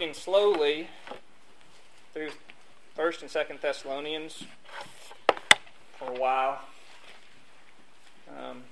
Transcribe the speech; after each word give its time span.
working 0.00 0.14
slowly 0.14 0.88
through 2.14 2.30
First 2.96 3.20
and 3.20 3.30
Second 3.30 3.58
Thessalonians 3.60 4.44
for 5.98 6.08
a 6.08 6.18
while, 6.18 6.60
um, 8.26 8.62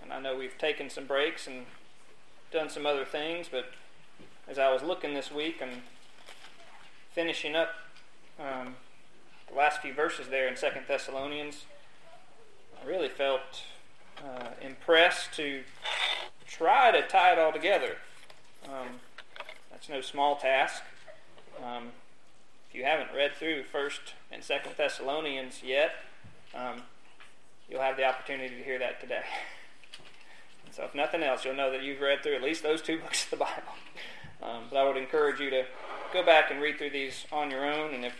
and 0.00 0.12
I 0.12 0.20
know 0.20 0.36
we've 0.36 0.56
taken 0.56 0.88
some 0.88 1.04
breaks 1.04 1.48
and 1.48 1.66
done 2.52 2.70
some 2.70 2.86
other 2.86 3.04
things. 3.04 3.48
But 3.50 3.72
as 4.46 4.56
I 4.56 4.72
was 4.72 4.84
looking 4.84 5.14
this 5.14 5.32
week 5.32 5.60
and 5.60 5.82
finishing 7.12 7.56
up 7.56 7.70
um, 8.38 8.76
the 9.48 9.56
last 9.56 9.80
few 9.82 9.92
verses 9.92 10.28
there 10.28 10.46
in 10.46 10.54
Second 10.54 10.84
Thessalonians, 10.86 11.64
I 12.80 12.86
really 12.86 13.08
felt 13.08 13.64
uh, 14.18 14.50
impressed 14.60 15.32
to 15.34 15.64
try 16.46 16.92
to 16.92 17.02
tie 17.02 17.32
it 17.32 17.38
all 17.40 17.52
together. 17.52 17.96
Um, 18.68 19.00
that's 19.82 19.90
no 19.90 20.00
small 20.00 20.36
task. 20.36 20.80
Um, 21.60 21.88
if 22.68 22.76
you 22.76 22.84
haven't 22.84 23.08
read 23.16 23.34
through 23.34 23.64
First 23.64 24.14
and 24.30 24.44
Second 24.44 24.74
Thessalonians 24.76 25.60
yet, 25.64 25.90
um, 26.54 26.82
you'll 27.68 27.80
have 27.80 27.96
the 27.96 28.04
opportunity 28.04 28.54
to 28.54 28.62
hear 28.62 28.78
that 28.78 29.00
today. 29.00 29.24
so, 30.70 30.84
if 30.84 30.94
nothing 30.94 31.24
else, 31.24 31.44
you'll 31.44 31.56
know 31.56 31.72
that 31.72 31.82
you've 31.82 32.00
read 32.00 32.22
through 32.22 32.36
at 32.36 32.42
least 32.42 32.62
those 32.62 32.80
two 32.80 33.00
books 33.02 33.24
of 33.24 33.30
the 33.30 33.36
Bible. 33.38 33.72
Um, 34.40 34.66
but 34.70 34.76
I 34.76 34.84
would 34.86 34.96
encourage 34.96 35.40
you 35.40 35.50
to 35.50 35.64
go 36.12 36.24
back 36.24 36.52
and 36.52 36.60
read 36.60 36.78
through 36.78 36.90
these 36.90 37.26
on 37.32 37.50
your 37.50 37.64
own. 37.64 37.92
And 37.92 38.04
if 38.04 38.14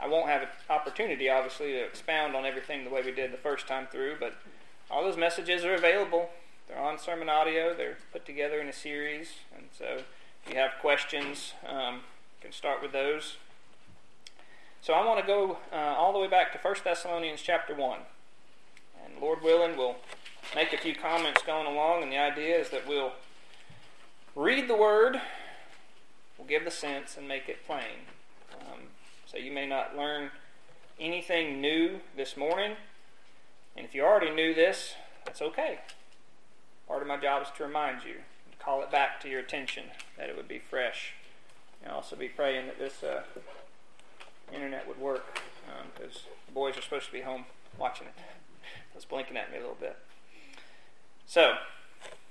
I 0.00 0.06
won't 0.06 0.28
have 0.28 0.42
an 0.42 0.48
opportunity, 0.70 1.28
obviously, 1.28 1.72
to 1.72 1.84
expound 1.84 2.36
on 2.36 2.46
everything 2.46 2.84
the 2.84 2.90
way 2.90 3.02
we 3.02 3.10
did 3.10 3.32
the 3.32 3.38
first 3.38 3.66
time 3.66 3.88
through, 3.90 4.18
but 4.20 4.34
all 4.92 5.02
those 5.02 5.16
messages 5.16 5.64
are 5.64 5.74
available. 5.74 6.30
They're 6.68 6.78
on 6.78 7.00
sermon 7.00 7.28
audio. 7.28 7.74
They're 7.74 7.96
put 8.12 8.24
together 8.24 8.60
in 8.60 8.68
a 8.68 8.72
series, 8.72 9.32
and 9.56 9.66
so 9.76 10.02
if 10.48 10.54
you 10.54 10.60
have 10.60 10.72
questions, 10.80 11.52
um, 11.68 11.96
you 11.96 12.42
can 12.44 12.52
start 12.52 12.80
with 12.80 12.90
those. 12.90 13.36
So 14.80 14.94
I 14.94 15.04
want 15.04 15.20
to 15.20 15.26
go 15.26 15.58
uh, 15.70 15.76
all 15.76 16.14
the 16.14 16.18
way 16.18 16.26
back 16.26 16.52
to 16.52 16.58
1 16.58 16.76
Thessalonians 16.82 17.42
chapter 17.42 17.74
1. 17.74 17.98
And 19.04 19.20
Lord 19.20 19.42
willing, 19.42 19.76
we'll 19.76 19.96
make 20.54 20.72
a 20.72 20.78
few 20.78 20.94
comments 20.94 21.42
going 21.42 21.66
along, 21.66 22.02
and 22.02 22.10
the 22.10 22.16
idea 22.16 22.58
is 22.58 22.70
that 22.70 22.88
we'll 22.88 23.12
read 24.34 24.68
the 24.68 24.74
Word, 24.74 25.20
we'll 26.38 26.48
give 26.48 26.64
the 26.64 26.70
sense, 26.70 27.18
and 27.18 27.28
make 27.28 27.50
it 27.50 27.66
plain. 27.66 28.06
Um, 28.58 28.84
so 29.26 29.36
you 29.36 29.52
may 29.52 29.66
not 29.66 29.98
learn 29.98 30.30
anything 30.98 31.60
new 31.60 32.00
this 32.16 32.38
morning. 32.38 32.72
And 33.76 33.84
if 33.84 33.94
you 33.94 34.02
already 34.02 34.30
knew 34.30 34.54
this, 34.54 34.94
that's 35.26 35.42
okay. 35.42 35.80
Part 36.86 37.02
of 37.02 37.08
my 37.08 37.18
job 37.18 37.42
is 37.42 37.48
to 37.58 37.64
remind 37.64 38.02
you, 38.02 38.14
call 38.68 38.82
it 38.82 38.90
back 38.90 39.18
to 39.18 39.30
your 39.30 39.40
attention, 39.40 39.84
that 40.18 40.28
it 40.28 40.36
would 40.36 40.46
be 40.46 40.58
fresh. 40.58 41.14
And 41.82 41.90
also 41.90 42.16
be 42.16 42.28
praying 42.28 42.66
that 42.66 42.78
this 42.78 43.02
uh, 43.02 43.22
internet 44.52 44.86
would 44.86 45.00
work, 45.00 45.40
because 45.94 46.16
um, 46.16 46.22
the 46.46 46.52
boys 46.52 46.76
are 46.76 46.82
supposed 46.82 47.06
to 47.06 47.12
be 47.12 47.22
home 47.22 47.46
watching 47.78 48.08
it. 48.08 48.12
It's 48.94 49.04
blinking 49.04 49.36
at 49.36 49.50
me 49.50 49.56
a 49.58 49.60
little 49.60 49.76
bit. 49.80 49.96
So, 51.24 51.54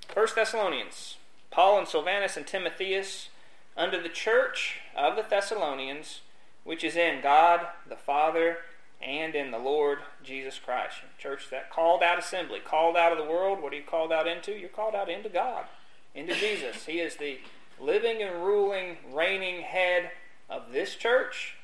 First 0.06 0.34
Thessalonians. 0.36 1.16
Paul 1.50 1.78
and 1.78 1.88
Silvanus 1.88 2.36
and 2.36 2.46
Timotheus, 2.46 3.30
under 3.74 4.00
the 4.00 4.10
church 4.10 4.80
of 4.94 5.16
the 5.16 5.24
Thessalonians, 5.28 6.20
which 6.62 6.84
is 6.84 6.94
in 6.94 7.22
God 7.22 7.66
the 7.88 7.96
Father 7.96 8.58
and 9.00 9.34
in 9.34 9.50
the 9.50 9.58
Lord 9.58 10.00
Jesus 10.22 10.60
Christ. 10.62 10.98
Church, 11.16 11.48
that 11.50 11.70
called 11.70 12.02
out 12.02 12.18
assembly, 12.18 12.60
called 12.60 12.96
out 12.96 13.12
of 13.12 13.18
the 13.18 13.24
world, 13.24 13.62
what 13.62 13.72
are 13.72 13.76
you 13.76 13.82
called 13.82 14.12
out 14.12 14.28
into? 14.28 14.52
You're 14.52 14.68
called 14.68 14.94
out 14.94 15.08
into 15.08 15.30
God, 15.30 15.64
into 16.14 16.34
Jesus. 16.34 16.86
He 16.86 17.00
is 17.00 17.16
the 17.16 17.38
living 17.80 18.22
and 18.22 18.42
ruling, 18.44 18.96
reigning 19.12 19.62
head 19.62 20.10
of 20.48 20.72
this 20.72 20.94
church 20.94 21.56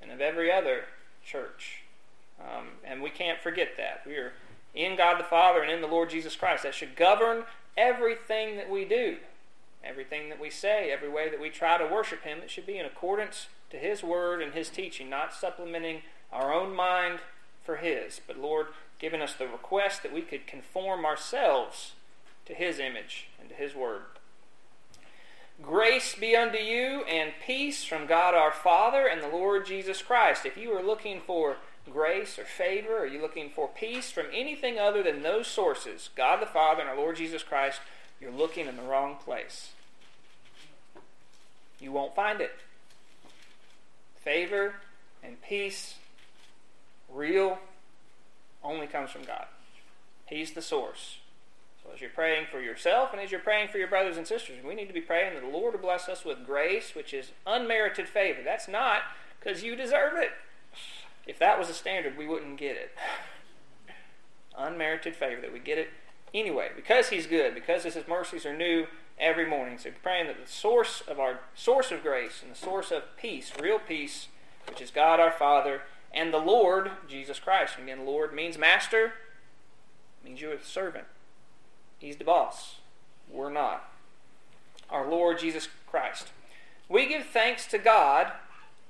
and 0.00 0.10
of 0.10 0.20
every 0.20 0.50
other 0.50 0.84
church. 1.24 1.82
Um, 2.40 2.68
and 2.84 3.02
we 3.02 3.10
can't 3.10 3.40
forget 3.40 3.76
that. 3.76 4.02
We 4.06 4.14
are 4.14 4.32
in 4.74 4.96
God 4.96 5.18
the 5.18 5.24
Father 5.24 5.62
and 5.62 5.70
in 5.70 5.80
the 5.80 5.86
Lord 5.86 6.10
Jesus 6.10 6.36
Christ. 6.36 6.62
That 6.62 6.74
should 6.74 6.96
govern 6.96 7.44
everything 7.76 8.56
that 8.56 8.70
we 8.70 8.84
do, 8.84 9.18
everything 9.84 10.28
that 10.30 10.40
we 10.40 10.50
say, 10.50 10.90
every 10.90 11.08
way 11.08 11.28
that 11.30 11.40
we 11.40 11.50
try 11.50 11.78
to 11.78 11.92
worship 11.92 12.22
Him. 12.22 12.38
It 12.38 12.50
should 12.50 12.66
be 12.66 12.78
in 12.78 12.86
accordance 12.86 13.48
to 13.70 13.76
His 13.76 14.02
Word 14.02 14.42
and 14.42 14.54
His 14.54 14.70
teaching, 14.70 15.10
not 15.10 15.34
supplementing 15.34 16.02
our 16.32 16.52
own 16.52 16.74
mind 16.74 17.20
for 17.62 17.76
His, 17.76 18.20
but 18.26 18.38
Lord, 18.38 18.68
giving 18.98 19.20
us 19.20 19.34
the 19.34 19.46
request 19.46 20.02
that 20.02 20.12
we 20.12 20.22
could 20.22 20.46
conform 20.46 21.04
ourselves 21.04 21.92
to 22.50 22.56
His 22.56 22.78
image 22.78 23.28
and 23.40 23.48
to 23.48 23.54
His 23.54 23.74
Word. 23.74 24.02
Grace 25.62 26.16
be 26.16 26.34
unto 26.34 26.58
you 26.58 27.04
and 27.04 27.32
peace 27.46 27.84
from 27.84 28.06
God 28.06 28.34
our 28.34 28.50
Father 28.50 29.06
and 29.06 29.22
the 29.22 29.28
Lord 29.28 29.66
Jesus 29.66 30.02
Christ. 30.02 30.44
If 30.44 30.56
you 30.56 30.72
are 30.72 30.82
looking 30.82 31.20
for 31.20 31.56
grace 31.90 32.38
or 32.38 32.44
favor, 32.44 32.98
or 32.98 33.06
you 33.06 33.20
looking 33.20 33.50
for 33.50 33.68
peace 33.68 34.10
from 34.10 34.26
anything 34.32 34.78
other 34.78 35.02
than 35.02 35.22
those 35.22 35.46
sources, 35.46 36.10
God 36.16 36.42
the 36.42 36.46
Father 36.46 36.80
and 36.80 36.90
our 36.90 36.96
Lord 36.96 37.16
Jesus 37.16 37.42
Christ, 37.42 37.80
you're 38.20 38.32
looking 38.32 38.66
in 38.66 38.76
the 38.76 38.82
wrong 38.82 39.16
place. 39.16 39.70
You 41.78 41.92
won't 41.92 42.16
find 42.16 42.40
it. 42.40 42.52
Favor 44.16 44.74
and 45.22 45.40
peace, 45.40 45.94
real, 47.08 47.58
only 48.62 48.86
comes 48.86 49.10
from 49.10 49.22
God. 49.22 49.46
He's 50.26 50.52
the 50.52 50.62
source. 50.62 51.18
As 51.92 52.00
you're 52.00 52.10
praying 52.10 52.46
for 52.50 52.60
yourself 52.60 53.10
and 53.12 53.20
as 53.20 53.30
you're 53.30 53.40
praying 53.40 53.68
for 53.68 53.78
your 53.78 53.88
brothers 53.88 54.16
and 54.16 54.26
sisters, 54.26 54.62
we 54.64 54.74
need 54.74 54.86
to 54.86 54.94
be 54.94 55.00
praying 55.00 55.34
that 55.34 55.42
the 55.42 55.48
Lord 55.48 55.74
will 55.74 55.80
bless 55.80 56.08
us 56.08 56.24
with 56.24 56.46
grace, 56.46 56.94
which 56.94 57.12
is 57.12 57.32
unmerited 57.46 58.08
favor. 58.08 58.40
That's 58.44 58.68
not 58.68 59.02
because 59.38 59.62
you 59.62 59.76
deserve 59.76 60.16
it. 60.16 60.30
If 61.26 61.38
that 61.38 61.58
was 61.58 61.68
a 61.68 61.74
standard, 61.74 62.16
we 62.16 62.26
wouldn't 62.26 62.58
get 62.58 62.76
it. 62.76 62.92
Unmerited 64.58 65.16
favor, 65.16 65.40
that 65.40 65.52
we 65.52 65.58
get 65.58 65.78
it 65.78 65.88
anyway, 66.34 66.70
because 66.74 67.08
He's 67.08 67.26
good, 67.26 67.54
because 67.54 67.84
His 67.84 67.96
mercies 68.08 68.46
are 68.46 68.56
new 68.56 68.86
every 69.18 69.46
morning. 69.46 69.78
So 69.78 69.90
praying 70.02 70.26
that 70.28 70.44
the 70.44 70.50
source 70.50 71.02
of 71.06 71.20
our 71.20 71.40
source 71.54 71.92
of 71.92 72.02
grace 72.02 72.42
and 72.42 72.50
the 72.50 72.56
source 72.56 72.90
of 72.90 73.02
peace, 73.16 73.52
real 73.60 73.78
peace, 73.78 74.28
which 74.68 74.80
is 74.80 74.90
God 74.90 75.20
our 75.20 75.32
Father, 75.32 75.82
and 76.12 76.32
the 76.32 76.38
Lord, 76.38 76.90
Jesus 77.08 77.38
Christ. 77.38 77.76
Again, 77.78 78.04
Lord 78.04 78.34
means 78.34 78.58
master, 78.58 79.12
means 80.24 80.40
you're 80.40 80.54
a 80.54 80.64
servant. 80.64 81.06
He's 82.00 82.16
the 82.16 82.24
boss. 82.24 82.76
We're 83.30 83.52
not. 83.52 83.88
Our 84.88 85.08
Lord 85.08 85.38
Jesus 85.38 85.68
Christ. 85.86 86.32
We 86.88 87.06
give 87.06 87.26
thanks 87.26 87.66
to 87.68 87.78
God 87.78 88.32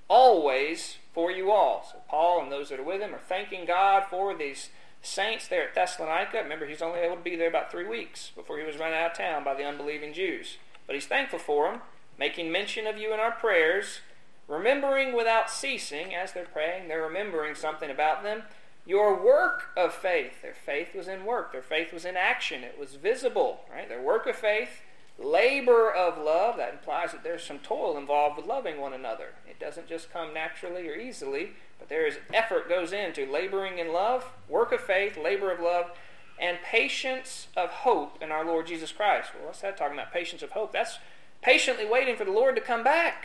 always 0.08 0.96
for 1.12 1.30
you 1.30 1.50
all. 1.50 1.86
So 1.90 1.98
Paul 2.08 2.40
and 2.42 2.50
those 2.50 2.70
that 2.70 2.80
are 2.80 2.84
with 2.84 3.00
him 3.00 3.14
are 3.14 3.18
thanking 3.18 3.66
God 3.66 4.04
for 4.08 4.34
these 4.34 4.70
saints 5.02 5.48
there 5.48 5.68
at 5.68 5.74
Thessalonica. 5.74 6.38
Remember, 6.38 6.66
he's 6.66 6.82
only 6.82 7.00
able 7.00 7.16
to 7.16 7.22
be 7.22 7.36
there 7.36 7.48
about 7.48 7.70
three 7.70 7.86
weeks 7.86 8.30
before 8.34 8.58
he 8.58 8.64
was 8.64 8.78
run 8.78 8.92
out 8.92 9.10
of 9.10 9.16
town 9.16 9.44
by 9.44 9.54
the 9.54 9.64
unbelieving 9.64 10.12
Jews. 10.12 10.56
But 10.86 10.94
he's 10.94 11.06
thankful 11.06 11.38
for 11.38 11.70
them, 11.70 11.80
making 12.18 12.52
mention 12.52 12.86
of 12.86 12.96
you 12.96 13.12
in 13.12 13.20
our 13.20 13.32
prayers, 13.32 14.00
remembering 14.48 15.14
without 15.14 15.50
ceasing 15.50 16.14
as 16.14 16.32
they're 16.32 16.44
praying, 16.44 16.88
they're 16.88 17.02
remembering 17.02 17.54
something 17.54 17.90
about 17.90 18.22
them. 18.22 18.42
Your 18.86 19.22
work 19.22 19.70
of 19.76 19.92
faith. 19.94 20.42
Their 20.42 20.54
faith 20.54 20.94
was 20.94 21.06
in 21.06 21.24
work. 21.24 21.52
Their 21.52 21.62
faith 21.62 21.92
was 21.92 22.04
in 22.04 22.16
action. 22.16 22.64
It 22.64 22.78
was 22.78 22.94
visible, 22.94 23.60
right? 23.70 23.88
Their 23.88 24.02
work 24.02 24.26
of 24.26 24.36
faith 24.36 24.80
labor 25.22 25.92
of 25.92 26.18
love, 26.18 26.56
that 26.56 26.72
implies 26.72 27.12
that 27.12 27.22
there's 27.22 27.44
some 27.44 27.58
toil 27.58 27.98
involved 27.98 28.36
with 28.36 28.46
loving 28.46 28.80
one 28.80 28.92
another. 28.92 29.34
It 29.48 29.60
doesn't 29.60 29.88
just 29.88 30.12
come 30.12 30.32
naturally 30.32 30.88
or 30.88 30.94
easily, 30.94 31.50
but 31.78 31.88
there 31.88 32.06
is 32.06 32.18
effort 32.32 32.68
goes 32.68 32.92
into 32.92 33.30
laboring 33.30 33.78
in 33.78 33.92
love, 33.92 34.24
work 34.48 34.72
of 34.72 34.80
faith, 34.80 35.18
labor 35.18 35.52
of 35.52 35.60
love, 35.60 35.90
and 36.38 36.58
patience 36.64 37.48
of 37.56 37.70
hope 37.70 38.22
in 38.22 38.30
our 38.30 38.44
Lord 38.44 38.66
Jesus 38.66 38.92
Christ. 38.92 39.30
Well, 39.34 39.46
what's 39.46 39.60
that 39.60 39.76
talking 39.76 39.98
about? 39.98 40.12
Patience 40.12 40.42
of 40.42 40.52
hope. 40.52 40.72
That's 40.72 40.98
patiently 41.42 41.86
waiting 41.86 42.16
for 42.16 42.24
the 42.24 42.32
Lord 42.32 42.56
to 42.56 42.62
come 42.62 42.82
back. 42.82 43.24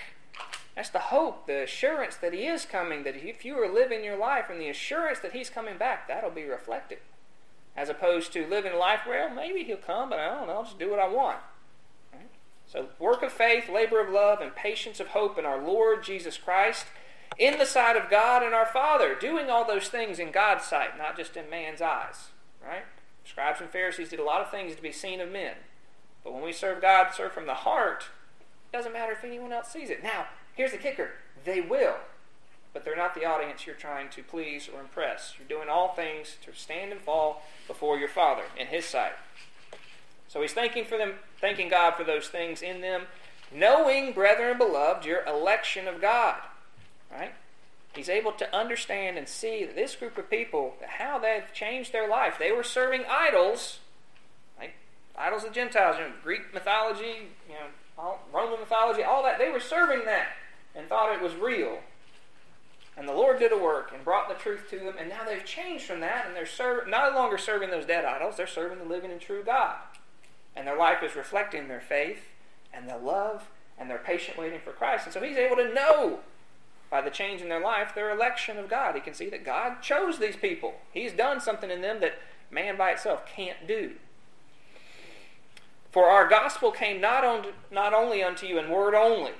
That's 0.75 0.89
the 0.89 0.99
hope, 0.99 1.47
the 1.47 1.63
assurance 1.63 2.17
that 2.17 2.33
He 2.33 2.45
is 2.47 2.65
coming, 2.65 3.03
that 3.03 3.15
if 3.15 3.45
you 3.45 3.57
are 3.61 3.71
living 3.71 4.03
your 4.03 4.17
life 4.17 4.45
and 4.49 4.59
the 4.59 4.69
assurance 4.69 5.19
that 5.19 5.33
He's 5.33 5.49
coming 5.49 5.77
back, 5.77 6.07
that'll 6.07 6.31
be 6.31 6.43
reflected. 6.43 6.99
As 7.77 7.89
opposed 7.89 8.33
to 8.33 8.47
living 8.47 8.75
life, 8.75 9.01
well, 9.07 9.29
maybe 9.29 9.63
He'll 9.63 9.77
come, 9.77 10.09
but 10.09 10.19
I 10.19 10.33
don't 10.33 10.47
know, 10.47 10.53
I'll 10.53 10.63
just 10.63 10.79
do 10.79 10.89
what 10.89 10.99
I 10.99 11.07
want. 11.07 11.39
So, 12.67 12.87
work 12.99 13.21
of 13.21 13.31
faith, 13.31 13.69
labor 13.69 14.01
of 14.01 14.11
love, 14.11 14.41
and 14.41 14.55
patience 14.55 14.99
of 14.99 15.07
hope 15.07 15.37
in 15.37 15.45
our 15.45 15.61
Lord 15.61 16.03
Jesus 16.03 16.37
Christ, 16.37 16.87
in 17.37 17.59
the 17.59 17.65
sight 17.65 17.95
of 17.95 18.09
God 18.09 18.43
and 18.43 18.55
our 18.55 18.65
Father, 18.65 19.15
doing 19.15 19.49
all 19.49 19.65
those 19.65 19.87
things 19.87 20.19
in 20.19 20.31
God's 20.31 20.65
sight, 20.65 20.97
not 20.97 21.15
just 21.15 21.37
in 21.37 21.49
man's 21.49 21.81
eyes. 21.81 22.29
Right? 22.65 22.85
Scribes 23.23 23.61
and 23.61 23.69
Pharisees 23.69 24.09
did 24.09 24.19
a 24.19 24.23
lot 24.23 24.41
of 24.41 24.49
things 24.49 24.75
to 24.75 24.81
be 24.81 24.91
seen 24.91 25.21
of 25.21 25.31
men. 25.31 25.55
But 26.23 26.33
when 26.33 26.43
we 26.43 26.51
serve 26.51 26.81
God, 26.81 27.13
serve 27.13 27.33
from 27.33 27.45
the 27.45 27.53
heart, 27.53 28.05
doesn't 28.75 28.93
matter 28.93 29.13
if 29.13 29.23
anyone 29.23 29.53
else 29.53 29.69
sees 29.69 29.89
it. 29.89 30.03
Now, 30.03 30.25
here's 30.53 30.71
the 30.71 30.77
kicker 30.77 31.11
they 31.45 31.61
will, 31.61 31.95
but 32.73 32.83
they're 32.83 32.95
not 32.95 33.15
the 33.15 33.25
audience 33.25 33.65
you're 33.65 33.75
trying 33.75 34.09
to 34.09 34.23
please 34.23 34.67
or 34.73 34.81
impress. 34.81 35.33
You're 35.37 35.47
doing 35.47 35.69
all 35.69 35.93
things 35.93 36.37
to 36.43 36.53
stand 36.53 36.91
and 36.91 36.99
fall 36.99 37.43
before 37.67 37.97
your 37.97 38.09
Father 38.09 38.43
in 38.57 38.67
His 38.67 38.85
sight. 38.85 39.13
So 40.27 40.41
he's 40.41 40.53
thanking 40.53 40.83
for 40.85 40.97
them, 40.97 41.13
thanking 41.39 41.69
God 41.69 41.95
for 41.95 42.03
those 42.03 42.27
things 42.27 42.61
in 42.61 42.81
them, 42.81 43.03
knowing, 43.53 44.11
brethren 44.11 44.57
beloved, 44.57 45.05
your 45.05 45.23
election 45.25 45.87
of 45.87 46.01
God. 46.01 46.39
Right? 47.11 47.33
He's 47.95 48.09
able 48.09 48.33
to 48.33 48.53
understand 48.53 49.17
and 49.17 49.29
see 49.29 49.63
that 49.63 49.75
this 49.75 49.95
group 49.95 50.17
of 50.17 50.29
people, 50.29 50.73
how 50.85 51.17
they've 51.19 51.45
changed 51.53 51.93
their 51.93 52.09
life. 52.09 52.35
They 52.37 52.51
were 52.51 52.63
serving 52.63 53.03
idols, 53.09 53.79
like 54.59 54.73
idols 55.17 55.45
of 55.45 55.53
Gentiles, 55.53 55.95
you 55.97 56.05
know, 56.05 56.11
Greek 56.21 56.53
mythology, 56.53 57.29
you 57.47 57.53
know, 57.53 57.67
Roman 57.97 58.59
mythology, 58.59 59.03
all 59.03 59.23
that. 59.23 59.39
They 59.39 59.49
were 59.49 59.59
serving 59.59 60.05
that 60.05 60.27
and 60.75 60.87
thought 60.87 61.13
it 61.13 61.21
was 61.21 61.35
real. 61.35 61.79
And 62.97 63.07
the 63.07 63.13
Lord 63.13 63.39
did 63.39 63.51
a 63.51 63.57
work 63.57 63.91
and 63.93 64.03
brought 64.03 64.29
the 64.29 64.35
truth 64.35 64.69
to 64.69 64.79
them, 64.79 64.95
and 64.97 65.09
now 65.09 65.25
they've 65.25 65.43
changed 65.43 65.85
from 65.85 65.99
that, 65.99 66.25
and 66.25 66.35
they're 66.35 66.45
serv- 66.45 66.87
no 66.87 67.11
longer 67.13 67.37
serving 67.37 67.69
those 67.69 67.85
dead 67.85 68.05
idols, 68.05 68.37
they're 68.37 68.47
serving 68.47 68.79
the 68.79 68.85
living 68.85 69.11
and 69.11 69.19
true 69.19 69.43
God. 69.43 69.75
And 70.55 70.65
their 70.65 70.77
life 70.77 71.03
is 71.03 71.15
reflecting 71.15 71.67
their 71.67 71.81
faith 71.81 72.23
and 72.73 72.87
their 72.87 72.97
love 72.97 73.49
and 73.77 73.89
their 73.89 73.97
patient 73.97 74.37
waiting 74.37 74.59
for 74.63 74.71
Christ. 74.71 75.05
And 75.05 75.13
so 75.13 75.21
he's 75.21 75.35
able 75.35 75.57
to 75.57 75.73
know 75.73 76.19
by 76.89 77.01
the 77.01 77.09
change 77.09 77.41
in 77.41 77.49
their 77.49 77.59
life 77.59 77.93
their 77.93 78.11
election 78.11 78.57
of 78.57 78.69
God. 78.69 78.95
He 78.95 79.01
can 79.01 79.13
see 79.13 79.29
that 79.29 79.43
God 79.43 79.81
chose 79.81 80.17
these 80.17 80.37
people. 80.37 80.75
He's 80.91 81.11
done 81.11 81.41
something 81.41 81.69
in 81.69 81.81
them 81.81 81.99
that 81.99 82.19
man 82.49 82.77
by 82.77 82.91
itself 82.91 83.25
can't 83.25 83.67
do. 83.67 83.93
For 85.95 86.09
our 86.09 86.27
gospel 86.27 86.73
came 86.73 86.99
not, 86.99 87.23
on, 87.23 87.45
not 87.71 87.93
only 87.93 88.21
unto 88.21 88.45
you 88.45 88.59
in 88.59 88.69
word 88.69 88.93
only, 88.93 89.31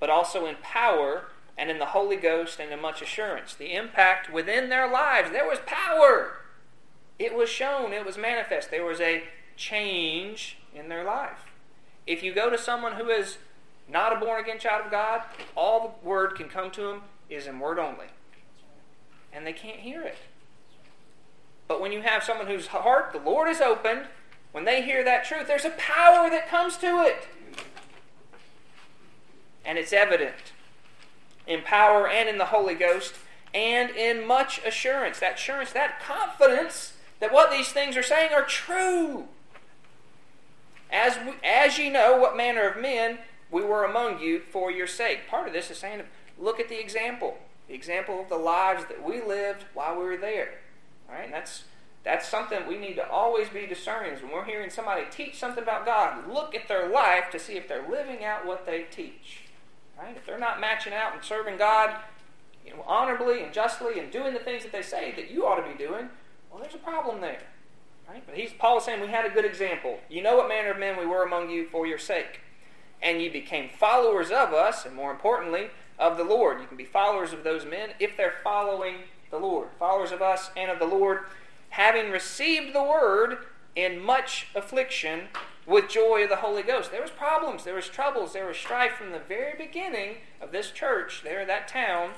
but 0.00 0.08
also 0.08 0.46
in 0.46 0.56
power 0.62 1.24
and 1.58 1.70
in 1.70 1.78
the 1.78 1.84
Holy 1.84 2.16
Ghost 2.16 2.58
and 2.58 2.72
in 2.72 2.80
much 2.80 3.02
assurance. 3.02 3.52
The 3.52 3.74
impact 3.74 4.32
within 4.32 4.70
their 4.70 4.90
lives, 4.90 5.32
there 5.32 5.46
was 5.46 5.58
power. 5.66 6.38
It 7.18 7.34
was 7.36 7.50
shown, 7.50 7.92
it 7.92 8.06
was 8.06 8.16
manifest. 8.16 8.70
There 8.70 8.86
was 8.86 9.02
a 9.02 9.24
change 9.54 10.56
in 10.74 10.88
their 10.88 11.04
life. 11.04 11.44
If 12.06 12.22
you 12.22 12.32
go 12.32 12.48
to 12.48 12.56
someone 12.56 12.94
who 12.94 13.10
is 13.10 13.36
not 13.86 14.16
a 14.16 14.18
born 14.18 14.42
again 14.42 14.58
child 14.58 14.86
of 14.86 14.90
God, 14.90 15.20
all 15.54 15.98
the 16.00 16.08
word 16.08 16.36
can 16.36 16.48
come 16.48 16.70
to 16.70 16.80
them 16.80 17.02
is 17.28 17.46
in 17.46 17.60
word 17.60 17.78
only. 17.78 18.06
And 19.30 19.46
they 19.46 19.52
can't 19.52 19.80
hear 19.80 20.00
it. 20.00 20.16
But 21.68 21.82
when 21.82 21.92
you 21.92 22.00
have 22.00 22.24
someone 22.24 22.46
whose 22.46 22.68
heart 22.68 23.12
the 23.12 23.20
Lord 23.20 23.50
is 23.50 23.60
opened, 23.60 24.06
when 24.52 24.64
they 24.64 24.82
hear 24.82 25.02
that 25.04 25.24
truth, 25.24 25.46
there's 25.46 25.64
a 25.64 25.70
power 25.70 26.30
that 26.30 26.48
comes 26.48 26.76
to 26.78 27.02
it. 27.02 27.26
And 29.64 29.78
it's 29.78 29.92
evident 29.92 30.52
in 31.46 31.62
power 31.62 32.08
and 32.08 32.28
in 32.28 32.38
the 32.38 32.46
Holy 32.46 32.74
Ghost 32.74 33.14
and 33.54 33.90
in 33.90 34.26
much 34.26 34.60
assurance. 34.64 35.18
That 35.20 35.34
assurance, 35.34 35.72
that 35.72 36.00
confidence 36.00 36.94
that 37.20 37.32
what 37.32 37.50
these 37.50 37.70
things 37.70 37.96
are 37.96 38.02
saying 38.02 38.32
are 38.32 38.44
true. 38.44 39.26
As, 40.90 41.16
we, 41.24 41.32
as 41.44 41.78
ye 41.78 41.88
know 41.88 42.18
what 42.18 42.36
manner 42.36 42.68
of 42.68 42.80
men 42.80 43.18
we 43.50 43.62
were 43.62 43.84
among 43.84 44.20
you 44.20 44.40
for 44.40 44.70
your 44.70 44.86
sake. 44.86 45.28
Part 45.28 45.46
of 45.46 45.54
this 45.54 45.70
is 45.70 45.78
saying, 45.78 46.02
look 46.38 46.58
at 46.58 46.68
the 46.68 46.80
example. 46.80 47.38
The 47.68 47.74
example 47.74 48.20
of 48.20 48.28
the 48.28 48.36
lives 48.36 48.84
that 48.86 49.04
we 49.06 49.22
lived 49.22 49.64
while 49.72 49.96
we 49.96 50.04
were 50.04 50.16
there. 50.16 50.54
All 51.08 51.14
right, 51.14 51.26
and 51.26 51.32
that's 51.32 51.64
that's 52.04 52.28
something 52.28 52.66
we 52.66 52.78
need 52.78 52.94
to 52.94 53.08
always 53.08 53.48
be 53.48 53.66
discerning. 53.66 54.14
When 54.22 54.32
we're 54.32 54.44
hearing 54.44 54.70
somebody 54.70 55.04
teach 55.10 55.38
something 55.38 55.62
about 55.62 55.86
God, 55.86 56.28
look 56.28 56.54
at 56.54 56.66
their 56.68 56.88
life 56.88 57.30
to 57.30 57.38
see 57.38 57.54
if 57.54 57.68
they're 57.68 57.88
living 57.88 58.24
out 58.24 58.44
what 58.46 58.66
they 58.66 58.86
teach. 58.90 59.44
Right? 59.98 60.16
If 60.16 60.26
they're 60.26 60.38
not 60.38 60.60
matching 60.60 60.92
out 60.92 61.14
and 61.14 61.22
serving 61.22 61.58
God 61.58 61.94
you 62.66 62.74
know, 62.74 62.82
honorably 62.86 63.42
and 63.42 63.52
justly 63.52 63.98
and 63.98 64.10
doing 64.10 64.32
the 64.32 64.40
things 64.40 64.62
that 64.62 64.72
they 64.72 64.82
say 64.82 65.12
that 65.16 65.30
you 65.30 65.46
ought 65.46 65.56
to 65.56 65.70
be 65.70 65.78
doing, 65.78 66.08
well, 66.50 66.60
there's 66.60 66.74
a 66.74 66.78
problem 66.78 67.20
there. 67.20 67.42
Right? 68.08 68.22
But 68.26 68.36
he's, 68.36 68.52
Paul 68.52 68.78
is 68.78 68.84
saying 68.84 69.00
we 69.00 69.08
had 69.08 69.24
a 69.24 69.30
good 69.30 69.44
example. 69.44 70.00
You 70.08 70.22
know 70.22 70.36
what 70.36 70.48
manner 70.48 70.72
of 70.72 70.78
men 70.78 70.98
we 70.98 71.06
were 71.06 71.24
among 71.24 71.50
you 71.50 71.68
for 71.68 71.86
your 71.86 71.98
sake. 71.98 72.40
And 73.00 73.22
you 73.22 73.32
became 73.32 73.68
followers 73.68 74.30
of 74.30 74.52
us, 74.52 74.86
and 74.86 74.94
more 74.94 75.10
importantly, 75.10 75.68
of 75.98 76.16
the 76.16 76.24
Lord. 76.24 76.60
You 76.60 76.66
can 76.66 76.76
be 76.76 76.84
followers 76.84 77.32
of 77.32 77.42
those 77.42 77.64
men 77.64 77.90
if 77.98 78.16
they're 78.16 78.34
following 78.44 78.96
the 79.30 79.38
Lord. 79.38 79.68
Followers 79.78 80.12
of 80.12 80.22
us 80.22 80.50
and 80.56 80.70
of 80.70 80.78
the 80.78 80.86
Lord, 80.86 81.20
having 81.72 82.10
received 82.10 82.74
the 82.74 82.82
word 82.82 83.38
in 83.74 83.98
much 83.98 84.48
affliction 84.54 85.22
with 85.66 85.88
joy 85.88 86.24
of 86.24 86.28
the 86.28 86.36
Holy 86.36 86.62
Ghost. 86.62 86.90
There 86.90 87.00
was 87.00 87.10
problems, 87.10 87.64
there 87.64 87.74
was 87.74 87.88
troubles, 87.88 88.34
there 88.34 88.46
was 88.46 88.58
strife 88.58 88.92
from 88.92 89.10
the 89.10 89.18
very 89.18 89.56
beginning 89.56 90.16
of 90.40 90.52
this 90.52 90.70
church, 90.70 91.22
there 91.24 91.40
in 91.40 91.48
that 91.48 91.68
town, 91.68 92.10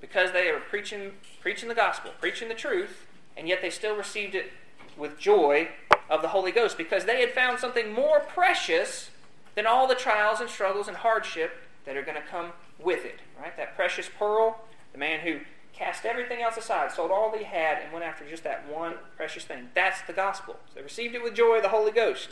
because 0.00 0.32
they 0.32 0.50
were 0.50 0.58
preaching 0.58 1.12
preaching 1.40 1.68
the 1.68 1.76
gospel, 1.76 2.10
preaching 2.20 2.48
the 2.48 2.54
truth, 2.54 3.06
and 3.36 3.46
yet 3.46 3.62
they 3.62 3.70
still 3.70 3.94
received 3.94 4.34
it 4.34 4.52
with 4.96 5.16
joy 5.16 5.68
of 6.10 6.22
the 6.22 6.28
Holy 6.28 6.50
Ghost 6.50 6.76
because 6.76 7.04
they 7.04 7.20
had 7.20 7.30
found 7.30 7.60
something 7.60 7.92
more 7.92 8.18
precious 8.18 9.10
than 9.54 9.64
all 9.64 9.86
the 9.86 9.94
trials 9.94 10.40
and 10.40 10.50
struggles 10.50 10.88
and 10.88 10.96
hardship 10.96 11.62
that 11.84 11.96
are 11.96 12.02
going 12.02 12.20
to 12.20 12.28
come 12.28 12.50
with 12.80 13.04
it. 13.04 13.20
Right? 13.40 13.56
That 13.56 13.76
precious 13.76 14.08
pearl, 14.08 14.64
the 14.92 14.98
man 14.98 15.20
who 15.20 15.40
cast 15.76 16.06
everything 16.06 16.40
else 16.40 16.56
aside, 16.56 16.90
sold 16.90 17.10
all 17.10 17.36
he 17.36 17.44
had, 17.44 17.82
and 17.82 17.92
went 17.92 18.04
after 18.04 18.28
just 18.28 18.44
that 18.44 18.66
one 18.68 18.94
precious 19.16 19.44
thing. 19.44 19.68
That's 19.74 20.00
the 20.02 20.12
gospel. 20.12 20.56
So 20.68 20.76
they 20.76 20.82
received 20.82 21.14
it 21.14 21.22
with 21.22 21.34
joy 21.34 21.60
the 21.60 21.68
Holy 21.68 21.92
Ghost. 21.92 22.30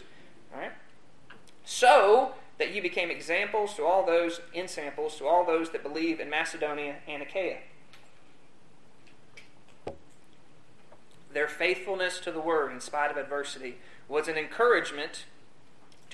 All 0.53 0.61
right? 0.61 0.73
So 1.65 2.35
that 2.59 2.73
you 2.73 2.81
became 2.81 3.11
examples 3.11 3.75
to 3.75 3.85
all 3.85 4.07
those, 4.07 4.41
in 4.53 4.69
samples, 4.69 5.17
to 5.17 5.27
all 5.27 5.45
those 5.45 5.71
that 5.71 5.83
believe 5.83 6.21
in 6.21 6.31
Macedonia 6.31 6.97
and 7.07 7.23
Achaia. 7.23 7.59
Their 11.33 11.49
faithfulness 11.49 12.21
to 12.21 12.31
the 12.31 12.41
word 12.41 12.73
in 12.73 12.81
spite 12.81 13.11
of 13.11 13.17
adversity 13.17 13.77
was 14.09 14.29
an 14.29 14.37
encouragement 14.37 15.25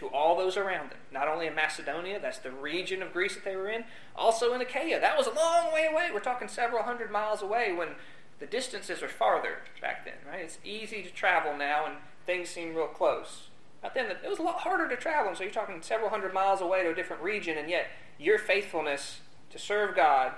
to 0.01 0.09
all 0.09 0.37
those 0.37 0.57
around 0.57 0.91
them. 0.91 0.99
Not 1.13 1.29
only 1.29 1.47
in 1.47 1.55
Macedonia, 1.55 2.19
that's 2.21 2.39
the 2.39 2.51
region 2.51 3.03
of 3.03 3.13
Greece 3.13 3.35
that 3.35 3.45
they 3.45 3.55
were 3.55 3.69
in, 3.69 3.85
also 4.17 4.53
in 4.55 4.61
Achaia. 4.61 4.99
That 5.01 5.17
was 5.17 5.27
a 5.27 5.33
long 5.33 5.73
way 5.73 5.89
away. 5.91 6.09
We're 6.13 6.21
talking 6.21 6.49
several 6.49 6.83
hundred 6.83 7.11
miles 7.11 7.43
away 7.43 7.73
when 7.73 7.91
the 8.39 8.47
distances 8.47 9.03
are 9.03 9.09
farther 9.09 9.59
back 9.81 10.05
then, 10.05 10.15
right? 10.27 10.41
It's 10.41 10.59
easy 10.65 11.03
to 11.03 11.11
travel 11.11 11.57
now 11.57 11.85
and 11.87 11.97
things 12.27 12.49
seem 12.49 12.75
real 12.75 12.87
close. 12.87 13.49
Back 13.83 13.95
then, 13.95 14.07
it 14.11 14.29
was 14.29 14.39
a 14.39 14.43
lot 14.43 14.61
harder 14.61 14.89
to 14.89 14.97
travel, 14.97 15.29
and 15.29 15.37
so 15.37 15.45
you're 15.45 15.53
talking 15.53 15.81
several 15.83 16.11
hundred 16.11 16.35
miles 16.35 16.61
away 16.61 16.83
to 16.83 16.91
a 16.91 16.95
different 16.95 17.23
region, 17.23 17.57
and 17.57 17.69
yet 17.71 17.87
your 18.19 18.39
faithfulness 18.39 19.21
to 19.51 19.59
serve 19.59 19.97
God, 19.97 20.33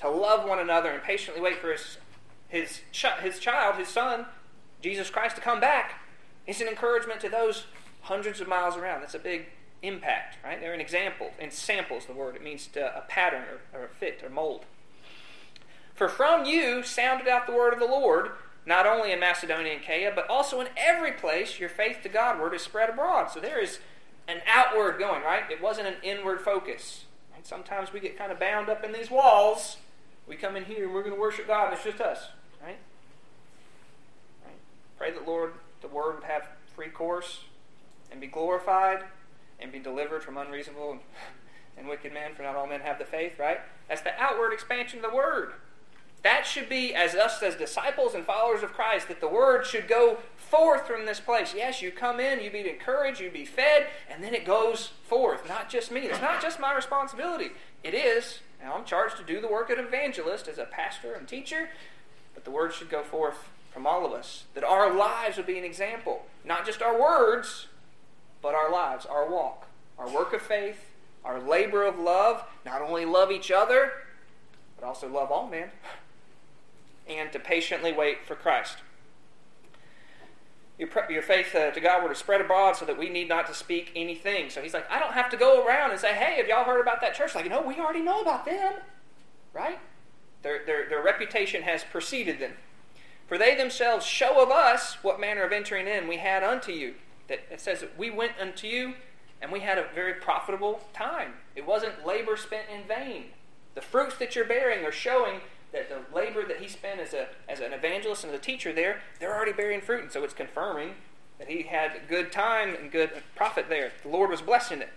to 0.00 0.08
love 0.08 0.48
one 0.48 0.58
another, 0.58 0.90
and 0.90 1.02
patiently 1.02 1.40
wait 1.40 1.58
for 1.58 1.70
his, 1.72 1.98
his, 2.48 2.80
his 3.20 3.38
child, 3.38 3.76
his 3.76 3.88
son, 3.88 4.26
Jesus 4.82 5.10
Christ, 5.10 5.36
to 5.36 5.42
come 5.42 5.60
back, 5.60 6.00
is 6.46 6.60
an 6.60 6.68
encouragement 6.68 7.20
to 7.20 7.28
those 7.28 7.66
hundreds 8.08 8.40
of 8.40 8.48
miles 8.48 8.76
around. 8.76 9.02
That's 9.02 9.14
a 9.14 9.18
big 9.18 9.46
impact, 9.82 10.38
right? 10.42 10.58
They're 10.60 10.74
an 10.74 10.80
example. 10.80 11.30
And 11.38 11.52
samples 11.52 12.06
the 12.06 12.14
word. 12.14 12.36
It 12.36 12.42
means 12.42 12.66
to, 12.68 12.96
a 12.96 13.02
pattern 13.02 13.42
or, 13.42 13.80
or 13.80 13.84
a 13.84 13.88
fit 13.88 14.22
or 14.24 14.30
mold. 14.30 14.64
For 15.94 16.08
from 16.08 16.44
you 16.44 16.82
sounded 16.82 17.28
out 17.28 17.46
the 17.46 17.52
word 17.52 17.74
of 17.74 17.78
the 17.78 17.86
Lord, 17.86 18.30
not 18.64 18.86
only 18.86 19.12
in 19.12 19.20
Macedonia 19.20 19.72
and 19.72 19.82
Achaia, 19.82 20.12
but 20.14 20.28
also 20.28 20.60
in 20.60 20.68
every 20.76 21.12
place 21.12 21.60
your 21.60 21.68
faith 21.68 21.98
to 22.02 22.08
Godward 22.08 22.54
is 22.54 22.62
spread 22.62 22.88
abroad. 22.88 23.30
So 23.30 23.40
there 23.40 23.62
is 23.62 23.78
an 24.26 24.40
outward 24.46 24.98
going, 24.98 25.22
right? 25.22 25.42
It 25.50 25.62
wasn't 25.62 25.88
an 25.88 25.96
inward 26.02 26.40
focus. 26.40 27.04
And 27.36 27.44
sometimes 27.44 27.92
we 27.92 28.00
get 28.00 28.16
kind 28.16 28.32
of 28.32 28.40
bound 28.40 28.68
up 28.68 28.84
in 28.84 28.92
these 28.92 29.10
walls. 29.10 29.76
We 30.26 30.36
come 30.36 30.56
in 30.56 30.64
here 30.64 30.84
and 30.84 30.94
we're 30.94 31.02
going 31.02 31.14
to 31.14 31.20
worship 31.20 31.46
God, 31.46 31.72
it's 31.72 31.84
just 31.84 32.00
us, 32.00 32.28
right? 32.62 32.78
Pray 34.96 35.12
that 35.12 35.26
Lord, 35.26 35.52
the 35.80 35.88
word 35.88 36.16
would 36.16 36.24
have 36.24 36.48
free 36.74 36.88
course 36.88 37.40
and 38.10 38.20
be 38.20 38.26
glorified 38.26 39.04
and 39.60 39.72
be 39.72 39.78
delivered 39.78 40.22
from 40.22 40.36
unreasonable 40.36 40.98
and, 41.76 41.88
wicked 41.88 42.12
men, 42.12 42.34
for 42.34 42.42
not 42.42 42.56
all 42.56 42.66
men 42.66 42.80
have 42.80 42.98
the 42.98 43.04
faith, 43.04 43.38
right? 43.38 43.60
That's 43.88 44.00
the 44.00 44.20
outward 44.20 44.52
expansion 44.52 44.98
of 44.98 45.10
the 45.10 45.16
word. 45.16 45.52
That 46.24 46.44
should 46.44 46.68
be, 46.68 46.94
as 46.94 47.14
us 47.14 47.40
as 47.42 47.54
disciples 47.54 48.14
and 48.14 48.24
followers 48.24 48.64
of 48.64 48.72
Christ, 48.72 49.06
that 49.06 49.20
the 49.20 49.28
word 49.28 49.64
should 49.64 49.86
go 49.86 50.18
forth 50.36 50.86
from 50.86 51.06
this 51.06 51.20
place. 51.20 51.54
Yes, 51.56 51.80
you 51.80 51.92
come 51.92 52.18
in, 52.18 52.40
you 52.40 52.50
be 52.50 52.68
encouraged, 52.68 53.20
you 53.20 53.30
be 53.30 53.44
fed, 53.44 53.86
and 54.10 54.22
then 54.22 54.34
it 54.34 54.44
goes 54.44 54.90
forth. 55.04 55.48
Not 55.48 55.70
just 55.70 55.92
me. 55.92 56.00
It's 56.00 56.20
not 56.20 56.42
just 56.42 56.58
my 56.58 56.74
responsibility. 56.74 57.50
It 57.84 57.94
is. 57.94 58.40
Now 58.60 58.74
I'm 58.74 58.84
charged 58.84 59.16
to 59.18 59.24
do 59.24 59.40
the 59.40 59.46
work 59.46 59.70
of 59.70 59.78
an 59.78 59.86
evangelist 59.86 60.48
as 60.48 60.58
a 60.58 60.64
pastor 60.64 61.14
and 61.14 61.28
teacher, 61.28 61.70
but 62.34 62.44
the 62.44 62.50
word 62.50 62.74
should 62.74 62.90
go 62.90 63.04
forth 63.04 63.48
from 63.72 63.86
all 63.86 64.04
of 64.04 64.12
us. 64.12 64.44
That 64.54 64.64
our 64.64 64.92
lives 64.92 65.36
would 65.36 65.46
be 65.46 65.58
an 65.58 65.64
example. 65.64 66.26
Not 66.44 66.66
just 66.66 66.82
our 66.82 67.00
words, 67.00 67.68
but 68.42 68.54
our 68.54 68.70
lives, 68.70 69.06
our 69.06 69.28
walk, 69.28 69.66
our 69.98 70.08
work 70.08 70.32
of 70.32 70.42
faith, 70.42 70.90
our 71.24 71.40
labor 71.40 71.84
of 71.84 71.98
love, 71.98 72.44
not 72.64 72.80
only 72.80 73.04
love 73.04 73.30
each 73.30 73.50
other, 73.50 73.92
but 74.78 74.86
also 74.86 75.08
love 75.08 75.30
all 75.30 75.48
men, 75.48 75.70
and 77.08 77.32
to 77.32 77.38
patiently 77.38 77.92
wait 77.92 78.24
for 78.24 78.34
Christ. 78.34 78.78
Your, 80.78 80.88
your 81.10 81.22
faith 81.22 81.54
uh, 81.56 81.72
to 81.72 81.80
God 81.80 82.04
were 82.04 82.08
to 82.08 82.14
spread 82.14 82.40
abroad 82.40 82.76
so 82.76 82.84
that 82.84 82.96
we 82.96 83.08
need 83.08 83.28
not 83.28 83.48
to 83.48 83.54
speak 83.54 83.90
anything. 83.96 84.48
So 84.48 84.62
he's 84.62 84.74
like, 84.74 84.88
I 84.88 85.00
don't 85.00 85.12
have 85.12 85.28
to 85.30 85.36
go 85.36 85.66
around 85.66 85.90
and 85.90 85.98
say, 85.98 86.14
hey, 86.14 86.36
have 86.36 86.46
y'all 86.46 86.64
heard 86.64 86.80
about 86.80 87.00
that 87.00 87.14
church? 87.14 87.34
Like, 87.34 87.48
no, 87.48 87.62
we 87.62 87.80
already 87.80 88.00
know 88.00 88.20
about 88.20 88.44
them. 88.44 88.74
Right? 89.52 89.80
Their, 90.42 90.64
their, 90.64 90.88
their 90.88 91.02
reputation 91.02 91.62
has 91.62 91.82
preceded 91.82 92.38
them. 92.38 92.52
For 93.26 93.36
they 93.36 93.56
themselves 93.56 94.06
show 94.06 94.40
of 94.40 94.50
us 94.50 94.98
what 95.02 95.18
manner 95.18 95.42
of 95.42 95.52
entering 95.52 95.88
in 95.88 96.06
we 96.06 96.18
had 96.18 96.44
unto 96.44 96.70
you 96.70 96.94
that 97.28 97.40
it 97.50 97.60
says 97.60 97.84
we 97.96 98.10
went 98.10 98.32
unto 98.40 98.66
you 98.66 98.94
and 99.40 99.52
we 99.52 99.60
had 99.60 99.78
a 99.78 99.86
very 99.94 100.14
profitable 100.14 100.80
time. 100.92 101.34
It 101.54 101.66
wasn't 101.66 102.06
labor 102.06 102.36
spent 102.36 102.66
in 102.68 102.86
vain. 102.86 103.26
The 103.74 103.80
fruits 103.80 104.16
that 104.18 104.34
you're 104.34 104.44
bearing 104.44 104.84
are 104.84 104.92
showing 104.92 105.40
that 105.72 105.88
the 105.88 106.16
labor 106.16 106.46
that 106.46 106.58
he 106.58 106.68
spent 106.68 107.00
as, 107.00 107.12
a, 107.12 107.28
as 107.48 107.60
an 107.60 107.72
evangelist 107.72 108.24
and 108.24 108.32
as 108.32 108.38
a 108.38 108.42
teacher 108.42 108.72
there, 108.72 109.00
they're 109.20 109.34
already 109.34 109.52
bearing 109.52 109.80
fruit. 109.80 110.02
And 110.02 110.12
so 110.12 110.24
it's 110.24 110.34
confirming 110.34 110.94
that 111.38 111.48
he 111.48 111.62
had 111.62 111.92
a 111.92 112.08
good 112.08 112.32
time 112.32 112.74
and 112.74 112.90
good 112.90 113.10
profit 113.36 113.68
there. 113.68 113.92
The 114.02 114.08
Lord 114.08 114.30
was 114.30 114.40
blessing 114.40 114.80
it. 114.80 114.90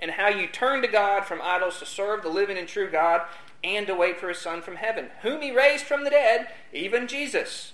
And 0.00 0.12
how 0.12 0.28
you 0.28 0.46
turn 0.46 0.82
to 0.82 0.88
God 0.88 1.24
from 1.24 1.40
idols 1.42 1.80
to 1.80 1.86
serve 1.86 2.22
the 2.22 2.28
living 2.28 2.56
and 2.56 2.68
true 2.68 2.88
God 2.88 3.22
and 3.64 3.86
to 3.88 3.94
wait 3.94 4.20
for 4.20 4.28
his 4.28 4.38
Son 4.38 4.62
from 4.62 4.76
heaven, 4.76 5.08
whom 5.22 5.42
he 5.42 5.50
raised 5.50 5.84
from 5.84 6.04
the 6.04 6.10
dead, 6.10 6.48
even 6.72 7.08
Jesus, 7.08 7.72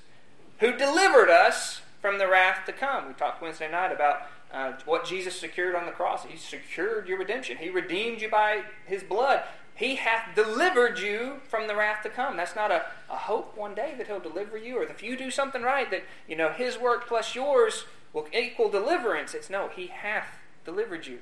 who 0.60 0.74
delivered 0.74 1.28
us 1.28 1.82
from 2.04 2.18
the 2.18 2.28
wrath 2.28 2.66
to 2.66 2.72
come. 2.74 3.08
We 3.08 3.14
talked 3.14 3.40
Wednesday 3.40 3.70
night 3.70 3.90
about 3.90 4.26
uh, 4.52 4.72
what 4.84 5.06
Jesus 5.06 5.40
secured 5.40 5.74
on 5.74 5.86
the 5.86 5.90
cross. 5.90 6.26
He 6.26 6.36
secured 6.36 7.08
your 7.08 7.18
redemption, 7.18 7.56
He 7.56 7.70
redeemed 7.70 8.20
you 8.20 8.28
by 8.28 8.64
His 8.84 9.02
blood. 9.02 9.42
He 9.74 9.94
hath 9.94 10.34
delivered 10.36 10.98
you 10.98 11.36
from 11.48 11.66
the 11.66 11.74
wrath 11.74 12.02
to 12.02 12.10
come. 12.10 12.36
That's 12.36 12.54
not 12.54 12.70
a, 12.70 12.84
a 13.08 13.16
hope 13.16 13.56
one 13.56 13.74
day 13.74 13.94
that 13.96 14.06
He'll 14.06 14.20
deliver 14.20 14.58
you, 14.58 14.76
or 14.76 14.82
if 14.82 15.02
you 15.02 15.16
do 15.16 15.30
something 15.30 15.62
right, 15.62 15.90
that 15.90 16.04
you 16.28 16.36
know 16.36 16.50
His 16.50 16.76
work 16.76 17.08
plus 17.08 17.34
yours 17.34 17.86
will 18.12 18.28
equal 18.34 18.68
deliverance. 18.68 19.32
It's 19.32 19.48
no, 19.48 19.68
He 19.68 19.86
hath 19.86 20.28
delivered 20.66 21.06
you. 21.06 21.20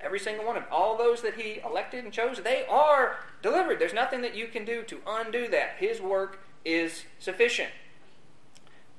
Every 0.00 0.18
single 0.18 0.46
one 0.46 0.56
of. 0.56 0.64
All 0.72 0.96
those 0.96 1.20
that 1.20 1.34
He 1.34 1.60
elected 1.62 2.02
and 2.02 2.14
chose, 2.14 2.40
they 2.40 2.64
are 2.64 3.18
delivered. 3.42 3.78
There's 3.78 3.92
nothing 3.92 4.22
that 4.22 4.34
you 4.34 4.46
can 4.46 4.64
do 4.64 4.84
to 4.84 5.00
undo 5.06 5.48
that. 5.48 5.74
His 5.80 6.00
work 6.00 6.38
is 6.64 7.04
sufficient. 7.18 7.68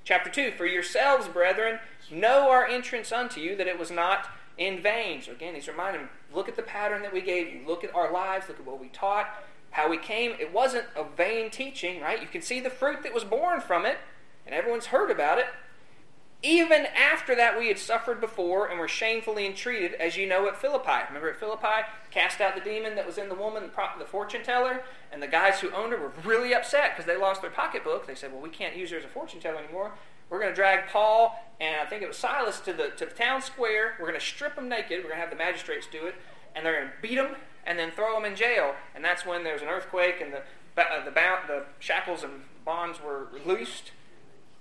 Chapter 0.06 0.30
2 0.30 0.52
For 0.52 0.68
yourselves, 0.68 1.28
brethren, 1.28 1.80
know 2.12 2.52
our 2.52 2.66
entrance 2.66 3.12
unto 3.12 3.42
you, 3.42 3.56
that 3.56 3.68
it 3.68 3.80
was 3.80 3.90
not 3.90 4.30
in 4.56 4.82
vain. 4.82 5.24
So 5.24 5.32
again, 5.32 5.56
he's 5.56 5.68
reminding 5.68 6.08
look 6.32 6.48
at 6.48 6.56
the 6.56 6.62
pattern 6.62 7.02
that 7.02 7.12
we 7.12 7.22
gave 7.22 7.52
you. 7.52 7.62
Look 7.68 7.84
at 7.84 7.94
our 7.96 8.14
lives. 8.14 8.48
Look 8.48 8.60
at 8.60 8.66
what 8.66 8.80
we 8.80 8.90
taught, 8.90 9.28
how 9.72 9.90
we 9.90 9.98
came. 9.98 10.34
It 10.40 10.54
wasn't 10.54 10.86
a 10.96 11.04
vain 11.04 11.50
teaching, 11.50 12.02
right? 12.02 12.22
You 12.22 12.28
can 12.28 12.44
see 12.44 12.60
the 12.60 12.70
fruit 12.70 13.02
that 13.02 13.16
was 13.16 13.24
born 13.24 13.62
from 13.62 13.86
it, 13.86 13.98
and 14.46 14.54
everyone's 14.54 14.88
heard 14.88 15.10
about 15.10 15.40
it. 15.40 15.48
Even 16.44 16.86
after 16.86 17.36
that, 17.36 17.58
we 17.58 17.70
had 17.70 17.80
suffered 17.80 18.22
before 18.22 18.68
and 18.68 18.80
were 18.80 18.88
shamefully 18.88 19.48
entreated, 19.48 19.94
as 19.96 20.16
you 20.16 20.28
know 20.28 20.48
at 20.48 20.58
Philippi. 20.58 21.04
Remember 21.08 21.30
at 21.30 21.40
Philippi, 21.40 21.88
cast 22.12 22.40
out 22.40 22.54
the 22.54 22.62
demon 22.62 22.96
that 22.96 23.06
was 23.06 23.18
in 23.18 23.30
the 23.30 23.36
woman, 23.36 23.72
the 23.98 24.06
fortune 24.06 24.44
teller, 24.44 24.84
and 25.12 25.24
the 25.24 25.28
guys 25.28 25.60
who 25.60 25.72
owned 25.72 25.92
her 25.92 25.98
were 25.98 26.12
really 26.24 26.54
upset 26.54 26.92
because 26.96 27.06
they 27.06 27.18
lost 27.18 27.42
their 27.42 27.50
pocketbook. 27.50 28.06
They 28.06 28.14
said, 28.14 28.32
"Well, 28.32 28.42
we 28.42 28.50
can't 28.50 28.76
use 28.76 28.92
her 28.92 28.98
as 28.98 29.06
a 29.06 29.08
fortune 29.08 29.40
teller 29.40 29.58
anymore. 29.58 29.92
We're 30.30 30.40
going 30.40 30.52
to 30.52 30.56
drag 30.56 30.88
Paul 30.90 31.40
and 31.60 31.82
I 31.82 31.86
think 31.86 32.02
it 32.02 32.08
was 32.08 32.18
Silas 32.18 32.60
to 32.62 32.74
the, 32.74 32.90
to 32.98 33.06
the 33.06 33.12
town 33.12 33.42
square. 33.42 33.94
We're 34.00 34.08
going 34.08 34.20
to 34.20 34.26
strip 34.26 34.56
them 34.56 34.68
naked. 34.68 34.98
We're 35.04 35.10
going 35.10 35.16
to 35.16 35.22
have 35.22 35.30
the 35.30 35.36
magistrates 35.36 35.88
do 35.88 36.06
it. 36.06 36.16
And 36.56 36.66
they're 36.66 36.80
going 36.80 36.88
to 36.88 37.02
beat 37.02 37.16
them 37.16 37.36
and 37.66 37.80
then 37.80 37.92
throw 37.92 38.14
them 38.16 38.26
in 38.26 38.36
jail. 38.36 38.76
And 38.96 39.04
that's 39.04 39.26
when 39.26 39.44
there's 39.44 39.62
an 39.62 39.68
earthquake 39.68 40.22
and 40.22 40.34
the, 40.34 40.40
uh, 40.82 41.06
the, 41.06 41.12
the 41.12 41.66
shackles 41.80 42.24
and 42.24 42.42
bonds 42.66 43.00
were 43.02 43.28
loosed. 43.46 43.92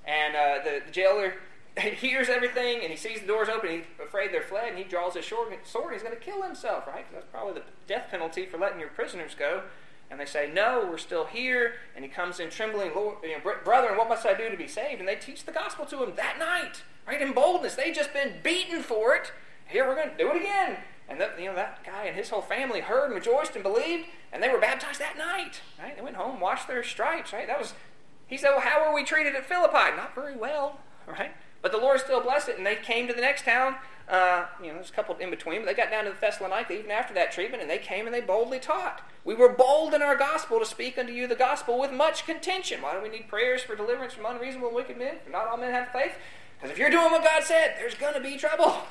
And 0.07 0.37
uh, 0.37 0.63
the, 0.63 0.83
the 0.87 0.93
jailer 0.93 1.35
hears 1.77 2.29
everything 2.29 2.81
and 2.83 2.91
he 2.91 2.97
sees 2.97 3.21
the 3.21 3.27
doors 3.27 3.49
open. 3.49 3.71
He's 3.71 3.85
afraid 4.03 4.33
they're 4.33 4.43
fled 4.43 4.69
and 4.69 4.79
he 4.79 4.85
draws 4.85 5.15
his 5.15 5.27
sword 5.27 5.53
and 5.53 5.61
he's 5.93 6.03
going 6.03 6.15
to 6.15 6.21
kill 6.21 6.43
himself, 6.43 6.87
right? 6.87 7.07
That's 7.13 7.27
probably 7.33 7.55
the 7.55 7.63
death 7.87 8.07
penalty 8.11 8.47
for 8.47 8.59
letting 8.59 8.81
your 8.81 8.91
prisoners 8.91 9.35
go. 9.37 9.63
And 10.11 10.21
they 10.21 10.27
say, 10.27 10.51
No, 10.53 10.87
we're 10.89 10.99
still 10.99 11.25
here. 11.25 11.75
And 11.97 12.05
he 12.05 12.11
comes 12.11 12.39
in 12.39 12.51
trembling, 12.51 12.93
Lord, 12.95 13.17
you 13.23 13.33
know, 13.33 13.55
Brethren, 13.65 13.97
what 13.97 14.09
must 14.09 14.27
I 14.27 14.35
do 14.35 14.49
to 14.51 14.57
be 14.57 14.69
saved? 14.69 15.01
And 15.01 15.09
they 15.09 15.17
teach 15.17 15.45
the 15.45 15.53
gospel 15.53 15.87
to 15.87 16.05
him 16.05 16.13
that 16.17 16.39
night, 16.39 16.83
right? 17.07 17.21
In 17.21 17.33
boldness. 17.33 17.75
They'd 17.75 17.95
just 17.95 18.13
been 18.13 18.35
beaten 18.43 18.83
for 18.83 19.15
it. 19.15 19.33
Here, 19.67 19.89
we're 19.89 19.97
going 19.97 20.11
to 20.11 20.17
do 20.17 20.31
it 20.31 20.37
again. 20.37 20.77
And 21.09 21.21
that, 21.21 21.39
you 21.39 21.47
know, 21.47 21.55
that 21.55 21.85
guy 21.85 22.05
and 22.05 22.17
his 22.17 22.31
whole 22.31 22.43
family 22.43 22.81
heard 22.81 23.07
and 23.07 23.15
rejoiced 23.15 23.55
and 23.55 23.63
believed, 23.63 24.07
and 24.33 24.43
they 24.43 24.49
were 24.49 24.59
baptized 24.59 25.01
that 25.01 25.19
night, 25.19 25.61
right? 25.79 25.97
They 25.97 26.03
went 26.03 26.17
home, 26.17 26.41
washed 26.41 26.67
their 26.67 26.83
stripes, 26.83 27.33
right? 27.33 27.47
That 27.47 27.59
was, 27.59 27.75
he 28.27 28.37
said, 28.39 28.51
well, 28.51 28.61
how 28.61 28.87
were 28.87 28.95
we 28.95 29.05
treated 29.05 29.35
at 29.35 29.47
Philippi? 29.47 29.97
Not 29.97 30.15
very 30.15 30.37
well, 30.37 30.81
right? 31.07 31.33
But 31.65 31.73
the 31.73 31.79
Lord 31.79 31.99
still 31.99 32.21
blessed 32.21 32.51
it, 32.51 32.59
and 32.59 32.67
they 32.67 32.77
came 32.77 33.09
to 33.09 33.15
the 33.15 33.23
next 33.23 33.47
town. 33.47 33.77
Uh, 34.07 34.45
you 34.61 34.69
know, 34.69 34.75
there's 34.75 34.91
a 34.91 34.93
couple 34.93 35.17
in 35.17 35.31
between, 35.31 35.61
but 35.63 35.67
they 35.67 35.73
got 35.73 35.91
down 35.91 36.05
to 36.05 36.11
the 36.11 36.17
Thessalonica 36.21 36.75
even 36.75 36.91
after 36.91 37.15
that 37.15 37.33
treatment, 37.33 37.63
and 37.63 37.71
they 37.71 37.79
came 37.79 38.05
and 38.05 38.15
they 38.15 38.21
boldly 38.21 38.59
taught. 38.59 39.01
We 39.25 39.35
were 39.35 39.49
bold 39.49 39.95
in 39.95 40.03
our 40.03 40.15
gospel 40.15 40.59
to 40.59 40.67
speak 40.67 40.99
unto 40.99 41.11
you 41.15 41.27
the 41.27 41.35
gospel 41.35 41.81
with 41.81 41.91
much 41.91 42.27
contention. 42.27 42.83
Why 42.83 42.93
do 42.93 43.01
we 43.01 43.09
need 43.09 43.29
prayers 43.29 43.63
for 43.63 43.75
deliverance 43.75 44.13
from 44.13 44.27
unreasonable 44.27 44.69
and 44.69 44.77
wicked 44.77 44.99
men? 44.99 45.15
Not 45.33 45.47
all 45.47 45.57
men 45.57 45.73
have 45.73 45.89
faith. 45.89 46.13
Because 46.59 46.71
if 46.71 46.79
you're 46.79 46.91
doing 46.91 47.11
what 47.11 47.25
God 47.25 47.43
said, 47.43 47.77
there's 47.79 47.95
going 47.95 48.13
to 48.13 48.21
be 48.21 48.37
trouble. 48.37 48.83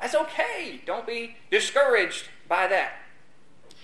That's 0.00 0.14
okay. 0.14 0.80
Don't 0.86 1.06
be 1.06 1.36
discouraged 1.50 2.28
by 2.48 2.66
that. 2.68 2.94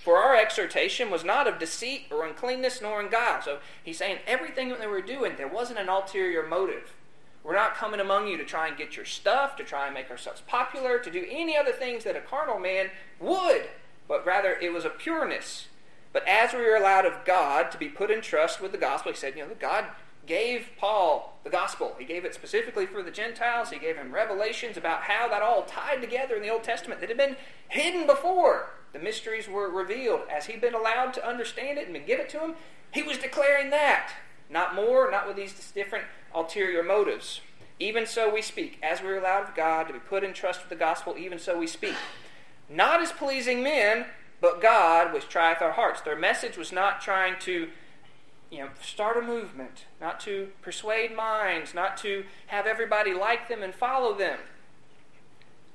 For 0.03 0.17
our 0.17 0.35
exhortation 0.35 1.11
was 1.11 1.23
not 1.23 1.47
of 1.47 1.59
deceit 1.59 2.07
or 2.09 2.25
uncleanness 2.25 2.81
nor 2.81 2.99
in 2.99 3.11
guile. 3.11 3.43
So 3.43 3.59
he's 3.83 3.99
saying 3.99 4.17
everything 4.25 4.69
that 4.69 4.79
they 4.79 4.87
were 4.87 5.01
doing, 5.01 5.33
there 5.37 5.47
wasn't 5.47 5.77
an 5.77 5.87
ulterior 5.87 6.47
motive. 6.47 6.95
We're 7.43 7.55
not 7.55 7.75
coming 7.75 7.99
among 7.99 8.27
you 8.27 8.37
to 8.37 8.45
try 8.45 8.67
and 8.67 8.77
get 8.77 8.95
your 8.95 9.05
stuff, 9.05 9.55
to 9.57 9.63
try 9.63 9.85
and 9.85 9.93
make 9.93 10.11
ourselves 10.11 10.41
popular, 10.45 10.99
to 10.99 11.11
do 11.11 11.25
any 11.29 11.57
other 11.57 11.71
things 11.71 12.03
that 12.03 12.15
a 12.15 12.21
carnal 12.21 12.59
man 12.59 12.91
would 13.19 13.67
but 14.11 14.25
rather 14.25 14.57
it 14.61 14.73
was 14.73 14.83
a 14.83 14.89
pureness. 14.89 15.67
But 16.11 16.27
as 16.27 16.51
we 16.51 16.59
were 16.59 16.75
allowed 16.75 17.05
of 17.05 17.23
God 17.23 17.71
to 17.71 17.77
be 17.77 17.87
put 17.87 18.11
in 18.11 18.19
trust 18.19 18.59
with 18.59 18.73
the 18.73 18.77
gospel, 18.77 19.13
he 19.13 19.17
said, 19.17 19.37
you 19.37 19.47
know, 19.47 19.53
God 19.57 19.85
gave 20.27 20.67
Paul 20.77 21.39
the 21.45 21.49
gospel. 21.49 21.95
He 21.97 22.03
gave 22.03 22.25
it 22.25 22.35
specifically 22.35 22.85
for 22.85 23.01
the 23.01 23.09
Gentiles. 23.09 23.69
He 23.69 23.79
gave 23.79 23.95
him 23.95 24.13
revelations 24.13 24.75
about 24.75 25.03
how 25.03 25.29
that 25.29 25.41
all 25.41 25.63
tied 25.63 26.01
together 26.01 26.35
in 26.35 26.41
the 26.41 26.49
Old 26.49 26.65
Testament 26.65 26.99
that 26.99 27.07
had 27.07 27.17
been 27.17 27.37
hidden 27.69 28.05
before. 28.05 28.71
The 28.91 28.99
mysteries 28.99 29.47
were 29.47 29.69
revealed. 29.69 30.23
As 30.29 30.47
he'd 30.47 30.59
been 30.59 30.75
allowed 30.75 31.13
to 31.13 31.25
understand 31.25 31.79
it 31.79 31.85
and 31.85 31.93
been 31.93 32.05
given 32.05 32.27
to 32.27 32.39
him, 32.39 32.55
he 32.91 33.01
was 33.01 33.17
declaring 33.17 33.69
that. 33.69 34.11
Not 34.51 34.75
more, 34.75 35.09
not 35.09 35.27
with 35.27 35.37
these 35.37 35.53
different 35.71 36.05
ulterior 36.35 36.83
motives. 36.83 37.41
Even 37.79 38.05
so 38.05 38.31
we 38.31 38.41
speak. 38.41 38.77
As 38.83 39.01
we 39.01 39.07
are 39.07 39.17
allowed 39.17 39.49
of 39.49 39.55
God 39.55 39.87
to 39.87 39.93
be 39.93 39.99
put 39.99 40.23
in 40.23 40.33
trust 40.33 40.61
with 40.61 40.69
the 40.69 40.75
gospel, 40.75 41.15
even 41.17 41.39
so 41.39 41.57
we 41.57 41.67
speak 41.67 41.95
not 42.71 43.01
as 43.01 43.11
pleasing 43.11 43.61
men, 43.61 44.05
but 44.39 44.61
God 44.61 45.13
which 45.13 45.27
trieth 45.27 45.61
our 45.61 45.73
hearts. 45.73 46.01
Their 46.01 46.15
message 46.15 46.57
was 46.57 46.71
not 46.71 47.01
trying 47.01 47.37
to 47.41 47.69
you 48.49 48.59
know, 48.59 48.69
start 48.81 49.17
a 49.17 49.21
movement, 49.21 49.85
not 49.99 50.19
to 50.21 50.49
persuade 50.61 51.15
minds, 51.15 51.73
not 51.73 51.97
to 51.97 52.25
have 52.47 52.65
everybody 52.65 53.13
like 53.13 53.47
them 53.47 53.61
and 53.61 53.73
follow 53.73 54.13
them. 54.17 54.39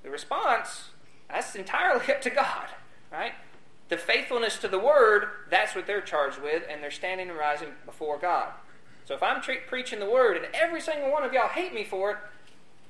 The 0.02 0.10
response, 0.10 0.90
that's 1.28 1.54
entirely 1.54 2.06
up 2.12 2.20
to 2.22 2.30
God, 2.30 2.68
right? 3.12 3.32
The 3.88 3.96
faithfulness 3.96 4.58
to 4.58 4.68
the 4.68 4.78
word, 4.78 5.28
that's 5.50 5.74
what 5.74 5.86
they're 5.86 6.00
charged 6.00 6.42
with, 6.42 6.64
and 6.68 6.82
they're 6.82 6.90
standing 6.90 7.28
and 7.28 7.38
rising 7.38 7.68
before 7.84 8.18
God. 8.18 8.52
So 9.06 9.14
if 9.14 9.22
I'm 9.22 9.40
tre- 9.40 9.60
preaching 9.66 10.00
the 10.00 10.10
word 10.10 10.36
and 10.36 10.46
every 10.52 10.80
single 10.80 11.10
one 11.10 11.22
of 11.22 11.32
y'all 11.32 11.48
hate 11.48 11.72
me 11.72 11.84
for 11.84 12.10
it, 12.10 12.16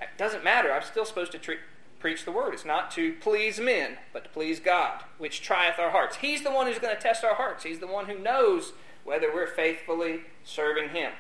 it 0.01 0.09
doesn't 0.19 0.43
matter. 0.43 0.73
I'm 0.73 0.83
still 0.83 1.05
supposed 1.05 1.33
to 1.33 1.39
treat, 1.39 1.61
preach 2.01 2.25
the 2.25 2.33
word. 2.33 2.55
It's 2.55 2.65
not 2.65 2.91
to 2.93 3.13
please 3.15 3.61
men, 3.61 3.99
but 4.13 4.25
to 4.25 4.31
please 4.31 4.59
God, 4.59 5.05
which 5.19 5.43
trieth 5.43 5.79
our 5.79 5.91
hearts. 5.91 6.17
He's 6.17 6.43
the 6.43 6.51
one 6.51 6.67
who's 6.67 6.79
going 6.79 6.95
to 6.97 7.01
test 7.01 7.23
our 7.23 7.35
hearts. 7.35 7.65
He's 7.65 7.79
the 7.79 7.87
one 7.87 8.07
who 8.07 8.19
knows 8.19 8.73
whether 9.05 9.33
we're 9.33 9.47
faithfully 9.47 10.21
serving 10.43 10.91
Him. 10.91 11.13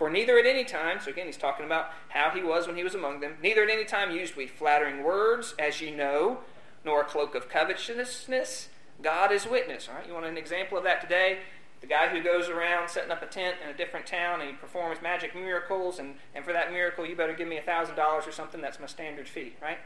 For 0.00 0.08
neither 0.08 0.38
at 0.38 0.46
any 0.46 0.64
time, 0.64 0.98
so 0.98 1.10
again, 1.10 1.26
he's 1.26 1.36
talking 1.36 1.66
about 1.66 1.90
how 2.08 2.30
he 2.30 2.42
was 2.42 2.66
when 2.66 2.74
he 2.74 2.82
was 2.82 2.94
among 2.94 3.20
them, 3.20 3.34
neither 3.42 3.62
at 3.62 3.68
any 3.68 3.84
time 3.84 4.10
used 4.10 4.34
we 4.34 4.46
flattering 4.46 5.04
words, 5.04 5.54
as 5.58 5.82
you 5.82 5.94
know, 5.94 6.38
nor 6.86 7.02
a 7.02 7.04
cloak 7.04 7.34
of 7.34 7.50
covetousness. 7.50 8.70
God 9.02 9.30
is 9.30 9.46
witness. 9.46 9.88
All 9.90 9.96
right, 9.96 10.06
you 10.06 10.14
want 10.14 10.24
an 10.24 10.38
example 10.38 10.78
of 10.78 10.84
that 10.84 11.02
today? 11.02 11.40
The 11.80 11.86
guy 11.86 12.08
who 12.08 12.22
goes 12.22 12.48
around 12.48 12.90
setting 12.90 13.10
up 13.10 13.22
a 13.22 13.26
tent 13.26 13.56
in 13.62 13.70
a 13.70 13.76
different 13.76 14.06
town 14.06 14.40
and 14.40 14.50
he 14.50 14.56
performs 14.56 15.00
magic 15.00 15.34
miracles, 15.34 15.98
and, 15.98 16.16
and 16.34 16.44
for 16.44 16.52
that 16.52 16.72
miracle, 16.72 17.06
you 17.06 17.16
better 17.16 17.32
give 17.32 17.48
me 17.48 17.56
a 17.56 17.62
$1,000 17.62 17.98
or 17.98 18.32
something. 18.32 18.60
That's 18.60 18.78
my 18.78 18.86
standard 18.86 19.28
fee, 19.28 19.54
right? 19.62 19.78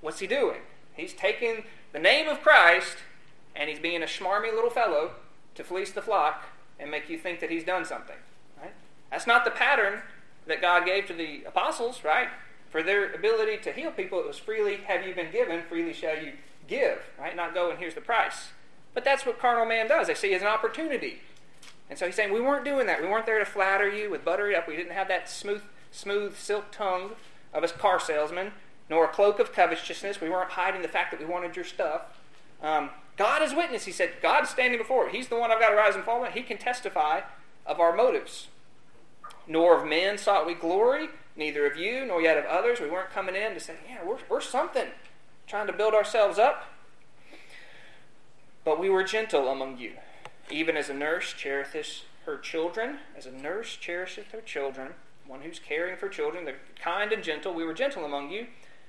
What's 0.00 0.20
he 0.20 0.26
doing? 0.26 0.60
He's 0.94 1.12
taking 1.12 1.64
the 1.92 1.98
name 1.98 2.28
of 2.28 2.40
Christ 2.40 2.98
and 3.54 3.68
he's 3.68 3.78
being 3.78 4.02
a 4.02 4.06
schmarmy 4.06 4.52
little 4.52 4.70
fellow 4.70 5.12
to 5.54 5.64
fleece 5.64 5.92
the 5.92 6.02
flock 6.02 6.44
and 6.78 6.90
make 6.90 7.08
you 7.08 7.18
think 7.18 7.40
that 7.40 7.50
he's 7.50 7.64
done 7.64 7.84
something, 7.84 8.16
right? 8.60 8.72
That's 9.10 9.26
not 9.26 9.44
the 9.44 9.50
pattern 9.50 10.00
that 10.46 10.60
God 10.60 10.84
gave 10.84 11.06
to 11.06 11.12
the 11.14 11.44
apostles, 11.44 12.04
right? 12.04 12.28
For 12.70 12.82
their 12.82 13.12
ability 13.12 13.58
to 13.58 13.72
heal 13.72 13.90
people, 13.90 14.18
it 14.18 14.26
was 14.26 14.38
freely 14.38 14.78
have 14.86 15.06
you 15.06 15.14
been 15.14 15.30
given, 15.30 15.62
freely 15.68 15.92
shall 15.92 16.16
you 16.22 16.32
give, 16.66 17.00
right? 17.18 17.36
Not 17.36 17.54
go 17.54 17.70
and 17.70 17.78
here's 17.78 17.94
the 17.94 18.00
price. 18.00 18.48
But 18.94 19.04
that's 19.04 19.26
what 19.26 19.38
carnal 19.38 19.66
man 19.66 19.88
does. 19.88 20.06
They 20.06 20.14
see 20.14 20.32
it 20.32 20.36
as 20.36 20.42
an 20.42 20.48
opportunity. 20.48 21.20
And 21.90 21.98
so 21.98 22.06
he's 22.06 22.14
saying, 22.14 22.32
we 22.32 22.40
weren't 22.40 22.64
doing 22.64 22.86
that. 22.86 23.02
We 23.02 23.08
weren't 23.08 23.26
there 23.26 23.38
to 23.38 23.44
flatter 23.44 23.88
you 23.88 24.10
with 24.10 24.24
butter 24.24 24.50
it 24.50 24.56
up. 24.56 24.66
We 24.66 24.76
didn't 24.76 24.92
have 24.92 25.08
that 25.08 25.28
smooth, 25.28 25.62
smooth 25.90 26.36
silk 26.36 26.70
tongue 26.70 27.10
of 27.52 27.62
a 27.62 27.68
car 27.68 28.00
salesman, 28.00 28.52
nor 28.88 29.04
a 29.04 29.08
cloak 29.08 29.38
of 29.38 29.52
covetousness. 29.52 30.20
We 30.20 30.30
weren't 30.30 30.52
hiding 30.52 30.82
the 30.82 30.88
fact 30.88 31.10
that 31.10 31.20
we 31.20 31.26
wanted 31.26 31.56
your 31.56 31.64
stuff. 31.64 32.02
Um, 32.62 32.90
God 33.16 33.42
is 33.42 33.54
witness. 33.54 33.84
He 33.84 33.92
said, 33.92 34.12
God's 34.22 34.50
standing 34.50 34.78
before. 34.78 35.08
He's 35.08 35.28
the 35.28 35.36
one 35.36 35.50
I've 35.50 35.60
got 35.60 35.70
to 35.70 35.76
rise 35.76 35.94
and 35.94 36.04
fall 36.04 36.24
on. 36.24 36.32
He 36.32 36.42
can 36.42 36.58
testify 36.58 37.20
of 37.66 37.80
our 37.80 37.94
motives. 37.94 38.48
Nor 39.46 39.78
of 39.78 39.86
men 39.86 40.16
sought 40.18 40.46
we 40.46 40.54
glory, 40.54 41.08
neither 41.36 41.66
of 41.66 41.76
you 41.76 42.06
nor 42.06 42.22
yet 42.22 42.38
of 42.38 42.44
others. 42.46 42.80
We 42.80 42.90
weren't 42.90 43.10
coming 43.10 43.34
in 43.34 43.54
to 43.54 43.60
say, 43.60 43.74
yeah, 43.88 44.04
we're, 44.04 44.18
we're 44.28 44.40
something, 44.40 44.88
trying 45.46 45.66
to 45.66 45.72
build 45.72 45.94
ourselves 45.94 46.38
up. 46.38 46.64
But 48.64 48.80
we 48.80 48.88
were 48.88 49.04
gentle 49.04 49.48
among 49.48 49.78
you, 49.78 49.92
even 50.50 50.76
as 50.76 50.88
a 50.88 50.94
nurse 50.94 51.32
cherisheth 51.32 52.04
her 52.24 52.38
children, 52.38 52.98
as 53.16 53.26
a 53.26 53.32
nurse 53.32 53.76
cherisheth 53.76 54.32
her 54.32 54.40
children, 54.40 54.94
one 55.26 55.42
who's 55.42 55.58
caring 55.58 55.96
for 55.96 56.08
children, 56.08 56.44
they're 56.44 56.60
kind 56.80 57.12
and 57.12 57.22
gentle. 57.22 57.54
We 57.54 57.64
were 57.64 57.74
gentle 57.74 58.04
among 58.04 58.30
you. 58.30 58.46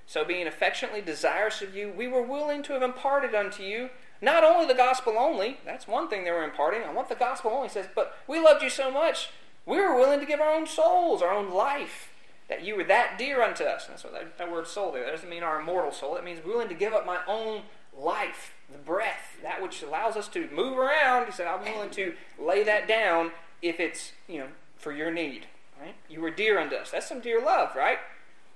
So, 0.08 0.24
being 0.24 0.48
affectionately 0.48 1.02
desirous 1.02 1.62
of 1.62 1.76
you, 1.76 1.92
we 1.92 2.08
were 2.08 2.22
willing 2.22 2.62
to 2.64 2.74
have 2.74 2.84
imparted 2.84 3.34
unto 3.34 3.64
you 3.64 3.90
not 4.22 4.44
only 4.44 4.66
the 4.66 4.74
gospel 4.74 5.18
only, 5.18 5.58
that's 5.66 5.88
one 5.88 6.08
thing 6.08 6.24
they 6.24 6.32
were 6.32 6.44
imparting. 6.44 6.82
I 6.84 6.92
want 6.92 7.10
the 7.10 7.16
gospel 7.16 7.52
only, 7.52 7.70
says, 7.70 7.88
but 7.94 8.18
we 8.28 8.40
loved 8.40 8.64
you 8.64 8.70
so 8.70 8.90
much, 8.90 9.30
we 9.66 9.78
were 9.78 9.96
willing 9.96 10.20
to 10.20 10.26
give 10.26 10.40
our 10.40 10.54
own 10.54 10.66
souls, 10.66 11.22
our 11.22 11.34
own 11.34 11.52
life, 11.52 12.10
that 12.50 12.64
you 12.64 12.76
were 12.76 12.84
that 12.86 13.18
dear 13.18 13.44
unto 13.44 13.64
us. 13.64 13.86
that's 13.86 14.04
what 14.04 14.14
that, 14.14 14.38
that 14.38 14.52
word 14.52 14.68
soul 14.68 14.92
there. 14.92 15.04
That 15.04 15.12
doesn't 15.12 15.30
mean 15.30 15.44
our 15.44 15.60
immortal 15.60 15.92
soul. 15.92 16.16
It 16.16 16.24
means 16.24 16.44
willing 16.44 16.70
to 16.70 16.76
give 16.76 16.94
up 16.94 17.06
my 17.06 17.20
own 17.28 17.64
life, 17.96 18.54
the 18.76 18.84
breath, 18.84 19.38
that 19.42 19.62
which 19.62 19.82
allows 19.82 20.18
us 20.18 20.28
to 20.30 20.50
move 20.52 20.78
around. 20.78 21.26
He 21.26 21.32
said, 21.32 21.48
I'm 21.48 21.64
willing 21.64 21.90
to 21.92 22.14
lay 22.38 22.64
that 22.64 22.88
down 22.88 23.32
if 23.62 23.80
it's, 23.80 24.12
you 24.28 24.40
know, 24.40 24.48
for 24.78 24.92
your 24.92 25.12
need. 25.12 25.48
Right? 25.80 25.96
You 26.10 26.22
were 26.22 26.32
dear 26.32 26.60
unto 26.60 26.76
us. 26.76 26.92
That's 26.92 27.08
some 27.08 27.20
dear 27.20 27.42
love, 27.42 27.76
right? 27.76 28.00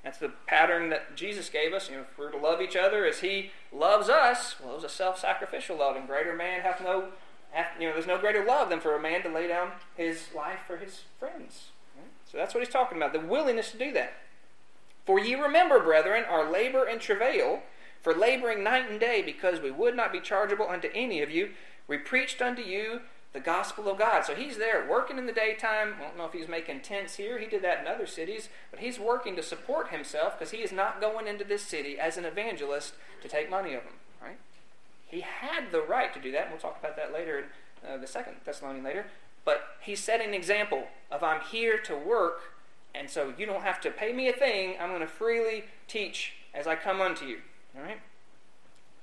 That's 0.03 0.17
the 0.17 0.31
pattern 0.47 0.89
that 0.89 1.15
Jesus 1.15 1.49
gave 1.49 1.73
us. 1.73 1.89
You 1.89 1.97
know, 1.97 2.01
if 2.01 2.17
we're 2.17 2.31
to 2.31 2.37
love 2.37 2.61
each 2.61 2.75
other 2.75 3.05
as 3.05 3.19
He 3.19 3.51
loves 3.71 4.09
us, 4.09 4.55
well, 4.59 4.71
it 4.71 4.75
was 4.75 4.83
a 4.83 4.89
self-sacrificial 4.89 5.77
love, 5.77 5.95
and 5.95 6.07
greater 6.07 6.35
man 6.35 6.61
hath 6.61 6.81
no, 6.81 7.09
hath, 7.51 7.67
you 7.79 7.87
know, 7.87 7.93
there's 7.93 8.07
no 8.07 8.17
greater 8.17 8.43
love 8.45 8.69
than 8.69 8.79
for 8.79 8.95
a 8.95 9.01
man 9.01 9.23
to 9.23 9.29
lay 9.29 9.47
down 9.47 9.71
his 9.95 10.27
life 10.35 10.59
for 10.65 10.77
his 10.77 11.01
friends. 11.19 11.71
Right? 11.97 12.07
So 12.31 12.37
that's 12.37 12.53
what 12.53 12.63
he's 12.63 12.73
talking 12.73 12.97
about, 12.97 13.13
the 13.13 13.19
willingness 13.19 13.71
to 13.71 13.77
do 13.77 13.91
that. 13.93 14.13
For 15.05 15.19
ye 15.19 15.35
remember, 15.35 15.79
brethren, 15.79 16.23
our 16.29 16.49
labor 16.49 16.85
and 16.85 17.01
travail, 17.01 17.61
for 18.01 18.13
laboring 18.13 18.63
night 18.63 18.89
and 18.89 18.99
day, 18.99 19.21
because 19.21 19.59
we 19.59 19.71
would 19.71 19.95
not 19.95 20.11
be 20.11 20.19
chargeable 20.19 20.67
unto 20.67 20.89
any 20.93 21.21
of 21.21 21.29
you, 21.29 21.51
we 21.87 21.97
preached 21.97 22.41
unto 22.41 22.61
you 22.61 23.01
the 23.31 23.39
gospel 23.39 23.87
of 23.89 23.99
God. 23.99 24.25
So 24.25 24.33
he's 24.33 24.57
there 24.57 24.87
working 24.89 25.17
in 25.17 25.25
the 25.25 25.31
daytime. 25.31 25.95
I 25.99 26.03
don't 26.03 26.17
know 26.17 26.25
if 26.25 26.33
he's 26.33 26.47
making 26.47 26.81
tents 26.81 27.15
here. 27.15 27.37
He 27.37 27.45
did 27.45 27.61
that 27.63 27.81
in 27.81 27.87
other 27.87 28.07
cities. 28.07 28.49
But 28.71 28.79
he's 28.79 28.99
working 28.99 29.35
to 29.35 29.43
support 29.43 29.89
himself 29.89 30.37
because 30.37 30.51
he 30.51 30.59
is 30.59 30.71
not 30.71 30.99
going 30.99 31.27
into 31.27 31.43
this 31.43 31.61
city 31.61 31.99
as 31.99 32.17
an 32.17 32.25
evangelist 32.25 32.93
to 33.21 33.27
take 33.27 33.49
money 33.49 33.73
of 33.75 33.83
them. 33.83 33.93
Right? 34.21 34.37
He 35.05 35.21
had 35.21 35.71
the 35.71 35.81
right 35.81 36.13
to 36.13 36.19
do 36.19 36.31
that. 36.31 36.43
And 36.43 36.51
we'll 36.51 36.59
talk 36.59 36.79
about 36.79 36.95
that 36.95 37.13
later 37.13 37.39
in 37.39 37.45
uh, 37.87 37.97
the 37.97 38.07
second 38.07 38.37
Thessalonian 38.45 38.83
later. 38.83 39.05
But 39.45 39.63
he's 39.79 39.99
setting 39.99 40.29
an 40.29 40.33
example 40.33 40.87
of 41.11 41.23
I'm 41.23 41.41
here 41.41 41.77
to 41.83 41.95
work. 41.95 42.53
And 42.95 43.09
so 43.09 43.33
you 43.37 43.45
don't 43.45 43.63
have 43.63 43.79
to 43.81 43.91
pay 43.91 44.11
me 44.11 44.27
a 44.27 44.33
thing. 44.33 44.75
I'm 44.79 44.89
going 44.89 45.01
to 45.01 45.07
freely 45.07 45.65
teach 45.87 46.33
as 46.53 46.65
I 46.65 46.75
come 46.75 46.99
unto 46.99 47.25
you. 47.25 47.39
All 47.79 47.85
right? 47.85 47.99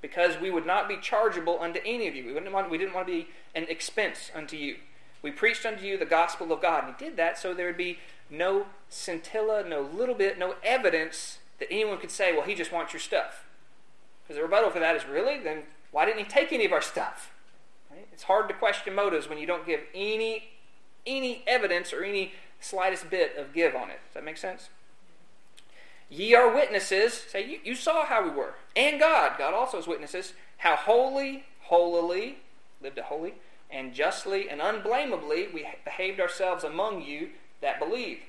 because 0.01 0.39
we 0.39 0.49
would 0.49 0.65
not 0.65 0.87
be 0.87 0.97
chargeable 0.97 1.59
unto 1.59 1.79
any 1.85 2.07
of 2.07 2.15
you. 2.15 2.25
We, 2.25 2.33
wouldn't 2.33 2.53
want, 2.53 2.69
we 2.69 2.77
didn't 2.77 2.93
want 2.93 3.07
to 3.07 3.13
be 3.13 3.27
an 3.55 3.65
expense 3.69 4.31
unto 4.33 4.55
you. 4.55 4.77
We 5.21 5.31
preached 5.31 5.65
unto 5.65 5.83
you 5.83 5.97
the 5.97 6.05
gospel 6.05 6.51
of 6.51 6.61
God. 6.61 6.85
And 6.85 6.95
he 6.97 7.05
did 7.05 7.17
that 7.17 7.37
so 7.37 7.53
there 7.53 7.67
would 7.67 7.77
be 7.77 7.99
no 8.29 8.67
scintilla, 8.89 9.67
no 9.67 9.81
little 9.81 10.15
bit, 10.15 10.37
no 10.37 10.55
evidence 10.63 11.39
that 11.59 11.71
anyone 11.71 11.97
could 11.97 12.11
say, 12.11 12.33
well, 12.33 12.45
he 12.45 12.53
just 12.53 12.71
wants 12.71 12.93
your 12.93 12.99
stuff. 12.99 13.45
Because 14.23 14.37
the 14.37 14.43
rebuttal 14.43 14.69
for 14.69 14.79
that 14.79 14.95
is, 14.95 15.05
really? 15.05 15.39
Then 15.39 15.63
why 15.91 16.05
didn't 16.05 16.19
he 16.19 16.25
take 16.25 16.53
any 16.53 16.65
of 16.65 16.71
our 16.71 16.81
stuff? 16.81 17.33
Right? 17.89 18.07
It's 18.13 18.23
hard 18.23 18.47
to 18.49 18.53
question 18.53 18.93
motives 18.93 19.27
when 19.27 19.39
you 19.39 19.47
don't 19.47 19.65
give 19.65 19.81
any, 19.95 20.49
any 21.05 21.43
evidence 21.47 21.91
or 21.91 22.03
any 22.03 22.33
slightest 22.59 23.09
bit 23.09 23.35
of 23.37 23.53
give 23.53 23.75
on 23.75 23.89
it. 23.89 23.99
Does 24.05 24.13
that 24.13 24.23
make 24.23 24.37
sense? 24.37 24.69
Ye 26.09 26.33
are 26.35 26.53
witnesses, 26.53 27.13
say, 27.13 27.45
you, 27.45 27.59
you 27.63 27.75
saw 27.75 28.05
how 28.05 28.23
we 28.23 28.29
were. 28.29 28.53
And 28.75 28.99
God, 28.99 29.33
God 29.37 29.53
also 29.53 29.77
is 29.77 29.87
witnesses, 29.87 30.33
how 30.57 30.75
holy, 30.75 31.45
holily, 31.63 32.37
lived 32.81 32.97
a 32.97 33.03
holy, 33.03 33.33
and 33.69 33.93
justly 33.93 34.49
and 34.49 34.61
unblameably 34.61 35.49
we 35.53 35.67
behaved 35.83 36.19
ourselves 36.19 36.63
among 36.63 37.01
you 37.01 37.29
that 37.61 37.79
believe. 37.79 38.19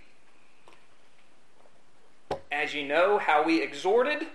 As 2.51 2.75
you 2.75 2.87
know, 2.87 3.19
how 3.19 3.45
we 3.45 3.63
exhorted 3.63 4.27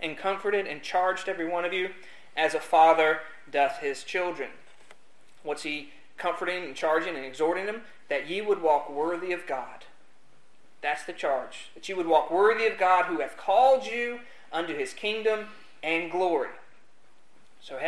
and 0.00 0.16
comforted 0.16 0.66
and 0.66 0.82
charged 0.82 1.28
every 1.28 1.48
one 1.48 1.64
of 1.64 1.72
you, 1.72 1.90
as 2.36 2.54
a 2.54 2.60
father 2.60 3.20
doth 3.50 3.78
his 3.78 4.04
children. 4.04 4.50
What's 5.42 5.64
he 5.64 5.90
comforting 6.16 6.64
and 6.64 6.74
charging 6.74 7.14
and 7.14 7.24
exhorting 7.24 7.66
them? 7.66 7.82
That 8.08 8.28
ye 8.28 8.40
would 8.40 8.62
walk 8.62 8.90
worthy 8.90 9.32
of 9.32 9.46
God 9.46 9.81
that's 10.82 11.04
the 11.04 11.12
charge. 11.12 11.70
That 11.74 11.88
you 11.88 11.96
would 11.96 12.06
walk 12.06 12.30
worthy 12.30 12.66
of 12.66 12.78
God 12.78 13.06
who 13.06 13.20
hath 13.20 13.36
called 13.36 13.86
you 13.86 14.20
unto 14.52 14.76
his 14.76 14.92
kingdom 14.92 15.46
and 15.82 16.10
glory. 16.10 16.50
So 17.60 17.78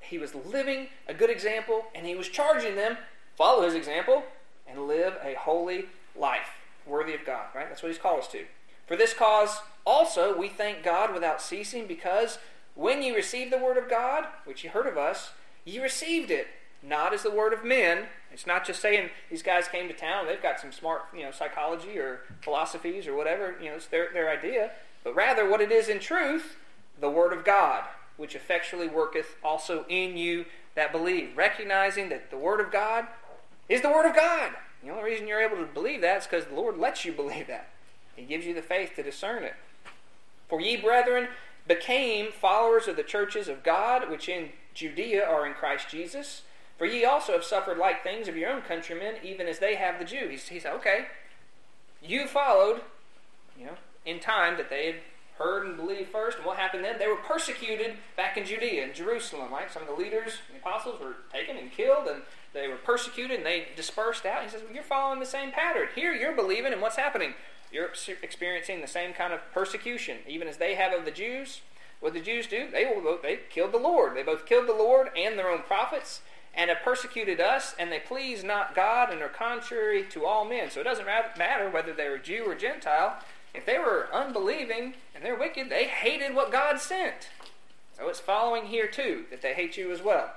he 0.00 0.18
was 0.18 0.34
living 0.34 0.88
a 1.08 1.14
good 1.14 1.30
example, 1.30 1.86
and 1.94 2.06
he 2.06 2.14
was 2.14 2.28
charging 2.28 2.76
them, 2.76 2.98
follow 3.36 3.64
his 3.64 3.74
example, 3.74 4.24
and 4.66 4.86
live 4.86 5.14
a 5.22 5.34
holy 5.34 5.86
life, 6.18 6.58
worthy 6.86 7.14
of 7.14 7.24
God, 7.24 7.46
right? 7.54 7.68
That's 7.68 7.82
what 7.82 7.92
he's 7.92 8.00
called 8.00 8.20
us 8.20 8.28
to. 8.28 8.44
For 8.86 8.96
this 8.96 9.14
cause 9.14 9.60
also 9.84 10.36
we 10.36 10.48
thank 10.48 10.82
God 10.82 11.14
without 11.14 11.40
ceasing, 11.40 11.86
because 11.86 12.38
when 12.74 13.02
ye 13.02 13.14
received 13.14 13.52
the 13.52 13.58
word 13.58 13.76
of 13.76 13.88
God, 13.88 14.26
which 14.44 14.64
ye 14.64 14.70
heard 14.70 14.86
of 14.86 14.98
us, 14.98 15.30
ye 15.64 15.80
received 15.80 16.30
it 16.30 16.48
not 16.82 17.14
as 17.14 17.22
the 17.22 17.30
word 17.30 17.52
of 17.52 17.64
men. 17.64 18.06
It's 18.36 18.46
not 18.46 18.66
just 18.66 18.82
saying 18.82 19.08
these 19.30 19.42
guys 19.42 19.66
came 19.66 19.88
to 19.88 19.94
town, 19.94 20.26
they've 20.26 20.42
got 20.42 20.60
some 20.60 20.70
smart, 20.70 21.06
you 21.16 21.22
know, 21.22 21.30
psychology 21.30 21.98
or 21.98 22.20
philosophies 22.42 23.06
or 23.06 23.16
whatever, 23.16 23.56
you 23.58 23.70
know, 23.70 23.76
it's 23.76 23.86
their, 23.86 24.12
their 24.12 24.28
idea. 24.28 24.72
But 25.02 25.14
rather 25.14 25.48
what 25.48 25.62
it 25.62 25.72
is 25.72 25.88
in 25.88 26.00
truth, 26.00 26.56
the 27.00 27.08
word 27.08 27.32
of 27.32 27.46
God, 27.46 27.84
which 28.18 28.34
effectually 28.34 28.88
worketh 28.88 29.36
also 29.42 29.86
in 29.88 30.18
you 30.18 30.44
that 30.74 30.92
believe. 30.92 31.34
Recognizing 31.34 32.10
that 32.10 32.30
the 32.30 32.36
word 32.36 32.60
of 32.60 32.70
God 32.70 33.06
is 33.70 33.80
the 33.80 33.88
word 33.88 34.04
of 34.04 34.14
God. 34.14 34.52
The 34.84 34.90
only 34.90 35.04
reason 35.04 35.26
you're 35.26 35.40
able 35.40 35.56
to 35.56 35.72
believe 35.72 36.02
that 36.02 36.18
is 36.18 36.26
because 36.26 36.44
the 36.44 36.54
Lord 36.54 36.76
lets 36.76 37.06
you 37.06 37.12
believe 37.14 37.46
that. 37.46 37.70
He 38.16 38.26
gives 38.26 38.44
you 38.44 38.52
the 38.52 38.60
faith 38.60 38.92
to 38.96 39.02
discern 39.02 39.44
it. 39.44 39.54
For 40.46 40.60
ye, 40.60 40.76
brethren, 40.76 41.28
became 41.66 42.32
followers 42.32 42.86
of 42.86 42.96
the 42.96 43.02
churches 43.02 43.48
of 43.48 43.62
God, 43.62 44.10
which 44.10 44.28
in 44.28 44.50
Judea 44.74 45.24
are 45.24 45.46
in 45.46 45.54
Christ 45.54 45.88
Jesus 45.88 46.42
for 46.78 46.86
ye 46.86 47.04
also 47.04 47.32
have 47.32 47.44
suffered 47.44 47.78
like 47.78 48.02
things 48.02 48.28
of 48.28 48.36
your 48.36 48.50
own 48.50 48.62
countrymen, 48.62 49.14
even 49.22 49.46
as 49.46 49.58
they 49.58 49.76
have 49.76 49.98
the 49.98 50.04
Jew. 50.04 50.28
He, 50.28 50.36
said, 50.36 50.72
okay, 50.74 51.06
you 52.02 52.26
followed, 52.26 52.82
you 53.58 53.66
know, 53.66 53.76
in 54.04 54.20
time 54.20 54.56
that 54.58 54.70
they 54.70 54.86
had 54.86 54.96
heard 55.38 55.66
and 55.66 55.76
believed 55.76 56.10
first. 56.10 56.38
And 56.38 56.46
what 56.46 56.58
happened 56.58 56.84
then? 56.84 56.98
They 56.98 57.06
were 57.06 57.16
persecuted 57.16 57.96
back 58.16 58.36
in 58.36 58.44
Judea 58.44 58.84
and 58.84 58.94
Jerusalem, 58.94 59.52
right? 59.52 59.70
Some 59.70 59.82
of 59.82 59.88
the 59.88 59.94
leaders, 59.94 60.38
the 60.50 60.58
apostles, 60.58 61.00
were 61.00 61.16
taken 61.32 61.56
and 61.56 61.70
killed, 61.70 62.08
and 62.08 62.22
they 62.52 62.68
were 62.68 62.76
persecuted 62.76 63.38
and 63.38 63.46
they 63.46 63.68
dispersed 63.74 64.26
out. 64.26 64.42
He 64.42 64.48
says, 64.48 64.62
well, 64.62 64.74
you're 64.74 64.82
following 64.82 65.20
the 65.20 65.26
same 65.26 65.52
pattern. 65.52 65.88
Here, 65.94 66.12
you're 66.12 66.34
believing, 66.34 66.72
and 66.72 66.82
what's 66.82 66.96
happening? 66.96 67.34
You're 67.72 67.90
experiencing 68.22 68.80
the 68.80 68.86
same 68.86 69.12
kind 69.12 69.32
of 69.32 69.40
persecution, 69.52 70.18
even 70.28 70.48
as 70.48 70.56
they 70.56 70.74
have 70.74 70.92
of 70.92 71.04
the 71.04 71.10
Jews. 71.10 71.60
What 72.00 72.12
the 72.12 72.20
Jews 72.20 72.46
do? 72.46 72.68
They 72.70 72.84
they 73.22 73.40
killed 73.50 73.72
the 73.72 73.78
Lord. 73.78 74.14
They 74.14 74.22
both 74.22 74.46
killed 74.46 74.68
the 74.68 74.74
Lord 74.74 75.08
and 75.16 75.38
their 75.38 75.50
own 75.50 75.62
prophets 75.62 76.20
and 76.56 76.70
have 76.70 76.80
persecuted 76.82 77.38
us, 77.38 77.74
and 77.78 77.92
they 77.92 78.00
please 78.00 78.42
not 78.42 78.74
God 78.74 79.12
and 79.12 79.20
are 79.20 79.28
contrary 79.28 80.02
to 80.04 80.24
all 80.24 80.46
men. 80.46 80.70
So 80.70 80.80
it 80.80 80.84
doesn't 80.84 81.06
matter 81.06 81.68
whether 81.68 81.92
they 81.92 82.08
were 82.08 82.18
Jew 82.18 82.44
or 82.46 82.54
Gentile. 82.54 83.18
If 83.54 83.66
they 83.66 83.78
were 83.78 84.08
unbelieving 84.12 84.94
and 85.14 85.22
they're 85.22 85.38
wicked, 85.38 85.68
they 85.68 85.84
hated 85.84 86.34
what 86.34 86.50
God 86.50 86.80
sent. 86.80 87.28
So 87.96 88.08
it's 88.08 88.20
following 88.20 88.66
here 88.66 88.86
too 88.86 89.24
that 89.30 89.42
they 89.42 89.54
hate 89.54 89.76
you 89.76 89.92
as 89.92 90.02
well. 90.02 90.32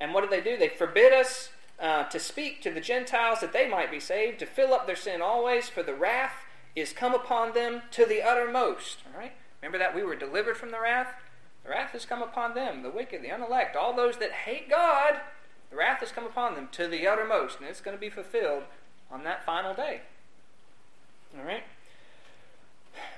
And 0.00 0.14
what 0.14 0.22
do 0.22 0.30
they 0.30 0.40
do? 0.40 0.56
They 0.56 0.68
forbid 0.68 1.12
us 1.12 1.50
uh, 1.78 2.04
to 2.04 2.20
speak 2.20 2.62
to 2.62 2.70
the 2.70 2.80
Gentiles 2.80 3.40
that 3.40 3.52
they 3.52 3.68
might 3.68 3.90
be 3.90 4.00
saved, 4.00 4.38
to 4.40 4.46
fill 4.46 4.72
up 4.72 4.86
their 4.86 4.96
sin 4.96 5.20
always, 5.20 5.68
for 5.68 5.82
the 5.82 5.94
wrath 5.94 6.44
is 6.76 6.92
come 6.92 7.14
upon 7.14 7.52
them 7.52 7.82
to 7.92 8.04
the 8.04 8.22
uttermost. 8.22 8.98
All 9.12 9.20
right? 9.20 9.32
Remember 9.60 9.78
that 9.78 9.94
we 9.94 10.02
were 10.02 10.16
delivered 10.16 10.56
from 10.56 10.70
the 10.70 10.80
wrath? 10.80 11.14
The 11.64 11.70
wrath 11.70 11.92
has 11.92 12.04
come 12.04 12.22
upon 12.22 12.54
them, 12.54 12.82
the 12.82 12.90
wicked, 12.90 13.22
the 13.22 13.30
unelect, 13.30 13.74
all 13.74 13.94
those 13.94 14.18
that 14.18 14.32
hate 14.32 14.68
God. 14.68 15.20
The 15.70 15.76
wrath 15.76 16.00
has 16.00 16.12
come 16.12 16.26
upon 16.26 16.54
them 16.54 16.68
to 16.72 16.86
the 16.86 17.06
uttermost, 17.06 17.58
and 17.58 17.68
it's 17.68 17.80
going 17.80 17.96
to 17.96 18.00
be 18.00 18.10
fulfilled 18.10 18.64
on 19.10 19.24
that 19.24 19.44
final 19.44 19.74
day. 19.74 20.02
All 21.36 21.44
right? 21.44 21.64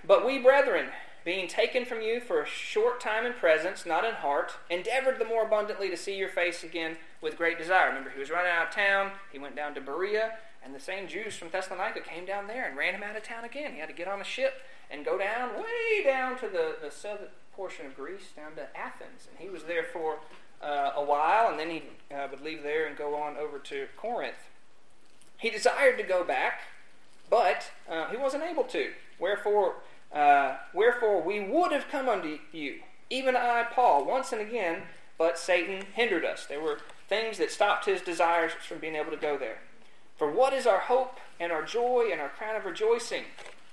But 0.06 0.24
we, 0.24 0.38
brethren, 0.38 0.86
being 1.24 1.48
taken 1.48 1.84
from 1.84 2.00
you 2.00 2.20
for 2.20 2.40
a 2.40 2.46
short 2.46 3.00
time 3.00 3.26
in 3.26 3.32
presence, 3.32 3.84
not 3.84 4.04
in 4.04 4.14
heart, 4.14 4.52
endeavored 4.70 5.18
the 5.18 5.24
more 5.24 5.44
abundantly 5.44 5.90
to 5.90 5.96
see 5.96 6.16
your 6.16 6.28
face 6.28 6.62
again 6.62 6.96
with 7.20 7.36
great 7.36 7.58
desire. 7.58 7.88
Remember, 7.88 8.10
he 8.10 8.20
was 8.20 8.30
running 8.30 8.52
out 8.52 8.68
of 8.68 8.74
town. 8.74 9.10
He 9.32 9.38
went 9.38 9.56
down 9.56 9.74
to 9.74 9.80
Berea, 9.80 10.34
and 10.64 10.72
the 10.72 10.80
same 10.80 11.08
Jews 11.08 11.34
from 11.34 11.48
Thessalonica 11.50 12.00
came 12.00 12.24
down 12.24 12.46
there 12.46 12.66
and 12.66 12.76
ran 12.76 12.94
him 12.94 13.02
out 13.02 13.16
of 13.16 13.24
town 13.24 13.44
again. 13.44 13.72
He 13.72 13.80
had 13.80 13.88
to 13.88 13.94
get 13.94 14.06
on 14.06 14.20
a 14.20 14.24
ship 14.24 14.62
and 14.88 15.04
go 15.04 15.18
down, 15.18 15.56
way 15.56 16.04
down 16.04 16.38
to 16.38 16.48
the, 16.48 16.76
the 16.80 16.92
southern, 16.92 17.28
portion 17.56 17.86
of 17.86 17.96
Greece 17.96 18.28
down 18.36 18.54
to 18.56 18.76
Athens. 18.76 19.26
And 19.30 19.38
he 19.40 19.48
was 19.48 19.64
there 19.64 19.84
for 19.84 20.18
uh, 20.62 20.92
a 20.94 21.02
while, 21.02 21.50
and 21.50 21.58
then 21.58 21.70
he 21.70 21.82
uh, 22.14 22.28
would 22.30 22.42
leave 22.42 22.62
there 22.62 22.86
and 22.86 22.96
go 22.96 23.16
on 23.16 23.36
over 23.36 23.58
to 23.58 23.86
Corinth. 23.96 24.50
He 25.38 25.50
desired 25.50 25.98
to 25.98 26.04
go 26.04 26.22
back, 26.22 26.60
but 27.28 27.70
uh, 27.90 28.08
he 28.08 28.16
wasn't 28.16 28.44
able 28.44 28.64
to. 28.64 28.92
Wherefore, 29.18 29.76
uh, 30.12 30.56
wherefore 30.72 31.22
we 31.22 31.40
would 31.40 31.72
have 31.72 31.88
come 31.88 32.08
unto 32.08 32.38
you, 32.52 32.80
even 33.10 33.36
I, 33.36 33.64
Paul, 33.70 34.04
once 34.04 34.32
and 34.32 34.40
again, 34.40 34.82
but 35.18 35.38
Satan 35.38 35.86
hindered 35.94 36.24
us. 36.24 36.46
There 36.46 36.60
were 36.60 36.80
things 37.08 37.38
that 37.38 37.50
stopped 37.50 37.86
his 37.86 38.02
desires 38.02 38.52
from 38.52 38.78
being 38.78 38.96
able 38.96 39.10
to 39.10 39.16
go 39.16 39.38
there. 39.38 39.58
For 40.16 40.30
what 40.30 40.52
is 40.52 40.66
our 40.66 40.80
hope 40.80 41.18
and 41.38 41.52
our 41.52 41.62
joy 41.62 42.08
and 42.10 42.20
our 42.20 42.28
crown 42.28 42.56
of 42.56 42.64
rejoicing? 42.64 43.24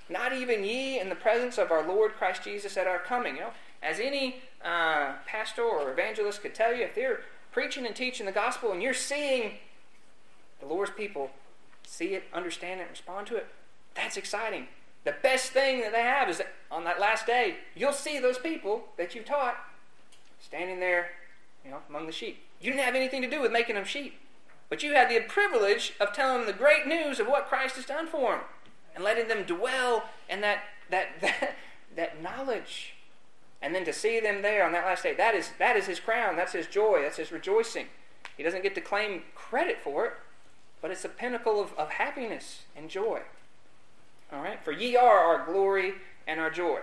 Not 0.10 0.34
even 0.34 0.64
ye 0.64 1.00
in 1.00 1.10
the 1.10 1.16
presence 1.16 1.58
of 1.58 1.72
our 1.72 1.86
Lord 1.86 2.14
Christ 2.14 2.44
Jesus 2.44 2.76
at 2.76 2.88
our 2.88 3.00
coming. 3.00 3.36
You 3.36 3.42
know, 3.42 3.54
as 3.84 4.00
any 4.00 4.38
uh, 4.64 5.14
pastor 5.26 5.64
or 5.64 5.92
evangelist 5.92 6.42
could 6.42 6.56
tell 6.56 6.74
you, 6.74 6.84
if 6.84 6.96
they're 6.96 7.22
preaching 7.52 7.86
and 7.86 7.96
teaching 7.96 8.26
the 8.26 8.32
gospel 8.32 8.72
and 8.72 8.82
you're 8.82 8.94
seeing 8.94 9.54
the 10.60 10.66
Lord's 10.66 10.92
people 10.92 11.30
see 11.86 12.16
it, 12.16 12.24
understand 12.34 12.82
it, 12.82 12.88
respond 12.90 13.28
to 13.28 13.36
it, 13.36 13.48
that's 13.96 14.18
exciting. 14.18 14.68
The 15.04 15.16
best 15.22 15.52
thing 15.52 15.82
that 15.82 15.92
they 15.92 16.02
have 16.02 16.30
is 16.30 16.38
that 16.38 16.54
on 16.72 16.86
that 16.86 17.00
last 17.00 17.28
day, 17.28 17.58
you'll 17.76 17.94
see 17.94 18.20
those 18.20 18.38
people 18.38 18.86
that 18.98 19.14
you 19.14 19.22
taught 19.22 19.58
standing 20.40 20.80
there, 20.80 21.10
you 21.64 21.72
know, 21.72 21.80
among 21.90 22.06
the 22.06 22.12
sheep. 22.12 22.40
You 22.62 22.72
didn't 22.72 22.86
have 22.86 22.96
anything 22.96 23.22
to 23.22 23.30
do 23.30 23.42
with 23.42 23.52
making 23.52 23.76
them 23.76 23.86
sheep, 23.86 24.18
but 24.70 24.82
you 24.82 24.94
had 24.94 25.10
the 25.10 25.20
privilege 25.28 25.94
of 26.00 26.14
telling 26.14 26.40
them 26.40 26.48
the 26.48 26.58
great 26.58 26.88
news 26.88 27.20
of 27.20 27.28
what 27.28 27.48
Christ 27.48 27.76
has 27.76 27.86
done 27.86 28.08
for 28.08 28.32
them 28.32 28.42
and 28.96 29.04
letting 29.04 29.28
them 29.28 29.44
dwell 29.44 30.06
in 30.30 30.42
that 30.42 30.60
that 30.90 31.08
that, 31.22 31.56
that 31.96 32.22
knowledge. 32.22 32.93
And 33.64 33.74
then 33.74 33.86
to 33.86 33.94
see 33.94 34.20
them 34.20 34.42
there 34.42 34.66
on 34.66 34.74
that 34.74 34.86
last 34.86 35.04
day, 35.04 35.14
that 35.14 35.34
is 35.34 35.52
that 35.58 35.78
is 35.78 35.88
his 35.88 36.02
crown, 36.02 36.36
that's 36.36 36.52
his 36.52 36.68
joy, 36.68 37.02
that's 37.02 37.18
his 37.18 37.32
rejoicing. 37.32 37.88
He 38.36 38.44
doesn't 38.44 38.62
get 38.62 38.76
to 38.76 38.82
claim 38.82 39.24
credit 39.36 39.78
for 39.82 40.06
it, 40.06 40.14
but 40.82 40.92
it's 40.92 41.06
a 41.06 41.10
pinnacle 41.10 41.62
of, 41.62 41.74
of 41.76 41.92
happiness 41.92 42.64
and 42.76 42.90
joy. 42.90 43.22
All 44.34 44.42
right? 44.42 44.62
For 44.62 44.74
ye 44.74 44.98
are 44.98 45.18
our 45.18 45.46
glory 45.46 45.94
and 46.28 46.42
our 46.42 46.50
joy. 46.50 46.80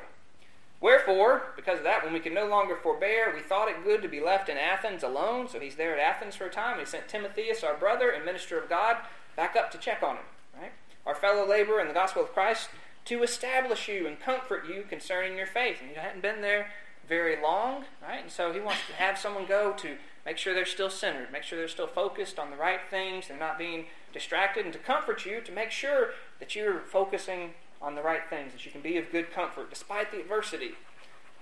Wherefore, 0.81 1.53
because 1.57 1.79
of 1.79 1.85
that, 1.85 2.03
when 2.03 2.15
we 2.15 2.21
could 2.21 2.33
no 2.33 2.47
longer 2.47 2.75
forbear, 2.75 3.35
we 3.35 3.43
thought 3.43 3.69
it 3.69 3.85
good 3.85 4.01
to 4.01 4.09
be 4.09 4.21
left 4.21 4.49
in 4.49 4.57
Athens 4.57 5.03
alone. 5.03 5.49
So 5.49 5.61
he's 5.61 5.75
there 5.77 5.99
at 5.99 6.01
Athens 6.01 6.37
for 6.37 6.47
a 6.47 6.51
time. 6.51 6.79
He 6.79 6.87
sent 6.87 7.09
Timotheus, 7.09 7.63
our 7.63 7.77
brother 7.77 8.11
and 8.11 8.25
minister 8.25 8.59
of 8.59 8.71
God, 8.71 8.97
back 9.37 9.57
up 9.57 9.71
to 9.73 9.79
check 9.79 10.03
on 10.03 10.17
him. 10.17 10.25
Right? 10.59 10.73
Our 11.05 11.15
fellow 11.15 11.47
laborer 11.47 11.81
in 11.81 11.89
the 11.89 11.95
gospel 11.95 12.23
of 12.23 12.33
Christ, 12.33 12.71
to 13.11 13.25
establish 13.25 13.89
you 13.89 14.07
and 14.07 14.21
comfort 14.21 14.69
you 14.69 14.85
concerning 14.89 15.37
your 15.37 15.47
faith. 15.47 15.79
And 15.81 15.91
he 15.91 15.97
hadn't 15.97 16.23
been 16.23 16.43
there 16.43 16.71
very 17.09 17.43
long, 17.43 17.83
right? 18.01 18.23
And 18.23 18.31
so 18.31 18.53
he 18.53 18.61
wants 18.61 18.83
to 18.89 18.95
have 18.95 19.19
someone 19.19 19.47
go 19.47 19.73
to 19.73 19.97
make 20.25 20.39
sure 20.39 20.55
they're 20.55 20.65
still 20.65 20.89
centered, 20.89 21.33
make 21.33 21.43
sure 21.43 21.59
they're 21.59 21.67
still 21.67 21.89
focused 21.89 22.39
on 22.39 22.53
the 22.53 22.57
right 22.57 22.79
things, 22.89 23.27
they're 23.27 23.37
not 23.37 23.59
being 23.59 23.87
distracted, 24.13 24.65
and 24.65 24.73
to 24.73 24.79
comfort 24.79 25.27
you 25.27 25.41
to 25.41 25.51
make 25.51 25.73
sure 25.73 26.11
that 26.39 26.55
you're 26.55 26.79
focusing 26.79 27.51
on 27.83 27.97
the 27.97 28.03
right 28.03 28.23
things, 28.31 28.53
that 28.53 28.65
you 28.65 28.71
can 28.71 28.81
be 28.81 28.97
of 28.97 29.11
good 29.11 29.33
comfort 29.33 29.71
despite 29.71 30.13
the 30.13 30.21
adversity. 30.21 30.75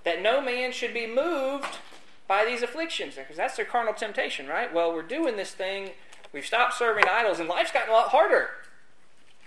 That 0.04 0.22
no 0.22 0.40
man 0.40 0.72
should 0.72 0.94
be 0.94 1.06
moved 1.06 1.76
by 2.26 2.46
these 2.46 2.62
afflictions, 2.62 3.16
because 3.16 3.36
that's 3.36 3.56
their 3.56 3.66
carnal 3.66 3.92
temptation, 3.92 4.46
right? 4.46 4.72
Well, 4.72 4.94
we're 4.94 5.02
doing 5.02 5.36
this 5.36 5.50
thing, 5.50 5.90
we've 6.32 6.46
stopped 6.46 6.78
serving 6.78 7.04
idols, 7.06 7.40
and 7.40 7.48
life's 7.48 7.72
gotten 7.72 7.90
a 7.90 7.92
lot 7.92 8.08
harder. 8.08 8.52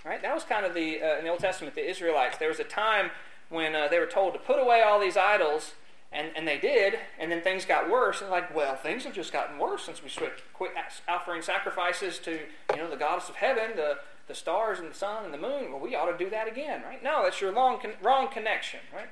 Right? 0.03 0.21
That 0.21 0.33
was 0.33 0.43
kind 0.43 0.65
of 0.65 0.73
the, 0.73 1.01
uh, 1.01 1.17
in 1.17 1.25
the 1.25 1.29
Old 1.29 1.39
Testament, 1.39 1.75
the 1.75 1.87
Israelites. 1.87 2.37
There 2.37 2.47
was 2.47 2.59
a 2.59 2.63
time 2.63 3.11
when 3.49 3.75
uh, 3.75 3.87
they 3.87 3.99
were 3.99 4.07
told 4.07 4.33
to 4.33 4.39
put 4.39 4.59
away 4.59 4.81
all 4.81 4.99
these 4.99 5.17
idols, 5.17 5.73
and, 6.11 6.31
and 6.35 6.47
they 6.47 6.57
did, 6.57 6.97
and 7.19 7.31
then 7.31 7.41
things 7.41 7.65
got 7.65 7.89
worse. 7.89 8.21
And 8.21 8.31
like, 8.31 8.55
well, 8.55 8.75
things 8.75 9.03
have 9.03 9.13
just 9.13 9.31
gotten 9.31 9.59
worse 9.59 9.83
since 9.83 10.01
we 10.03 10.09
quit 10.53 10.71
offering 11.07 11.41
sacrifices 11.41 12.17
to, 12.19 12.31
you 12.31 12.77
know, 12.77 12.89
the 12.89 12.97
goddess 12.97 13.29
of 13.29 13.35
heaven, 13.35 13.75
the, 13.75 13.99
the 14.27 14.35
stars 14.35 14.79
and 14.79 14.89
the 14.89 14.95
sun 14.95 15.25
and 15.25 15.33
the 15.33 15.37
moon. 15.37 15.71
Well, 15.71 15.79
we 15.79 15.95
ought 15.95 16.11
to 16.11 16.17
do 16.17 16.29
that 16.31 16.47
again, 16.47 16.81
right? 16.83 17.03
No, 17.03 17.23
that's 17.23 17.39
your 17.39 17.51
long 17.51 17.79
con- 17.79 17.93
wrong 18.01 18.27
connection, 18.27 18.79
right? 18.93 19.09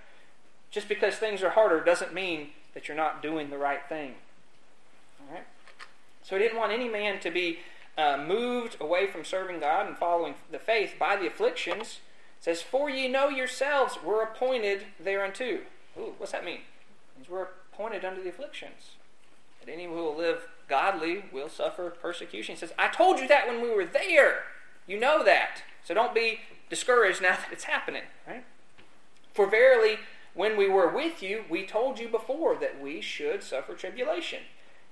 Just 0.71 0.89
because 0.89 1.15
things 1.15 1.43
are 1.43 1.51
harder 1.51 1.83
doesn't 1.83 2.13
mean 2.13 2.49
that 2.73 2.87
you're 2.87 2.97
not 2.97 3.21
doing 3.21 3.49
the 3.49 3.57
right 3.57 3.81
thing. 3.87 4.15
All 5.21 5.35
right? 5.35 5.45
So 6.23 6.35
he 6.35 6.41
didn't 6.41 6.57
want 6.57 6.71
any 6.71 6.87
man 6.87 7.19
to 7.21 7.31
be 7.31 7.59
uh, 7.99 8.17
moved 8.17 8.77
away 8.79 9.07
from 9.07 9.25
serving 9.25 9.59
God 9.59 9.87
and 9.87 9.97
following 9.97 10.35
the 10.51 10.59
faith 10.59 10.93
by 10.97 11.17
the 11.17 11.27
afflictions. 11.27 11.99
Says, 12.39 12.61
For 12.61 12.89
ye 12.89 13.09
know 13.09 13.27
yourselves 13.27 13.97
were 14.03 14.21
appointed 14.21 14.85
thereunto. 14.99 15.59
Ooh, 15.97 16.13
what's 16.17 16.31
that 16.31 16.45
mean? 16.45 16.61
It 16.61 17.17
means 17.17 17.29
we're 17.29 17.47
appointed 17.73 18.05
unto 18.05 18.23
the 18.23 18.29
afflictions. 18.29 18.91
That 19.59 19.71
any 19.71 19.85
who 19.85 19.95
will 19.95 20.15
live 20.15 20.47
godly 20.69 21.25
will 21.33 21.49
suffer 21.49 21.89
persecution. 21.89 22.55
He 22.55 22.59
says, 22.59 22.71
I 22.79 22.87
told 22.87 23.19
you 23.19 23.27
that 23.27 23.47
when 23.47 23.61
we 23.61 23.69
were 23.69 23.85
there. 23.85 24.43
You 24.87 24.97
know 24.99 25.23
that. 25.25 25.63
So 25.83 25.93
don't 25.93 26.15
be 26.15 26.39
discouraged 26.69 27.21
now 27.21 27.35
that 27.35 27.51
it's 27.51 27.65
happening, 27.65 28.03
right? 28.25 28.45
For 29.33 29.45
verily, 29.45 29.97
when 30.33 30.55
we 30.55 30.69
were 30.69 30.87
with 30.87 31.21
you, 31.21 31.43
we 31.49 31.65
told 31.65 31.99
you 31.99 32.07
before 32.07 32.55
that 32.55 32.79
we 32.79 33.01
should 33.01 33.43
suffer 33.43 33.73
tribulation. 33.73 34.39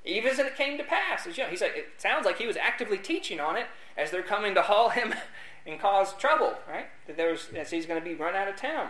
Even 0.07 0.31
as 0.31 0.39
it 0.39 0.55
came 0.55 0.77
to 0.77 0.83
pass. 0.83 1.27
As 1.27 1.37
you 1.37 1.43
know, 1.43 1.49
he 1.49 1.57
said, 1.57 1.71
it 1.75 1.87
sounds 1.97 2.25
like 2.25 2.37
he 2.37 2.47
was 2.47 2.57
actively 2.57 2.97
teaching 2.97 3.39
on 3.39 3.57
it 3.57 3.67
as 3.97 4.09
they're 4.09 4.23
coming 4.23 4.55
to 4.55 4.61
haul 4.61 4.89
him 4.89 5.13
and 5.65 5.79
cause 5.79 6.15
trouble, 6.15 6.55
right? 6.67 6.87
That 7.07 7.17
there's 7.17 7.49
as 7.55 7.71
he's 7.71 7.85
going 7.85 7.99
to 7.99 8.05
be 8.05 8.15
run 8.15 8.35
out 8.35 8.47
of 8.47 8.55
town. 8.55 8.89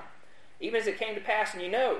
Even 0.60 0.80
as 0.80 0.88
it 0.88 1.00
came 1.00 1.16
to 1.16 1.22
pass, 1.22 1.54
and 1.54 1.62
you 1.62 1.70
know. 1.70 2.00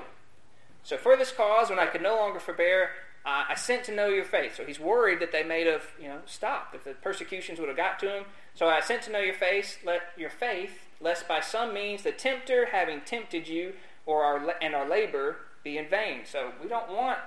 So 0.82 0.96
for 0.96 1.16
this 1.16 1.32
cause, 1.32 1.70
when 1.70 1.78
I 1.78 1.86
could 1.86 2.02
no 2.02 2.16
longer 2.16 2.38
forbear, 2.40 2.90
uh, 3.26 3.44
I 3.48 3.54
sent 3.56 3.84
to 3.84 3.94
know 3.94 4.08
your 4.08 4.24
faith. 4.24 4.56
So 4.56 4.64
he's 4.64 4.80
worried 4.80 5.20
that 5.20 5.32
they 5.32 5.42
may 5.42 5.64
have, 5.64 5.84
you 6.00 6.08
know, 6.08 6.20
stopped 6.24 6.74
if 6.74 6.84
the 6.84 6.94
persecutions 6.94 7.58
would 7.58 7.68
have 7.68 7.76
got 7.76 7.98
to 8.00 8.16
him. 8.16 8.24
So 8.54 8.68
I 8.68 8.80
sent 8.80 9.02
to 9.02 9.12
know 9.12 9.20
your 9.20 9.34
faith, 9.34 9.78
let 9.84 10.00
your 10.16 10.30
faith, 10.30 10.86
lest 11.00 11.28
by 11.28 11.40
some 11.40 11.74
means 11.74 12.02
the 12.02 12.12
tempter, 12.12 12.66
having 12.72 13.00
tempted 13.02 13.46
you, 13.46 13.74
or 14.06 14.24
our 14.24 14.54
and 14.62 14.74
our 14.74 14.88
labor 14.88 15.36
be 15.62 15.76
in 15.76 15.88
vain. 15.88 16.20
So 16.24 16.52
we 16.62 16.68
don't 16.68 16.88
want 16.88 17.18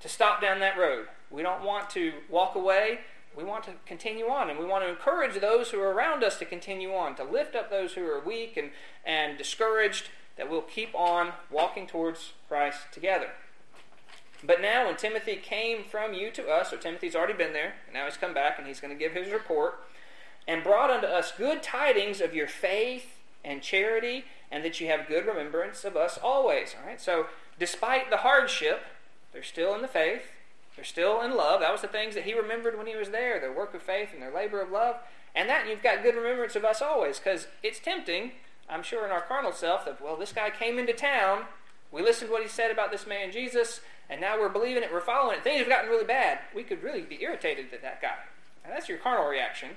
to 0.00 0.08
stop 0.08 0.40
down 0.40 0.60
that 0.60 0.78
road. 0.78 1.06
We 1.30 1.42
don't 1.42 1.62
want 1.64 1.90
to 1.90 2.12
walk 2.28 2.54
away. 2.54 3.00
We 3.36 3.44
want 3.44 3.64
to 3.64 3.72
continue 3.86 4.26
on, 4.26 4.50
and 4.50 4.58
we 4.58 4.64
want 4.64 4.84
to 4.84 4.90
encourage 4.90 5.40
those 5.40 5.70
who 5.70 5.80
are 5.80 5.92
around 5.92 6.24
us 6.24 6.36
to 6.40 6.44
continue 6.44 6.92
on, 6.92 7.14
to 7.14 7.24
lift 7.24 7.54
up 7.54 7.70
those 7.70 7.92
who 7.92 8.04
are 8.04 8.18
weak 8.18 8.56
and, 8.56 8.70
and 9.06 9.38
discouraged, 9.38 10.08
that 10.36 10.50
we'll 10.50 10.62
keep 10.62 10.92
on 10.94 11.32
walking 11.48 11.86
towards 11.86 12.32
Christ 12.48 12.80
together. 12.92 13.28
But 14.42 14.60
now, 14.60 14.86
when 14.86 14.96
Timothy 14.96 15.36
came 15.36 15.84
from 15.84 16.14
you 16.14 16.30
to 16.32 16.48
us, 16.48 16.70
so 16.70 16.76
Timothy's 16.76 17.14
already 17.14 17.34
been 17.34 17.52
there, 17.52 17.74
and 17.86 17.94
now 17.94 18.06
he's 18.06 18.16
come 18.16 18.34
back 18.34 18.58
and 18.58 18.66
he's 18.66 18.80
going 18.80 18.92
to 18.92 18.98
give 18.98 19.12
his 19.12 19.30
report, 19.30 19.80
and 20.48 20.64
brought 20.64 20.90
unto 20.90 21.06
us 21.06 21.32
good 21.36 21.62
tidings 21.62 22.20
of 22.20 22.34
your 22.34 22.48
faith 22.48 23.18
and 23.44 23.62
charity, 23.62 24.24
and 24.50 24.64
that 24.64 24.80
you 24.80 24.88
have 24.88 25.06
good 25.06 25.26
remembrance 25.26 25.84
of 25.84 25.96
us 25.96 26.18
always. 26.20 26.74
All 26.80 26.86
right. 26.86 27.00
So, 27.00 27.26
despite 27.58 28.10
the 28.10 28.18
hardship, 28.18 28.82
they're 29.32 29.42
still 29.42 29.74
in 29.74 29.82
the 29.82 29.88
faith. 29.88 30.32
They're 30.76 30.84
still 30.84 31.20
in 31.22 31.36
love. 31.36 31.60
That 31.60 31.72
was 31.72 31.82
the 31.82 31.88
things 31.88 32.14
that 32.14 32.24
he 32.24 32.34
remembered 32.34 32.78
when 32.78 32.86
he 32.86 32.96
was 32.96 33.10
there 33.10 33.38
their 33.40 33.52
work 33.52 33.74
of 33.74 33.82
faith 33.82 34.10
and 34.12 34.22
their 34.22 34.32
labor 34.32 34.60
of 34.60 34.70
love. 34.70 34.96
And 35.34 35.48
that 35.48 35.68
you've 35.68 35.82
got 35.82 36.02
good 36.02 36.14
remembrance 36.14 36.56
of 36.56 36.64
us 36.64 36.82
always, 36.82 37.18
because 37.18 37.46
it's 37.62 37.78
tempting, 37.78 38.32
I'm 38.68 38.82
sure, 38.82 39.04
in 39.04 39.12
our 39.12 39.20
carnal 39.20 39.52
self 39.52 39.84
that, 39.84 40.00
well, 40.00 40.16
this 40.16 40.32
guy 40.32 40.50
came 40.50 40.78
into 40.78 40.92
town. 40.92 41.44
We 41.92 42.02
listened 42.02 42.28
to 42.28 42.32
what 42.32 42.42
he 42.42 42.48
said 42.48 42.70
about 42.70 42.90
this 42.90 43.06
man 43.06 43.30
Jesus 43.30 43.80
and 44.10 44.20
now 44.20 44.38
we're 44.38 44.48
believing 44.48 44.82
it, 44.82 44.92
we're 44.92 45.00
following 45.00 45.38
it. 45.38 45.44
Things 45.44 45.60
have 45.60 45.68
gotten 45.68 45.88
really 45.88 46.04
bad. 46.04 46.40
We 46.52 46.64
could 46.64 46.82
really 46.82 47.02
be 47.02 47.22
irritated 47.22 47.72
at 47.72 47.80
that 47.82 48.02
guy. 48.02 48.16
And 48.64 48.72
that's 48.72 48.88
your 48.88 48.98
carnal 48.98 49.28
reaction. 49.28 49.70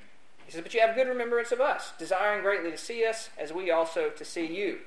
He 0.43 0.51
says, 0.51 0.61
But 0.61 0.73
you 0.73 0.81
have 0.81 0.95
good 0.95 1.07
remembrance 1.07 1.51
of 1.51 1.61
us, 1.61 1.93
desiring 1.99 2.41
greatly 2.41 2.71
to 2.71 2.77
see 2.77 3.05
us, 3.05 3.29
as 3.37 3.53
we 3.53 3.69
also 3.69 4.09
to 4.09 4.25
see 4.25 4.47
you. 4.47 4.79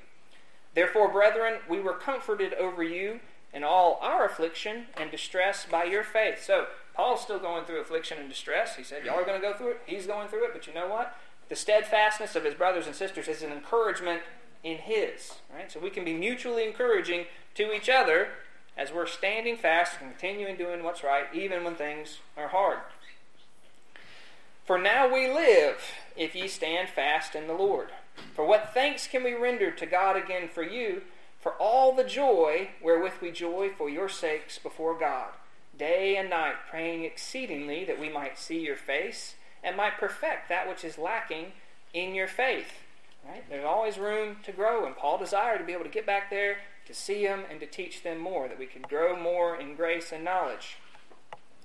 Therefore, 0.75 1.11
brethren, 1.11 1.61
we 1.71 1.81
were 1.81 1.95
comforted 1.95 2.55
over 2.55 2.83
you 2.83 3.21
in 3.57 3.65
all 3.65 3.99
our 4.03 4.27
affliction 4.27 4.85
and 4.99 5.11
distress 5.11 5.65
by 5.65 5.85
your 5.85 6.05
faith. 6.05 6.45
So, 6.45 6.67
Paul's 6.95 7.23
still 7.23 7.39
going 7.39 7.65
through 7.65 7.81
affliction 7.81 8.19
and 8.19 8.29
distress. 8.29 8.77
He 8.77 8.85
said, 8.85 9.05
Y'all 9.05 9.19
are 9.19 9.25
going 9.25 9.41
to 9.41 9.47
go 9.47 9.57
through 9.57 9.71
it. 9.71 9.81
He's 9.87 10.07
going 10.07 10.29
through 10.29 10.45
it. 10.45 10.51
But 10.53 10.67
you 10.67 10.75
know 10.75 10.89
what? 10.89 11.17
The 11.49 11.57
steadfastness 11.57 12.37
of 12.37 12.45
his 12.45 12.55
brothers 12.55 12.87
and 12.87 12.95
sisters 12.95 13.29
is 13.29 13.43
an 13.43 13.53
encouragement 13.53 14.21
in 14.63 14.77
his. 14.77 15.37
Right? 15.55 15.73
So 15.73 15.81
we 15.81 15.89
can 15.89 16.05
be 16.05 16.13
mutually 16.13 16.67
encouraging 16.67 17.25
to 17.55 17.73
each 17.73 17.89
other 17.89 18.29
as 18.77 18.93
we're 18.93 19.07
standing 19.07 19.57
fast 19.57 19.97
and 20.03 20.11
continuing 20.11 20.57
doing 20.57 20.85
what's 20.85 21.03
right, 21.03 21.25
even 21.33 21.65
when 21.65 21.77
things 21.77 22.19
are 22.37 22.49
hard. 22.49 22.81
For 24.67 24.77
now 24.77 25.11
we 25.11 25.33
live, 25.33 25.81
if 26.15 26.35
ye 26.35 26.47
stand 26.47 26.91
fast 26.91 27.35
in 27.35 27.47
the 27.47 27.55
Lord. 27.55 27.89
For 28.35 28.45
what 28.45 28.75
thanks 28.75 29.07
can 29.07 29.25
we 29.25 29.33
render 29.33 29.71
to 29.71 29.87
God 29.87 30.15
again 30.15 30.49
for 30.53 30.63
you, 30.63 31.03
for 31.47 31.53
all 31.63 31.93
the 31.93 32.03
joy 32.03 32.71
wherewith 32.83 33.13
we 33.23 33.31
joy 33.31 33.71
for 33.79 33.89
your 33.89 34.09
sakes 34.09 34.59
before 34.59 34.99
God, 34.99 35.29
day 35.79 36.17
and 36.17 36.29
night, 36.29 36.55
praying 36.69 37.05
exceedingly 37.05 37.85
that 37.85 38.01
we 38.01 38.09
might 38.09 38.37
see 38.37 38.59
your 38.59 38.75
face 38.75 39.37
and 39.63 39.77
might 39.77 39.97
perfect 39.97 40.49
that 40.49 40.69
which 40.69 40.83
is 40.83 40.99
lacking 40.99 41.53
in 41.95 42.17
your 42.17 42.27
faith. 42.27 42.73
Right? 43.25 43.49
There's 43.49 43.65
always 43.65 43.97
room 43.97 44.39
to 44.43 44.51
grow, 44.51 44.87
and 44.87 44.97
Paul 44.97 45.19
desired 45.19 45.59
to 45.59 45.65
be 45.65 45.73
able 45.73 45.85
to 45.85 45.89
get 45.89 46.05
back 46.05 46.31
there 46.31 46.57
to 46.85 46.93
see 46.93 47.25
them 47.25 47.45
and 47.49 47.61
to 47.61 47.67
teach 47.67 48.03
them 48.03 48.19
more, 48.19 48.49
that 48.49 48.59
we 48.59 48.67
could 48.67 48.89
grow 48.89 49.15
more 49.17 49.55
in 49.55 49.77
grace 49.77 50.11
and 50.11 50.25
knowledge. 50.25 50.79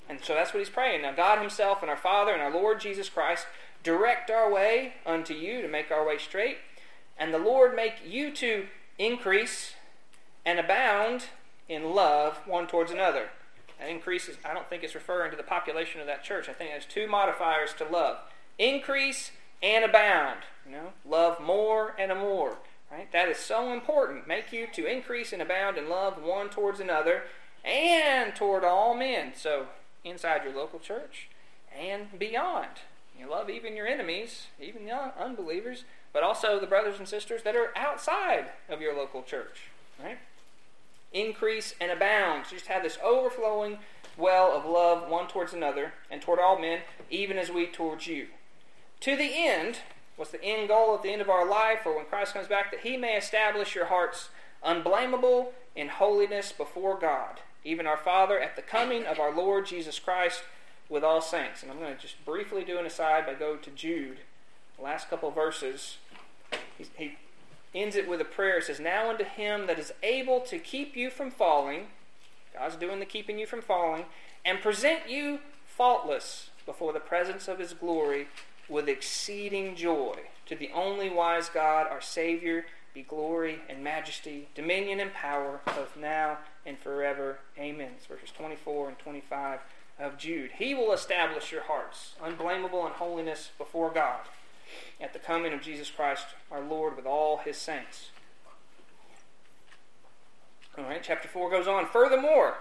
And 0.08 0.24
so 0.24 0.36
that's 0.36 0.54
what 0.54 0.60
he's 0.60 0.70
praying. 0.70 1.02
Now, 1.02 1.13
God 1.13 1.39
Himself 1.39 1.82
and 1.82 1.89
our 1.89 1.98
Father 1.98 2.34
and 2.34 2.41
our 2.44 2.54
Lord 2.54 2.80
Jesus 2.82 3.10
Christ 3.10 3.48
direct 3.82 4.30
our 4.30 4.54
way 4.54 4.94
unto 5.08 5.34
you 5.34 5.63
to 5.63 5.67
make 5.67 5.89
our 5.89 6.06
way 6.06 6.20
straight. 6.20 6.58
and 7.17 7.34
the 7.34 7.39
Lord 7.39 7.76
make 7.76 7.96
you 8.06 8.32
to 8.36 8.67
increase 9.02 9.74
and 10.46 10.60
abound 10.60 11.26
in 11.68 11.96
love 11.96 12.40
one 12.46 12.68
towards 12.68 12.92
another. 12.92 13.30
That 13.80 13.90
increases, 13.90 14.38
I 14.46 14.54
don't 14.54 14.70
think 14.70 14.84
it's 14.84 14.94
referring 14.94 15.32
to 15.32 15.38
the 15.38 15.44
population 15.44 16.02
of 16.02 16.08
that 16.08 16.24
church. 16.24 16.48
I 16.48 16.54
think 16.54 16.70
there's 16.70 16.86
two 16.86 17.08
modifiers 17.08 17.74
to 17.80 17.86
love 17.86 18.18
increase 18.60 19.32
and 19.64 19.84
abound. 19.84 20.42
You 20.66 20.74
know, 20.74 20.88
love 21.04 21.40
more 21.42 21.96
and 21.98 22.16
more. 22.20 22.58
Right? 22.92 23.12
That 23.12 23.30
is 23.30 23.38
so 23.38 23.74
important. 23.74 24.28
Make 24.28 24.52
you 24.52 24.68
to 24.74 24.86
increase 24.86 25.34
and 25.34 25.42
abound 25.42 25.78
in 25.78 25.90
love 25.90 26.22
one 26.22 26.50
towards 26.50 26.80
another 26.80 27.24
and 27.64 28.36
toward 28.36 28.64
all 28.64 28.94
men. 28.94 29.32
So, 29.36 29.68
inside 30.04 30.44
your 30.44 30.54
local 30.54 30.80
church 30.80 31.30
and 31.78 32.20
beyond. 32.20 32.68
You 33.18 33.30
love 33.30 33.50
even 33.50 33.76
your 33.76 33.88
enemies, 33.88 34.48
even 34.60 34.86
the 34.86 34.92
unbelievers, 35.18 35.86
but 36.13 36.24
also 36.24 36.60
the 36.60 36.67
brothers 36.67 37.00
and 37.00 37.08
sisters 37.08 37.43
that 37.43 37.56
are 37.56 37.71
outside 37.76 38.52
of 38.69 38.82
your 38.82 38.95
local 38.95 39.24
church. 39.24 39.69
Right? 40.02 40.17
Increase 41.13 41.76
and 41.80 41.91
abound. 41.91 42.45
So 42.45 42.56
just 42.56 42.67
have 42.67 42.84
this 42.84 42.97
overflowing 43.04 43.80
well 44.17 44.52
of 44.52 44.65
love 44.65 45.10
one 45.10 45.28
towards 45.28 45.54
another 45.54 45.93
and 46.10 46.21
toward 46.21 46.39
all 46.39 46.60
men, 46.60 46.80
even 47.10 47.38
as 47.38 47.50
we 47.50 47.67
towards 47.67 48.08
you. 48.08 48.28
To 49.02 49.15
the 49.15 49.32
end, 49.34 49.80
what's 50.15 50.32
the 50.32 50.43
end 50.43 50.67
goal 50.67 50.95
at 50.95 51.02
the 51.02 51.12
end 51.12 51.21
of 51.21 51.30
our 51.30 51.47
life 51.47 51.80
or 51.86 51.95
when 51.95 52.06
Christ 52.06 52.34
comes 52.34 52.47
back? 52.47 52.71
That 52.71 52.82
he 52.82 52.97
may 52.97 53.17
establish 53.17 53.76
your 53.76 53.86
hearts 53.86 54.30
unblameable 54.63 55.54
in 55.76 55.88
holiness 55.88 56.52
before 56.52 57.00
God, 57.00 57.39
even 57.63 57.88
our 57.88 57.97
Father, 57.97 58.39
at 58.39 58.56
the 58.56 58.62
coming 58.62 59.06
of 59.06 59.19
our 59.19 59.34
Lord 59.34 59.65
Jesus 59.65 59.97
Christ 59.97 60.43
with 60.89 61.04
all 61.04 61.21
saints. 61.21 61.63
And 61.63 61.71
I'm 61.71 61.80
going 61.80 61.95
to 61.95 62.02
just 62.02 62.24
briefly 62.26 62.63
do 62.63 62.78
an 62.78 62.86
aside 62.86 63.26
by 63.26 63.34
go 63.34 63.56
to 63.56 63.69
Jude, 63.71 64.19
last 64.82 65.10
couple 65.10 65.32
verses. 65.32 65.97
He, 66.96 67.18
ends 67.74 67.96
it 67.96 68.08
with 68.08 68.22
a 68.22 68.26
prayer. 68.26 68.58
It 68.58 68.66
says, 68.66 68.80
Now 68.80 69.10
unto 69.10 69.24
him 69.24 69.68
that 69.68 69.80
is 69.80 69.94
able 70.04 70.42
to 70.42 70.60
keep 70.60 70.96
you 70.96 71.10
from 71.10 71.32
falling, 71.32 71.88
God's 72.54 72.76
doing 72.76 73.00
the 73.00 73.06
keeping 73.06 73.40
you 73.40 73.46
from 73.46 73.62
falling, 73.62 74.06
and 74.44 74.60
present 74.60 75.10
you 75.10 75.40
faultless 75.66 76.50
before 76.66 76.94
the 76.94 77.00
presence 77.00 77.48
of 77.48 77.60
his 77.60 77.74
glory 77.74 78.28
with 78.68 78.90
exceeding 78.90 79.76
joy. 79.76 80.16
To 80.48 80.56
the 80.56 80.72
only 80.74 81.10
wise 81.10 81.50
God, 81.50 81.88
our 81.88 82.02
Savior, 82.02 82.66
be 82.94 83.04
glory 83.04 83.60
and 83.70 83.84
majesty, 83.84 84.50
dominion 84.54 85.00
and 85.00 85.14
power, 85.14 85.62
both 85.66 85.96
now 85.96 86.40
and 86.66 86.78
forever. 86.78 87.40
Amen. 87.58 87.92
It's 87.96 88.06
verses 88.06 88.32
24 88.32 88.90
and 88.90 89.00
25 89.00 89.60
of 90.00 90.18
Jude. 90.18 90.52
He 90.58 90.74
will 90.74 90.92
establish 90.92 91.52
your 91.52 91.64
hearts, 91.64 92.16
unblameable 92.22 92.86
in 92.86 92.94
holiness 92.94 93.52
before 93.58 93.92
God, 93.92 94.22
at 95.00 95.14
the 95.14 95.20
coming 95.20 95.54
of 95.54 95.62
Jesus 95.62 95.90
Christ 95.90 96.26
our 96.52 96.62
Lord 96.62 96.96
with 96.96 97.06
all 97.06 97.38
his 97.38 97.58
saints. 97.58 98.10
All 100.78 100.86
right, 100.86 101.02
chapter 101.04 101.28
4 101.28 101.50
goes 101.50 101.68
on. 101.68 101.86
Furthermore, 101.86 102.56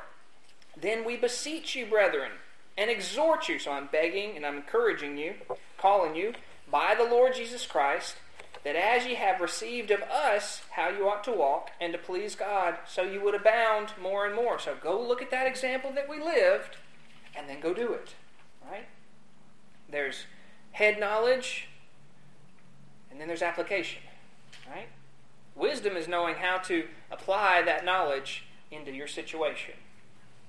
then 0.77 1.05
we 1.05 1.17
beseech 1.17 1.77
you, 1.77 1.87
brethren, 1.87 2.33
and 2.77 2.91
exhort 2.91 3.49
you. 3.49 3.59
So 3.59 3.71
I'm 3.71 3.89
begging 3.91 4.37
and 4.37 4.45
I'm 4.45 4.57
encouraging 4.57 5.17
you, 5.17 5.35
calling 5.79 6.17
you, 6.17 6.35
by 6.71 6.95
the 6.95 7.05
Lord 7.05 7.35
Jesus 7.35 7.67
Christ, 7.67 8.17
that 8.65 8.77
as 8.77 9.07
ye 9.07 9.15
have 9.15 9.41
received 9.41 9.91
of 9.91 10.03
us 10.03 10.63
how 10.73 10.89
you 10.89 11.09
ought 11.09 11.25
to 11.25 11.33
walk 11.33 11.71
and 11.81 11.93
to 11.93 11.99
please 11.99 12.35
God, 12.35 12.77
so 12.87 13.03
you 13.03 13.23
would 13.23 13.35
abound 13.35 13.93
more 14.01 14.27
and 14.27 14.35
more. 14.35 14.59
So 14.59 14.75
go 14.81 15.01
look 15.01 15.23
at 15.23 15.31
that 15.31 15.47
example 15.47 15.93
that 15.95 16.09
we 16.09 16.21
lived 16.21 16.77
and 17.35 17.49
then 17.49 17.61
go 17.61 17.73
do 17.73 17.93
it. 17.93 18.15
Right? 18.71 18.87
There's 19.89 20.25
head 20.73 21.01
knowledge, 21.01 21.69
and 23.21 23.29
then 23.29 23.29
there's 23.29 23.43
application. 23.43 24.01
Right? 24.67 24.89
Wisdom 25.55 25.95
is 25.95 26.09
knowing 26.09 26.37
how 26.37 26.57
to 26.57 26.85
apply 27.11 27.61
that 27.61 27.85
knowledge 27.85 28.45
into 28.71 28.93
your 28.93 29.07
situation. 29.07 29.75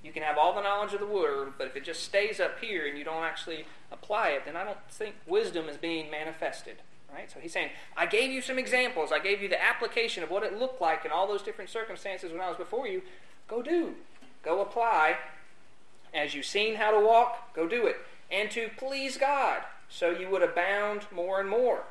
You 0.02 0.10
can 0.10 0.22
have 0.22 0.38
all 0.38 0.54
the 0.54 0.62
knowledge 0.62 0.94
of 0.94 1.00
the 1.00 1.06
word, 1.06 1.52
but 1.58 1.66
if 1.66 1.76
it 1.76 1.84
just 1.84 2.02
stays 2.02 2.40
up 2.40 2.60
here 2.60 2.86
and 2.86 2.96
you 2.96 3.04
don't 3.04 3.24
actually 3.24 3.66
apply 3.90 4.30
it, 4.30 4.46
then 4.46 4.56
I 4.56 4.64
don't 4.64 4.78
think 4.88 5.16
wisdom 5.26 5.68
is 5.68 5.76
being 5.76 6.10
manifested. 6.10 6.76
Right? 7.12 7.30
So 7.30 7.40
he's 7.40 7.52
saying, 7.52 7.68
I 7.94 8.06
gave 8.06 8.30
you 8.30 8.40
some 8.40 8.58
examples. 8.58 9.12
I 9.12 9.18
gave 9.18 9.42
you 9.42 9.50
the 9.50 9.62
application 9.62 10.22
of 10.22 10.30
what 10.30 10.42
it 10.42 10.58
looked 10.58 10.80
like 10.80 11.04
in 11.04 11.10
all 11.10 11.28
those 11.28 11.42
different 11.42 11.68
circumstances 11.68 12.32
when 12.32 12.40
I 12.40 12.48
was 12.48 12.56
before 12.56 12.88
you. 12.88 13.02
Go 13.48 13.60
do. 13.60 13.96
Go 14.42 14.62
apply 14.62 15.18
as 16.14 16.34
you've 16.34 16.46
seen 16.46 16.76
how 16.76 16.90
to 16.90 17.04
walk, 17.04 17.54
go 17.54 17.68
do 17.68 17.86
it. 17.86 17.96
And 18.30 18.50
to 18.52 18.70
please 18.78 19.18
God, 19.18 19.62
so 19.90 20.10
you 20.10 20.30
would 20.30 20.42
abound 20.42 21.02
more 21.12 21.38
and 21.38 21.50
more. 21.50 21.84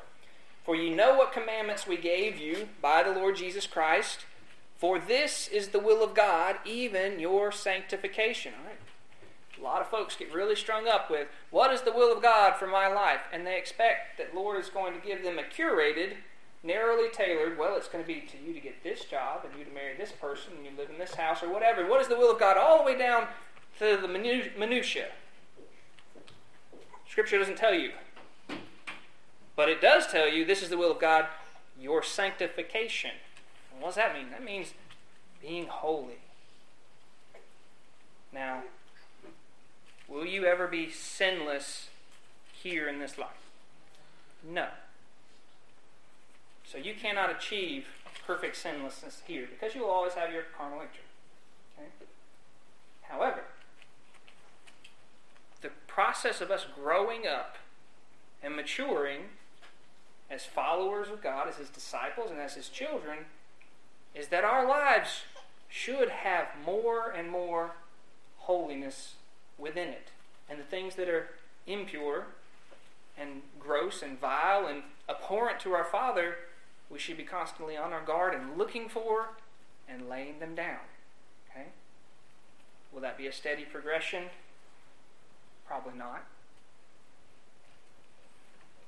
For 0.64 0.76
ye 0.76 0.90
know 0.94 1.16
what 1.16 1.32
commandments 1.32 1.86
we 1.86 1.96
gave 1.96 2.38
you 2.38 2.68
by 2.80 3.02
the 3.02 3.12
Lord 3.12 3.36
Jesus 3.36 3.66
Christ. 3.66 4.26
For 4.76 4.98
this 4.98 5.48
is 5.48 5.68
the 5.68 5.78
will 5.78 6.02
of 6.02 6.14
God, 6.14 6.56
even 6.64 7.20
your 7.20 7.52
sanctification. 7.52 8.54
All 8.58 8.66
right. 8.66 8.78
A 9.58 9.62
lot 9.62 9.80
of 9.80 9.88
folks 9.88 10.16
get 10.16 10.32
really 10.32 10.56
strung 10.56 10.88
up 10.88 11.10
with 11.10 11.28
what 11.50 11.72
is 11.72 11.82
the 11.82 11.92
will 11.92 12.12
of 12.12 12.22
God 12.22 12.56
for 12.56 12.66
my 12.66 12.88
life, 12.88 13.20
and 13.32 13.46
they 13.46 13.56
expect 13.56 14.18
that 14.18 14.34
Lord 14.34 14.58
is 14.60 14.68
going 14.68 14.92
to 14.92 15.06
give 15.06 15.22
them 15.22 15.38
a 15.38 15.42
curated, 15.42 16.14
narrowly 16.64 17.08
tailored. 17.10 17.56
Well, 17.56 17.76
it's 17.76 17.86
going 17.86 18.02
to 18.02 18.08
be 18.08 18.22
to 18.22 18.38
you 18.44 18.52
to 18.54 18.60
get 18.60 18.82
this 18.82 19.04
job, 19.04 19.44
and 19.44 19.56
you 19.56 19.64
to 19.64 19.70
marry 19.70 19.96
this 19.96 20.10
person, 20.10 20.54
and 20.56 20.64
you 20.64 20.72
live 20.76 20.90
in 20.90 20.98
this 20.98 21.14
house, 21.14 21.42
or 21.44 21.52
whatever. 21.52 21.86
What 21.86 22.00
is 22.00 22.08
the 22.08 22.16
will 22.16 22.32
of 22.32 22.40
God 22.40 22.56
all 22.56 22.78
the 22.78 22.84
way 22.84 22.98
down 22.98 23.28
to 23.78 23.96
the 23.96 24.08
minutia. 24.08 25.08
Scripture 27.08 27.38
doesn't 27.38 27.56
tell 27.56 27.74
you. 27.74 27.92
But 29.54 29.68
it 29.68 29.80
does 29.80 30.06
tell 30.06 30.28
you 30.28 30.44
this 30.44 30.62
is 30.62 30.70
the 30.70 30.78
will 30.78 30.92
of 30.92 30.98
God, 30.98 31.26
your 31.78 32.02
sanctification. 32.02 33.12
what 33.78 33.88
does 33.88 33.94
that 33.96 34.14
mean? 34.14 34.30
That 34.30 34.44
means 34.44 34.72
being 35.40 35.66
holy. 35.66 36.20
Now, 38.32 38.62
will 40.08 40.24
you 40.24 40.46
ever 40.46 40.66
be 40.66 40.90
sinless 40.90 41.88
here 42.52 42.88
in 42.88 42.98
this 42.98 43.18
life? 43.18 43.30
No. 44.48 44.68
So 46.64 46.78
you 46.78 46.94
cannot 46.94 47.30
achieve 47.30 47.86
perfect 48.26 48.56
sinlessness 48.56 49.22
here 49.26 49.46
because 49.50 49.74
you 49.74 49.82
will 49.82 49.90
always 49.90 50.14
have 50.14 50.32
your 50.32 50.44
carnal 50.56 50.78
nature. 50.78 50.90
Okay? 51.78 51.88
However, 53.02 53.44
the 55.60 55.70
process 55.86 56.40
of 56.40 56.50
us 56.50 56.66
growing 56.74 57.26
up 57.26 57.56
and 58.42 58.56
maturing 58.56 59.24
as 60.32 60.44
followers 60.44 61.08
of 61.10 61.22
God, 61.22 61.46
as 61.46 61.56
His 61.56 61.68
disciples, 61.68 62.30
and 62.30 62.40
as 62.40 62.54
His 62.54 62.68
children, 62.68 63.18
is 64.14 64.28
that 64.28 64.44
our 64.44 64.66
lives 64.66 65.22
should 65.68 66.08
have 66.08 66.46
more 66.64 67.10
and 67.10 67.30
more 67.30 67.72
holiness 68.38 69.14
within 69.58 69.88
it. 69.88 70.08
And 70.48 70.58
the 70.58 70.64
things 70.64 70.94
that 70.96 71.08
are 71.08 71.28
impure 71.66 72.26
and 73.18 73.42
gross 73.60 74.02
and 74.02 74.18
vile 74.18 74.66
and 74.66 74.82
abhorrent 75.08 75.60
to 75.60 75.72
our 75.72 75.84
Father, 75.84 76.36
we 76.90 76.98
should 76.98 77.16
be 77.16 77.24
constantly 77.24 77.76
on 77.76 77.92
our 77.92 78.04
guard 78.04 78.34
and 78.34 78.56
looking 78.56 78.88
for 78.88 79.30
and 79.88 80.08
laying 80.08 80.38
them 80.40 80.54
down. 80.54 80.80
Okay? 81.50 81.66
Will 82.90 83.00
that 83.02 83.18
be 83.18 83.26
a 83.26 83.32
steady 83.32 83.64
progression? 83.64 84.24
Probably 85.66 85.96
not. 85.96 86.24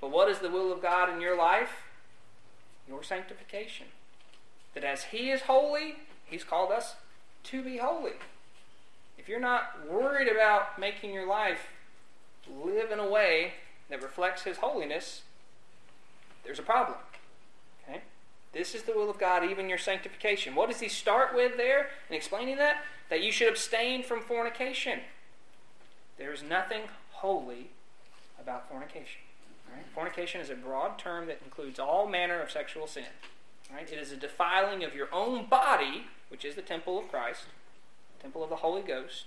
But 0.04 0.10
what 0.10 0.28
is 0.28 0.40
the 0.40 0.50
will 0.50 0.70
of 0.70 0.82
God 0.82 1.08
in 1.08 1.22
your 1.22 1.34
life? 1.34 1.80
Your 2.86 3.02
sanctification. 3.02 3.86
That 4.74 4.84
as 4.84 5.04
He 5.04 5.30
is 5.30 5.40
holy, 5.40 5.94
He's 6.26 6.44
called 6.44 6.70
us 6.70 6.96
to 7.44 7.62
be 7.62 7.78
holy. 7.78 8.12
If 9.16 9.30
you're 9.30 9.40
not 9.40 9.88
worried 9.90 10.28
about 10.28 10.78
making 10.78 11.14
your 11.14 11.26
life 11.26 11.68
live 12.46 12.90
in 12.90 12.98
a 12.98 13.10
way 13.10 13.54
that 13.88 14.02
reflects 14.02 14.42
His 14.42 14.58
holiness, 14.58 15.22
there's 16.44 16.58
a 16.58 16.62
problem. 16.62 16.98
Okay? 17.88 18.02
This 18.52 18.74
is 18.74 18.82
the 18.82 18.92
will 18.92 19.08
of 19.08 19.18
God, 19.18 19.42
even 19.42 19.70
your 19.70 19.78
sanctification. 19.78 20.54
What 20.54 20.68
does 20.68 20.80
He 20.80 20.88
start 20.90 21.34
with 21.34 21.56
there 21.56 21.88
in 22.10 22.14
explaining 22.14 22.58
that? 22.58 22.84
That 23.08 23.22
you 23.22 23.32
should 23.32 23.48
abstain 23.48 24.02
from 24.02 24.20
fornication. 24.20 25.00
There 26.18 26.30
is 26.30 26.42
nothing 26.42 26.82
holy 27.10 27.70
about 28.38 28.68
fornication. 28.68 29.23
Right? 29.74 29.84
Fornication 29.94 30.40
is 30.40 30.50
a 30.50 30.54
broad 30.54 30.98
term 30.98 31.26
that 31.26 31.40
includes 31.44 31.78
all 31.78 32.06
manner 32.06 32.40
of 32.40 32.50
sexual 32.50 32.86
sin. 32.86 33.04
Right? 33.72 33.90
It 33.90 33.98
is 33.98 34.12
a 34.12 34.16
defiling 34.16 34.84
of 34.84 34.94
your 34.94 35.08
own 35.12 35.46
body, 35.46 36.06
which 36.28 36.44
is 36.44 36.54
the 36.54 36.62
temple 36.62 36.98
of 36.98 37.08
Christ, 37.08 37.44
temple 38.20 38.44
of 38.44 38.50
the 38.50 38.56
Holy 38.56 38.82
Ghost. 38.82 39.26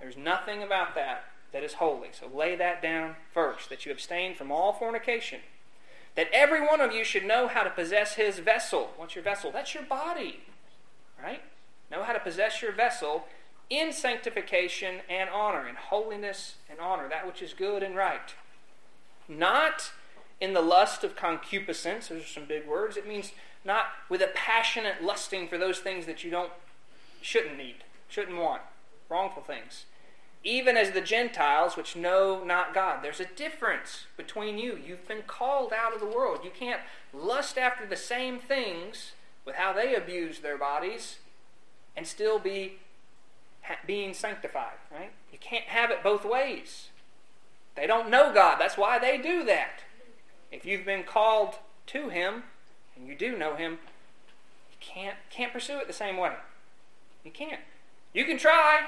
There's 0.00 0.16
nothing 0.16 0.62
about 0.62 0.94
that 0.94 1.24
that 1.52 1.64
is 1.64 1.74
holy. 1.74 2.08
So 2.12 2.26
lay 2.26 2.56
that 2.56 2.82
down 2.82 3.16
first, 3.32 3.68
that 3.70 3.86
you 3.86 3.92
abstain 3.92 4.34
from 4.34 4.52
all 4.52 4.72
fornication. 4.72 5.40
That 6.14 6.28
every 6.32 6.60
one 6.64 6.80
of 6.80 6.92
you 6.92 7.04
should 7.04 7.24
know 7.24 7.48
how 7.48 7.62
to 7.62 7.70
possess 7.70 8.14
his 8.14 8.38
vessel. 8.38 8.90
What's 8.96 9.14
your 9.14 9.24
vessel? 9.24 9.50
That's 9.50 9.74
your 9.74 9.84
body. 9.84 10.40
Right? 11.20 11.42
Know 11.90 12.02
how 12.02 12.12
to 12.12 12.20
possess 12.20 12.60
your 12.60 12.72
vessel 12.72 13.24
in 13.70 13.92
sanctification 13.92 14.96
and 15.08 15.30
honor, 15.30 15.66
in 15.66 15.74
holiness 15.74 16.56
and 16.68 16.78
honor, 16.78 17.08
that 17.08 17.26
which 17.26 17.40
is 17.40 17.52
good 17.52 17.82
and 17.82 17.96
right. 17.96 18.34
Not 19.28 19.92
in 20.40 20.52
the 20.52 20.60
lust 20.60 21.04
of 21.04 21.16
concupiscence. 21.16 22.08
Those 22.08 22.22
are 22.22 22.26
some 22.26 22.44
big 22.44 22.66
words. 22.66 22.96
It 22.96 23.08
means 23.08 23.32
not 23.64 23.86
with 24.08 24.20
a 24.20 24.30
passionate 24.34 25.02
lusting 25.02 25.48
for 25.48 25.58
those 25.58 25.78
things 25.78 26.06
that 26.06 26.22
you 26.22 26.30
don't 26.30 26.52
shouldn't 27.22 27.56
need, 27.56 27.76
shouldn't 28.08 28.36
want, 28.36 28.60
wrongful 29.08 29.42
things. 29.42 29.86
Even 30.42 30.76
as 30.76 30.90
the 30.90 31.00
Gentiles, 31.00 31.74
which 31.74 31.96
know 31.96 32.44
not 32.44 32.74
God. 32.74 33.02
There's 33.02 33.20
a 33.20 33.24
difference 33.24 34.04
between 34.18 34.58
you. 34.58 34.76
You've 34.76 35.08
been 35.08 35.22
called 35.26 35.72
out 35.72 35.94
of 35.94 36.00
the 36.00 36.06
world. 36.06 36.40
You 36.44 36.50
can't 36.50 36.82
lust 37.14 37.56
after 37.56 37.86
the 37.86 37.96
same 37.96 38.38
things 38.38 39.12
with 39.46 39.54
how 39.54 39.72
they 39.72 39.94
abuse 39.94 40.40
their 40.40 40.58
bodies 40.58 41.16
and 41.96 42.06
still 42.06 42.38
be 42.38 42.74
being 43.86 44.12
sanctified, 44.12 44.76
right? 44.92 45.12
You 45.32 45.38
can't 45.38 45.64
have 45.64 45.90
it 45.90 46.02
both 46.02 46.26
ways. 46.26 46.88
They 47.76 47.86
don't 47.86 48.10
know 48.10 48.32
God. 48.32 48.58
That's 48.58 48.76
why 48.76 48.98
they 48.98 49.18
do 49.18 49.44
that. 49.44 49.82
If 50.52 50.64
you've 50.64 50.84
been 50.84 51.02
called 51.02 51.56
to 51.88 52.08
Him 52.08 52.44
and 52.96 53.06
you 53.06 53.16
do 53.16 53.36
know 53.36 53.56
Him, 53.56 53.72
you 54.70 54.76
can't, 54.80 55.16
can't 55.30 55.52
pursue 55.52 55.78
it 55.78 55.86
the 55.86 55.92
same 55.92 56.16
way. 56.16 56.34
You 57.24 57.30
can't. 57.30 57.60
You 58.12 58.24
can 58.24 58.38
try. 58.38 58.82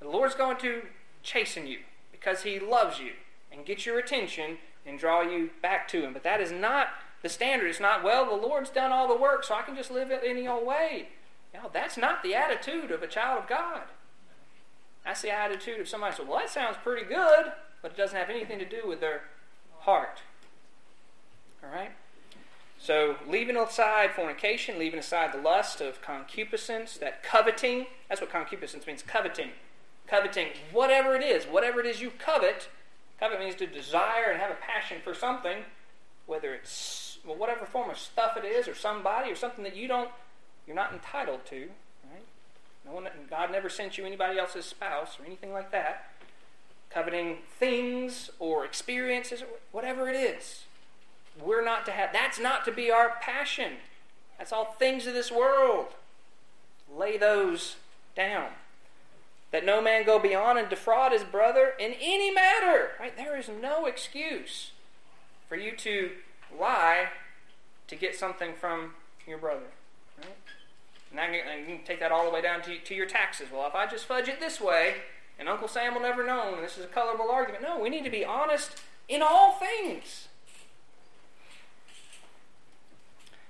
The 0.00 0.08
Lord's 0.08 0.34
going 0.34 0.56
to 0.58 0.82
chasten 1.22 1.66
you 1.66 1.80
because 2.10 2.42
He 2.42 2.58
loves 2.58 2.98
you 2.98 3.12
and 3.52 3.66
get 3.66 3.84
your 3.84 3.98
attention 3.98 4.58
and 4.86 4.98
draw 4.98 5.20
you 5.20 5.50
back 5.60 5.86
to 5.88 6.02
Him. 6.02 6.12
But 6.12 6.24
that 6.24 6.40
is 6.40 6.52
not 6.52 6.88
the 7.22 7.28
standard. 7.28 7.68
It's 7.68 7.80
not, 7.80 8.02
well, 8.02 8.24
the 8.24 8.46
Lord's 8.46 8.70
done 8.70 8.92
all 8.92 9.06
the 9.06 9.20
work, 9.20 9.44
so 9.44 9.54
I 9.54 9.62
can 9.62 9.76
just 9.76 9.90
live 9.90 10.10
it 10.10 10.22
any 10.24 10.48
old 10.48 10.66
way. 10.66 11.08
Know, 11.54 11.70
that's 11.72 11.98
not 11.98 12.22
the 12.22 12.34
attitude 12.34 12.90
of 12.90 13.02
a 13.02 13.06
child 13.06 13.42
of 13.42 13.48
God. 13.48 13.82
That's 15.04 15.22
the 15.22 15.30
attitude 15.30 15.80
of 15.80 15.88
somebody 15.88 16.12
who 16.12 16.18
says, 16.18 16.28
well, 16.28 16.38
that 16.38 16.50
sounds 16.50 16.76
pretty 16.82 17.06
good, 17.06 17.52
but 17.80 17.92
it 17.92 17.96
doesn't 17.96 18.16
have 18.16 18.30
anything 18.30 18.58
to 18.58 18.64
do 18.64 18.86
with 18.86 19.00
their 19.00 19.22
heart. 19.80 20.20
All 21.62 21.70
right? 21.70 21.90
So, 22.78 23.16
leaving 23.28 23.56
aside 23.56 24.10
fornication, 24.12 24.78
leaving 24.78 24.98
aside 24.98 25.32
the 25.32 25.40
lust 25.40 25.80
of 25.80 26.02
concupiscence, 26.02 26.96
that 26.98 27.22
coveting, 27.22 27.86
that's 28.08 28.20
what 28.20 28.30
concupiscence 28.30 28.86
means 28.86 29.02
coveting. 29.02 29.50
Coveting 30.08 30.48
whatever 30.72 31.14
it 31.14 31.22
is, 31.22 31.44
whatever 31.44 31.78
it 31.78 31.86
is 31.86 32.00
you 32.00 32.10
covet. 32.10 32.68
Covet 33.20 33.38
means 33.38 33.54
to 33.56 33.66
desire 33.66 34.30
and 34.30 34.40
have 34.40 34.50
a 34.50 34.56
passion 34.56 34.98
for 35.02 35.14
something, 35.14 35.58
whether 36.26 36.52
it's 36.54 37.18
well, 37.24 37.36
whatever 37.36 37.64
form 37.64 37.88
of 37.88 37.98
stuff 37.98 38.36
it 38.36 38.44
is, 38.44 38.66
or 38.66 38.74
somebody, 38.74 39.30
or 39.30 39.36
something 39.36 39.62
that 39.62 39.76
you 39.76 39.86
don't, 39.86 40.10
you're 40.66 40.74
not 40.76 40.92
entitled 40.92 41.44
to. 41.46 41.68
No 42.84 42.92
one, 42.92 43.08
God 43.30 43.50
never 43.50 43.68
sent 43.68 43.96
you 43.96 44.04
anybody 44.04 44.38
else's 44.38 44.64
spouse 44.64 45.18
or 45.20 45.24
anything 45.24 45.52
like 45.52 45.70
that 45.72 46.12
coveting 46.92 47.38
things 47.58 48.30
or 48.38 48.64
experiences, 48.64 49.42
or 49.42 49.48
whatever 49.70 50.08
it 50.08 50.16
is. 50.16 50.64
We're 51.42 51.64
not 51.64 51.86
to 51.86 51.92
have, 51.92 52.12
that's 52.12 52.38
not 52.38 52.64
to 52.66 52.72
be 52.72 52.90
our 52.90 53.16
passion. 53.20 53.74
That's 54.38 54.52
all 54.52 54.76
things 54.78 55.06
of 55.06 55.14
this 55.14 55.32
world. 55.32 55.88
Lay 56.94 57.16
those 57.16 57.76
down. 58.14 58.48
That 59.50 59.64
no 59.64 59.80
man 59.80 60.04
go 60.04 60.18
beyond 60.18 60.58
and 60.58 60.68
defraud 60.68 61.12
his 61.12 61.24
brother 61.24 61.72
in 61.78 61.92
any 62.00 62.32
matter. 62.32 62.90
Right? 62.98 63.16
There 63.16 63.38
is 63.38 63.48
no 63.48 63.86
excuse 63.86 64.72
for 65.48 65.56
you 65.56 65.76
to 65.76 66.10
lie 66.58 67.08
to 67.88 67.96
get 67.96 68.16
something 68.16 68.52
from 68.54 68.94
your 69.26 69.38
brother. 69.38 69.66
And 71.16 71.68
you 71.68 71.76
can 71.76 71.84
take 71.84 72.00
that 72.00 72.10
all 72.10 72.24
the 72.24 72.30
way 72.30 72.40
down 72.40 72.62
to, 72.62 72.78
to 72.78 72.94
your 72.94 73.06
taxes. 73.06 73.48
Well, 73.52 73.66
if 73.66 73.74
I 73.74 73.86
just 73.86 74.06
fudge 74.06 74.28
it 74.28 74.40
this 74.40 74.60
way, 74.60 74.94
and 75.38 75.48
Uncle 75.48 75.68
Sam 75.68 75.94
will 75.94 76.02
never 76.02 76.24
know, 76.24 76.54
and 76.54 76.64
this 76.64 76.78
is 76.78 76.84
a 76.84 76.88
colorable 76.88 77.30
argument. 77.30 77.62
No, 77.62 77.78
we 77.78 77.90
need 77.90 78.04
to 78.04 78.10
be 78.10 78.24
honest 78.24 78.82
in 79.08 79.22
all 79.22 79.52
things. 79.52 80.28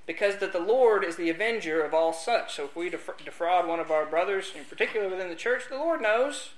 Because 0.06 0.38
that 0.38 0.52
the 0.52 0.58
Lord 0.58 1.04
is 1.04 1.16
the 1.16 1.30
avenger 1.30 1.82
of 1.82 1.94
all 1.94 2.12
such. 2.12 2.54
So 2.54 2.64
if 2.64 2.74
we 2.74 2.90
defraud 2.90 3.68
one 3.68 3.78
of 3.78 3.90
our 3.90 4.04
brothers, 4.04 4.52
in 4.56 4.64
particular 4.64 5.08
within 5.08 5.28
the 5.28 5.36
church, 5.36 5.64
the 5.68 5.76
Lord 5.76 6.02
knows. 6.02 6.50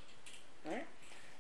Right? 0.64 0.86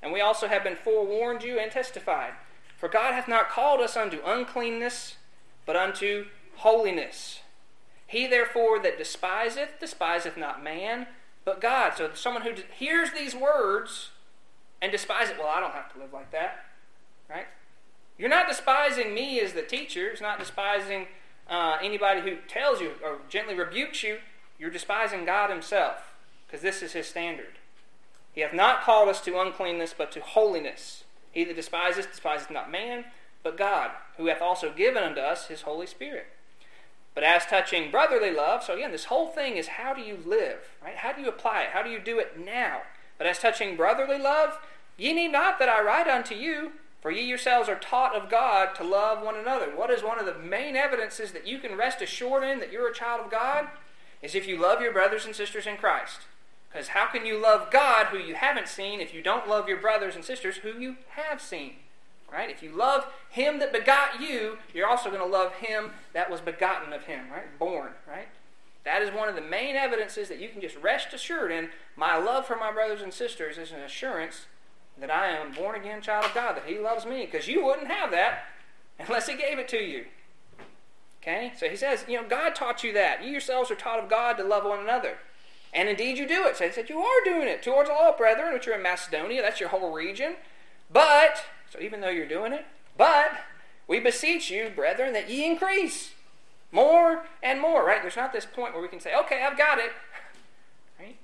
And 0.02 0.12
we 0.12 0.20
also 0.20 0.48
have 0.48 0.62
been 0.62 0.76
forewarned 0.76 1.42
you 1.42 1.58
and 1.58 1.72
testified. 1.72 2.34
For 2.76 2.88
God 2.88 3.14
hath 3.14 3.28
not 3.28 3.48
called 3.48 3.80
us 3.80 3.96
unto 3.96 4.18
uncleanness, 4.26 5.16
but 5.64 5.76
unto 5.76 6.26
holiness. 6.56 7.40
He 8.14 8.28
therefore 8.28 8.78
that 8.78 8.96
despiseth, 8.96 9.80
despiseth 9.80 10.36
not 10.36 10.62
man, 10.62 11.08
but 11.44 11.60
God. 11.60 11.94
So 11.96 12.10
someone 12.14 12.42
who 12.42 12.52
hears 12.72 13.10
these 13.10 13.34
words 13.34 14.10
and 14.80 14.92
despises 14.92 15.32
it, 15.32 15.38
well, 15.38 15.48
I 15.48 15.58
don't 15.58 15.72
have 15.72 15.92
to 15.94 15.98
live 15.98 16.12
like 16.12 16.30
that, 16.30 16.64
right? 17.28 17.48
You're 18.16 18.28
not 18.28 18.46
despising 18.46 19.12
me 19.12 19.40
as 19.40 19.54
the 19.54 19.62
teacher. 19.62 20.06
It's 20.06 20.20
not 20.20 20.38
despising 20.38 21.08
uh, 21.50 21.78
anybody 21.82 22.20
who 22.20 22.36
tells 22.46 22.80
you 22.80 22.92
or 23.02 23.18
gently 23.28 23.56
rebukes 23.56 24.04
you. 24.04 24.18
You're 24.60 24.70
despising 24.70 25.24
God 25.24 25.50
Himself 25.50 26.14
because 26.46 26.62
this 26.62 26.82
is 26.82 26.92
His 26.92 27.08
standard. 27.08 27.58
He 28.32 28.42
hath 28.42 28.54
not 28.54 28.82
called 28.82 29.08
us 29.08 29.20
to 29.22 29.40
uncleanness, 29.40 29.92
but 29.98 30.12
to 30.12 30.20
holiness. 30.20 31.02
He 31.32 31.42
that 31.42 31.56
despiseth, 31.56 32.12
despiseth 32.12 32.52
not 32.52 32.70
man, 32.70 33.06
but 33.42 33.58
God, 33.58 33.90
who 34.18 34.26
hath 34.26 34.40
also 34.40 34.72
given 34.72 35.02
unto 35.02 35.20
us 35.20 35.48
His 35.48 35.62
Holy 35.62 35.88
Spirit. 35.88 36.26
But 37.14 37.22
as 37.24 37.46
touching 37.46 37.90
brotherly 37.90 38.32
love, 38.32 38.64
so 38.64 38.74
again, 38.74 38.90
this 38.90 39.04
whole 39.04 39.28
thing 39.28 39.56
is 39.56 39.68
how 39.68 39.94
do 39.94 40.02
you 40.02 40.18
live, 40.26 40.58
right? 40.82 40.96
How 40.96 41.12
do 41.12 41.22
you 41.22 41.28
apply 41.28 41.62
it? 41.62 41.70
How 41.70 41.82
do 41.82 41.90
you 41.90 42.00
do 42.00 42.18
it 42.18 42.38
now? 42.38 42.82
But 43.18 43.28
as 43.28 43.38
touching 43.38 43.76
brotherly 43.76 44.18
love, 44.18 44.58
ye 44.96 45.12
need 45.12 45.28
not 45.28 45.58
that 45.60 45.68
I 45.68 45.80
write 45.82 46.08
unto 46.08 46.34
you, 46.34 46.72
for 47.00 47.12
ye 47.12 47.22
yourselves 47.22 47.68
are 47.68 47.78
taught 47.78 48.16
of 48.16 48.30
God 48.30 48.74
to 48.76 48.84
love 48.84 49.22
one 49.22 49.36
another. 49.36 49.66
What 49.66 49.90
is 49.90 50.02
one 50.02 50.18
of 50.18 50.26
the 50.26 50.38
main 50.38 50.74
evidences 50.74 51.32
that 51.32 51.46
you 51.46 51.58
can 51.58 51.76
rest 51.76 52.02
assured 52.02 52.42
in 52.42 52.58
that 52.58 52.72
you're 52.72 52.88
a 52.88 52.94
child 52.94 53.20
of 53.20 53.30
God? 53.30 53.68
Is 54.20 54.34
if 54.34 54.48
you 54.48 54.60
love 54.60 54.80
your 54.80 54.92
brothers 54.92 55.26
and 55.26 55.36
sisters 55.36 55.66
in 55.66 55.76
Christ. 55.76 56.20
Because 56.68 56.88
how 56.88 57.06
can 57.06 57.24
you 57.24 57.40
love 57.40 57.70
God 57.70 58.06
who 58.06 58.18
you 58.18 58.34
haven't 58.34 58.68
seen 58.68 59.00
if 59.00 59.14
you 59.14 59.22
don't 59.22 59.48
love 59.48 59.68
your 59.68 59.76
brothers 59.76 60.16
and 60.16 60.24
sisters 60.24 60.56
who 60.56 60.70
you 60.80 60.96
have 61.10 61.40
seen? 61.40 61.74
Right? 62.32 62.50
If 62.50 62.62
you 62.62 62.76
love 62.76 63.06
him 63.30 63.60
that 63.60 63.72
begot 63.72 64.20
you, 64.20 64.58
you're 64.72 64.88
also 64.88 65.08
going 65.08 65.22
to 65.22 65.26
love 65.26 65.52
him 65.54 65.90
that 66.14 66.30
was 66.30 66.40
begotten 66.40 66.92
of 66.92 67.04
him, 67.04 67.30
right? 67.30 67.58
Born, 67.60 67.90
right? 68.08 68.26
That 68.84 69.02
is 69.02 69.10
one 69.10 69.28
of 69.28 69.34
the 69.34 69.40
main 69.40 69.76
evidences 69.76 70.28
that 70.28 70.40
you 70.40 70.48
can 70.48 70.60
just 70.60 70.76
rest 70.76 71.14
assured 71.14 71.52
in. 71.52 71.68
My 71.96 72.18
love 72.18 72.46
for 72.46 72.56
my 72.56 72.72
brothers 72.72 73.02
and 73.02 73.14
sisters 73.14 73.56
is 73.56 73.70
an 73.70 73.80
assurance 73.80 74.46
that 74.98 75.10
I 75.10 75.28
am 75.28 75.52
a 75.52 75.54
born 75.54 75.76
again 75.76 76.02
child 76.02 76.24
of 76.24 76.34
God, 76.34 76.56
that 76.56 76.66
He 76.66 76.78
loves 76.78 77.06
me, 77.06 77.24
because 77.24 77.48
you 77.48 77.64
wouldn't 77.64 77.88
have 77.88 78.10
that 78.10 78.44
unless 78.98 79.28
He 79.28 79.36
gave 79.36 79.58
it 79.58 79.68
to 79.68 79.78
you. 79.78 80.06
Okay? 81.22 81.52
So 81.56 81.68
He 81.68 81.76
says, 81.76 82.04
you 82.08 82.20
know, 82.20 82.28
God 82.28 82.54
taught 82.54 82.84
you 82.84 82.92
that. 82.94 83.24
You 83.24 83.30
yourselves 83.30 83.70
are 83.70 83.76
taught 83.76 84.02
of 84.02 84.10
God 84.10 84.34
to 84.34 84.44
love 84.44 84.64
one 84.64 84.80
another. 84.80 85.18
And 85.72 85.88
indeed 85.88 86.18
you 86.18 86.28
do 86.28 86.46
it. 86.46 86.56
So 86.56 86.66
He 86.66 86.72
said, 86.72 86.90
you 86.90 86.98
are 86.98 87.24
doing 87.24 87.48
it 87.48 87.62
towards 87.62 87.88
all 87.88 88.16
brethren, 88.16 88.52
which 88.52 88.68
are 88.68 88.74
in 88.74 88.82
Macedonia. 88.82 89.40
That's 89.40 89.60
your 89.60 89.70
whole 89.70 89.92
region. 89.92 90.36
But 90.92 91.44
so 91.74 91.80
even 91.80 92.00
though 92.00 92.08
you're 92.08 92.28
doing 92.28 92.52
it, 92.52 92.64
but 92.96 93.32
we 93.88 93.98
beseech 93.98 94.48
you, 94.50 94.70
brethren, 94.74 95.12
that 95.12 95.28
ye 95.28 95.44
increase 95.44 96.12
more 96.70 97.24
and 97.42 97.60
more, 97.60 97.84
right? 97.84 98.00
There's 98.00 98.16
not 98.16 98.32
this 98.32 98.46
point 98.46 98.74
where 98.74 98.82
we 98.82 98.88
can 98.88 99.00
say, 99.00 99.12
okay, 99.16 99.42
I've 99.42 99.58
got 99.58 99.78
it, 99.78 99.90
right? 101.00 101.16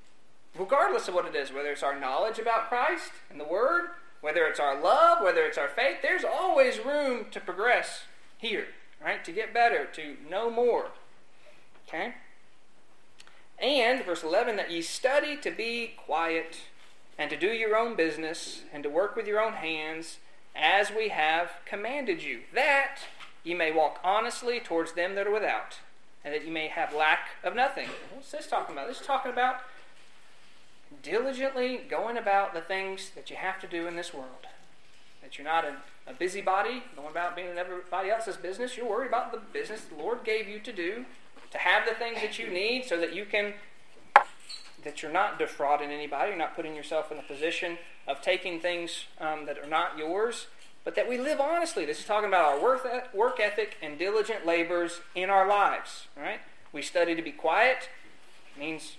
Regardless 0.58 1.06
of 1.06 1.14
what 1.14 1.26
it 1.26 1.36
is, 1.36 1.52
whether 1.52 1.70
it's 1.70 1.84
our 1.84 1.98
knowledge 1.98 2.40
about 2.40 2.68
Christ 2.68 3.12
and 3.30 3.38
the 3.38 3.44
Word, 3.44 3.90
whether 4.22 4.44
it's 4.46 4.58
our 4.58 4.80
love, 4.80 5.22
whether 5.22 5.42
it's 5.44 5.56
our 5.56 5.68
faith, 5.68 5.98
there's 6.02 6.24
always 6.24 6.84
room 6.84 7.26
to 7.30 7.38
progress 7.38 8.02
here, 8.36 8.66
right? 9.02 9.24
To 9.24 9.32
get 9.32 9.54
better, 9.54 9.86
to 9.94 10.16
know 10.28 10.50
more. 10.50 10.88
Okay? 11.86 12.14
And, 13.60 14.04
verse 14.04 14.24
11, 14.24 14.56
that 14.56 14.70
ye 14.72 14.82
study 14.82 15.36
to 15.36 15.50
be 15.52 15.92
quiet 15.96 16.62
and 17.16 17.30
to 17.30 17.36
do 17.36 17.48
your 17.48 17.76
own 17.76 17.94
business 17.94 18.62
and 18.72 18.82
to 18.82 18.90
work 18.90 19.14
with 19.14 19.28
your 19.28 19.40
own 19.40 19.52
hands 19.52 20.18
as 20.54 20.90
we 20.90 21.08
have 21.08 21.52
commanded 21.64 22.22
you, 22.22 22.40
that 22.54 22.98
ye 23.44 23.54
may 23.54 23.72
walk 23.72 24.00
honestly 24.04 24.60
towards 24.60 24.92
them 24.92 25.14
that 25.14 25.26
are 25.26 25.32
without, 25.32 25.78
and 26.24 26.34
that 26.34 26.44
ye 26.44 26.50
may 26.50 26.68
have 26.68 26.94
lack 26.94 27.30
of 27.42 27.54
nothing. 27.54 27.88
What's 28.12 28.30
this 28.30 28.46
talking 28.46 28.74
about? 28.74 28.88
This 28.88 29.00
is 29.00 29.06
talking 29.06 29.32
about 29.32 29.56
diligently 31.02 31.80
going 31.88 32.16
about 32.16 32.52
the 32.52 32.60
things 32.60 33.10
that 33.14 33.30
you 33.30 33.36
have 33.36 33.60
to 33.60 33.66
do 33.66 33.86
in 33.86 33.96
this 33.96 34.12
world. 34.12 34.46
That 35.22 35.38
you're 35.38 35.46
not 35.46 35.64
a, 35.64 35.76
a 36.06 36.12
busybody, 36.12 36.82
going 36.96 37.10
about 37.10 37.36
being 37.36 37.50
in 37.50 37.58
everybody 37.58 38.10
else's 38.10 38.36
business. 38.36 38.76
You're 38.76 38.88
worried 38.88 39.08
about 39.08 39.32
the 39.32 39.38
business 39.52 39.82
the 39.82 40.02
Lord 40.02 40.24
gave 40.24 40.48
you 40.48 40.58
to 40.60 40.72
do, 40.72 41.04
to 41.50 41.58
have 41.58 41.86
the 41.86 41.94
things 41.94 42.20
that 42.22 42.38
you 42.38 42.48
need 42.48 42.84
so 42.84 42.98
that 42.98 43.14
you 43.14 43.24
can 43.24 43.54
that 44.82 45.02
you're 45.02 45.12
not 45.12 45.38
defrauding 45.38 45.90
anybody, 45.90 46.30
you're 46.30 46.38
not 46.38 46.56
putting 46.56 46.74
yourself 46.74 47.12
in 47.12 47.18
a 47.18 47.22
position 47.22 47.76
of 48.10 48.20
taking 48.20 48.60
things 48.60 49.04
um, 49.20 49.46
that 49.46 49.58
are 49.58 49.68
not 49.68 49.96
yours, 49.96 50.46
but 50.84 50.94
that 50.96 51.08
we 51.08 51.18
live 51.18 51.40
honestly. 51.40 51.84
This 51.84 52.00
is 52.00 52.04
talking 52.04 52.28
about 52.28 52.44
our 52.44 52.62
work, 52.62 53.14
work 53.14 53.38
ethic 53.38 53.76
and 53.80 53.98
diligent 53.98 54.44
labors 54.44 55.00
in 55.14 55.30
our 55.30 55.46
lives. 55.46 56.08
Right? 56.16 56.40
We 56.72 56.82
study 56.82 57.14
to 57.14 57.22
be 57.22 57.32
quiet. 57.32 57.88
Means 58.58 58.96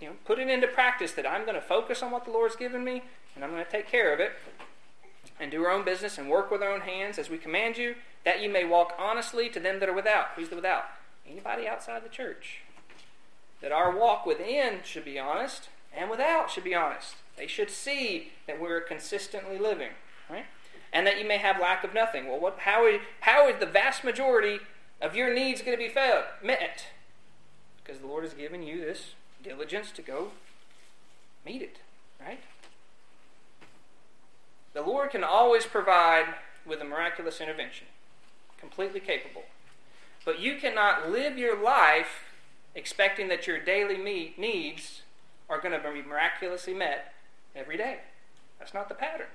you 0.00 0.08
know, 0.08 0.14
put 0.24 0.38
it 0.38 0.48
into 0.48 0.66
practice 0.66 1.12
that 1.12 1.26
I'm 1.26 1.42
going 1.42 1.54
to 1.54 1.60
focus 1.60 2.02
on 2.02 2.10
what 2.10 2.24
the 2.24 2.30
Lord's 2.30 2.56
given 2.56 2.84
me 2.84 3.02
and 3.34 3.44
I'm 3.44 3.50
going 3.50 3.64
to 3.64 3.70
take 3.70 3.88
care 3.88 4.12
of 4.12 4.20
it. 4.20 4.32
and 5.40 5.50
do 5.50 5.64
our 5.64 5.70
own 5.70 5.84
business 5.84 6.16
and 6.16 6.28
work 6.30 6.50
with 6.50 6.62
our 6.62 6.70
own 6.70 6.82
hands 6.82 7.18
as 7.18 7.28
we 7.28 7.36
command 7.38 7.76
you, 7.76 7.96
that 8.24 8.40
you 8.40 8.48
may 8.48 8.64
walk 8.64 8.94
honestly 8.98 9.48
to 9.48 9.58
them 9.58 9.80
that 9.80 9.88
are 9.88 9.94
without. 9.94 10.26
Who's 10.36 10.48
the 10.48 10.56
without? 10.56 10.84
Anybody 11.28 11.66
outside 11.66 12.04
the 12.04 12.08
church. 12.08 12.60
That 13.60 13.72
our 13.72 13.96
walk 13.96 14.26
within 14.26 14.80
should 14.84 15.04
be 15.04 15.18
honest, 15.18 15.68
and 15.96 16.08
without 16.08 16.50
should 16.50 16.62
be 16.64 16.74
honest. 16.74 17.16
They 17.36 17.46
should 17.46 17.70
see 17.70 18.32
that 18.46 18.60
we're 18.60 18.80
consistently 18.80 19.58
living, 19.58 19.90
right? 20.30 20.46
And 20.92 21.06
that 21.06 21.18
you 21.18 21.26
may 21.26 21.38
have 21.38 21.60
lack 21.60 21.82
of 21.82 21.92
nothing. 21.92 22.28
Well, 22.28 22.38
what, 22.38 22.60
how, 22.60 22.86
is, 22.86 23.00
how 23.20 23.48
is 23.48 23.58
the 23.58 23.66
vast 23.66 24.04
majority 24.04 24.60
of 25.00 25.16
your 25.16 25.34
needs 25.34 25.60
going 25.60 25.76
to 25.76 25.82
be 25.82 25.90
felt, 25.90 26.24
met? 26.42 26.86
Because 27.82 28.00
the 28.00 28.06
Lord 28.06 28.24
has 28.24 28.34
given 28.34 28.62
you 28.62 28.80
this 28.80 29.14
diligence 29.42 29.90
to 29.92 30.02
go 30.02 30.30
meet 31.44 31.62
it, 31.62 31.78
right? 32.20 32.40
The 34.72 34.82
Lord 34.82 35.10
can 35.10 35.24
always 35.24 35.66
provide 35.66 36.26
with 36.64 36.80
a 36.80 36.84
miraculous 36.84 37.40
intervention, 37.40 37.86
completely 38.58 39.00
capable. 39.00 39.44
But 40.24 40.40
you 40.40 40.56
cannot 40.56 41.10
live 41.10 41.36
your 41.36 41.62
life 41.62 42.24
expecting 42.74 43.28
that 43.28 43.46
your 43.46 43.62
daily 43.62 43.98
needs 44.38 45.02
are 45.48 45.60
going 45.60 45.78
to 45.78 45.92
be 45.92 46.02
miraculously 46.02 46.72
met 46.72 47.13
every 47.54 47.76
day. 47.76 47.98
That's 48.58 48.74
not 48.74 48.88
the 48.88 48.94
pattern. 48.94 49.28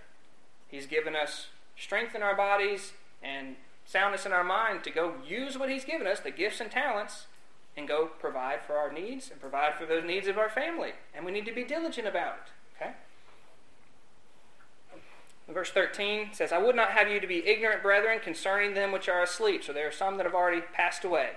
He's 0.68 0.86
given 0.86 1.16
us 1.16 1.48
strength 1.78 2.16
in 2.16 2.22
our 2.22 2.36
bodies 2.36 2.94
and 3.24 3.56
soundness 3.86 4.26
in 4.26 4.32
our 4.34 4.44
mind 4.44 4.84
to 4.84 4.92
go 4.92 5.16
use 5.28 5.58
what 5.58 5.70
He's 5.70 5.86
given 5.86 6.08
us, 6.08 6.20
the 6.20 6.32
gifts 6.32 6.62
and 6.62 6.70
talents, 6.70 7.26
and 7.76 7.88
go 7.88 8.08
provide 8.20 8.60
for 8.66 8.76
our 8.76 8.92
needs 8.92 9.32
and 9.32 9.40
provide 9.40 9.76
for 9.76 9.86
those 9.86 10.04
needs 10.04 10.28
of 10.28 10.38
our 10.38 10.50
family. 10.50 10.92
And 11.16 11.26
we 11.26 11.32
need 11.32 11.46
to 11.46 11.54
be 11.54 11.64
diligent 11.64 12.08
about 12.08 12.36
it. 12.36 12.82
Okay? 12.82 12.92
Verse 15.48 15.72
13 15.72 16.30
says, 16.34 16.52
I 16.52 16.60
would 16.60 16.76
not 16.76 16.92
have 16.92 17.10
you 17.10 17.20
to 17.20 17.26
be 17.26 17.48
ignorant, 17.48 17.82
brethren, 17.82 18.20
concerning 18.24 18.76
them 18.76 18.92
which 18.92 19.10
are 19.10 19.24
asleep. 19.24 19.64
So 19.64 19.74
there 19.74 19.88
are 19.88 19.92
some 19.92 20.18
that 20.18 20.26
have 20.26 20.36
already 20.36 20.62
passed 20.62 21.04
away. 21.04 21.32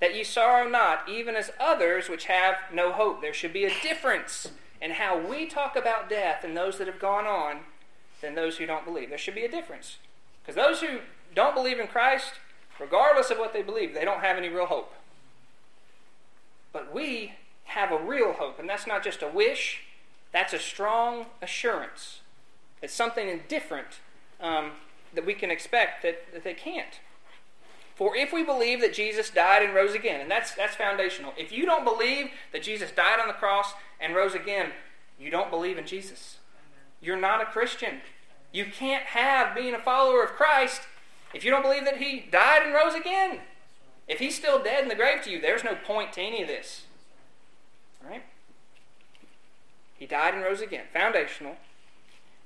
That 0.00 0.14
ye 0.14 0.22
sorrow 0.22 0.68
not, 0.68 1.08
even 1.08 1.34
as 1.34 1.50
others 1.58 2.08
which 2.08 2.26
have 2.26 2.56
no 2.72 2.92
hope. 2.92 3.22
There 3.22 3.32
should 3.32 3.52
be 3.52 3.64
a 3.64 3.80
difference 3.82 4.50
in 4.80 4.92
how 4.92 5.18
we 5.18 5.46
talk 5.46 5.76
about 5.76 6.08
death 6.08 6.44
and 6.44 6.56
those 6.56 6.78
that 6.78 6.86
have 6.86 7.00
gone 7.00 7.26
on 7.26 7.60
than 8.20 8.34
those 8.34 8.58
who 8.58 8.66
don't 8.66 8.84
believe. 8.84 9.08
There 9.08 9.18
should 9.18 9.34
be 9.34 9.44
a 9.44 9.50
difference. 9.50 9.98
Because 10.42 10.56
those 10.56 10.80
who 10.80 11.00
don't 11.34 11.54
believe 11.54 11.78
in 11.78 11.86
Christ, 11.86 12.34
regardless 12.78 13.30
of 13.30 13.38
what 13.38 13.52
they 13.52 13.62
believe, 13.62 13.94
they 13.94 14.04
don't 14.04 14.20
have 14.20 14.36
any 14.36 14.48
real 14.48 14.66
hope. 14.66 14.92
But 16.72 16.94
we 16.94 17.34
have 17.64 17.92
a 17.92 17.98
real 17.98 18.32
hope, 18.34 18.58
and 18.58 18.68
that's 18.68 18.86
not 18.86 19.04
just 19.04 19.22
a 19.22 19.28
wish, 19.28 19.82
that's 20.32 20.52
a 20.52 20.58
strong 20.58 21.26
assurance. 21.42 22.20
It's 22.82 22.94
something 22.94 23.40
different 23.48 24.00
um, 24.40 24.72
that 25.14 25.26
we 25.26 25.34
can 25.34 25.50
expect 25.50 26.02
that, 26.02 26.32
that 26.32 26.44
they 26.44 26.54
can't. 26.54 27.00
For 27.98 28.14
if 28.14 28.32
we 28.32 28.44
believe 28.44 28.80
that 28.80 28.94
Jesus 28.94 29.28
died 29.28 29.64
and 29.64 29.74
rose 29.74 29.92
again, 29.92 30.20
and 30.20 30.30
that's, 30.30 30.52
that's 30.52 30.76
foundational. 30.76 31.34
If 31.36 31.50
you 31.50 31.66
don't 31.66 31.82
believe 31.82 32.30
that 32.52 32.62
Jesus 32.62 32.92
died 32.92 33.18
on 33.18 33.26
the 33.26 33.34
cross 33.34 33.72
and 33.98 34.14
rose 34.14 34.36
again, 34.36 34.70
you 35.18 35.32
don't 35.32 35.50
believe 35.50 35.76
in 35.76 35.84
Jesus. 35.84 36.36
You're 37.00 37.16
not 37.16 37.42
a 37.42 37.46
Christian. 37.46 37.96
You 38.52 38.66
can't 38.66 39.02
have 39.02 39.52
being 39.52 39.74
a 39.74 39.80
follower 39.80 40.22
of 40.22 40.30
Christ 40.30 40.82
if 41.34 41.44
you 41.44 41.50
don't 41.50 41.64
believe 41.64 41.84
that 41.86 41.96
he 41.96 42.24
died 42.30 42.62
and 42.62 42.72
rose 42.72 42.94
again. 42.94 43.40
If 44.06 44.20
he's 44.20 44.36
still 44.36 44.62
dead 44.62 44.84
in 44.84 44.88
the 44.88 44.94
grave 44.94 45.22
to 45.24 45.30
you, 45.30 45.40
there's 45.40 45.64
no 45.64 45.74
point 45.74 46.12
to 46.12 46.20
any 46.20 46.42
of 46.42 46.46
this. 46.48 46.82
Right? 48.08 48.22
He 49.96 50.06
died 50.06 50.34
and 50.34 50.44
rose 50.44 50.60
again. 50.60 50.84
Foundational. 50.92 51.56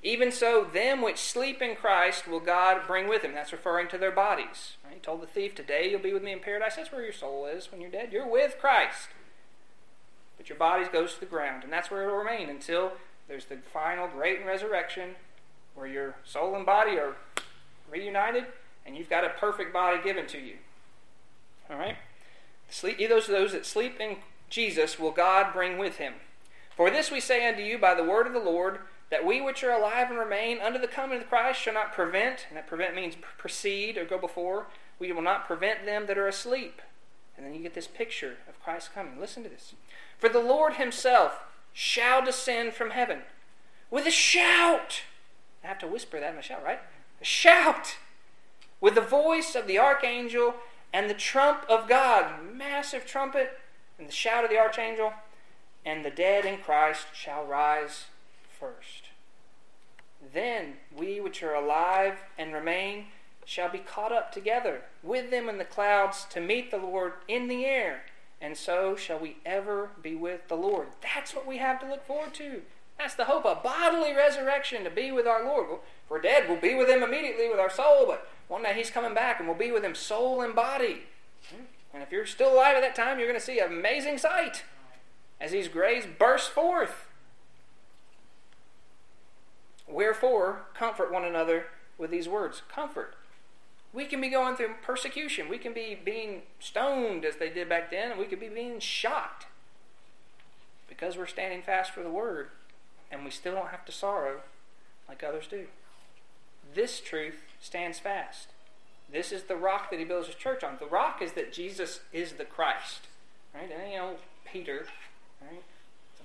Even 0.02 0.32
so, 0.32 0.64
them 0.64 1.02
which 1.02 1.18
sleep 1.18 1.60
in 1.60 1.76
Christ 1.76 2.26
will 2.26 2.40
God 2.40 2.86
bring 2.86 3.06
with 3.06 3.22
him. 3.22 3.34
That's 3.34 3.52
referring 3.52 3.88
to 3.88 3.98
their 3.98 4.10
bodies. 4.10 4.76
He 4.92 5.00
told 5.00 5.22
the 5.22 5.26
thief, 5.26 5.54
Today 5.54 5.90
you'll 5.90 6.00
be 6.00 6.12
with 6.12 6.22
me 6.22 6.32
in 6.32 6.40
paradise. 6.40 6.76
That's 6.76 6.92
where 6.92 7.02
your 7.02 7.12
soul 7.12 7.46
is 7.46 7.70
when 7.70 7.80
you're 7.80 7.90
dead. 7.90 8.12
You're 8.12 8.28
with 8.28 8.56
Christ. 8.60 9.08
But 10.36 10.48
your 10.48 10.58
body 10.58 10.84
goes 10.92 11.14
to 11.14 11.20
the 11.20 11.26
ground, 11.26 11.62
and 11.64 11.72
that's 11.72 11.90
where 11.90 12.02
it 12.02 12.06
will 12.06 12.18
remain 12.18 12.48
until 12.48 12.92
there's 13.28 13.44
the 13.46 13.58
final 13.72 14.08
great 14.08 14.44
resurrection 14.44 15.16
where 15.74 15.86
your 15.86 16.16
soul 16.24 16.54
and 16.54 16.66
body 16.66 16.98
are 16.98 17.16
reunited 17.90 18.44
and 18.84 18.96
you've 18.96 19.10
got 19.10 19.24
a 19.24 19.30
perfect 19.30 19.72
body 19.72 19.98
given 20.02 20.26
to 20.26 20.38
you. 20.38 20.56
All 21.70 21.76
right? 21.76 21.96
Sleep, 22.68 22.98
those, 23.08 23.26
those 23.26 23.52
that 23.52 23.66
sleep 23.66 24.00
in 24.00 24.16
Jesus 24.48 24.98
will 24.98 25.12
God 25.12 25.52
bring 25.52 25.78
with 25.78 25.96
him. 25.96 26.14
For 26.76 26.90
this 26.90 27.10
we 27.10 27.20
say 27.20 27.48
unto 27.48 27.62
you 27.62 27.78
by 27.78 27.94
the 27.94 28.04
word 28.04 28.26
of 28.26 28.32
the 28.32 28.38
Lord, 28.38 28.78
that 29.12 29.26
we 29.26 29.42
which 29.42 29.62
are 29.62 29.70
alive 29.70 30.08
and 30.08 30.18
remain 30.18 30.58
under 30.58 30.78
the 30.78 30.88
coming 30.88 31.20
of 31.20 31.28
Christ 31.28 31.60
shall 31.60 31.74
not 31.74 31.92
prevent, 31.92 32.46
and 32.48 32.56
that 32.56 32.66
prevent 32.66 32.94
means 32.94 33.14
precede 33.36 33.98
or 33.98 34.06
go 34.06 34.16
before, 34.16 34.68
we 34.98 35.12
will 35.12 35.20
not 35.20 35.46
prevent 35.46 35.84
them 35.84 36.06
that 36.06 36.16
are 36.16 36.26
asleep. 36.26 36.80
And 37.36 37.44
then 37.44 37.52
you 37.52 37.60
get 37.60 37.74
this 37.74 37.86
picture 37.86 38.36
of 38.48 38.58
Christ 38.62 38.94
coming. 38.94 39.20
Listen 39.20 39.42
to 39.42 39.50
this. 39.50 39.74
For 40.18 40.30
the 40.30 40.40
Lord 40.40 40.74
himself 40.74 41.42
shall 41.74 42.24
descend 42.24 42.72
from 42.72 42.92
heaven 42.92 43.18
with 43.90 44.06
a 44.06 44.10
shout. 44.10 45.02
I 45.62 45.66
have 45.66 45.78
to 45.80 45.86
whisper 45.86 46.18
that 46.18 46.32
in 46.32 46.38
a 46.38 46.42
shout, 46.42 46.64
right? 46.64 46.80
A 47.20 47.24
shout. 47.24 47.96
With 48.80 48.94
the 48.94 49.02
voice 49.02 49.54
of 49.54 49.66
the 49.66 49.78
archangel 49.78 50.54
and 50.90 51.10
the 51.10 51.14
trump 51.14 51.66
of 51.68 51.86
God, 51.86 52.32
massive 52.50 53.04
trumpet, 53.04 53.58
and 53.98 54.08
the 54.08 54.12
shout 54.12 54.42
of 54.42 54.48
the 54.48 54.58
archangel, 54.58 55.12
and 55.84 56.02
the 56.02 56.10
dead 56.10 56.46
in 56.46 56.56
Christ 56.56 57.08
shall 57.12 57.44
rise 57.44 58.06
first. 58.62 59.08
Then 60.32 60.74
we 60.96 61.20
which 61.20 61.42
are 61.42 61.54
alive 61.54 62.18
and 62.38 62.54
remain 62.54 63.06
shall 63.44 63.68
be 63.68 63.78
caught 63.78 64.12
up 64.12 64.30
together 64.30 64.82
with 65.02 65.30
them 65.30 65.48
in 65.48 65.58
the 65.58 65.64
clouds 65.64 66.26
to 66.30 66.40
meet 66.40 66.70
the 66.70 66.78
Lord 66.78 67.14
in 67.26 67.48
the 67.48 67.64
air, 67.64 68.04
and 68.40 68.56
so 68.56 68.94
shall 68.94 69.18
we 69.18 69.38
ever 69.44 69.90
be 70.00 70.14
with 70.14 70.46
the 70.46 70.54
Lord. 70.54 70.88
That's 71.02 71.34
what 71.34 71.46
we 71.46 71.58
have 71.58 71.80
to 71.80 71.88
look 71.88 72.06
forward 72.06 72.34
to. 72.34 72.62
That's 72.98 73.14
the 73.14 73.24
hope, 73.24 73.44
a 73.44 73.56
bodily 73.56 74.14
resurrection 74.14 74.84
to 74.84 74.90
be 74.90 75.10
with 75.10 75.26
our 75.26 75.44
Lord. 75.44 75.66
If 75.72 76.10
we're 76.10 76.20
dead, 76.20 76.48
we'll 76.48 76.60
be 76.60 76.74
with 76.74 76.88
Him 76.88 77.02
immediately 77.02 77.48
with 77.48 77.58
our 77.58 77.70
soul, 77.70 78.04
but 78.06 78.28
one 78.46 78.62
day 78.62 78.74
He's 78.74 78.90
coming 78.90 79.14
back 79.14 79.40
and 79.40 79.48
we'll 79.48 79.58
be 79.58 79.72
with 79.72 79.84
Him 79.84 79.96
soul 79.96 80.40
and 80.40 80.54
body. 80.54 81.02
Hmm? 81.50 81.64
And 81.92 82.02
if 82.02 82.12
you're 82.12 82.26
still 82.26 82.54
alive 82.54 82.76
at 82.76 82.80
that 82.82 82.94
time, 82.94 83.18
you're 83.18 83.28
going 83.28 83.38
to 83.38 83.44
see 83.44 83.58
an 83.58 83.72
amazing 83.72 84.18
sight 84.18 84.62
as 85.40 85.50
these 85.50 85.66
graves 85.66 86.06
burst 86.06 86.50
forth. 86.50 87.08
Wherefore, 89.92 90.62
comfort 90.74 91.12
one 91.12 91.24
another 91.24 91.66
with 91.98 92.10
these 92.10 92.28
words. 92.28 92.62
Comfort. 92.72 93.14
We 93.92 94.06
can 94.06 94.20
be 94.20 94.30
going 94.30 94.56
through 94.56 94.74
persecution. 94.82 95.48
We 95.48 95.58
can 95.58 95.74
be 95.74 95.98
being 96.02 96.42
stoned 96.58 97.24
as 97.24 97.36
they 97.36 97.50
did 97.50 97.68
back 97.68 97.90
then, 97.90 98.18
we 98.18 98.24
could 98.24 98.40
be 98.40 98.48
being 98.48 98.80
shot 98.80 99.46
because 100.88 101.16
we're 101.16 101.26
standing 101.26 101.62
fast 101.62 101.90
for 101.90 102.02
the 102.02 102.10
word, 102.10 102.48
and 103.10 103.24
we 103.24 103.30
still 103.30 103.54
don't 103.54 103.68
have 103.68 103.84
to 103.84 103.92
sorrow 103.92 104.40
like 105.08 105.22
others 105.22 105.46
do. 105.48 105.66
This 106.74 107.00
truth 107.00 107.42
stands 107.60 107.98
fast. 107.98 108.48
This 109.10 109.32
is 109.32 109.44
the 109.44 109.56
rock 109.56 109.90
that 109.90 109.98
he 109.98 110.04
builds 110.04 110.26
his 110.26 110.36
church 110.36 110.64
on. 110.64 110.76
The 110.78 110.86
rock 110.86 111.20
is 111.20 111.32
that 111.32 111.52
Jesus 111.52 112.00
is 112.12 112.32
the 112.32 112.44
Christ. 112.44 113.08
Right? 113.54 113.70
And 113.70 113.92
you 113.92 113.98
know, 113.98 114.16
Peter? 114.50 114.86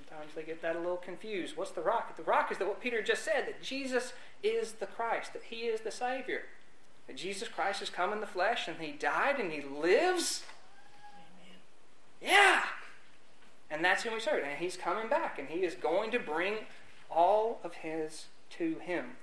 Sometimes 0.08 0.34
they 0.36 0.43
get 0.43 0.62
that 0.62 0.76
a 0.76 0.80
little 0.80 0.97
confused. 0.97 1.58
What's 1.58 1.72
the 1.72 1.82
rock? 1.82 2.16
The 2.16 2.24
rock 2.24 2.51
is 2.51 2.58
that 2.58 2.68
what 2.68 2.82
Peter 2.82 3.01
just 3.01 3.24
said, 3.24 3.47
that 3.47 3.62
Jesus 3.62 4.14
is 4.43 4.74
the 4.74 4.86
Christ, 4.86 5.34
that 5.34 5.43
he 5.43 5.62
is 5.62 5.82
the 5.82 5.91
Savior. 5.91 6.43
That 7.08 7.18
Jesus 7.18 7.47
Christ 7.47 7.80
has 7.80 7.89
come 7.89 8.12
in 8.14 8.20
the 8.20 8.28
flesh 8.28 8.68
and 8.68 8.78
he 8.80 8.91
died 8.91 9.39
and 9.39 9.51
he 9.51 9.62
lives. 9.62 10.43
Amen. 11.14 11.60
Yeah. 12.22 12.64
And 13.70 13.84
that's 13.84 14.03
who 14.03 14.14
we 14.14 14.20
serve. 14.20 14.43
And 14.43 14.60
he's 14.60 14.78
coming 14.78 15.10
back 15.10 15.39
and 15.39 15.49
he 15.49 15.64
is 15.64 15.76
going 15.76 16.12
to 16.12 16.20
bring 16.20 16.55
all 17.10 17.60
of 17.64 17.76
his 17.76 18.26
to 18.51 18.76
him. 18.80 19.18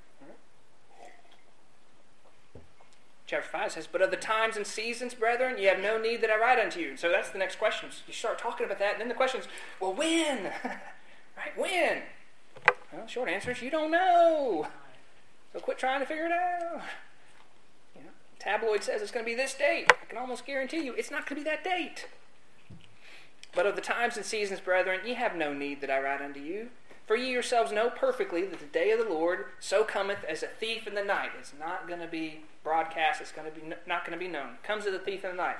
Chapter 3.26 3.48
5 3.48 3.72
says, 3.72 3.88
But 3.90 4.02
of 4.02 4.10
the 4.10 4.16
times 4.16 4.56
and 4.56 4.66
seasons, 4.66 5.14
brethren, 5.14 5.56
ye 5.58 5.64
have 5.64 5.80
no 5.80 5.98
need 6.00 6.20
that 6.22 6.30
I 6.30 6.38
write 6.38 6.58
unto 6.58 6.80
you. 6.80 6.96
So 6.96 7.10
that's 7.10 7.30
the 7.30 7.38
next 7.38 7.58
question. 7.58 7.90
You 8.06 8.12
start 8.12 8.38
talking 8.38 8.66
about 8.66 8.78
that, 8.78 8.92
and 8.92 9.00
then 9.00 9.08
the 9.08 9.14
question 9.14 9.40
is, 9.40 9.48
Well, 9.80 9.94
when? 9.94 10.44
right? 10.64 11.56
When? 11.56 12.02
Well, 12.92 13.06
short 13.06 13.28
answer 13.28 13.50
is 13.50 13.62
you 13.62 13.70
don't 13.70 13.90
know. 13.90 14.68
So 15.52 15.60
quit 15.60 15.78
trying 15.78 16.00
to 16.00 16.06
figure 16.06 16.26
it 16.26 16.32
out. 16.32 16.82
You 17.94 18.02
know, 18.02 18.10
tabloid 18.38 18.82
says 18.82 19.02
it's 19.02 19.10
going 19.10 19.24
to 19.24 19.30
be 19.30 19.36
this 19.36 19.54
date. 19.54 19.86
I 19.90 20.04
can 20.06 20.18
almost 20.18 20.46
guarantee 20.46 20.84
you 20.84 20.94
it's 20.94 21.10
not 21.10 21.28
going 21.28 21.40
to 21.40 21.44
be 21.44 21.50
that 21.50 21.64
date. 21.64 22.06
But 23.54 23.66
of 23.66 23.76
the 23.76 23.82
times 23.82 24.16
and 24.16 24.26
seasons, 24.26 24.60
brethren, 24.60 25.00
ye 25.06 25.14
have 25.14 25.36
no 25.36 25.52
need 25.52 25.80
that 25.80 25.90
I 25.90 26.00
write 26.00 26.20
unto 26.20 26.40
you. 26.40 26.70
For 27.06 27.16
ye 27.16 27.30
yourselves 27.30 27.70
know 27.70 27.90
perfectly 27.90 28.46
that 28.46 28.60
the 28.60 28.66
day 28.66 28.90
of 28.90 28.98
the 28.98 29.12
Lord 29.12 29.46
so 29.60 29.84
cometh 29.84 30.24
as 30.24 30.42
a 30.42 30.46
thief 30.46 30.86
in 30.86 30.94
the 30.94 31.04
night. 31.04 31.30
It's 31.38 31.52
not 31.58 31.86
going 31.86 32.00
to 32.00 32.06
be 32.06 32.44
broadcast. 32.62 33.20
It's 33.20 33.32
going 33.32 33.50
to 33.52 33.60
be 33.60 33.66
not 33.86 34.06
going 34.06 34.18
to 34.18 34.24
be 34.24 34.30
known. 34.30 34.58
Comes 34.62 34.86
as 34.86 34.94
a 34.94 34.98
thief 34.98 35.24
in 35.24 35.32
the 35.32 35.36
night. 35.36 35.56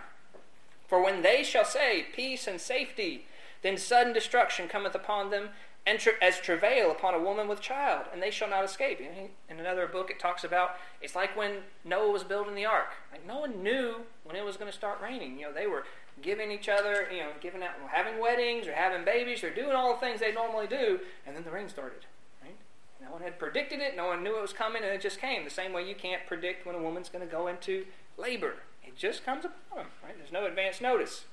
For 0.89 1.03
when 1.03 1.23
they 1.23 1.43
shall 1.43 1.65
say 1.65 2.07
peace 2.15 2.47
and 2.47 2.61
safety, 2.61 3.27
then 3.63 3.77
sudden 3.77 4.13
destruction 4.13 4.69
cometh 4.69 4.95
upon 4.95 5.31
them 5.31 5.51
and 5.87 5.99
tra- 5.99 6.13
as 6.23 6.41
travail 6.41 6.91
upon 6.91 7.15
a 7.15 7.21
woman 7.21 7.47
with 7.47 7.61
child, 7.61 8.07
and 8.13 8.23
they 8.23 8.31
shall 8.31 8.49
not 8.49 8.65
escape. 8.65 9.01
In 9.01 9.59
another 9.59 9.87
book, 9.87 10.11
it 10.11 10.19
talks 10.19 10.45
about 10.45 10.77
it's 11.01 11.15
like 11.15 11.37
when 11.37 11.57
Noah 11.85 12.11
was 12.11 12.25
building 12.25 12.55
the 12.55 12.65
ark. 12.65 12.93
Like 13.13 13.27
no 13.27 13.41
one 13.41 13.63
knew 13.63 13.97
when 14.25 14.37
it 14.37 14.45
was 14.45 14.57
going 14.57 14.71
to 14.71 14.77
start 14.77 15.01
raining. 15.03 15.39
You 15.39 15.47
know, 15.47 15.53
they 15.53 15.67
were 15.67 15.85
giving 16.23 16.51
each 16.51 16.69
other, 16.69 17.09
you 17.13 17.21
know, 17.21 17.31
giving 17.41 17.63
out, 17.63 17.73
having 17.89 18.21
weddings 18.21 18.67
or 18.67 18.73
having 18.73 19.05
babies 19.05 19.45
or 19.45 19.51
doing 19.51 19.73
all 19.73 19.95
the 19.95 20.01
things 20.01 20.21
they 20.21 20.33
normally 20.33 20.67
do, 20.67 21.01
and 21.27 21.37
then 21.37 21.45
the 21.45 21.51
rain 21.51 21.69
started. 21.69 22.07
Right? 22.43 22.57
No 23.03 23.13
one 23.13 23.23
had 23.23 23.39
predicted 23.39 23.81
it. 23.81 23.97
No 23.97 24.07
one 24.07 24.23
knew 24.23 24.37
it 24.37 24.43
was 24.43 24.53
coming, 24.53 24.83
and 24.83 24.93
it 24.93 25.01
just 25.01 25.21
came. 25.21 25.45
The 25.45 25.51
same 25.51 25.73
way 25.73 25.87
you 25.87 25.95
can't 25.95 26.27
predict 26.27 26.67
when 26.67 26.75
a 26.75 26.83
woman's 26.83 27.09
going 27.09 27.27
to 27.27 27.31
go 27.31 27.47
into 27.47 27.87
labor. 28.17 28.55
It 28.83 28.97
just 28.97 29.25
comes 29.25 29.45
upon 29.45 29.79
them. 29.79 29.87
Right? 30.03 30.17
There's 30.17 30.33
no 30.33 30.47
advance 30.47 30.81
notice, 30.81 31.25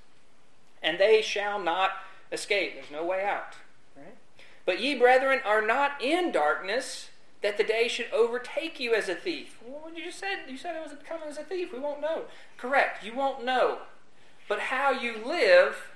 and 0.82 1.00
they 1.00 1.22
shall 1.22 1.60
not 1.60 1.92
escape. 2.32 2.74
There's 2.76 2.92
no 2.92 3.06
way 3.06 3.24
out. 3.24 3.56
Right? 3.96 4.16
But 4.66 4.80
ye, 4.80 4.96
brethren, 4.98 5.40
are 5.46 5.66
not 5.66 6.02
in 6.02 6.32
darkness, 6.32 7.10
that 7.42 7.58
the 7.58 7.64
day 7.64 7.88
should 7.88 8.12
overtake 8.14 8.80
you 8.80 8.94
as 8.94 9.10
a 9.10 9.16
thief. 9.16 9.58
Well, 9.66 9.92
you 9.96 10.04
just 10.04 10.20
said? 10.20 10.40
You 10.48 10.58
said 10.58 10.76
it 10.76 10.84
was 10.84 10.96
coming 11.08 11.28
as 11.28 11.38
a 11.38 11.44
thief. 11.44 11.74
We 11.74 11.80
won't 11.80 12.02
know. 12.02 12.24
Correct. 12.58 13.04
You 13.04 13.16
won't 13.16 13.44
know. 13.44 13.80
But 14.48 14.60
how 14.60 14.92
you 14.92 15.26
live 15.26 15.90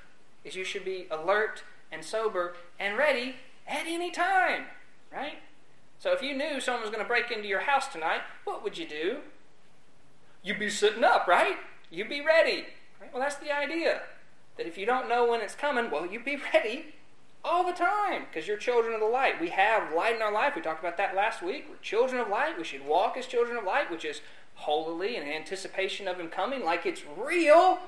is 0.43 0.55
you 0.55 0.63
should 0.63 0.85
be 0.85 1.07
alert 1.09 1.63
and 1.91 2.03
sober 2.03 2.55
and 2.79 2.97
ready 2.97 3.35
at 3.67 3.85
any 3.85 4.11
time. 4.11 4.65
Right? 5.11 5.39
So 5.99 6.11
if 6.11 6.21
you 6.21 6.35
knew 6.35 6.59
someone 6.59 6.81
was 6.81 6.91
going 6.91 7.03
to 7.03 7.07
break 7.07 7.31
into 7.31 7.47
your 7.47 7.61
house 7.61 7.87
tonight, 7.87 8.21
what 8.43 8.63
would 8.63 8.77
you 8.77 8.87
do? 8.87 9.17
You'd 10.43 10.59
be 10.59 10.69
sitting 10.69 11.03
up, 11.03 11.27
right? 11.27 11.57
You'd 11.89 12.09
be 12.09 12.21
ready. 12.21 12.65
Right? 13.01 13.11
Well, 13.11 13.21
that's 13.21 13.37
the 13.37 13.55
idea. 13.55 14.03
That 14.57 14.67
if 14.67 14.77
you 14.77 14.85
don't 14.85 15.09
know 15.09 15.29
when 15.29 15.41
it's 15.41 15.55
coming, 15.55 15.89
well, 15.89 16.05
you'd 16.05 16.25
be 16.25 16.37
ready 16.53 16.93
all 17.43 17.65
the 17.65 17.73
time 17.73 18.23
because 18.27 18.47
you're 18.47 18.57
children 18.57 18.93
of 18.93 18.99
the 18.99 19.05
light. 19.05 19.39
We 19.39 19.49
have 19.49 19.93
light 19.93 20.15
in 20.15 20.21
our 20.21 20.31
life. 20.31 20.53
We 20.55 20.61
talked 20.61 20.79
about 20.79 20.97
that 20.97 21.15
last 21.15 21.41
week. 21.41 21.67
We're 21.69 21.77
children 21.77 22.19
of 22.19 22.27
light. 22.27 22.57
We 22.57 22.63
should 22.63 22.85
walk 22.85 23.17
as 23.17 23.27
children 23.27 23.57
of 23.57 23.63
light, 23.63 23.91
which 23.91 24.05
is 24.05 24.21
holily 24.55 25.15
in 25.15 25.23
anticipation 25.23 26.07
of 26.07 26.19
Him 26.19 26.29
coming, 26.29 26.63
like 26.63 26.85
it's 26.85 27.03
real. 27.17 27.79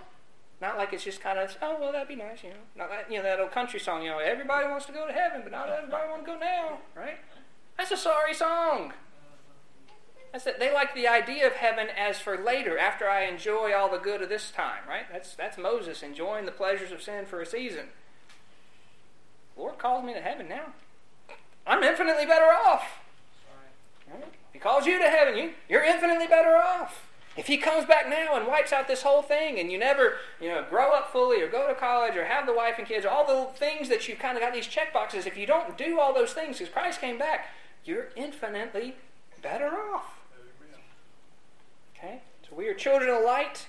Not 0.60 0.78
like 0.78 0.92
it's 0.92 1.04
just 1.04 1.22
kind 1.22 1.38
of, 1.38 1.56
oh, 1.62 1.78
well, 1.80 1.92
that'd 1.92 2.08
be 2.08 2.16
nice, 2.16 2.44
you 2.44 2.50
know. 2.50 2.56
Not 2.76 2.90
that, 2.90 3.12
you 3.12 3.18
know, 3.18 3.24
that 3.24 3.40
old 3.40 3.52
country 3.52 3.80
song, 3.80 4.02
you 4.02 4.10
know, 4.10 4.18
everybody 4.18 4.68
wants 4.68 4.88
to 4.88 4.92
go 4.92 5.06
to 5.06 5.14
heaven, 5.14 5.42
but 5.44 5.52
not 5.52 5.70
everybody 5.70 6.10
wants 6.10 6.26
to 6.26 6.32
go 6.32 6.40
now, 6.40 6.80
right? 6.96 7.18
That's 7.78 7.92
a 7.92 7.98
sorry 7.98 8.34
song. 8.34 8.94
That's 10.32 10.44
that 10.46 10.60
they 10.60 10.74
like 10.74 10.96
the 10.96 11.08
idea 11.08 11.46
of 11.46 11.54
heaven 11.54 11.88
as 11.96 12.18
for 12.18 12.38
later, 12.38 12.78
after 12.78 13.08
I 13.08 13.26
enjoy 13.26 13.74
all 13.74 13.90
the 13.90 14.00
good 14.00 14.22
of 14.22 14.30
this 14.30 14.50
time, 14.50 14.82
right? 14.88 15.06
That's, 15.12 15.36
that's 15.36 15.58
Moses 15.58 16.02
enjoying 16.02 16.46
the 16.46 16.52
pleasures 16.52 16.92
of 16.92 17.04
sin 17.04 17.26
for 17.26 17.40
a 17.40 17.46
season. 17.46 17.88
Lord 19.56 19.78
calls 19.78 20.04
me 20.04 20.14
to 20.14 20.22
heaven 20.22 20.50
now. 20.50 20.74
I'm 21.66 21.84
infinitely 21.84 22.26
better 22.26 22.46
off. 22.46 23.00
Right? 24.12 24.24
He 24.54 24.60
calls 24.60 24.86
you 24.86 24.98
to 25.00 25.10
heaven. 25.10 25.38
You, 25.38 25.52
you're 25.70 25.84
infinitely 25.84 26.28
better 26.28 26.56
off. 26.58 27.07
If 27.38 27.46
he 27.46 27.58
comes 27.58 27.86
back 27.86 28.10
now 28.10 28.36
and 28.36 28.48
wipes 28.48 28.74
out 28.74 28.88
this 28.88 29.04
whole 29.04 29.22
thing 29.22 29.60
and 29.60 29.72
you 29.72 29.78
never, 29.78 30.16
you 30.42 30.50
know, 30.50 30.66
grow 30.68 30.92
up 30.92 31.12
fully 31.12 31.40
or 31.42 31.48
go 31.48 31.68
to 31.68 31.76
college 31.76 32.18
or 32.18 32.26
have 32.26 32.48
the 32.48 32.54
wife 32.54 32.76
and 32.80 32.88
kids, 32.88 33.06
all 33.06 33.28
the 33.28 33.54
things 33.58 33.90
that 33.90 34.08
you've 34.08 34.18
kind 34.18 34.36
of 34.36 34.42
got 34.42 34.54
these 34.54 34.66
check 34.66 34.92
boxes, 34.92 35.28
if 35.28 35.38
you 35.38 35.46
don't 35.46 35.78
do 35.78 36.00
all 36.00 36.16
those 36.16 36.34
things 36.34 36.58
because 36.58 36.74
Christ 36.74 37.00
came 37.00 37.20
back, 37.20 37.50
you're 37.86 38.08
infinitely 38.16 38.96
better 39.44 39.68
off. 39.68 40.20
Okay? 41.96 42.22
So 42.50 42.56
we 42.56 42.68
are 42.68 42.74
children 42.74 43.10
of 43.10 43.24
light, 43.24 43.68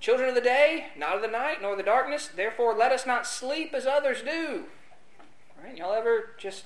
children 0.00 0.28
of 0.28 0.34
the 0.34 0.42
day, 0.42 0.88
not 0.96 1.16
of 1.16 1.22
the 1.22 1.28
night, 1.28 1.62
nor 1.62 1.76
the 1.76 1.82
darkness. 1.82 2.28
Therefore, 2.28 2.74
let 2.74 2.92
us 2.92 3.06
not 3.06 3.26
sleep 3.26 3.72
as 3.72 3.86
others 3.86 4.22
do. 4.22 4.64
Right? 5.62 5.76
Y'all 5.78 5.94
ever 5.94 6.30
just 6.36 6.64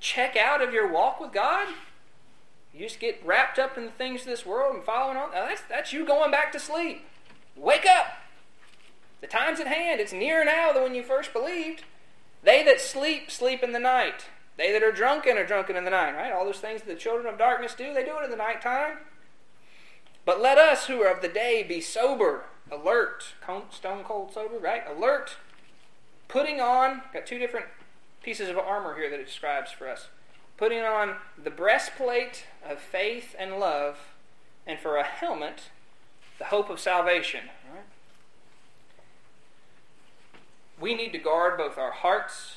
check 0.00 0.36
out 0.36 0.60
of 0.60 0.72
your 0.72 0.90
walk 0.90 1.20
with 1.20 1.32
God? 1.32 1.68
You 2.78 2.86
just 2.86 3.00
get 3.00 3.20
wrapped 3.26 3.58
up 3.58 3.76
in 3.76 3.86
the 3.86 3.90
things 3.90 4.20
of 4.20 4.28
this 4.28 4.46
world 4.46 4.76
and 4.76 4.84
following 4.84 5.16
on. 5.16 5.32
That's, 5.32 5.62
that's 5.68 5.92
you 5.92 6.06
going 6.06 6.30
back 6.30 6.52
to 6.52 6.60
sleep. 6.60 7.04
Wake 7.56 7.84
up! 7.84 8.06
The 9.20 9.26
time's 9.26 9.58
at 9.58 9.66
hand. 9.66 10.00
It's 10.00 10.12
nearer 10.12 10.44
now 10.44 10.72
than 10.72 10.84
when 10.84 10.94
you 10.94 11.02
first 11.02 11.32
believed. 11.32 11.82
They 12.44 12.62
that 12.62 12.80
sleep, 12.80 13.32
sleep 13.32 13.64
in 13.64 13.72
the 13.72 13.80
night. 13.80 14.26
They 14.56 14.70
that 14.70 14.84
are 14.84 14.92
drunken 14.92 15.36
are 15.36 15.44
drunken 15.44 15.74
in 15.74 15.84
the 15.84 15.90
night, 15.90 16.14
right? 16.14 16.30
All 16.30 16.44
those 16.44 16.60
things 16.60 16.82
that 16.82 16.88
the 16.88 16.94
children 16.94 17.26
of 17.26 17.36
darkness 17.36 17.74
do, 17.74 17.92
they 17.92 18.04
do 18.04 18.16
it 18.20 18.24
in 18.24 18.30
the 18.30 18.36
nighttime. 18.36 18.98
But 20.24 20.40
let 20.40 20.56
us 20.56 20.86
who 20.86 21.02
are 21.02 21.12
of 21.12 21.20
the 21.20 21.26
day 21.26 21.64
be 21.64 21.80
sober, 21.80 22.44
alert, 22.70 23.34
stone 23.72 24.04
cold 24.04 24.32
sober, 24.32 24.56
right? 24.56 24.84
Alert, 24.88 25.36
putting 26.28 26.60
on, 26.60 27.02
got 27.12 27.26
two 27.26 27.40
different 27.40 27.66
pieces 28.22 28.48
of 28.48 28.56
armor 28.56 28.94
here 28.94 29.10
that 29.10 29.18
it 29.18 29.26
describes 29.26 29.72
for 29.72 29.88
us. 29.88 30.06
Putting 30.58 30.80
on 30.80 31.14
the 31.42 31.50
breastplate 31.50 32.44
of 32.68 32.80
faith 32.80 33.34
and 33.38 33.58
love, 33.58 33.98
and 34.66 34.78
for 34.78 34.96
a 34.96 35.04
helmet, 35.04 35.70
the 36.38 36.46
hope 36.46 36.68
of 36.68 36.80
salvation. 36.80 37.44
Right? 37.72 37.84
We 40.80 40.94
need 40.94 41.12
to 41.12 41.18
guard 41.18 41.56
both 41.56 41.78
our 41.78 41.92
hearts 41.92 42.56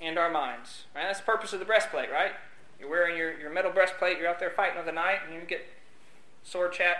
and 0.00 0.18
our 0.18 0.30
minds. 0.30 0.84
Right? 0.94 1.04
That's 1.04 1.20
the 1.20 1.24
purpose 1.24 1.54
of 1.54 1.58
the 1.58 1.64
breastplate, 1.64 2.10
right? 2.12 2.32
You're 2.78 2.90
wearing 2.90 3.16
your, 3.16 3.38
your 3.38 3.50
metal 3.50 3.70
breastplate, 3.70 4.18
you're 4.18 4.28
out 4.28 4.38
there 4.38 4.50
fighting 4.50 4.76
with 4.76 4.86
the 4.86 4.92
night, 4.92 5.20
and 5.24 5.34
you 5.34 5.40
get 5.40 5.66
sword 6.42 6.72
chat, 6.72 6.98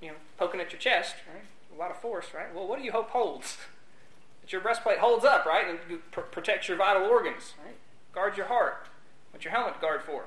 you 0.00 0.08
know, 0.08 0.14
poking 0.38 0.60
at 0.60 0.70
your 0.70 0.80
chest, 0.80 1.16
right? 1.32 1.44
A 1.74 1.78
lot 1.78 1.90
of 1.90 1.98
force, 1.98 2.26
right? 2.34 2.54
Well, 2.54 2.66
what 2.66 2.78
do 2.78 2.84
you 2.84 2.92
hope 2.92 3.10
holds? 3.10 3.56
that 4.42 4.52
your 4.52 4.60
breastplate 4.60 4.98
holds 4.98 5.24
up, 5.24 5.46
right, 5.46 5.66
and 5.66 5.78
pr- 6.10 6.20
protects 6.20 6.68
your 6.68 6.76
vital 6.76 7.04
organs, 7.04 7.54
right? 7.64 7.76
Guards 8.14 8.36
your 8.36 8.46
heart. 8.46 8.86
What's 9.30 9.44
your 9.44 9.52
helmet 9.52 9.80
guard 9.80 10.02
for? 10.02 10.24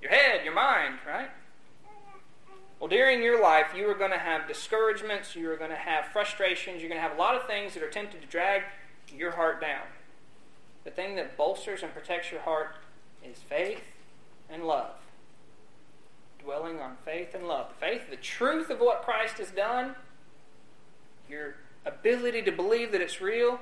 Your 0.00 0.10
head, 0.10 0.44
your 0.44 0.54
mind, 0.54 0.96
right? 1.06 1.30
Well, 2.78 2.88
during 2.88 3.22
your 3.22 3.40
life, 3.40 3.68
you 3.74 3.88
are 3.90 3.94
going 3.94 4.10
to 4.10 4.18
have 4.18 4.46
discouragements, 4.46 5.34
you 5.34 5.50
are 5.50 5.56
going 5.56 5.70
to 5.70 5.76
have 5.76 6.06
frustrations, 6.06 6.80
you're 6.80 6.90
going 6.90 7.00
to 7.00 7.08
have 7.08 7.16
a 7.16 7.20
lot 7.20 7.34
of 7.34 7.46
things 7.46 7.72
that 7.74 7.82
are 7.82 7.88
tempted 7.88 8.20
to 8.20 8.26
drag 8.26 8.62
your 9.16 9.30
heart 9.30 9.60
down. 9.60 9.86
The 10.84 10.90
thing 10.90 11.16
that 11.16 11.36
bolsters 11.36 11.82
and 11.82 11.92
protects 11.94 12.30
your 12.30 12.42
heart 12.42 12.76
is 13.24 13.38
faith 13.38 13.80
and 14.50 14.64
love. 14.64 14.96
Dwelling 16.42 16.78
on 16.78 16.96
faith 17.04 17.34
and 17.34 17.48
love. 17.48 17.68
The 17.70 17.86
faith, 17.86 18.10
the 18.10 18.16
truth 18.16 18.68
of 18.68 18.80
what 18.80 19.02
Christ 19.02 19.38
has 19.38 19.50
done, 19.50 19.94
your 21.28 21.54
ability 21.86 22.42
to 22.42 22.52
believe 22.52 22.92
that 22.92 23.00
it's 23.00 23.20
real, 23.20 23.60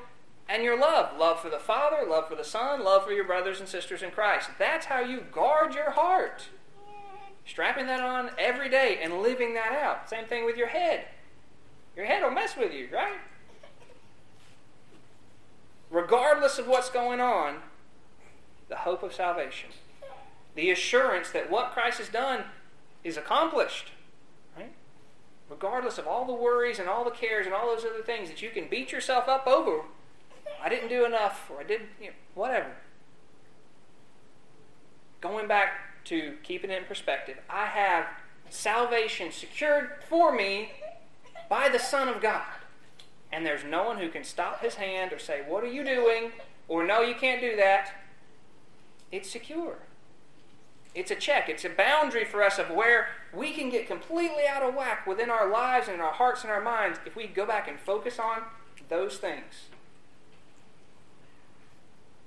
and 0.53 0.63
your 0.63 0.79
love 0.79 1.19
love 1.19 1.41
for 1.41 1.49
the 1.49 1.59
Father, 1.59 2.07
love 2.07 2.29
for 2.29 2.37
the 2.37 2.45
Son, 2.45 2.85
love 2.85 3.05
for 3.05 3.13
your 3.13 3.25
brothers 3.25 3.59
and 3.59 3.69
sisters 3.69 4.03
in 4.03 4.11
Christ. 4.11 4.51
That's 4.59 4.87
how 4.87 5.01
you 5.01 5.25
guard 5.33 5.75
your 5.75 5.93
heart. 5.93 6.49
Strapping 7.47 7.87
that 7.87 8.01
on 8.01 8.31
every 8.39 8.69
day 8.69 8.99
and 9.03 9.23
living 9.23 9.55
that 9.55 9.73
out. 9.73 10.11
Same 10.11 10.27
thing 10.27 10.45
with 10.45 10.57
your 10.57 10.69
head. 10.69 11.07
Your 11.97 12.05
head 12.05 12.23
will 12.23 12.31
mess 12.31 12.57
with 12.57 12.73
you, 12.73 12.89
right? 12.93 13.17
Regardless 15.91 16.59
of 16.59 16.69
what's 16.69 16.91
going 16.91 17.21
on, 17.21 17.57
the 18.69 18.77
hope 18.77 19.03
of 19.03 19.13
salvation. 19.13 19.71
The 20.55 20.71
assurance 20.71 21.31
that 21.31 21.51
what 21.51 21.73
Christ 21.73 21.99
has 21.99 22.09
done 22.09 22.45
is 23.03 23.17
accomplished 23.17 23.91
right? 24.57 24.73
regardless 25.49 25.99
of 25.99 26.07
all 26.07 26.25
the 26.25 26.33
worries 26.33 26.79
and 26.79 26.89
all 26.89 27.05
the 27.05 27.11
cares 27.11 27.47
and 27.47 27.55
all 27.55 27.75
those 27.75 27.85
other 27.85 28.03
things 28.03 28.29
that 28.29 28.43
you 28.43 28.51
can 28.51 28.69
beat 28.69 28.93
yourself 28.93 29.29
up 29.29 29.47
over. 29.47 29.83
I 30.63 30.69
didn't 30.69 30.89
do 30.89 31.05
enough, 31.05 31.51
or 31.51 31.61
I 31.61 31.65
did, 31.65 31.83
you 32.01 32.09
know, 32.09 32.13
whatever. 32.35 32.71
Going 35.21 35.49
back 35.49 36.05
to 36.05 36.37
keeping 36.43 36.71
it 36.71 36.79
in 36.79 36.85
perspective, 36.85 37.39
I 37.51 37.67
have 37.67 38.07
salvation 38.49 39.33
secured 39.33 39.91
for 40.09 40.33
me 40.33 40.73
by 41.49 41.69
the 41.69 41.79
Son 41.79 42.09
of 42.09 42.21
God. 42.21 42.45
And 43.33 43.47
there's 43.47 43.65
no 43.65 43.85
one 43.85 43.99
who 43.99 44.09
can 44.09 44.25
stop 44.25 44.61
his 44.61 44.75
hand 44.75 45.13
or 45.13 45.19
say, 45.19 45.43
What 45.47 45.65
are 45.65 45.73
you 45.73 45.85
doing? 45.85 46.33
or 46.69 46.85
No, 46.85 47.01
you 47.01 47.15
can't 47.15 47.41
do 47.41 47.57
that. 47.57 47.93
It's 49.11 49.31
secure. 49.31 49.79
It's 50.95 51.11
a 51.11 51.15
check, 51.15 51.49
it's 51.49 51.65
a 51.65 51.71
boundary 51.71 52.25
for 52.27 52.43
us 52.43 52.59
of 52.59 52.71
where 52.71 53.09
we 53.33 53.53
can 53.53 53.71
get 53.71 53.87
completely 53.87 54.47
out 54.47 54.63
of 54.63 54.75
whack 54.75 55.07
within 55.07 55.31
our 55.31 55.51
lives 55.51 55.89
and 55.89 56.03
our 56.03 56.13
hearts 56.13 56.43
and 56.43 56.53
our 56.53 56.61
minds 56.61 56.99
if 57.07 57.17
we 57.17 57.27
go 57.27 57.47
back 57.47 57.67
and 57.67 57.81
focus 57.81 58.19
on 58.19 58.43
those 58.91 59.17
things. 59.17 59.69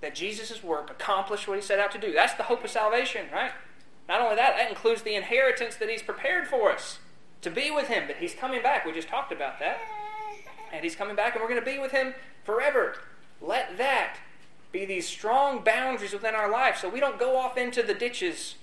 That 0.02 0.16
Jesus' 0.16 0.64
work 0.64 0.90
accomplished 0.90 1.48
what 1.48 1.56
he 1.56 1.62
set 1.62 1.80
out 1.80 1.92
to 1.92 1.98
do. 1.98 2.14
That's 2.14 2.34
the 2.34 2.44
hope 2.44 2.64
of 2.64 2.70
salvation, 2.70 3.28
right? 3.34 3.52
Not 4.08 4.22
only 4.22 4.36
that, 4.36 4.56
that 4.56 4.70
includes 4.70 5.02
the 5.02 5.16
inheritance 5.16 5.76
that 5.78 5.90
he's 5.90 6.04
prepared 6.04 6.48
for 6.48 6.72
us 6.72 7.00
to 7.42 7.50
be 7.50 7.72
with 7.72 7.88
him. 7.88 8.04
But 8.08 8.18
he's 8.18 8.34
coming 8.34 8.62
back. 8.62 8.86
We 8.86 8.92
just 8.92 9.08
talked 9.08 9.32
about 9.32 9.60
that. 9.60 9.80
And 10.72 10.84
he's 10.84 10.96
coming 10.96 11.16
back, 11.16 11.34
and 11.34 11.42
we're 11.42 11.50
going 11.50 11.64
to 11.64 11.66
be 11.66 11.80
with 11.80 11.92
him 11.92 12.14
forever. 12.44 12.98
Let 13.42 13.78
that 13.78 14.18
be 14.72 14.86
these 14.86 15.08
strong 15.08 15.64
boundaries 15.64 16.14
within 16.14 16.36
our 16.36 16.52
life 16.52 16.78
so 16.78 16.90
we 16.90 17.00
don't 17.00 17.18
go 17.18 17.38
off 17.38 17.58
into 17.58 17.82
the 17.82 17.94
ditches 17.94 18.56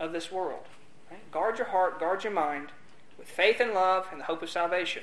of 0.00 0.12
this 0.12 0.32
world. 0.32 0.64
Right? 1.10 1.30
Guard 1.30 1.58
your 1.58 1.68
heart, 1.68 2.00
guard 2.00 2.24
your 2.24 2.32
mind 2.32 2.72
with 3.16 3.28
faith 3.28 3.60
and 3.60 3.72
love 3.72 4.08
and 4.10 4.20
the 4.20 4.24
hope 4.24 4.42
of 4.42 4.50
salvation. 4.50 5.02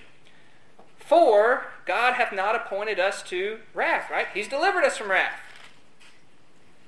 For 0.98 1.68
God 1.86 2.16
hath 2.16 2.34
not 2.34 2.56
appointed 2.56 3.00
us 3.00 3.24
to 3.24 3.60
wrath, 3.74 4.12
right? 4.12 4.28
He's 4.34 4.48
delivered 4.48 4.84
us 4.84 4.98
from 4.98 5.10
wrath. 5.10 5.40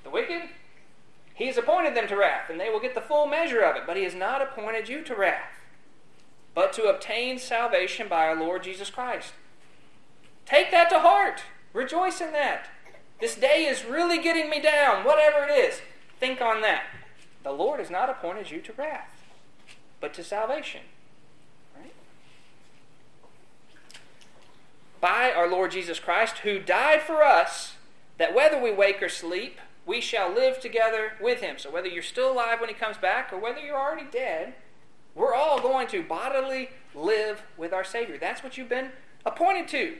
The 0.04 0.10
wicked? 0.10 0.42
He 1.34 1.46
has 1.46 1.56
appointed 1.56 1.94
them 1.94 2.08
to 2.08 2.16
wrath, 2.16 2.50
and 2.50 2.60
they 2.60 2.68
will 2.68 2.80
get 2.80 2.94
the 2.94 3.00
full 3.00 3.26
measure 3.26 3.62
of 3.62 3.76
it. 3.76 3.82
But 3.86 3.96
he 3.96 4.04
has 4.04 4.14
not 4.14 4.42
appointed 4.42 4.88
you 4.88 5.02
to 5.02 5.14
wrath, 5.14 5.60
but 6.54 6.72
to 6.74 6.84
obtain 6.84 7.38
salvation 7.38 8.08
by 8.08 8.26
our 8.26 8.36
Lord 8.36 8.62
Jesus 8.62 8.90
Christ. 8.90 9.32
Take 10.44 10.70
that 10.70 10.90
to 10.90 11.00
heart. 11.00 11.42
Rejoice 11.72 12.20
in 12.20 12.32
that. 12.32 12.68
This 13.20 13.34
day 13.36 13.64
is 13.64 13.84
really 13.84 14.18
getting 14.18 14.50
me 14.50 14.60
down, 14.60 15.04
whatever 15.04 15.44
it 15.44 15.50
is. 15.50 15.80
Think 16.18 16.40
on 16.40 16.60
that. 16.62 16.84
The 17.42 17.52
Lord 17.52 17.80
has 17.80 17.90
not 17.90 18.10
appointed 18.10 18.50
you 18.50 18.60
to 18.60 18.72
wrath, 18.72 19.24
but 20.00 20.12
to 20.14 20.24
salvation. 20.24 20.82
By 25.00 25.32
our 25.32 25.48
Lord 25.48 25.72
Jesus 25.72 25.98
Christ, 25.98 26.38
who 26.38 26.60
died 26.60 27.02
for 27.02 27.24
us, 27.24 27.74
that 28.18 28.34
whether 28.34 28.60
we 28.60 28.70
wake 28.70 29.02
or 29.02 29.08
sleep, 29.08 29.58
we 29.84 30.00
shall 30.00 30.32
live 30.32 30.60
together 30.60 31.12
with 31.20 31.40
him. 31.40 31.58
So 31.58 31.70
whether 31.70 31.88
you're 31.88 32.02
still 32.02 32.32
alive 32.32 32.60
when 32.60 32.68
he 32.68 32.74
comes 32.74 32.98
back 32.98 33.32
or 33.32 33.38
whether 33.38 33.60
you're 33.60 33.78
already 33.78 34.06
dead, 34.10 34.54
we're 35.14 35.34
all 35.34 35.60
going 35.60 35.88
to 35.88 36.02
bodily 36.02 36.70
live 36.94 37.42
with 37.56 37.72
our 37.72 37.84
Savior. 37.84 38.18
That's 38.18 38.42
what 38.42 38.56
you've 38.56 38.68
been 38.68 38.90
appointed 39.26 39.68
to. 39.68 39.96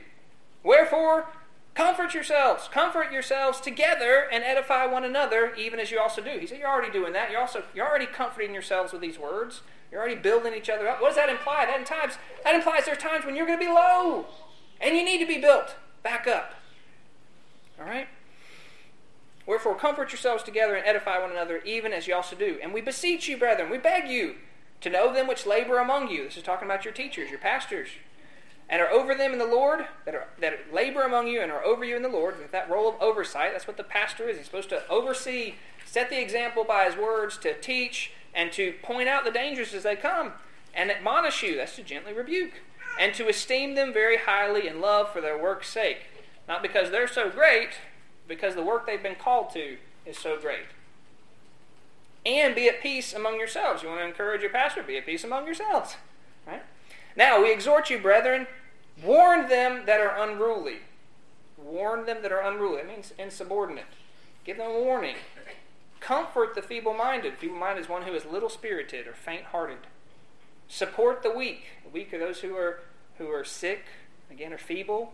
Wherefore, 0.63 1.27
comfort 1.75 2.13
yourselves, 2.13 2.67
comfort 2.67 3.11
yourselves 3.11 3.59
together 3.59 4.27
and 4.31 4.43
edify 4.43 4.85
one 4.85 5.03
another, 5.03 5.53
even 5.55 5.79
as 5.79 5.91
you 5.91 5.99
also 5.99 6.21
do. 6.21 6.39
He 6.39 6.47
said, 6.47 6.59
You're 6.59 6.69
already 6.69 6.91
doing 6.91 7.13
that. 7.13 7.29
You're 7.29 7.41
also 7.41 7.63
you're 7.75 7.87
already 7.87 8.05
comforting 8.05 8.53
yourselves 8.53 8.93
with 8.93 9.01
these 9.01 9.19
words. 9.19 9.61
You're 9.91 10.01
already 10.01 10.19
building 10.19 10.55
each 10.55 10.69
other 10.71 10.87
up. 10.87 11.01
What 11.01 11.09
does 11.09 11.17
that 11.17 11.29
imply? 11.29 11.65
That, 11.67 11.85
times, 11.85 12.17
that 12.43 12.55
implies 12.55 12.85
there's 12.85 12.97
times 12.97 13.25
when 13.25 13.35
you're 13.35 13.45
going 13.45 13.59
to 13.59 13.65
be 13.65 13.71
low. 13.71 14.25
And 14.81 14.95
you 14.95 15.05
need 15.05 15.19
to 15.19 15.27
be 15.27 15.37
built 15.37 15.75
back 16.01 16.25
up. 16.25 16.55
All 17.79 17.85
right? 17.85 18.07
Wherefore, 19.45 19.75
comfort 19.75 20.11
yourselves 20.11 20.43
together 20.43 20.75
and 20.75 20.85
edify 20.85 21.19
one 21.19 21.31
another, 21.31 21.57
even 21.65 21.91
as 21.91 22.07
you 22.07 22.15
also 22.15 22.35
do. 22.35 22.57
And 22.61 22.73
we 22.73 22.81
beseech 22.81 23.27
you, 23.27 23.37
brethren, 23.37 23.69
we 23.69 23.77
beg 23.77 24.07
you 24.07 24.35
to 24.81 24.89
know 24.89 25.13
them 25.13 25.27
which 25.27 25.45
labor 25.45 25.79
among 25.79 26.09
you. 26.09 26.25
This 26.25 26.37
is 26.37 26.43
talking 26.43 26.67
about 26.67 26.85
your 26.85 26.93
teachers, 26.93 27.29
your 27.29 27.39
pastors, 27.39 27.89
and 28.69 28.81
are 28.81 28.89
over 28.89 29.13
them 29.13 29.33
in 29.33 29.39
the 29.39 29.45
Lord, 29.45 29.85
that, 30.05 30.15
are, 30.15 30.27
that 30.39 30.73
labor 30.73 31.01
among 31.01 31.27
you 31.27 31.41
and 31.41 31.51
are 31.51 31.63
over 31.63 31.83
you 31.83 31.95
in 31.95 32.01
the 32.01 32.09
Lord. 32.09 32.39
With 32.39 32.51
that 32.51 32.69
role 32.69 32.87
of 32.87 33.01
oversight, 33.01 33.51
that's 33.51 33.67
what 33.67 33.77
the 33.77 33.83
pastor 33.83 34.29
is. 34.29 34.37
He's 34.37 34.45
supposed 34.45 34.69
to 34.69 34.87
oversee, 34.89 35.55
set 35.85 36.09
the 36.09 36.21
example 36.21 36.63
by 36.63 36.85
his 36.85 36.95
words, 36.95 37.37
to 37.39 37.59
teach, 37.59 38.11
and 38.33 38.51
to 38.53 38.73
point 38.81 39.09
out 39.09 39.25
the 39.25 39.31
dangers 39.31 39.73
as 39.73 39.83
they 39.83 39.95
come, 39.95 40.33
and 40.73 40.89
admonish 40.89 41.43
you. 41.43 41.57
That's 41.57 41.75
to 41.75 41.83
gently 41.83 42.13
rebuke. 42.13 42.61
And 42.99 43.13
to 43.15 43.27
esteem 43.27 43.75
them 43.75 43.91
very 43.91 44.17
highly 44.17 44.67
in 44.67 44.79
love 44.79 45.11
for 45.11 45.19
their 45.19 45.37
work's 45.37 45.69
sake. 45.69 46.05
Not 46.47 46.61
because 46.61 46.91
they're 46.91 47.07
so 47.07 47.29
great, 47.29 47.69
because 48.27 48.55
the 48.55 48.63
work 48.63 48.85
they've 48.85 49.01
been 49.01 49.15
called 49.15 49.51
to 49.51 49.77
is 50.05 50.17
so 50.17 50.37
great. 50.39 50.65
And 52.25 52.55
be 52.55 52.69
at 52.69 52.81
peace 52.81 53.13
among 53.13 53.37
yourselves. 53.37 53.83
You 53.83 53.89
want 53.89 54.01
to 54.01 54.05
encourage 54.07 54.41
your 54.41 54.51
pastor, 54.51 54.81
be 54.83 54.97
at 54.97 55.05
peace 55.05 55.23
among 55.23 55.45
yourselves. 55.45 55.95
Right? 56.45 56.61
Now, 57.15 57.41
we 57.41 57.53
exhort 57.53 57.89
you, 57.89 57.97
brethren, 57.97 58.47
warn 59.01 59.47
them 59.47 59.85
that 59.85 60.01
are 60.01 60.13
unruly. 60.21 60.79
Warn 61.57 62.05
them 62.05 62.17
that 62.21 62.33
are 62.33 62.41
unruly. 62.41 62.79
It 62.79 62.87
means 62.87 63.13
insubordinate. 63.17 63.85
Give 64.43 64.57
them 64.57 64.69
a 64.69 64.79
warning. 64.79 65.15
Comfort 66.01 66.53
the 66.53 66.61
feeble 66.61 66.93
minded. 66.93 67.37
Feeble 67.37 67.55
minded 67.55 67.79
is 67.79 67.87
one 67.87 68.01
who 68.01 68.13
is 68.13 68.25
little 68.25 68.49
spirited 68.49 69.07
or 69.07 69.13
faint 69.13 69.45
hearted. 69.45 69.87
Support 70.67 71.23
the 71.23 71.31
weak. 71.31 71.63
The 71.85 71.89
weak 71.89 72.13
are 72.13 72.19
those 72.19 72.41
who 72.41 72.57
are 72.57 72.81
who 73.17 73.29
are 73.29 73.43
sick, 73.43 73.85
again, 74.29 74.51
are 74.51 74.57
feeble. 74.57 75.13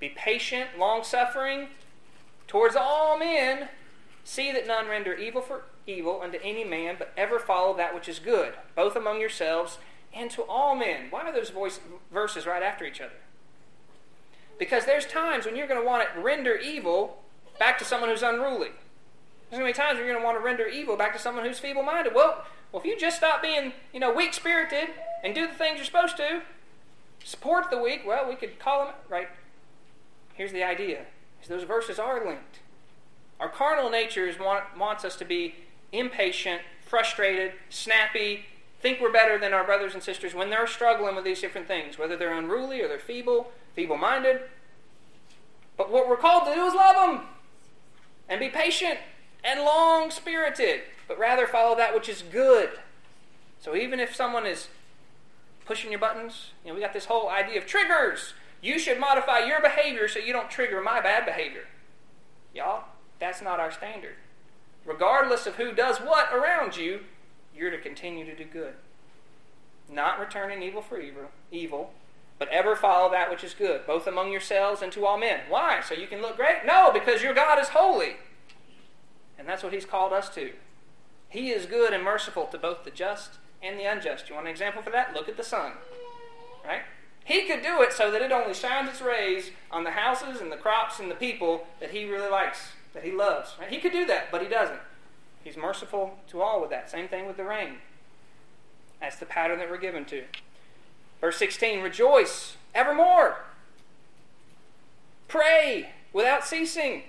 Be 0.00 0.08
patient, 0.08 0.78
long 0.78 1.04
suffering, 1.04 1.68
towards 2.46 2.76
all 2.76 3.18
men, 3.18 3.68
see 4.24 4.52
that 4.52 4.66
none 4.66 4.88
render 4.88 5.14
evil 5.14 5.42
for 5.42 5.64
evil 5.86 6.20
unto 6.22 6.38
any 6.42 6.64
man, 6.64 6.96
but 6.98 7.12
ever 7.16 7.38
follow 7.38 7.76
that 7.76 7.94
which 7.94 8.08
is 8.08 8.18
good, 8.18 8.54
both 8.74 8.96
among 8.96 9.20
yourselves 9.20 9.78
and 10.14 10.30
to 10.30 10.42
all 10.42 10.74
men. 10.74 11.06
Why 11.10 11.22
are 11.22 11.32
those 11.32 11.50
voice, 11.50 11.80
verses 12.12 12.46
right 12.46 12.62
after 12.62 12.84
each 12.84 13.00
other? 13.00 13.14
Because 14.58 14.86
there's 14.86 15.06
times 15.06 15.44
when 15.44 15.56
you're 15.56 15.66
going 15.66 15.80
to 15.80 15.86
want 15.86 16.06
to 16.14 16.20
render 16.20 16.56
evil 16.56 17.22
back 17.58 17.78
to 17.78 17.84
someone 17.84 18.08
who's 18.08 18.22
unruly. 18.22 18.70
There's 19.50 19.60
going 19.60 19.72
to 19.72 19.78
be 19.78 19.82
times 19.84 19.98
when 19.98 20.06
you're 20.06 20.14
going 20.14 20.22
to 20.22 20.24
want 20.24 20.38
to 20.38 20.44
render 20.44 20.66
evil 20.66 20.96
back 20.96 21.12
to 21.12 21.18
someone 21.18 21.44
who's 21.44 21.58
feeble-minded. 21.58 22.14
Well, 22.14 22.44
well, 22.72 22.80
if 22.80 22.86
you 22.86 22.98
just 22.98 23.16
stop 23.16 23.42
being, 23.42 23.72
you 23.92 24.00
know, 24.00 24.12
weak-spirited 24.12 24.88
and 25.22 25.34
do 25.34 25.46
the 25.46 25.54
things 25.54 25.76
you're 25.76 25.84
supposed 25.84 26.16
to, 26.16 26.42
support 27.22 27.70
the 27.70 27.78
weak. 27.78 28.02
Well, 28.06 28.28
we 28.28 28.36
could 28.36 28.58
call 28.58 28.84
them 28.84 28.94
right. 29.08 29.28
Here's 30.34 30.52
the 30.52 30.62
idea: 30.64 31.06
those 31.48 31.64
verses 31.64 31.98
are 31.98 32.24
linked. 32.24 32.60
Our 33.40 33.48
carnal 33.48 33.90
natures 33.90 34.38
want, 34.38 34.76
wants 34.78 35.04
us 35.04 35.16
to 35.16 35.24
be 35.24 35.54
impatient, 35.92 36.62
frustrated, 36.86 37.52
snappy, 37.68 38.46
think 38.84 39.00
we're 39.00 39.10
better 39.10 39.38
than 39.38 39.54
our 39.54 39.64
brothers 39.64 39.94
and 39.94 40.02
sisters 40.02 40.34
when 40.34 40.50
they're 40.50 40.66
struggling 40.66 41.16
with 41.16 41.24
these 41.24 41.40
different 41.40 41.66
things, 41.66 41.98
whether 41.98 42.18
they're 42.18 42.36
unruly 42.36 42.82
or 42.82 42.88
they're 42.88 42.98
feeble, 42.98 43.50
feeble 43.74 43.96
minded. 43.96 44.42
But 45.78 45.90
what 45.90 46.06
we're 46.06 46.18
called 46.18 46.44
to 46.44 46.54
do 46.54 46.66
is 46.66 46.74
love 46.74 46.96
them 46.96 47.26
and 48.28 48.38
be 48.38 48.50
patient 48.50 48.98
and 49.42 49.60
long 49.60 50.10
spirited, 50.10 50.82
but 51.08 51.18
rather 51.18 51.46
follow 51.46 51.74
that 51.76 51.94
which 51.94 52.10
is 52.10 52.22
good. 52.30 52.70
So 53.58 53.74
even 53.74 54.00
if 54.00 54.14
someone 54.14 54.44
is 54.44 54.68
pushing 55.64 55.90
your 55.90 56.00
buttons, 56.00 56.50
you 56.62 56.68
know, 56.68 56.74
we 56.74 56.82
got 56.82 56.92
this 56.92 57.06
whole 57.06 57.30
idea 57.30 57.58
of 57.58 57.66
triggers. 57.66 58.34
You 58.64 58.78
should 58.78 58.98
modify 58.98 59.40
your 59.40 59.60
behavior 59.60 60.08
so 60.08 60.18
you 60.18 60.32
don't 60.32 60.48
trigger 60.48 60.80
my 60.80 60.98
bad 61.02 61.26
behavior. 61.26 61.66
Y'all, 62.54 62.84
that's 63.18 63.42
not 63.42 63.60
our 63.60 63.70
standard. 63.70 64.14
Regardless 64.86 65.46
of 65.46 65.56
who 65.56 65.72
does 65.72 65.98
what 65.98 66.32
around 66.32 66.74
you, 66.74 67.00
you're 67.54 67.70
to 67.70 67.76
continue 67.76 68.24
to 68.24 68.34
do 68.34 68.44
good. 68.44 68.72
Not 69.86 70.18
returning 70.18 70.62
evil 70.62 70.80
for 70.80 70.98
evil, 70.98 71.24
evil, 71.52 71.92
but 72.38 72.48
ever 72.48 72.74
follow 72.74 73.10
that 73.10 73.28
which 73.28 73.44
is 73.44 73.52
good, 73.52 73.86
both 73.86 74.06
among 74.06 74.32
yourselves 74.32 74.80
and 74.80 74.90
to 74.92 75.04
all 75.04 75.18
men. 75.18 75.40
Why? 75.50 75.82
So 75.82 75.94
you 75.94 76.06
can 76.06 76.22
look 76.22 76.36
great? 76.36 76.64
No, 76.64 76.90
because 76.90 77.22
your 77.22 77.34
God 77.34 77.60
is 77.60 77.68
holy. 77.68 78.16
And 79.38 79.46
that's 79.46 79.62
what 79.62 79.74
He's 79.74 79.84
called 79.84 80.14
us 80.14 80.30
to. 80.36 80.52
He 81.28 81.50
is 81.50 81.66
good 81.66 81.92
and 81.92 82.02
merciful 82.02 82.46
to 82.46 82.56
both 82.56 82.84
the 82.84 82.90
just 82.90 83.32
and 83.62 83.78
the 83.78 83.84
unjust. 83.84 84.30
You 84.30 84.36
want 84.36 84.46
an 84.46 84.52
example 84.52 84.80
for 84.80 84.90
that? 84.90 85.12
Look 85.12 85.28
at 85.28 85.36
the 85.36 85.44
sun. 85.44 85.72
Right? 86.64 86.80
He 87.24 87.46
could 87.46 87.62
do 87.62 87.80
it 87.80 87.92
so 87.92 88.10
that 88.10 88.20
it 88.20 88.30
only 88.30 88.52
shines 88.52 88.88
its 88.90 89.00
rays 89.00 89.50
on 89.70 89.84
the 89.84 89.92
houses 89.92 90.40
and 90.40 90.52
the 90.52 90.56
crops 90.56 91.00
and 91.00 91.10
the 91.10 91.14
people 91.14 91.66
that 91.80 91.90
he 91.90 92.04
really 92.04 92.30
likes, 92.30 92.72
that 92.92 93.02
he 93.02 93.10
loves. 93.10 93.54
Right? 93.58 93.70
He 93.70 93.78
could 93.78 93.92
do 93.92 94.04
that, 94.06 94.30
but 94.30 94.42
he 94.42 94.48
doesn't. 94.48 94.80
He's 95.42 95.56
merciful 95.56 96.18
to 96.28 96.42
all 96.42 96.60
with 96.60 96.70
that. 96.70 96.90
Same 96.90 97.08
thing 97.08 97.26
with 97.26 97.38
the 97.38 97.44
rain. 97.44 97.76
That's 99.00 99.16
the 99.16 99.26
pattern 99.26 99.58
that 99.58 99.70
we're 99.70 99.78
given 99.78 100.04
to. 100.06 100.24
Verse 101.20 101.36
16 101.38 101.82
Rejoice 101.82 102.56
evermore. 102.74 103.44
Pray 105.28 105.90
without 106.12 106.44
ceasing. 106.44 107.04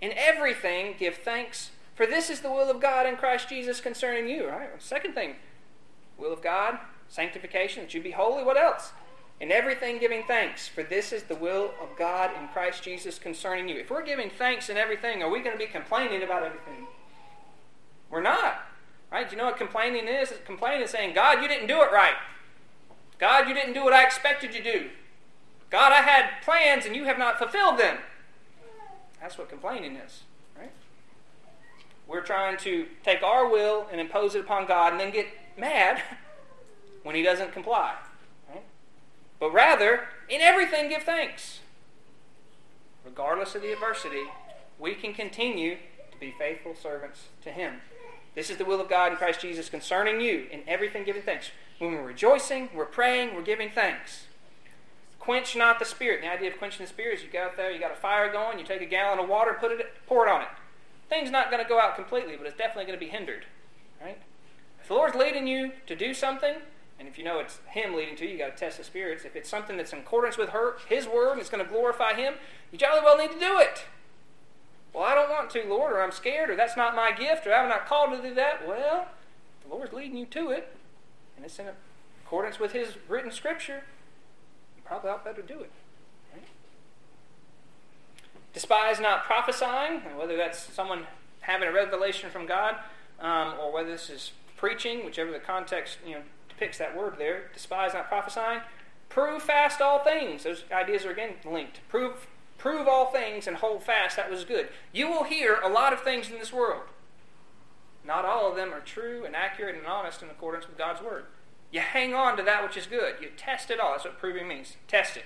In 0.00 0.12
everything, 0.16 0.94
give 0.98 1.16
thanks, 1.16 1.70
for 1.94 2.06
this 2.06 2.30
is 2.30 2.40
the 2.40 2.50
will 2.50 2.70
of 2.70 2.80
God 2.80 3.06
in 3.06 3.16
Christ 3.16 3.50
Jesus 3.50 3.80
concerning 3.80 4.28
you. 4.28 4.44
All 4.44 4.58
right. 4.58 4.70
Second 4.78 5.14
thing, 5.14 5.34
will 6.16 6.32
of 6.32 6.40
God 6.40 6.78
sanctification, 7.10 7.82
that 7.82 7.92
you 7.92 8.02
be 8.02 8.12
holy. 8.12 8.42
What 8.42 8.56
else? 8.56 8.92
In 9.40 9.50
everything 9.50 9.98
giving 9.98 10.22
thanks, 10.24 10.68
for 10.68 10.82
this 10.82 11.12
is 11.12 11.24
the 11.24 11.34
will 11.34 11.72
of 11.82 11.96
God 11.98 12.30
in 12.38 12.48
Christ 12.48 12.82
Jesus 12.82 13.18
concerning 13.18 13.68
you. 13.68 13.76
If 13.76 13.90
we're 13.90 14.04
giving 14.04 14.30
thanks 14.30 14.68
in 14.68 14.76
everything, 14.76 15.22
are 15.22 15.30
we 15.30 15.40
going 15.40 15.52
to 15.52 15.58
be 15.58 15.70
complaining 15.70 16.22
about 16.22 16.42
everything? 16.42 16.86
We're 18.10 18.22
not. 18.22 18.66
Right? 19.10 19.28
Do 19.28 19.34
you 19.34 19.38
know 19.38 19.46
what 19.46 19.56
complaining 19.56 20.08
is? 20.08 20.32
Complaining 20.44 20.82
is 20.82 20.90
saying, 20.90 21.14
God, 21.14 21.42
you 21.42 21.48
didn't 21.48 21.66
do 21.66 21.82
it 21.82 21.90
right. 21.90 22.14
God, 23.18 23.48
you 23.48 23.54
didn't 23.54 23.74
do 23.74 23.82
what 23.82 23.92
I 23.92 24.04
expected 24.04 24.54
you 24.54 24.62
to 24.62 24.72
do. 24.72 24.90
God, 25.68 25.92
I 25.92 26.02
had 26.02 26.42
plans 26.42 26.84
and 26.84 26.94
you 26.94 27.04
have 27.04 27.18
not 27.18 27.38
fulfilled 27.38 27.78
them. 27.78 27.98
That's 29.20 29.36
what 29.38 29.48
complaining 29.48 29.96
is. 29.96 30.22
Right? 30.58 30.72
We're 32.06 32.22
trying 32.22 32.56
to 32.58 32.86
take 33.04 33.22
our 33.22 33.48
will 33.48 33.86
and 33.90 34.00
impose 34.00 34.34
it 34.34 34.40
upon 34.40 34.66
God 34.66 34.92
and 34.92 35.00
then 35.00 35.10
get 35.10 35.26
mad 35.56 36.02
when 37.02 37.14
he 37.14 37.22
doesn't 37.22 37.52
comply. 37.52 37.94
But 39.40 39.54
rather, 39.54 40.04
in 40.28 40.42
everything 40.42 40.90
give 40.90 41.02
thanks. 41.02 41.60
Regardless 43.04 43.54
of 43.54 43.62
the 43.62 43.72
adversity, 43.72 44.24
we 44.78 44.94
can 44.94 45.14
continue 45.14 45.76
to 46.12 46.18
be 46.20 46.34
faithful 46.38 46.74
servants 46.74 47.28
to 47.42 47.50
him. 47.50 47.80
This 48.34 48.50
is 48.50 48.58
the 48.58 48.66
will 48.66 48.80
of 48.80 48.90
God 48.90 49.12
in 49.12 49.18
Christ 49.18 49.40
Jesus 49.40 49.70
concerning 49.70 50.20
you. 50.20 50.46
In 50.52 50.62
everything 50.68 51.04
giving 51.04 51.22
thanks. 51.22 51.50
When 51.78 51.92
we're 51.92 52.02
rejoicing, 52.02 52.68
we're 52.74 52.84
praying, 52.84 53.34
we're 53.34 53.42
giving 53.42 53.70
thanks. 53.70 54.26
Quench 55.18 55.56
not 55.56 55.78
the 55.78 55.84
spirit. 55.86 56.20
The 56.20 56.30
idea 56.30 56.50
of 56.50 56.58
quenching 56.58 56.84
the 56.84 56.88
spirit 56.88 57.18
is 57.18 57.24
you 57.24 57.30
go 57.30 57.44
out 57.44 57.56
there, 57.56 57.70
you 57.70 57.80
got 57.80 57.92
a 57.92 57.96
fire 57.96 58.30
going, 58.30 58.58
you 58.58 58.64
take 58.64 58.82
a 58.82 58.86
gallon 58.86 59.18
of 59.18 59.28
water, 59.28 59.56
put 59.58 59.72
it, 59.72 59.86
pour 60.06 60.26
it 60.26 60.30
on 60.30 60.42
it. 60.42 60.48
Thing's 61.08 61.30
not 61.30 61.50
going 61.50 61.62
to 61.62 61.68
go 61.68 61.80
out 61.80 61.96
completely, 61.96 62.36
but 62.36 62.46
it's 62.46 62.56
definitely 62.56 62.84
going 62.84 62.98
to 62.98 63.04
be 63.04 63.10
hindered. 63.10 63.46
Right? 64.00 64.18
If 64.80 64.88
the 64.88 64.94
Lord's 64.94 65.16
leading 65.16 65.46
you 65.46 65.72
to 65.86 65.96
do 65.96 66.14
something, 66.14 66.56
and 67.00 67.08
if 67.08 67.16
you 67.16 67.24
know 67.24 67.38
it's 67.38 67.60
Him 67.68 67.94
leading 67.94 68.14
to 68.16 68.26
you, 68.26 68.32
you 68.32 68.38
got 68.38 68.54
to 68.54 68.60
test 68.60 68.76
the 68.76 68.84
spirits. 68.84 69.24
If 69.24 69.34
it's 69.34 69.48
something 69.48 69.78
that's 69.78 69.94
in 69.94 70.00
accordance 70.00 70.36
with 70.36 70.50
her, 70.50 70.76
His 70.86 71.08
word 71.08 71.32
and 71.32 71.40
it's 71.40 71.48
going 71.48 71.64
to 71.64 71.68
glorify 71.68 72.12
Him, 72.12 72.34
you 72.70 72.78
jolly 72.78 73.00
well 73.02 73.16
need 73.16 73.32
to 73.32 73.40
do 73.40 73.58
it. 73.58 73.86
Well, 74.92 75.04
I 75.04 75.14
don't 75.14 75.30
want 75.30 75.48
to, 75.50 75.64
Lord, 75.64 75.92
or 75.94 76.02
I'm 76.02 76.12
scared, 76.12 76.50
or 76.50 76.56
that's 76.56 76.76
not 76.76 76.94
my 76.94 77.10
gift, 77.10 77.46
or 77.46 77.54
I'm 77.54 77.70
not 77.70 77.86
called 77.86 78.12
to 78.12 78.28
do 78.28 78.34
that. 78.34 78.68
Well, 78.68 79.08
the 79.62 79.74
Lord's 79.74 79.94
leading 79.94 80.18
you 80.18 80.26
to 80.26 80.50
it, 80.50 80.76
and 81.36 81.46
it's 81.46 81.58
in 81.58 81.68
accordance 82.22 82.60
with 82.60 82.72
His 82.72 82.98
written 83.08 83.30
scripture. 83.30 83.84
You 84.76 84.82
probably 84.84 85.08
ought 85.08 85.24
better 85.24 85.40
do 85.40 85.60
it. 85.60 85.70
Right? 86.34 86.44
Despise 88.52 89.00
not 89.00 89.24
prophesying, 89.24 90.00
whether 90.18 90.36
that's 90.36 90.58
someone 90.58 91.06
having 91.40 91.66
a 91.66 91.72
revelation 91.72 92.28
from 92.28 92.44
God, 92.44 92.76
um, 93.20 93.54
or 93.58 93.72
whether 93.72 93.88
this 93.88 94.10
is 94.10 94.32
preaching, 94.58 95.06
whichever 95.06 95.30
the 95.30 95.38
context 95.38 95.96
you 96.06 96.16
know 96.16 96.22
depicts 96.60 96.78
that 96.78 96.94
word 96.96 97.14
there. 97.18 97.44
Despise 97.54 97.94
not 97.94 98.08
prophesying. 98.08 98.60
Prove 99.08 99.42
fast 99.42 99.80
all 99.80 100.04
things. 100.04 100.44
Those 100.44 100.64
ideas 100.70 101.06
are 101.06 101.10
again 101.10 101.34
linked. 101.44 101.80
Prove 101.88 102.26
prove 102.58 102.86
all 102.86 103.06
things 103.10 103.46
and 103.46 103.56
hold 103.56 103.82
fast. 103.82 104.16
That 104.16 104.30
was 104.30 104.44
good. 104.44 104.68
You 104.92 105.08
will 105.08 105.24
hear 105.24 105.58
a 105.64 105.68
lot 105.68 105.94
of 105.94 106.02
things 106.02 106.28
in 106.28 106.38
this 106.38 106.52
world. 106.52 106.82
Not 108.04 108.26
all 108.26 108.50
of 108.50 108.56
them 108.56 108.74
are 108.74 108.80
true 108.80 109.24
and 109.24 109.34
accurate 109.34 109.74
and 109.74 109.86
honest 109.86 110.22
in 110.22 110.28
accordance 110.28 110.66
with 110.66 110.76
God's 110.76 111.02
word. 111.02 111.24
You 111.72 111.80
hang 111.80 112.12
on 112.12 112.36
to 112.36 112.42
that 112.42 112.62
which 112.62 112.76
is 112.76 112.86
good. 112.86 113.14
You 113.22 113.30
test 113.34 113.70
it 113.70 113.80
all. 113.80 113.92
That's 113.92 114.04
what 114.04 114.18
proving 114.18 114.46
means. 114.46 114.76
Test 114.86 115.16
it. 115.16 115.24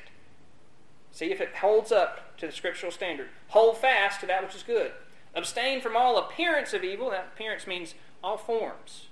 See 1.11 1.33
if 1.33 1.41
it 1.41 1.57
holds 1.57 1.91
up 1.91 2.37
to 2.39 2.47
the 2.47 2.53
scriptural 2.53 2.93
standard. 2.93 3.29
Hold 3.49 3.79
fast 3.79 4.21
to 4.21 4.27
that 4.27 4.45
which 4.45 4.55
is 4.55 4.63
good. 4.63 4.93
Abstain 5.35 5.81
from 5.81 5.97
all 5.97 6.17
appearance 6.17 6.73
of 6.73 6.85
evil. 6.85 7.11
That 7.11 7.33
appearance 7.35 7.67
means 7.67 7.95
all 8.23 8.37
forms. 8.37 9.09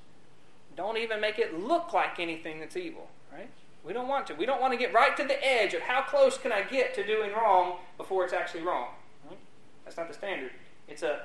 Don't 0.76 0.96
even 0.96 1.20
make 1.20 1.38
it 1.38 1.58
look 1.58 1.92
like 1.92 2.18
anything 2.18 2.60
that's 2.60 2.76
evil, 2.76 3.08
right? 3.32 3.50
We 3.84 3.92
don't 3.92 4.08
want 4.08 4.26
to. 4.28 4.34
We 4.34 4.46
don't 4.46 4.60
want 4.60 4.72
to 4.72 4.78
get 4.78 4.94
right 4.94 5.16
to 5.16 5.24
the 5.24 5.44
edge 5.44 5.74
of 5.74 5.82
how 5.82 6.02
close 6.02 6.38
can 6.38 6.52
I 6.52 6.62
get 6.62 6.94
to 6.94 7.06
doing 7.06 7.32
wrong 7.32 7.78
before 7.96 8.24
it's 8.24 8.32
actually 8.32 8.62
wrong. 8.62 8.88
Right? 9.28 9.38
That's 9.84 9.96
not 9.96 10.08
the 10.08 10.14
standard. 10.14 10.52
It's 10.88 11.02
a 11.02 11.22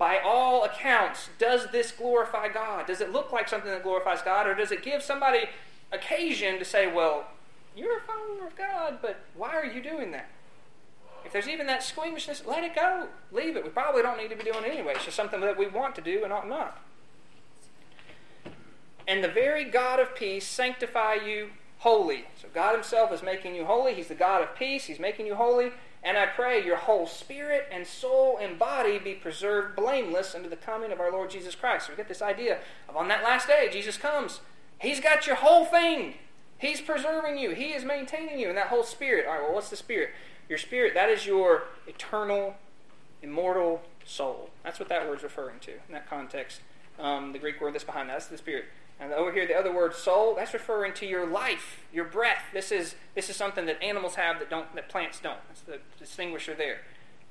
by 0.00 0.18
all 0.18 0.64
accounts, 0.64 1.28
does 1.38 1.70
this 1.72 1.92
glorify 1.92 2.48
God? 2.48 2.86
Does 2.86 3.02
it 3.02 3.12
look 3.12 3.32
like 3.32 3.50
something 3.50 3.70
that 3.70 3.82
glorifies 3.82 4.22
God, 4.22 4.46
or 4.46 4.54
does 4.54 4.72
it 4.72 4.82
give 4.82 5.02
somebody 5.02 5.40
occasion 5.92 6.58
to 6.58 6.64
say, 6.64 6.90
well, 6.90 7.26
you're 7.76 7.98
a 7.98 8.00
follower 8.00 8.46
of 8.46 8.56
God, 8.56 9.00
but 9.02 9.18
why 9.34 9.50
are 9.50 9.66
you 9.66 9.82
doing 9.82 10.10
that? 10.12 10.30
If 11.22 11.32
there's 11.32 11.48
even 11.48 11.66
that 11.66 11.82
squeamishness, 11.82 12.44
let 12.46 12.64
it 12.64 12.74
go. 12.74 13.08
Leave 13.30 13.56
it. 13.56 13.62
We 13.62 13.68
probably 13.68 14.00
don't 14.00 14.16
need 14.16 14.30
to 14.30 14.36
be 14.36 14.50
doing 14.50 14.64
it 14.64 14.72
anyway. 14.72 14.94
It's 14.96 15.04
just 15.04 15.18
something 15.18 15.42
that 15.42 15.58
we 15.58 15.66
want 15.66 15.94
to 15.96 16.00
do 16.00 16.24
and 16.24 16.32
ought 16.32 16.48
not. 16.48 16.80
And 19.10 19.24
the 19.24 19.28
very 19.28 19.64
God 19.64 19.98
of 19.98 20.14
peace 20.14 20.46
sanctify 20.46 21.14
you 21.14 21.50
holy. 21.78 22.26
So 22.40 22.46
God 22.54 22.74
Himself 22.74 23.12
is 23.12 23.24
making 23.24 23.56
you 23.56 23.64
holy. 23.64 23.92
He's 23.92 24.06
the 24.06 24.14
God 24.14 24.40
of 24.40 24.54
peace. 24.54 24.84
He's 24.84 25.00
making 25.00 25.26
you 25.26 25.34
holy. 25.34 25.72
And 26.04 26.16
I 26.16 26.26
pray 26.26 26.64
your 26.64 26.76
whole 26.76 27.08
spirit 27.08 27.66
and 27.72 27.84
soul 27.88 28.38
and 28.40 28.56
body 28.56 29.00
be 29.00 29.14
preserved 29.14 29.74
blameless 29.74 30.32
unto 30.36 30.48
the 30.48 30.54
coming 30.54 30.92
of 30.92 31.00
our 31.00 31.10
Lord 31.10 31.28
Jesus 31.30 31.56
Christ. 31.56 31.86
So 31.86 31.92
we 31.92 31.96
get 31.96 32.06
this 32.06 32.22
idea 32.22 32.60
of 32.88 32.96
on 32.96 33.08
that 33.08 33.24
last 33.24 33.48
day, 33.48 33.68
Jesus 33.72 33.96
comes. 33.96 34.42
He's 34.78 35.00
got 35.00 35.26
your 35.26 35.36
whole 35.36 35.64
thing. 35.64 36.14
He's 36.56 36.80
preserving 36.80 37.36
you. 37.36 37.50
He 37.50 37.72
is 37.72 37.84
maintaining 37.84 38.38
you. 38.38 38.48
And 38.48 38.56
that 38.56 38.68
whole 38.68 38.84
spirit. 38.84 39.26
All 39.26 39.32
right, 39.32 39.42
well, 39.42 39.54
what's 39.54 39.70
the 39.70 39.76
spirit? 39.76 40.10
Your 40.48 40.56
spirit, 40.56 40.94
that 40.94 41.08
is 41.08 41.26
your 41.26 41.64
eternal, 41.88 42.54
immortal 43.22 43.82
soul. 44.04 44.50
That's 44.62 44.78
what 44.78 44.88
that 44.88 45.08
word's 45.08 45.24
referring 45.24 45.58
to 45.62 45.72
in 45.72 45.94
that 45.94 46.08
context. 46.08 46.60
Um, 46.96 47.32
the 47.32 47.40
Greek 47.40 47.60
word 47.60 47.74
that's 47.74 47.82
behind 47.82 48.08
that, 48.08 48.12
that's 48.12 48.26
the 48.26 48.38
spirit. 48.38 48.66
And 49.00 49.14
over 49.14 49.32
here, 49.32 49.46
the 49.46 49.54
other 49.54 49.72
word 49.72 49.94
soul, 49.94 50.34
that's 50.34 50.52
referring 50.52 50.92
to 50.94 51.06
your 51.06 51.26
life, 51.26 51.80
your 51.92 52.04
breath. 52.04 52.42
This 52.52 52.70
is, 52.70 52.96
this 53.14 53.30
is 53.30 53.36
something 53.36 53.64
that 53.64 53.82
animals 53.82 54.16
have 54.16 54.38
that, 54.38 54.50
don't, 54.50 54.74
that 54.74 54.90
plants 54.90 55.18
don't. 55.20 55.38
That's 55.48 55.62
the 55.62 55.78
distinguisher 55.98 56.54
there. 56.54 56.80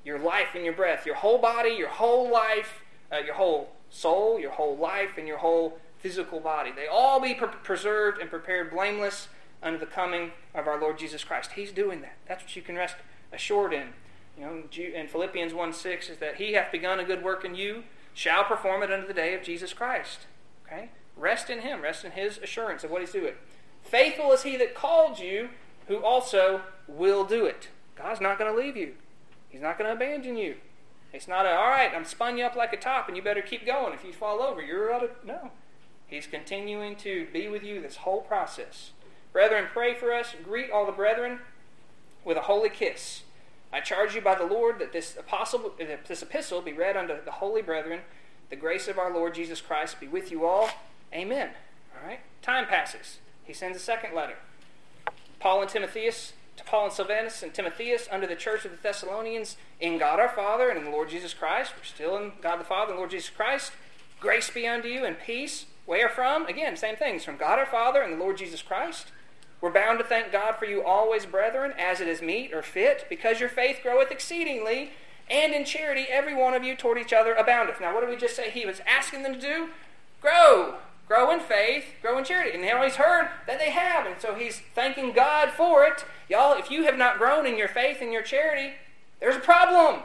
Your 0.03 0.17
life 0.17 0.49
and 0.55 0.65
your 0.65 0.73
breath, 0.73 1.05
your 1.05 1.15
whole 1.15 1.37
body, 1.37 1.69
your 1.69 1.89
whole 1.89 2.31
life, 2.31 2.81
uh, 3.11 3.17
your 3.17 3.35
whole 3.35 3.71
soul, 3.91 4.39
your 4.39 4.51
whole 4.51 4.75
life, 4.77 5.11
and 5.17 5.27
your 5.27 5.37
whole 5.37 5.77
physical 5.99 6.39
body. 6.39 6.71
They 6.75 6.87
all 6.87 7.19
be 7.19 7.35
pre- 7.35 7.49
preserved 7.63 8.19
and 8.19 8.31
prepared 8.31 8.71
blameless 8.71 9.27
unto 9.61 9.77
the 9.77 9.85
coming 9.85 10.31
of 10.55 10.67
our 10.67 10.79
Lord 10.79 10.97
Jesus 10.97 11.23
Christ. 11.23 11.51
He's 11.51 11.71
doing 11.71 12.01
that. 12.01 12.17
That's 12.27 12.43
what 12.43 12.55
you 12.55 12.61
can 12.61 12.75
rest 12.75 12.95
assured 13.31 13.73
in. 13.73 13.89
You 14.37 14.45
know, 14.45 14.63
in 14.95 15.07
Philippians 15.07 15.53
1 15.53 15.73
6 15.73 16.09
is 16.09 16.17
that 16.19 16.35
He 16.35 16.53
hath 16.53 16.71
begun 16.71 16.99
a 16.99 17.03
good 17.03 17.23
work 17.23 17.43
in 17.43 17.55
you, 17.55 17.83
shall 18.13 18.43
perform 18.43 18.81
it 18.81 18.91
unto 18.91 19.05
the 19.05 19.13
day 19.13 19.35
of 19.35 19.43
Jesus 19.43 19.73
Christ. 19.73 20.19
Okay? 20.65 20.89
Rest 21.19 21.49
in 21.49 21.61
Him. 21.61 21.81
Rest 21.81 22.05
in 22.05 22.11
His 22.11 22.37
assurance 22.37 22.83
of 22.83 22.91
what 22.91 23.01
He's 23.01 23.11
doing. 23.11 23.33
Faithful 23.83 24.31
is 24.31 24.43
He 24.43 24.57
that 24.57 24.75
called 24.75 25.19
you, 25.19 25.49
who 25.87 26.03
also 26.03 26.61
will 26.87 27.23
do 27.25 27.45
it. 27.45 27.69
God's 27.95 28.21
not 28.21 28.37
going 28.37 28.51
to 28.51 28.57
leave 28.57 28.77
you. 28.77 28.93
He's 29.49 29.61
not 29.61 29.77
going 29.77 29.89
to 29.89 29.95
abandon 29.95 30.37
you. 30.37 30.55
It's 31.11 31.27
not 31.27 31.45
a, 31.45 31.49
all 31.49 31.69
right, 31.69 31.91
I'm 31.93 32.05
spun 32.05 32.37
you 32.37 32.45
up 32.45 32.55
like 32.55 32.71
a 32.71 32.77
top 32.77 33.07
and 33.07 33.17
you 33.17 33.23
better 33.23 33.41
keep 33.41 33.65
going. 33.65 33.93
If 33.93 34.03
you 34.03 34.13
fall 34.13 34.41
over, 34.41 34.61
you're 34.61 34.93
out 34.93 35.03
of, 35.03 35.09
no. 35.25 35.51
He's 36.05 36.27
continuing 36.27 36.95
to 36.97 37.27
be 37.33 37.47
with 37.47 37.63
you 37.63 37.81
this 37.81 37.97
whole 37.97 38.21
process. 38.21 38.91
Brethren, 39.33 39.65
pray 39.71 39.95
for 39.95 40.13
us. 40.13 40.35
Greet 40.43 40.71
all 40.71 40.85
the 40.85 40.91
brethren 40.91 41.39
with 42.23 42.37
a 42.37 42.41
holy 42.41 42.69
kiss. 42.69 43.23
I 43.71 43.79
charge 43.79 44.15
you 44.15 44.21
by 44.21 44.35
the 44.35 44.45
Lord 44.45 44.79
that 44.79 44.93
this, 44.93 45.15
apostle, 45.17 45.73
this 46.07 46.21
epistle 46.21 46.61
be 46.61 46.73
read 46.73 46.97
unto 46.97 47.23
the 47.23 47.31
holy 47.31 47.61
brethren. 47.61 48.01
The 48.49 48.55
grace 48.55 48.87
of 48.87 48.97
our 48.97 49.13
Lord 49.13 49.35
Jesus 49.35 49.61
Christ 49.61 49.99
be 49.99 50.07
with 50.07 50.31
you 50.31 50.45
all. 50.45 50.69
Amen. 51.13 51.49
All 51.95 52.07
right. 52.07 52.19
Time 52.41 52.67
passes. 52.67 53.19
He 53.43 53.53
sends 53.53 53.77
a 53.77 53.81
second 53.81 54.13
letter. 54.15 54.35
Paul 55.39 55.61
and 55.61 55.69
Timotheus, 55.69 56.33
to 56.57 56.63
Paul 56.63 56.85
and 56.85 56.93
Silvanus 56.93 57.41
and 57.41 57.53
Timotheus 57.53 58.07
under 58.11 58.27
the 58.27 58.35
church 58.35 58.65
of 58.65 58.71
the 58.71 58.77
Thessalonians 58.77 59.55
in 59.79 59.97
God 59.97 60.19
our 60.19 60.29
Father 60.29 60.69
and 60.69 60.77
in 60.77 60.85
the 60.85 60.91
Lord 60.91 61.09
Jesus 61.09 61.33
Christ. 61.33 61.73
We're 61.77 61.83
still 61.85 62.17
in 62.17 62.33
God 62.41 62.59
the 62.59 62.65
Father 62.65 62.91
and 62.91 62.95
the 62.95 62.99
Lord 62.99 63.11
Jesus 63.11 63.29
Christ. 63.29 63.71
Grace 64.19 64.49
be 64.49 64.67
unto 64.67 64.89
you 64.89 65.05
and 65.05 65.17
peace. 65.17 65.65
Where 65.85 66.09
from? 66.09 66.45
Again, 66.45 66.75
same 66.75 66.97
things. 66.97 67.23
From 67.23 67.37
God 67.37 67.57
our 67.57 67.65
Father 67.65 68.01
and 68.01 68.13
the 68.13 68.23
Lord 68.23 68.37
Jesus 68.37 68.61
Christ. 68.61 69.07
We're 69.61 69.71
bound 69.71 69.99
to 69.99 70.05
thank 70.05 70.31
God 70.31 70.55
for 70.57 70.65
you 70.65 70.83
always, 70.83 71.25
brethren, 71.25 71.73
as 71.77 71.99
it 71.99 72.07
is 72.07 72.21
meet 72.21 72.53
or 72.53 72.61
fit, 72.61 73.05
because 73.09 73.39
your 73.39 73.49
faith 73.49 73.79
groweth 73.81 74.11
exceedingly, 74.11 74.91
and 75.29 75.53
in 75.53 75.65
charity 75.65 76.05
every 76.09 76.33
one 76.33 76.53
of 76.53 76.63
you 76.63 76.75
toward 76.75 76.97
each 76.97 77.11
other 77.11 77.33
aboundeth. 77.33 77.81
Now, 77.81 77.93
what 77.93 78.01
did 78.01 78.09
we 78.09 78.17
just 78.17 78.35
say 78.35 78.49
he 78.49 78.65
was 78.65 78.81
asking 78.87 79.23
them 79.23 79.33
to 79.33 79.39
do? 79.39 79.69
Grow. 80.21 80.75
Grow 81.09 81.31
in 81.31 81.39
faith, 81.39 81.85
grow 82.03 82.19
in 82.19 82.23
charity. 82.23 82.51
And 82.53 82.61
now 82.61 82.83
he's 82.83 82.95
heard 82.95 83.29
that 83.47 83.57
they 83.57 83.71
have, 83.71 84.05
and 84.05 84.21
so 84.21 84.35
he's 84.35 84.61
thanking 84.75 85.11
God 85.11 85.49
for 85.49 85.83
it. 85.83 86.05
Y'all, 86.29 86.55
if 86.57 86.69
you 86.69 86.83
have 86.83 86.97
not 86.97 87.17
grown 87.17 87.47
in 87.47 87.57
your 87.57 87.67
faith 87.67 87.97
and 87.99 88.13
your 88.13 88.21
charity, 88.21 88.75
there's 89.19 89.35
a 89.35 89.39
problem. 89.39 90.03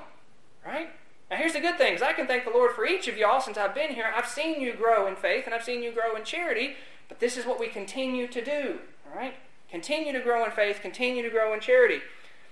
Right? 0.64 0.88
Now, 1.30 1.36
here's 1.36 1.52
the 1.52 1.60
good 1.60 1.76
things. 1.76 2.00
I 2.00 2.14
can 2.14 2.26
thank 2.26 2.44
the 2.44 2.50
Lord 2.50 2.72
for 2.72 2.86
each 2.86 3.06
of 3.06 3.18
y'all 3.18 3.42
since 3.42 3.58
I've 3.58 3.74
been 3.74 3.94
here. 3.94 4.06
I've 4.16 4.26
seen 4.26 4.62
you 4.62 4.72
grow 4.72 5.06
in 5.06 5.14
faith 5.14 5.44
and 5.44 5.54
I've 5.54 5.62
seen 5.62 5.82
you 5.82 5.92
grow 5.92 6.16
in 6.16 6.24
charity, 6.24 6.74
but 7.10 7.20
this 7.20 7.36
is 7.36 7.44
what 7.44 7.60
we 7.60 7.68
continue 7.68 8.26
to 8.26 8.42
do. 8.42 8.78
All 9.06 9.18
right? 9.18 9.34
Continue 9.70 10.14
to 10.14 10.20
grow 10.20 10.42
in 10.42 10.52
faith, 10.52 10.78
continue 10.80 11.22
to 11.22 11.28
grow 11.28 11.52
in 11.52 11.60
charity. 11.60 12.00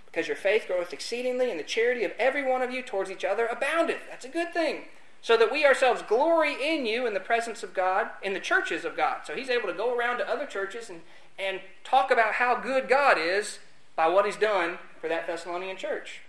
Because 0.05 0.28
your 0.28 0.36
faith 0.36 0.66
groweth 0.66 0.92
exceedingly, 0.92 1.50
and 1.50 1.59
the 1.59 1.64
charity 1.64 2.05
of 2.05 2.12
every 2.18 2.42
one 2.42 2.61
of 2.61 2.70
you 2.70 2.82
towards 2.82 3.11
each 3.11 3.24
other 3.24 3.46
aboundeth. 3.46 4.03
That's 4.11 4.26
a 4.26 4.28
good 4.28 4.53
thing. 4.53 4.82
So 5.22 5.36
that 5.36 5.52
we 5.52 5.64
ourselves 5.64 6.02
glory 6.02 6.56
in 6.60 6.84
you 6.84 7.06
in 7.06 7.14
the 7.14 7.20
presence 7.20 7.62
of 7.62 7.72
God, 7.72 8.10
in 8.22 8.34
the 8.34 8.40
churches 8.40 8.84
of 8.84 8.96
God. 8.96 9.20
So 9.24 9.34
he's 9.34 9.48
able 9.48 9.68
to 9.68 9.74
go 9.74 9.96
around 9.96 10.18
to 10.18 10.28
other 10.28 10.46
churches 10.46 10.90
and, 10.90 11.00
and 11.38 11.60
talk 11.84 12.10
about 12.10 12.34
how 12.34 12.60
good 12.60 12.88
God 12.88 13.16
is 13.18 13.60
by 13.94 14.08
what 14.08 14.26
he's 14.26 14.36
done 14.36 14.78
for 15.00 15.08
that 15.08 15.28
Thessalonian 15.28 15.76
church. 15.76 16.22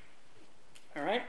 All 0.96 1.04
right? 1.04 1.24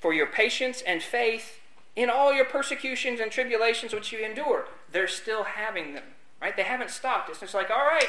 For 0.00 0.12
your 0.12 0.26
patience 0.26 0.82
and 0.82 1.02
faith 1.02 1.58
in 1.96 2.10
all 2.10 2.32
your 2.32 2.44
persecutions 2.44 3.18
and 3.18 3.32
tribulations 3.32 3.92
which 3.92 4.12
you 4.12 4.24
endure. 4.24 4.66
They're 4.92 5.08
still 5.08 5.44
having 5.44 5.94
them. 5.94 6.04
Right? 6.40 6.56
They 6.56 6.62
haven't 6.62 6.90
stopped. 6.90 7.30
It's 7.30 7.40
just 7.40 7.54
like, 7.54 7.70
all 7.70 7.86
right, 7.86 8.08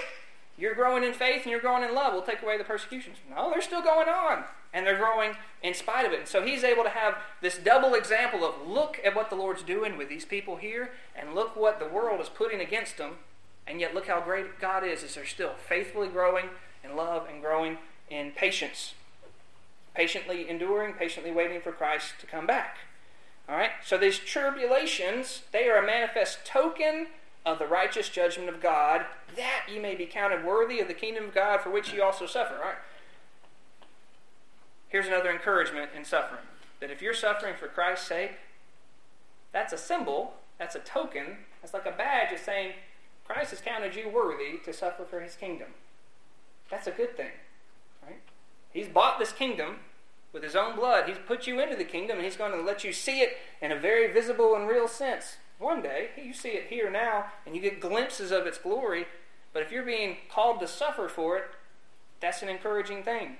you're 0.57 0.73
growing 0.73 1.03
in 1.03 1.13
faith 1.13 1.43
and 1.43 1.51
you're 1.51 1.61
growing 1.61 1.83
in 1.83 1.93
love. 1.93 2.13
We'll 2.13 2.23
take 2.23 2.41
away 2.41 2.57
the 2.57 2.63
persecutions. 2.63 3.17
No, 3.29 3.51
they're 3.51 3.61
still 3.61 3.83
going 3.83 4.09
on. 4.09 4.43
And 4.73 4.85
they're 4.85 4.97
growing 4.97 5.33
in 5.61 5.73
spite 5.73 6.05
of 6.05 6.11
it. 6.11 6.19
And 6.19 6.27
so 6.27 6.43
he's 6.43 6.63
able 6.63 6.83
to 6.83 6.89
have 6.89 7.15
this 7.41 7.57
double 7.57 7.93
example 7.93 8.43
of 8.43 8.67
look 8.67 8.99
at 9.05 9.15
what 9.15 9.29
the 9.29 9.35
Lord's 9.35 9.63
doing 9.63 9.97
with 9.97 10.09
these 10.09 10.25
people 10.25 10.57
here, 10.57 10.91
and 11.15 11.33
look 11.33 11.55
what 11.55 11.79
the 11.79 11.87
world 11.87 12.19
is 12.19 12.29
putting 12.29 12.59
against 12.59 12.97
them. 12.97 13.13
And 13.65 13.79
yet 13.79 13.93
look 13.93 14.07
how 14.07 14.21
great 14.21 14.59
God 14.59 14.83
is, 14.83 15.03
as 15.03 15.15
they're 15.15 15.25
still 15.25 15.53
faithfully 15.53 16.07
growing 16.07 16.49
in 16.83 16.95
love 16.95 17.27
and 17.31 17.41
growing 17.41 17.77
in 18.09 18.31
patience. 18.31 18.93
Patiently 19.93 20.49
enduring, 20.49 20.93
patiently 20.93 21.31
waiting 21.31 21.61
for 21.61 21.71
Christ 21.71 22.13
to 22.19 22.27
come 22.27 22.47
back. 22.47 22.77
All 23.47 23.55
right? 23.55 23.71
So 23.83 23.97
these 23.97 24.19
tribulations, 24.19 25.43
they 25.51 25.69
are 25.69 25.77
a 25.77 25.85
manifest 25.85 26.45
token 26.45 27.07
of 27.47 27.59
the 27.59 27.65
righteous 27.67 28.09
judgment 28.09 28.49
of 28.49 28.61
God, 28.61 29.05
that 29.35 29.63
ye 29.71 29.79
may 29.79 29.95
be 29.95 30.05
counted 30.05 30.43
worthy 30.43 30.79
of 30.79 30.87
the 30.87 30.93
kingdom 30.93 31.25
of 31.25 31.33
God 31.33 31.61
for 31.61 31.69
which 31.69 31.93
ye 31.93 32.01
also 32.01 32.25
suffer. 32.25 32.55
Right? 32.55 32.75
Here's 34.89 35.07
another 35.07 35.31
encouragement 35.31 35.91
in 35.95 36.03
suffering 36.03 36.41
that 36.79 36.91
if 36.91 37.01
you're 37.01 37.13
suffering 37.13 37.55
for 37.57 37.67
Christ's 37.67 38.07
sake, 38.07 38.33
that's 39.51 39.73
a 39.73 39.77
symbol, 39.77 40.33
that's 40.59 40.75
a 40.75 40.79
token, 40.79 41.37
that's 41.61 41.73
like 41.73 41.87
a 41.87 41.91
badge 41.91 42.31
of 42.31 42.39
saying, 42.39 42.73
Christ 43.25 43.49
has 43.49 43.61
counted 43.61 43.95
you 43.95 44.09
worthy 44.09 44.59
to 44.63 44.73
suffer 44.73 45.03
for 45.03 45.21
his 45.21 45.35
kingdom. 45.35 45.69
That's 46.69 46.85
a 46.85 46.91
good 46.91 47.17
thing. 47.17 47.31
Right? 48.05 48.21
He's 48.71 48.87
bought 48.87 49.17
this 49.17 49.31
kingdom, 49.31 49.77
with 50.33 50.43
his 50.43 50.55
own 50.55 50.75
blood. 50.75 51.07
He's 51.07 51.17
put 51.25 51.47
you 51.47 51.59
into 51.59 51.75
the 51.75 51.83
kingdom 51.83 52.17
and 52.17 52.25
he's 52.25 52.37
going 52.37 52.51
to 52.51 52.61
let 52.61 52.83
you 52.83 52.93
see 52.93 53.21
it 53.21 53.37
in 53.61 53.71
a 53.71 53.79
very 53.79 54.11
visible 54.11 54.55
and 54.55 54.67
real 54.67 54.87
sense. 54.87 55.37
One 55.59 55.81
day, 55.81 56.09
you 56.21 56.33
see 56.33 56.49
it 56.49 56.67
here 56.69 56.89
now 56.89 57.25
and 57.45 57.55
you 57.55 57.61
get 57.61 57.79
glimpses 57.79 58.31
of 58.31 58.45
its 58.45 58.57
glory, 58.57 59.07
but 59.53 59.63
if 59.63 59.71
you're 59.71 59.83
being 59.83 60.17
called 60.31 60.59
to 60.59 60.67
suffer 60.67 61.07
for 61.07 61.37
it, 61.37 61.45
that's 62.19 62.41
an 62.41 62.49
encouraging 62.49 63.03
thing. 63.03 63.37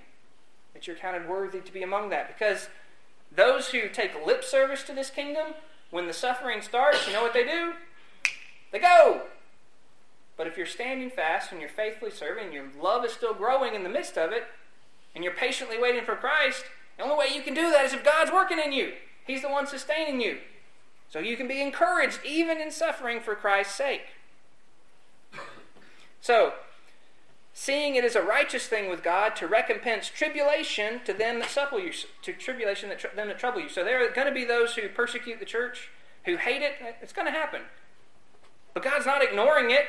That 0.74 0.88
you're 0.88 0.96
counted 0.96 1.28
worthy 1.28 1.60
to 1.60 1.74
be 1.74 1.84
among 1.84 2.10
that. 2.10 2.28
Because 2.28 2.70
those 3.32 3.70
who 3.70 3.90
take 3.90 4.26
lip 4.26 4.44
service 4.44 4.84
to 4.84 4.94
this 4.94 5.10
kingdom, 5.10 5.54
when 5.92 6.08
the 6.08 6.14
suffering 6.14 6.62
starts, 6.62 7.08
you 7.08 7.14
know 7.14 7.22
what 7.22 7.34
they 7.34 7.44
do? 7.44 7.74
They 8.72 8.80
go. 8.80 9.24
But 10.36 10.48
if 10.48 10.58
you're 10.58 10.66
standing 10.66 11.10
fast 11.10 11.52
and 11.52 11.60
you're 11.60 11.70
faithfully 11.70 12.12
serving, 12.12 12.54
your 12.54 12.66
love 12.80 13.04
is 13.06 13.12
still 13.12 13.34
growing 13.34 13.74
in 13.74 13.84
the 13.84 13.90
midst 13.90 14.18
of 14.18 14.32
it, 14.32 14.44
and 15.16 15.24
you're 15.24 15.34
patiently 15.34 15.80
waiting 15.80 16.04
for 16.04 16.16
Christ, 16.16 16.64
the 16.98 17.04
only 17.04 17.16
way 17.16 17.26
you 17.34 17.42
can 17.42 17.54
do 17.54 17.72
that 17.72 17.86
is 17.86 17.94
if 17.94 18.04
God's 18.04 18.32
working 18.32 18.60
in 18.60 18.72
you. 18.72 18.94
He's 19.26 19.42
the 19.42 19.50
one 19.50 19.66
sustaining 19.66 20.22
you. 20.22 20.38
So 21.10 21.20
you 21.20 21.38
can 21.38 21.48
be 21.48 21.62
encouraged 21.62 22.20
even 22.26 22.60
in 22.60 22.72
suffering 22.72 23.20
for 23.20 23.36
Christ's 23.36 23.76
sake. 23.76 24.08
So, 26.20 26.54
seeing 27.54 27.96
it 27.96 28.04
is 28.04 28.16
a 28.16 28.22
righteous 28.22 28.68
thing 28.68 28.90
with 28.90 29.04
God 29.04 29.36
to 29.38 29.48
recompense 29.48 30.10
tribulation 30.10 31.00
to 31.06 31.14
them 31.14 31.40
that 31.40 31.50
supple 31.50 31.80
you, 31.80 31.92
to 32.22 32.34
tribulation 32.34 32.90
that 32.90 33.00
tr- 33.00 33.16
them 33.16 33.30
that 33.30 33.40
trouble 33.40 33.62
you. 33.62 33.70
So 33.70 33.84
there 33.84 34.06
are 34.06 34.12
going 34.12 34.28
to 34.28 34.34
be 34.34 34.46
those 34.46 34.76
who 34.76 34.90
persecute 34.90 35.40
the 35.40 35.46
church, 35.46 35.90
who 36.26 36.38
hate 36.38 36.62
it. 36.62 36.74
It's 37.02 37.14
going 37.14 37.28
to 37.28 37.32
happen. 37.32 37.62
But 38.74 38.84
God's 38.84 39.06
not 39.06 39.24
ignoring 39.24 39.72
it. 39.72 39.86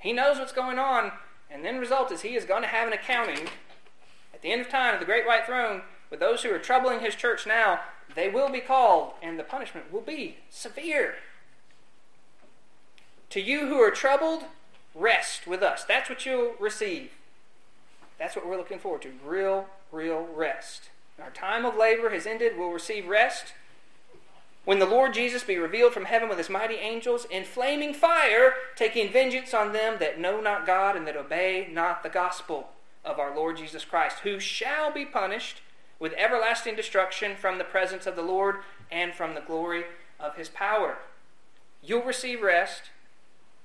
He 0.00 0.12
knows 0.12 0.38
what's 0.38 0.52
going 0.52 0.78
on, 0.78 1.12
and 1.50 1.64
then 1.64 1.74
the 1.74 1.80
result 1.80 2.10
is 2.10 2.22
He 2.22 2.34
is 2.34 2.44
going 2.44 2.62
to 2.62 2.68
have 2.68 2.86
an 2.86 2.92
accounting 2.92 3.48
at 4.34 4.42
the 4.42 4.50
end 4.50 4.60
of 4.60 4.68
time 4.68 4.94
at 4.94 5.00
the 5.00 5.06
great 5.06 5.26
white 5.26 5.46
throne 5.46 5.82
with 6.10 6.20
those 6.20 6.42
who 6.42 6.52
are 6.52 6.58
troubling 6.58 7.00
His 7.00 7.14
church 7.14 7.46
now. 7.46 7.80
They 8.14 8.28
will 8.28 8.50
be 8.50 8.60
called, 8.60 9.12
and 9.22 9.38
the 9.38 9.44
punishment 9.44 9.92
will 9.92 10.00
be 10.00 10.38
severe. 10.50 11.16
To 13.30 13.40
you 13.40 13.68
who 13.68 13.76
are 13.76 13.90
troubled, 13.90 14.44
rest 14.94 15.46
with 15.46 15.62
us. 15.62 15.84
That's 15.84 16.08
what 16.08 16.26
you'll 16.26 16.54
receive. 16.58 17.10
That's 18.18 18.34
what 18.34 18.46
we're 18.46 18.56
looking 18.56 18.78
forward 18.78 19.02
to 19.02 19.12
real, 19.24 19.66
real 19.92 20.28
rest. 20.34 20.90
Our 21.22 21.30
time 21.30 21.64
of 21.64 21.76
labor 21.76 22.10
has 22.10 22.26
ended. 22.26 22.58
We'll 22.58 22.70
receive 22.70 23.06
rest. 23.06 23.52
When 24.64 24.78
the 24.78 24.86
Lord 24.86 25.14
Jesus 25.14 25.42
be 25.42 25.56
revealed 25.56 25.94
from 25.94 26.04
heaven 26.04 26.28
with 26.28 26.38
his 26.38 26.50
mighty 26.50 26.74
angels 26.74 27.26
in 27.30 27.44
flaming 27.44 27.94
fire, 27.94 28.54
taking 28.76 29.10
vengeance 29.10 29.54
on 29.54 29.72
them 29.72 29.96
that 30.00 30.20
know 30.20 30.40
not 30.40 30.66
God 30.66 30.96
and 30.96 31.06
that 31.06 31.16
obey 31.16 31.68
not 31.72 32.02
the 32.02 32.08
gospel 32.08 32.70
of 33.04 33.18
our 33.18 33.34
Lord 33.34 33.56
Jesus 33.56 33.84
Christ, 33.84 34.18
who 34.18 34.38
shall 34.38 34.92
be 34.92 35.04
punished 35.04 35.62
with 36.00 36.12
everlasting 36.14 36.74
destruction 36.74 37.36
from 37.36 37.58
the 37.58 37.64
presence 37.64 38.06
of 38.06 38.16
the 38.16 38.22
Lord 38.22 38.56
and 38.90 39.14
from 39.14 39.34
the 39.34 39.40
glory 39.40 39.84
of 40.18 40.34
his 40.34 40.48
power. 40.48 40.98
You'll 41.82 42.02
receive 42.02 42.42
rest. 42.42 42.90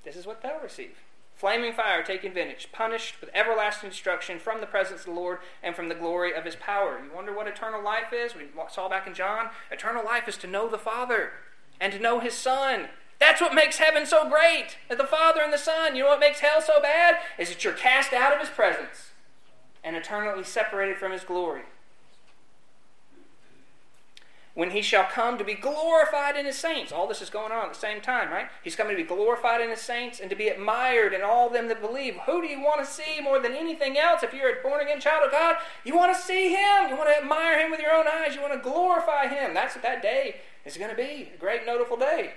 This 0.04 0.16
is 0.16 0.28
what 0.28 0.44
they'll 0.44 0.60
receive 0.62 0.92
flaming 1.36 1.74
fire 1.74 2.02
taking 2.02 2.34
vintage, 2.34 2.70
punished 2.72 3.20
with 3.20 3.30
everlasting 3.34 3.90
destruction 3.90 4.40
from 4.40 4.62
the 4.62 4.66
presence 4.66 5.02
of 5.02 5.08
the 5.08 5.12
Lord 5.12 5.40
and 5.62 5.76
from 5.76 5.90
the 5.90 5.96
glory 5.96 6.34
of 6.34 6.46
his 6.46 6.56
power. 6.56 7.00
You 7.04 7.14
wonder 7.14 7.36
what 7.36 7.48
eternal 7.48 7.84
life 7.84 8.14
is? 8.14 8.36
We 8.36 8.44
saw 8.72 8.90
back 8.90 9.06
in 9.06 9.14
John. 9.14 9.50
Eternal 9.70 10.04
life 10.04 10.28
is 10.28 10.38
to 10.38 10.48
know 10.48 10.70
the 10.70 10.78
Father 10.78 11.34
and 11.80 11.92
to 11.92 12.00
know 12.00 12.20
his 12.20 12.34
Son. 12.34 12.88
That's 13.20 13.42
what 13.42 13.54
makes 13.54 13.78
heaven 13.78 14.06
so 14.06 14.30
great. 14.30 14.78
That 14.90 14.98
the 14.98 15.04
Father 15.04 15.42
and 15.42 15.52
the 15.52 15.58
Son. 15.58 15.96
You 15.96 16.04
know 16.04 16.10
what 16.10 16.20
makes 16.20 16.40
hell 16.40 16.62
so 16.62 16.82
bad? 16.82 17.18
Is 17.38 17.50
that 17.50 17.64
you're 17.64 17.74
cast 17.74 18.14
out 18.14 18.34
of 18.34 18.40
his 18.40 18.50
presence 18.50 19.12
and 19.84 19.96
eternally 19.96 20.44
separated 20.44 20.98
from 20.98 21.12
his 21.12 21.24
glory 21.24 21.64
when 24.56 24.72
he 24.72 24.82
shall 24.82 25.04
come 25.04 25.38
to 25.38 25.44
be 25.44 25.54
glorified 25.54 26.38
in 26.38 26.46
his 26.46 26.58
saints. 26.58 26.94
All 26.94 27.08
this 27.08 27.22
is 27.22 27.30
going 27.30 27.52
on 27.52 27.66
at 27.66 27.74
the 27.74 27.80
same 27.80 28.00
time, 28.00 28.32
right? 28.32 28.48
He's 28.64 28.76
coming 28.76 28.96
to 28.96 29.04
be 29.04 29.08
glorified 29.08 29.60
in 29.60 29.70
his 29.70 29.82
saints 29.82 30.22
and 30.22 30.30
to 30.30 30.36
be 30.36 30.48
admired 30.48 31.14
in 31.14 31.22
all 31.22 31.50
them 31.50 31.68
that 31.68 31.82
believe. 31.82 32.16
Who 32.26 32.42
do 32.42 32.48
you 32.48 32.62
want 32.62 32.84
to 32.84 32.90
see 32.90 33.20
more 33.22 33.42
than 33.42 33.52
anything 33.52 33.98
else? 33.98 34.24
If 34.24 34.34
you're 34.34 34.58
a 34.58 34.64
born 34.64 34.80
again 34.80 35.02
child 35.02 35.26
of 35.26 35.32
God, 35.32 35.58
you 35.84 35.96
want 35.96 36.16
to 36.16 36.22
see 36.22 36.56
him. 36.56 36.90
You 36.90 36.96
want 36.96 37.10
to 37.10 37.22
admire 37.22 37.60
him 37.60 37.70
with 37.70 37.82
your 37.82 37.92
own 37.92 38.06
eyes. 38.08 38.34
You 38.34 38.42
want 38.42 38.54
to 38.54 38.60
glorify 38.60 39.28
him. 39.28 39.54
That's 39.54 39.76
what 39.76 39.84
that 39.84 40.02
day 40.02 40.38
is 40.64 40.78
going 40.78 40.90
to 40.90 40.96
be 40.96 41.32
a 41.36 41.38
great, 41.38 41.66
notable 41.66 41.98
day. 41.98 42.32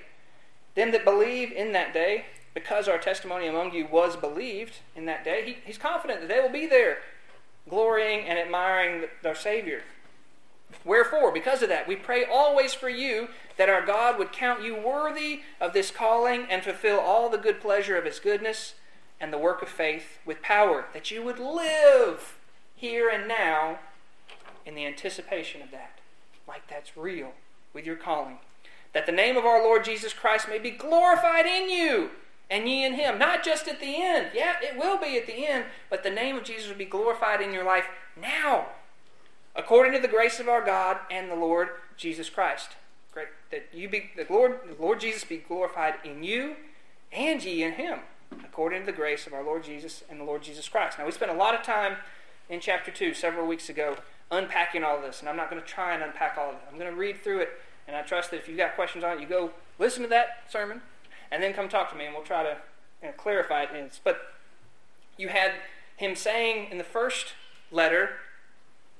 Them 0.75 0.91
that 0.91 1.05
believe 1.05 1.53
in 1.53 1.71
that 1.73 1.95
day, 1.95 2.27
because 2.53 2.89
our 2.89 2.99
testimony 2.99 3.47
among 3.47 3.75
you 3.75 3.87
was 3.87 4.16
believed 4.16 4.79
in 4.97 5.07
that 5.07 5.25
day, 5.25 5.45
he, 5.45 5.57
he's 5.64 5.79
confident 5.79 6.23
that 6.23 6.29
they 6.29 6.41
will 6.41 6.49
be 6.49 6.66
there, 6.66 6.99
glorying 7.69 8.27
and 8.27 8.41
admiring 8.41 9.05
their 9.23 9.37
Savior. 9.37 9.83
Wherefore, 10.85 11.33
because 11.33 11.62
of 11.62 11.68
that, 11.68 11.89
we 11.89 11.97
pray 11.97 12.24
always 12.24 12.74
for 12.74 12.89
you 12.89 13.29
that 13.57 13.68
our 13.68 13.85
God 13.85 14.18
would 14.18 14.33
count 14.33 14.62
you 14.62 14.76
worthy 14.76 15.41
of 15.61 15.72
this 15.72 15.91
calling 15.91 16.47
and 16.49 16.62
fulfill 16.62 16.99
all 16.99 17.29
the 17.29 17.39
good 17.39 17.61
pleasure 17.61 17.97
of 17.97 18.05
his 18.05 18.20
goodness 18.20 18.74
and 19.20 19.33
the 19.33 19.39
work 19.39 19.62
of 19.62 19.68
faith 19.68 20.18
with 20.24 20.43
power, 20.43 20.87
that 20.93 21.11
you 21.11 21.22
would 21.22 21.39
live 21.39 22.39
here 22.76 23.09
and 23.09 23.26
now 23.26 23.81
in 24.64 24.74
the 24.74 24.87
anticipation 24.87 25.61
of 25.61 25.70
that, 25.72 25.99
like 26.47 26.68
that's 26.68 26.97
real 26.97 27.33
with 27.72 27.85
your 27.85 27.97
calling. 27.97 28.39
That 28.93 29.07
the 29.07 29.12
name 29.12 29.37
of 29.37 29.45
our 29.45 29.62
Lord 29.62 29.85
Jesus 29.85 30.12
Christ 30.12 30.49
may 30.49 30.59
be 30.59 30.70
glorified 30.70 31.47
in 31.47 31.68
you 31.68 32.11
and 32.49 32.68
ye 32.68 32.85
in 32.85 32.95
him. 32.95 33.18
Not 33.18 33.45
just 33.45 33.68
at 33.68 33.81
the 33.81 34.01
end. 34.01 34.29
Yeah, 34.35 34.55
it 34.62 34.79
will 34.79 34.99
be 34.99 35.18
at 35.18 35.26
the 35.26 35.47
end, 35.47 35.64
but 35.91 36.03
the 36.03 36.11
name 36.11 36.37
of 36.37 36.45
Jesus 36.45 36.68
will 36.68 36.76
be 36.76 36.85
glorified 36.85 37.41
in 37.41 37.53
your 37.53 37.64
life 37.64 37.87
now 38.20 38.68
according 39.59 39.92
to 39.92 39.98
the 39.98 40.09
grace 40.09 40.38
of 40.38 40.48
our 40.48 40.64
God 40.64 40.98
and 41.11 41.30
the 41.30 41.34
Lord 41.34 41.68
Jesus 41.96 42.30
Christ. 42.30 42.76
Great 43.12 43.28
that 43.50 43.68
you 43.72 43.88
be 43.88 44.11
the 44.16 44.26
Lord, 44.30 44.61
the 44.66 44.80
Lord 44.80 45.00
Jesus 45.00 45.24
be 45.24 45.38
glorified 45.38 45.94
in 46.04 46.22
you 46.22 46.56
and 47.12 47.42
ye 47.42 47.62
in 47.62 47.72
him, 47.72 48.00
according 48.44 48.80
to 48.80 48.86
the 48.86 48.92
grace 48.92 49.26
of 49.26 49.32
our 49.32 49.42
Lord 49.42 49.64
Jesus 49.64 50.04
and 50.09 50.20
the 50.20 50.24
Lord 50.24 50.42
Jesus 50.42 50.68
Christ. 50.68 50.98
Now 50.98 51.06
we 51.06 51.12
spent 51.12 51.30
a 51.30 51.34
lot 51.34 51.54
of 51.54 51.62
time 51.62 51.96
in 52.48 52.61
chapter 52.61 52.90
two 52.90 53.12
several 53.12 53.46
weeks 53.46 53.68
ago 53.68 53.96
unpacking 54.30 54.84
all 54.84 55.00
this, 55.00 55.20
and 55.20 55.28
I'm 55.28 55.36
not 55.36 55.50
going 55.50 55.61
to 55.61 55.66
try 55.66 55.94
and 55.94 56.02
unpack 56.02 56.36
all 56.38 56.50
of 56.50 56.54
it. 56.54 56.62
I'm 56.70 56.78
going 56.78 56.90
to 56.90 56.96
read 56.96 57.22
through 57.22 57.40
it, 57.40 57.48
and 57.86 57.96
I 57.96 58.02
trust 58.02 58.30
that 58.30 58.36
if 58.36 58.48
you've 58.48 58.59
got 58.59 58.74
questions 58.74 59.02
on 59.02 59.16
it, 59.16 59.20
you 59.20 59.26
go 59.26 59.50
listen 59.78 60.02
to 60.02 60.09
that 60.11 60.44
sermon, 60.50 60.82
and 61.30 61.42
then 61.42 61.54
come 61.54 61.68
talk 61.68 61.90
to 61.90 61.96
me, 61.96 62.04
and 62.04 62.14
we'll 62.14 62.24
try 62.24 62.42
to 62.42 62.59
you 63.02 63.09
know, 63.09 63.14
clarify 63.16 63.62
it. 63.62 64.00
But 64.04 64.20
you 65.16 65.28
had 65.28 65.52
him 65.96 66.14
saying 66.14 66.70
in 66.70 66.78
the 66.78 66.84
first 66.84 67.32
letter 67.72 68.11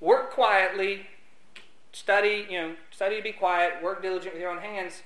work 0.01 0.33
quietly, 0.33 1.07
study, 1.93 2.47
you 2.49 2.59
know, 2.59 2.75
study 2.91 3.17
to 3.17 3.23
be 3.23 3.33
quiet, 3.33 3.83
work 3.83 4.03
diligent 4.03 4.35
with 4.35 4.43
your 4.43 4.51
own 4.51 4.63
hands, 4.63 5.03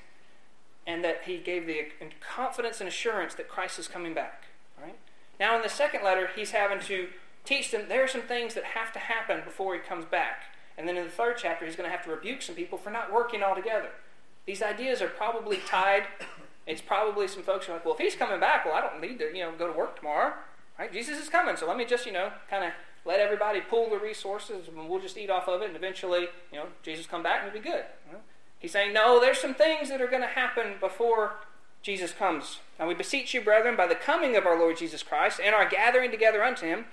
and 0.87 1.05
that 1.05 1.23
he 1.25 1.39
gave 1.39 1.67
the 1.67 1.87
confidence 2.21 2.81
and 2.81 2.89
assurance 2.89 3.35
that 3.35 3.49
Christ 3.49 3.79
is 3.79 3.89
coming 3.89 4.15
back. 4.15 4.45
Right? 4.81 4.97
Now, 5.39 5.57
in 5.57 5.63
the 5.63 5.69
second 5.69 6.05
letter, 6.05 6.29
he's 6.35 6.51
having 6.51 6.81
to 6.81 7.09
teach 7.45 7.71
them 7.71 7.87
there 7.89 8.05
are 8.05 8.09
some 8.09 8.23
things 8.23 8.55
that 8.55 8.65
have 8.65 8.93
to 8.93 8.99
happen 8.99 9.43
before 9.45 9.75
he 9.75 9.81
comes 9.81 10.05
back. 10.05 10.43
And 10.77 10.89
then 10.89 10.97
in 10.97 11.05
the 11.05 11.11
third 11.11 11.37
chapter, 11.39 11.67
he's 11.67 11.77
going 11.77 11.89
to 11.89 11.95
have 11.95 12.05
to 12.05 12.11
rebuke 12.11 12.43
some 12.43 12.55
people 12.55 12.79
for 12.79 12.91
not 12.91 13.13
working 13.13 13.43
all 13.43 13.55
together. 13.55 13.91
These 14.47 14.63
ideas 14.63 15.01
are 15.03 15.09
probably 15.09 15.59
tied. 15.69 16.05
It's 16.67 16.81
probably 16.81 17.29
some 17.29 17.43
folks 17.43 17.69
are 17.69 17.73
like, 17.75 17.85
well, 17.85 17.95
if 17.95 18.01
he's 18.01 18.17
coming 18.17 18.41
back, 18.41 18.65
well, 18.65 18.75
I 18.75 18.81
don't 18.81 19.01
need 19.01 19.19
to, 19.19 19.27
you 19.27 19.45
know, 19.45 19.53
go 19.57 19.67
to 19.67 19.77
work 19.77 19.97
tomorrow. 19.97 20.33
Right? 20.79 20.93
Jesus 20.93 21.21
is 21.21 21.29
coming, 21.29 21.57
so 21.57 21.67
let 21.67 21.77
me 21.77 21.85
just, 21.85 22.07
you 22.07 22.13
know, 22.13 22.33
kind 22.49 22.65
of 22.65 22.73
let 23.05 23.21
everybody 23.21 23.61
pool 23.61 23.91
the 23.91 23.99
resources 23.99 24.69
and 24.69 24.89
we'll 24.89 25.01
just 25.01 25.19
eat 25.19 25.31
off 25.31 25.49
of 25.49 25.63
it 25.63 25.69
and 25.69 25.77
eventually, 25.77 26.29
you 26.53 26.59
know, 26.59 26.67
Jesus 26.83 27.07
come 27.07 27.23
back 27.23 27.41
and 27.41 27.49
it'll 27.49 27.61
be 27.61 27.69
good. 27.69 27.85
You 28.07 28.13
know? 28.15 28.21
He's 28.59 28.73
saying, 28.73 28.93
no, 28.93 29.21
there's 29.21 29.39
some 29.39 29.55
things 29.55 29.89
that 29.89 30.01
are 30.01 30.07
going 30.07 30.23
to 30.23 30.29
happen 30.29 30.75
before 30.79 31.35
Jesus 31.83 32.13
comes. 32.13 32.61
Now 32.79 32.87
we 32.87 32.95
beseech 32.95 33.35
you, 33.35 33.41
brethren, 33.41 33.77
by 33.77 33.89
the 33.89 33.97
coming 33.97 34.37
of 34.37 34.47
our 34.47 34.59
Lord 34.59 34.77
Jesus 34.77 35.03
Christ 35.03 35.41
and 35.45 35.55
our 35.55 35.69
gathering 35.69 36.13
together 36.13 36.45
unto 36.45 36.67
him, 36.67 36.85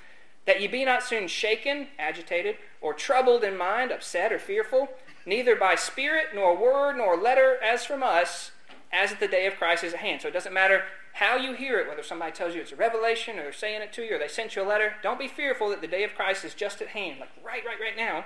that 0.48 0.62
ye 0.62 0.68
be 0.68 0.84
not 0.84 1.04
soon 1.04 1.28
shaken, 1.28 1.88
agitated, 2.00 2.56
or 2.82 2.94
troubled 2.94 3.44
in 3.44 3.56
mind, 3.56 3.92
upset, 3.92 4.34
or 4.34 4.40
fearful, 4.40 4.90
neither 5.26 5.56
by 5.56 5.76
spirit, 5.76 6.28
nor 6.34 6.58
word, 6.58 6.98
nor 6.98 7.16
letter, 7.16 7.60
as 7.64 7.86
from 7.86 8.02
us, 8.02 8.52
as 8.92 9.12
at 9.12 9.20
the 9.20 9.28
day 9.28 9.46
of 9.46 9.58
Christ 9.58 9.84
is 9.84 9.94
at 9.94 10.00
hand. 10.00 10.24
So 10.24 10.28
it 10.28 10.34
doesn't 10.34 10.54
matter 10.54 10.86
how 11.14 11.36
you 11.36 11.54
hear 11.54 11.80
it, 11.80 11.88
whether 11.88 12.04
somebody 12.04 12.32
tells 12.32 12.56
you 12.56 12.62
it's 12.62 12.72
a 12.72 12.76
revelation 12.76 13.38
or 13.38 13.44
they're 13.44 13.54
saying 13.54 13.82
it 13.82 13.92
to 13.94 14.04
you 14.04 14.16
or 14.16 14.20
they 14.20 14.28
sent 14.28 14.56
you 14.56 14.64
a 14.64 14.68
letter, 14.68 14.94
don't 15.04 15.20
be 15.20 15.28
fearful 15.28 15.70
that 15.70 15.82
the 15.82 15.88
day 15.88 16.04
of 16.04 16.16
Christ 16.16 16.46
is 16.46 16.54
just 16.54 16.82
at 16.82 16.90
hand, 16.90 17.20
like 17.20 17.30
right, 17.44 17.64
right, 17.66 17.80
right 17.80 17.98
now. 17.98 18.26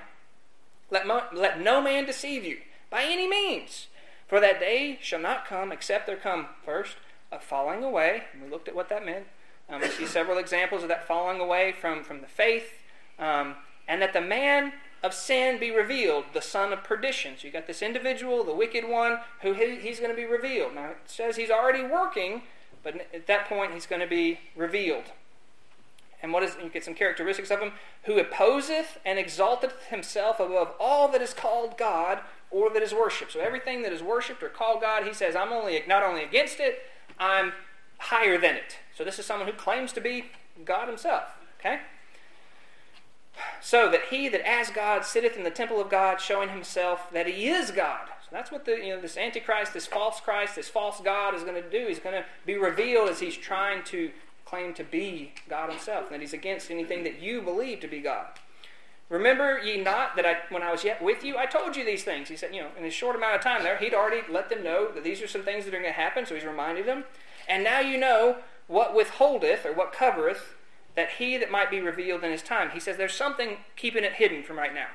Let, 0.91 1.07
mo- 1.07 1.23
let 1.34 1.59
no 1.59 1.81
man 1.81 2.05
deceive 2.05 2.43
you 2.43 2.59
by 2.89 3.03
any 3.03 3.27
means, 3.27 3.88
for 4.27 4.39
that 4.39 4.59
day 4.59 4.99
shall 5.01 5.19
not 5.19 5.45
come 5.45 5.71
except 5.71 6.05
there 6.05 6.17
come 6.17 6.47
first 6.63 6.97
a 7.31 7.39
falling 7.39 7.84
away. 7.84 8.23
And 8.31 8.43
we 8.43 8.49
looked 8.49 8.67
at 8.67 8.75
what 8.75 8.89
that 8.89 9.05
meant. 9.05 9.25
Um, 9.69 9.81
we 9.81 9.88
see 9.88 10.05
several 10.05 10.38
examples 10.38 10.84
of 10.84 10.89
that 10.89 11.07
falling 11.07 11.39
away 11.39 11.71
from, 11.71 12.03
from 12.03 12.21
the 12.21 12.27
faith, 12.27 12.69
um, 13.17 13.55
and 13.88 14.01
that 14.01 14.13
the 14.13 14.21
man 14.21 14.73
of 15.01 15.13
sin 15.13 15.59
be 15.59 15.71
revealed, 15.71 16.25
the 16.34 16.41
son 16.41 16.71
of 16.71 16.84
perdition. 16.84 17.36
So 17.38 17.47
you 17.47 17.53
got 17.53 17.67
this 17.67 17.81
individual, 17.81 18.43
the 18.43 18.53
wicked 18.53 18.88
one, 18.88 19.19
who 19.41 19.53
he, 19.53 19.77
he's 19.77 19.99
going 19.99 20.11
to 20.11 20.15
be 20.15 20.25
revealed. 20.25 20.75
Now 20.75 20.91
it 20.91 20.97
says 21.05 21.36
he's 21.36 21.49
already 21.49 21.84
working 21.84 22.43
but 22.84 23.07
at 23.13 23.27
that 23.27 23.47
point, 23.47 23.73
he's 23.73 23.86
going 23.86 24.01
to 24.01 24.07
be 24.07 24.39
revealed. 24.55 25.05
and 26.21 26.31
what 26.31 26.43
is 26.43 26.55
you 26.63 26.69
get 26.69 26.84
some 26.84 26.93
characteristics 26.93 27.51
of 27.51 27.59
him 27.59 27.73
who 28.03 28.17
opposeth 28.17 28.97
and 29.05 29.19
exalteth 29.19 29.86
himself 29.89 30.39
above 30.39 30.71
all 30.79 31.07
that 31.09 31.21
is 31.21 31.34
called 31.34 31.77
God 31.77 32.19
or 32.51 32.69
that 32.69 32.81
is 32.81 32.93
worshipped. 32.93 33.34
So 33.34 33.39
everything 33.39 33.81
that 33.81 33.91
is 33.91 34.01
worshipped 34.01 34.43
or 34.43 34.49
called 34.49 34.81
God, 34.81 35.05
he 35.05 35.13
says, 35.13 35.36
I'm 35.36 35.51
only 35.51 35.81
not 35.88 36.03
only 36.03 36.23
against 36.23 36.59
it, 36.59 36.84
I'm 37.19 37.53
higher 37.97 38.38
than 38.38 38.55
it. 38.55 38.77
So 38.95 39.03
this 39.03 39.19
is 39.19 39.25
someone 39.25 39.47
who 39.47 39.53
claims 39.53 39.91
to 39.93 40.01
be 40.01 40.25
God 40.63 40.88
himself. 40.88 41.23
Okay? 41.59 41.79
So 43.61 43.89
that 43.89 44.03
he 44.09 44.29
that 44.29 44.47
as 44.47 44.69
God 44.69 45.05
sitteth 45.05 45.36
in 45.36 45.43
the 45.43 45.49
temple 45.49 45.81
of 45.81 45.89
God, 45.89 46.21
showing 46.21 46.49
himself 46.49 47.11
that 47.11 47.27
he 47.27 47.47
is 47.47 47.71
God. 47.71 48.09
That's 48.34 48.51
what 48.51 48.65
the 48.65 48.77
you 48.77 48.95
know 48.95 48.99
this 48.99 49.15
Antichrist, 49.15 49.75
this 49.75 49.86
false 49.86 50.19
Christ, 50.19 50.55
this 50.55 50.67
false 50.67 50.99
God 50.99 51.36
is 51.36 51.43
going 51.43 51.61
to 51.61 51.69
do. 51.69 51.86
He's 51.88 51.99
going 51.99 52.15
to 52.15 52.25
be 52.47 52.55
revealed 52.55 53.09
as 53.09 53.19
he's 53.19 53.38
trying 53.38 53.84
to 53.86 54.09
claim 54.43 54.73
to 54.73 54.84
be 54.84 55.34
God 55.47 55.69
himself, 55.69 56.05
and 56.05 56.15
that 56.15 56.21
he's 56.21 56.34
against 56.34 56.71
anything 56.71 57.03
that 57.03 57.21
you 57.21 57.43
believe 57.43 57.79
to 57.81 57.88
be 57.88 57.99
God. 57.99 58.25
Remember 59.07 59.59
ye 59.59 59.77
not 59.77 60.15
that 60.15 60.25
I, 60.25 60.38
when 60.49 60.63
I 60.63 60.71
was 60.71 60.84
yet 60.84 61.03
with 61.03 61.23
you, 61.23 61.38
I 61.38 61.45
told 61.45 61.75
you 61.75 61.86
these 61.86 62.03
things. 62.03 62.29
He 62.29 62.36
said, 62.36 62.55
you 62.55 62.61
know, 62.61 62.69
in 62.75 62.84
a 62.84 62.89
short 62.89 63.15
amount 63.15 63.36
of 63.36 63.41
time 63.41 63.61
there, 63.61 63.77
he'd 63.77 63.93
already 63.93 64.21
let 64.27 64.49
them 64.49 64.63
know 64.63 64.91
that 64.91 65.03
these 65.03 65.21
are 65.21 65.27
some 65.27 65.43
things 65.43 65.65
that 65.65 65.73
are 65.75 65.79
going 65.79 65.93
to 65.93 65.99
happen, 65.99 66.25
so 66.25 66.34
he's 66.34 66.43
reminded 66.43 66.88
them. 66.88 67.03
And 67.47 67.63
now 67.63 67.81
you 67.81 67.99
know 67.99 68.38
what 68.65 68.95
withholdeth, 68.95 69.63
or 69.63 69.73
what 69.73 69.93
covereth, 69.93 70.55
that 70.95 71.11
he 71.19 71.38
that 71.38 71.51
might 71.51 71.69
be 71.69 71.81
revealed 71.81 72.23
in 72.23 72.31
his 72.31 72.41
time. 72.41 72.71
He 72.71 72.79
says 72.79 72.97
there's 72.97 73.13
something 73.13 73.57
keeping 73.75 74.03
it 74.03 74.13
hidden 74.13 74.41
from 74.41 74.57
right 74.57 74.73
now. 74.73 74.88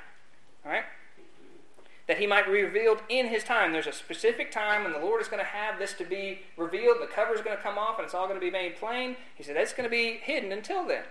He 2.19 2.27
might 2.27 2.47
be 2.47 2.63
revealed 2.63 3.03
in 3.09 3.29
his 3.29 3.45
time. 3.45 3.73
There's 3.73 3.87
a 3.87 3.93
specific 3.93 4.51
time 4.51 4.85
when 4.85 4.93
the 4.93 4.99
Lord 4.99 5.23
is 5.23 5.29
going 5.29 5.43
to 5.43 5.49
have 5.49 5.79
this 5.79 5.93
to 5.95 6.05
be 6.05 6.41
revealed. 6.57 6.99
The 7.01 7.07
cover 7.07 7.35
is 7.35 7.41
going 7.41 7.57
to 7.57 7.63
come 7.63 7.79
off 7.79 7.99
and 7.99 8.05
it's 8.05 8.15
all 8.15 8.27
going 8.27 8.39
to 8.39 8.45
be 8.45 8.51
made 8.51 8.77
plain. 8.77 9.17
He 9.35 9.43
said 9.43 9.57
that's 9.57 9.73
going 9.73 9.89
to 9.89 9.91
be 9.91 10.19
hidden 10.23 10.53
until 10.53 10.87
then. 10.87 11.05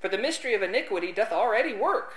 For 0.00 0.08
the 0.08 0.18
mystery 0.18 0.54
of 0.54 0.62
iniquity 0.62 1.12
doth 1.12 1.32
already 1.32 1.74
work. 1.74 2.12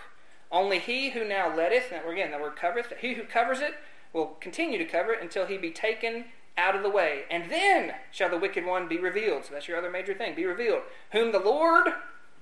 Only 0.51 0.79
he 0.79 1.11
who 1.11 1.27
now 1.27 1.55
letteth, 1.55 1.91
and 1.91 2.05
again, 2.05 2.31
the 2.31 2.37
word 2.37 2.57
covereth, 2.57 2.91
he 2.99 3.13
who 3.13 3.23
covers 3.23 3.61
it 3.61 3.75
will 4.13 4.37
continue 4.39 4.77
to 4.77 4.85
cover 4.85 5.13
it 5.13 5.21
until 5.21 5.45
he 5.45 5.57
be 5.57 5.71
taken 5.71 6.25
out 6.57 6.75
of 6.75 6.83
the 6.83 6.89
way. 6.89 7.23
And 7.31 7.49
then 7.49 7.93
shall 8.11 8.29
the 8.29 8.37
wicked 8.37 8.65
one 8.65 8.87
be 8.87 8.97
revealed. 8.97 9.45
So 9.45 9.53
that's 9.53 9.67
your 9.67 9.77
other 9.77 9.89
major 9.89 10.13
thing 10.13 10.35
be 10.35 10.45
revealed. 10.45 10.81
Whom 11.13 11.31
the 11.31 11.39
Lord 11.39 11.93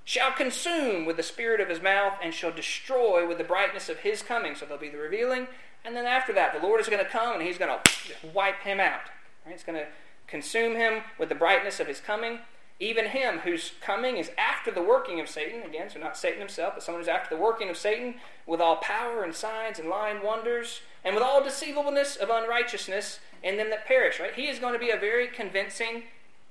shall 0.04 0.32
consume 0.32 1.06
with 1.06 1.18
the 1.18 1.24
spirit 1.24 1.62
of 1.62 1.70
his 1.70 1.82
mouth 1.82 2.14
and 2.24 2.34
shall 2.34 2.52
destroy 2.52 3.28
with 3.28 3.38
the 3.38 3.44
brightness 3.44 3.90
of 3.90 4.00
his 4.00 4.24
coming. 4.24 4.56
So 4.56 4.66
there'll 4.66 4.82
be 4.82 4.90
the 4.90 4.98
revealing. 4.98 5.48
And 5.86 5.96
then 5.96 6.06
after 6.06 6.34
that, 6.34 6.54
the 6.54 6.66
Lord 6.66 6.82
is 6.82 6.88
going 6.88 7.04
to 7.04 7.10
come 7.10 7.34
and 7.36 7.42
he's 7.42 7.58
going 7.58 7.72
to 7.72 8.30
wipe 8.34 8.62
him 8.62 8.80
out. 8.80 9.02
Right? 9.46 9.54
It's 9.56 9.64
going 9.64 9.80
to 9.80 9.88
consume 10.28 10.76
him 10.76 11.04
with 11.18 11.30
the 11.30 11.36
brightness 11.36 11.80
of 11.80 11.88
his 11.88 12.00
coming. 12.00 12.40
Even 12.80 13.08
him 13.08 13.40
whose 13.40 13.74
coming 13.82 14.18
is 14.18 14.32
after 14.38 14.72
the 14.72 14.82
working 14.82 15.20
of 15.20 15.28
Satan, 15.28 15.64
again, 15.64 15.90
so 15.90 16.00
not 16.00 16.16
Satan 16.16 16.40
himself, 16.40 16.76
but 16.76 16.84
someone 16.84 17.02
who's 17.02 17.10
after 17.10 17.36
the 17.36 17.42
working 17.42 17.70
of 17.70 17.76
Satan, 17.76 18.16
with 18.48 18.62
all 18.62 18.78
power 18.78 19.24
and 19.24 19.36
signs 19.36 19.80
and 19.80 19.90
lying 19.90 20.24
wonders, 20.24 20.80
and 21.04 21.14
with 21.14 21.24
all 21.24 21.44
deceivableness 21.44 22.16
of 22.16 22.30
unrighteousness 22.30 23.20
in 23.44 23.58
them 23.58 23.70
that 23.70 23.86
perish. 23.86 24.20
Right? 24.20 24.34
He 24.34 24.48
is 24.48 24.60
going 24.60 24.74
to 24.74 24.80
be 24.80 24.92
a 24.92 24.98
very 24.98 25.28
convincing 25.28 26.04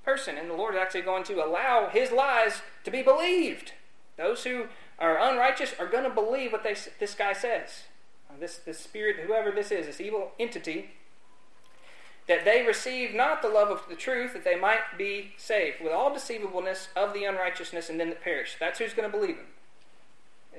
person, 0.04 0.36
and 0.36 0.50
the 0.50 0.54
Lord 0.54 0.74
is 0.74 0.80
actually 0.80 1.02
going 1.02 1.24
to 1.24 1.42
allow 1.42 1.88
his 1.90 2.12
lies 2.12 2.60
to 2.84 2.90
be 2.90 3.02
believed. 3.02 3.72
Those 4.18 4.44
who 4.44 4.66
are 4.98 5.18
unrighteous 5.18 5.74
are 5.78 5.86
going 5.86 6.04
to 6.04 6.10
believe 6.10 6.52
what 6.52 6.62
they, 6.62 6.76
this 6.98 7.14
guy 7.14 7.32
says. 7.32 7.84
This, 8.38 8.58
this 8.58 8.78
spirit, 8.78 9.26
whoever 9.26 9.50
this 9.50 9.70
is, 9.70 9.86
this 9.86 10.00
evil 10.00 10.32
entity, 10.38 10.90
that 12.26 12.44
they 12.44 12.64
receive 12.66 13.14
not 13.14 13.40
the 13.40 13.48
love 13.48 13.70
of 13.70 13.82
the 13.88 13.96
truth, 13.96 14.34
that 14.34 14.44
they 14.44 14.54
might 14.54 14.98
be 14.98 15.32
saved, 15.38 15.78
with 15.82 15.92
all 15.92 16.12
deceivableness 16.12 16.88
of 16.94 17.14
the 17.14 17.24
unrighteousness 17.24 17.88
and 17.88 17.98
them 17.98 18.10
that 18.10 18.22
perish. 18.22 18.56
That's 18.60 18.78
who's 18.78 18.92
going 18.92 19.10
to 19.10 19.16
believe 19.16 19.36
him. 19.36 19.46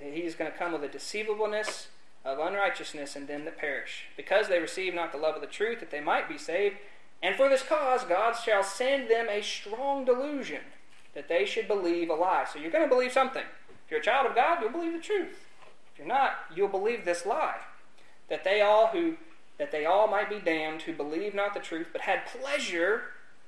He 0.01 0.21
is 0.21 0.35
going 0.35 0.51
to 0.51 0.57
come 0.57 0.71
with 0.71 0.83
a 0.83 0.87
deceivableness 0.87 1.89
of 2.25 2.39
unrighteousness 2.39 3.15
and 3.15 3.27
them 3.27 3.45
that 3.45 3.57
perish, 3.57 4.05
because 4.17 4.47
they 4.47 4.59
receive 4.59 4.93
not 4.93 5.11
the 5.11 5.17
love 5.17 5.35
of 5.35 5.41
the 5.41 5.47
truth, 5.47 5.79
that 5.79 5.91
they 5.91 6.01
might 6.01 6.27
be 6.27 6.37
saved. 6.37 6.77
And 7.21 7.35
for 7.35 7.49
this 7.49 7.63
cause, 7.63 8.03
God 8.03 8.33
shall 8.33 8.63
send 8.63 9.09
them 9.09 9.27
a 9.29 9.41
strong 9.41 10.05
delusion, 10.05 10.61
that 11.13 11.27
they 11.27 11.45
should 11.45 11.67
believe 11.67 12.09
a 12.09 12.13
lie. 12.13 12.45
So 12.51 12.59
you're 12.59 12.71
going 12.71 12.87
to 12.87 12.93
believe 12.93 13.11
something. 13.11 13.43
If 13.85 13.91
you're 13.91 13.99
a 13.99 14.03
child 14.03 14.27
of 14.27 14.35
God, 14.35 14.59
you'll 14.61 14.71
believe 14.71 14.93
the 14.93 14.99
truth. 14.99 15.48
You're 15.99 16.07
not, 16.07 16.31
you'll 16.55 16.69
believe 16.69 17.05
this 17.05 17.25
lie, 17.25 17.59
that 18.29 18.43
they 18.43 18.61
all 18.61 18.87
who 18.87 19.17
that 19.57 19.73
they 19.73 19.85
all 19.85 20.07
might 20.07 20.29
be 20.29 20.39
damned 20.39 20.83
who 20.83 20.93
believe 20.93 21.35
not 21.35 21.53
the 21.53 21.59
truth, 21.59 21.87
but 21.91 22.01
had 22.01 22.25
pleasure 22.25 23.01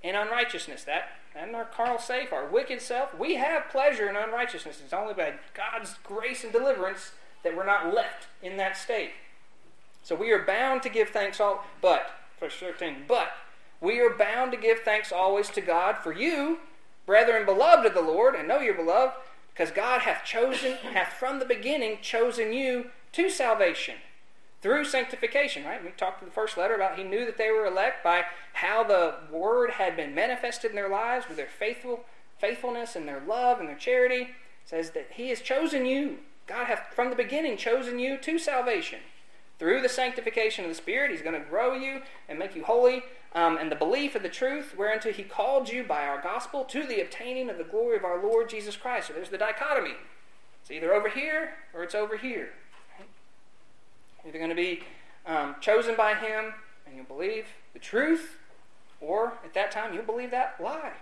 in 0.04 0.14
unrighteousness. 0.14 0.84
That 0.84 1.04
and 1.34 1.56
our 1.56 1.64
carnal 1.64 1.98
safe, 1.98 2.34
our 2.34 2.46
wicked 2.46 2.82
self, 2.82 3.18
we 3.18 3.36
have 3.36 3.70
pleasure 3.70 4.10
in 4.10 4.18
unrighteousness. 4.18 4.82
It's 4.84 4.92
only 4.92 5.14
by 5.14 5.36
God's 5.54 5.96
grace 6.04 6.44
and 6.44 6.52
deliverance 6.52 7.14
that 7.44 7.56
we're 7.56 7.66
not 7.66 7.94
left 7.94 8.28
in 8.44 8.58
that 8.58 8.76
state. 8.76 9.12
So 10.04 10.14
we 10.14 10.32
are 10.32 10.44
bound 10.44 10.84
to 10.84 10.90
give 10.90 11.10
thanks 11.10 11.40
all 11.40 11.66
but 11.82 12.12
verse 12.40 12.56
13, 12.56 13.06
but 13.08 13.32
we 13.80 14.00
are 14.00 14.10
bound 14.10 14.52
to 14.52 14.58
give 14.58 14.80
thanks 14.80 15.12
always 15.12 15.50
to 15.50 15.62
God 15.62 15.98
for 15.98 16.12
you, 16.12 16.60
brethren 17.06 17.46
beloved 17.46 17.86
of 17.86 17.94
the 17.94 18.02
Lord, 18.02 18.36
and 18.36 18.48
know 18.48 18.60
you're 18.60 18.74
beloved, 18.74 19.14
because 19.54 19.72
God 19.72 20.02
hath 20.02 20.24
chosen, 20.24 20.78
hath 20.94 21.14
from 21.14 21.40
the 21.40 21.46
beginning 21.46 22.00
chosen 22.02 22.54
you 22.54 22.88
to 23.14 23.30
salvation 23.30 23.96
through 24.62 24.86
sanctification, 24.86 25.66
right? 25.66 25.84
We 25.84 25.90
talked 25.92 26.22
in 26.22 26.28
the 26.28 26.34
first 26.34 26.58
letter 26.58 26.76
about 26.76 26.98
he 26.98 27.04
knew 27.04 27.26
that 27.26 27.38
they 27.38 27.50
were 27.50 27.66
elect 27.66 28.04
by 28.04 28.26
how 28.54 28.84
the 28.84 29.16
word 29.32 29.72
had 29.72 29.96
been 29.96 30.14
manifested 30.14 30.72
in 30.72 30.76
their 30.76 30.90
lives 30.90 31.28
with 31.28 31.38
their 31.38 31.48
faithful 31.48 32.06
faithfulness 32.38 32.96
and 32.96 33.08
their 33.08 33.22
love 33.28 33.60
and 33.60 33.70
their 33.70 33.76
charity. 33.76 34.22
It 34.22 34.30
says 34.66 34.92
that 34.92 35.10
he 35.12 35.30
has 35.30 35.42
chosen 35.42 35.86
you. 35.86 36.20
God 36.48 36.66
hath 36.66 36.94
from 36.96 37.10
the 37.10 37.16
beginning 37.16 37.58
chosen 37.58 38.00
you 38.00 38.18
to 38.18 38.40
salvation. 38.40 39.00
Through 39.60 39.82
the 39.82 39.90
sanctification 39.90 40.66
of 40.66 40.72
the 40.72 40.76
Spirit, 40.76 41.12
He's 41.12 41.22
going 41.22 41.40
to 41.40 41.48
grow 41.48 41.76
you 41.76 42.02
and 42.28 42.40
make 42.40 42.56
you 42.56 42.64
holy, 42.64 43.04
um, 43.34 43.58
and 43.58 43.72
the 43.72 43.76
belief 43.76 44.16
of 44.16 44.24
the 44.24 44.30
truth 44.30 44.76
whereunto 44.78 45.12
He 45.12 45.24
called 45.24 45.70
you 45.70 45.84
by 45.84 46.06
our 46.06 46.22
gospel 46.22 46.64
to 46.66 46.86
the 46.86 47.02
obtaining 47.02 47.50
of 47.50 47.58
the 47.58 47.64
glory 47.64 47.98
of 47.98 48.04
our 48.04 48.22
Lord 48.22 48.50
Jesus 48.50 48.76
Christ. 48.76 49.08
So 49.08 49.14
there's 49.14 49.30
the 49.30 49.38
dichotomy. 49.38 49.96
It's 50.62 50.72
either 50.72 50.94
over 50.94 51.10
here 51.10 51.54
or 51.74 51.84
it's 51.84 51.96
over 51.96 52.18
here. 52.18 52.50
You're 54.24 54.34
going 54.34 54.50
to 54.50 54.56
be 54.56 54.84
um, 55.26 55.56
chosen 55.62 55.96
by 55.96 56.16
Him 56.16 56.54
and 56.86 56.96
you'll 56.96 57.06
believe 57.06 57.46
the 57.74 57.80
truth, 57.80 58.38
or 59.00 59.34
at 59.44 59.54
that 59.54 59.72
time 59.72 59.94
you'll 59.94 60.04
believe 60.04 60.32
that 60.32 60.56
lie. 60.62 60.94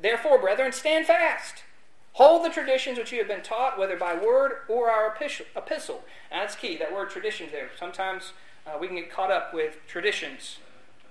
Therefore, 0.00 0.38
brethren, 0.38 0.72
stand 0.72 1.06
fast. 1.06 1.64
Hold 2.12 2.44
the 2.44 2.50
traditions 2.50 2.98
which 2.98 3.12
you 3.12 3.18
have 3.18 3.28
been 3.28 3.42
taught, 3.42 3.78
whether 3.78 3.96
by 3.96 4.14
word 4.14 4.58
or 4.68 4.90
our 4.90 5.14
epistle. 5.56 6.02
And 6.30 6.40
that's 6.42 6.56
key, 6.56 6.76
that 6.78 6.92
word 6.92 7.10
traditions 7.10 7.52
there. 7.52 7.70
Sometimes 7.78 8.32
uh, 8.66 8.78
we 8.80 8.86
can 8.86 8.96
get 8.96 9.12
caught 9.12 9.30
up 9.30 9.54
with 9.54 9.78
traditions, 9.86 10.58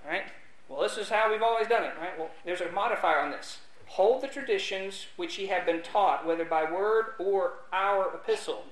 right? 0.06 0.24
Well, 0.68 0.82
this 0.82 0.96
is 0.96 1.08
how 1.08 1.30
we've 1.30 1.42
always 1.42 1.66
done 1.66 1.84
it, 1.84 1.94
right? 2.00 2.16
Well, 2.18 2.30
there's 2.44 2.60
a 2.60 2.70
modifier 2.70 3.18
on 3.18 3.30
this. 3.30 3.58
Hold 3.86 4.22
the 4.22 4.28
traditions 4.28 5.06
which 5.16 5.38
ye 5.38 5.48
have 5.48 5.66
been 5.66 5.82
taught, 5.82 6.24
whether 6.24 6.44
by 6.44 6.70
word 6.70 7.14
or 7.18 7.54
our 7.72 8.14
epistle. 8.14 8.64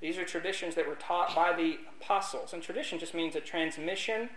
These 0.00 0.18
are 0.18 0.24
traditions 0.24 0.74
that 0.74 0.88
were 0.88 0.96
taught 0.96 1.34
by 1.34 1.52
the 1.52 1.78
apostles. 2.00 2.52
And 2.52 2.62
tradition 2.62 2.98
just 2.98 3.14
means 3.14 3.36
a 3.36 3.40
transmission 3.40 4.30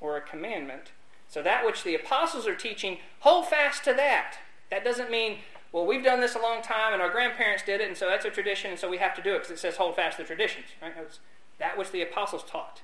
or 0.00 0.16
a 0.16 0.20
commandment. 0.20 0.92
So 1.28 1.42
that 1.42 1.66
which 1.66 1.84
the 1.84 1.94
apostles 1.94 2.46
are 2.46 2.54
teaching, 2.54 2.98
hold 3.20 3.46
fast 3.46 3.84
to 3.84 3.92
that. 3.94 4.38
That 4.70 4.84
doesn't 4.84 5.10
mean, 5.10 5.38
well, 5.70 5.86
we've 5.86 6.04
done 6.04 6.20
this 6.20 6.34
a 6.34 6.40
long 6.40 6.62
time 6.62 6.92
and 6.92 7.02
our 7.02 7.10
grandparents 7.10 7.62
did 7.64 7.80
it, 7.80 7.88
and 7.88 7.96
so 7.96 8.08
that's 8.08 8.24
a 8.24 8.30
tradition, 8.30 8.70
and 8.70 8.80
so 8.80 8.88
we 8.88 8.98
have 8.98 9.14
to 9.16 9.22
do 9.22 9.34
it 9.34 9.38
because 9.40 9.50
it 9.50 9.58
says 9.58 9.76
hold 9.76 9.96
fast 9.96 10.16
to 10.16 10.22
the 10.22 10.26
traditions. 10.26 10.66
Right? 10.80 10.94
That's 10.96 11.20
that 11.58 11.78
which 11.78 11.90
the 11.90 12.02
apostles 12.02 12.42
taught. 12.44 12.82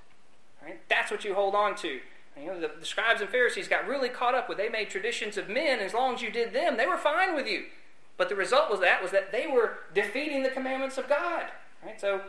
Right? 0.62 0.80
That's 0.88 1.11
what 1.11 1.24
you 1.24 1.34
hold 1.34 1.54
on 1.54 1.74
to. 1.76 2.00
You 2.36 2.46
know, 2.46 2.60
the, 2.60 2.70
the 2.78 2.86
scribes 2.86 3.20
and 3.20 3.28
Pharisees 3.28 3.68
got 3.68 3.86
really 3.86 4.08
caught 4.08 4.34
up 4.34 4.48
with 4.48 4.58
they 4.58 4.68
made 4.68 4.90
traditions 4.90 5.36
of 5.36 5.48
men. 5.48 5.80
As 5.80 5.92
long 5.92 6.14
as 6.14 6.22
you 6.22 6.30
did 6.30 6.52
them, 6.52 6.76
they 6.76 6.86
were 6.86 6.96
fine 6.96 7.34
with 7.34 7.46
you. 7.46 7.64
But 8.16 8.28
the 8.28 8.34
result 8.34 8.70
was 8.70 8.80
that 8.80 9.02
was 9.02 9.12
that 9.12 9.32
they 9.32 9.46
were 9.46 9.78
defeating 9.94 10.42
the 10.42 10.50
commandments 10.50 10.98
of 10.98 11.08
God. 11.08 11.46
Right? 11.84 12.00
So 12.00 12.22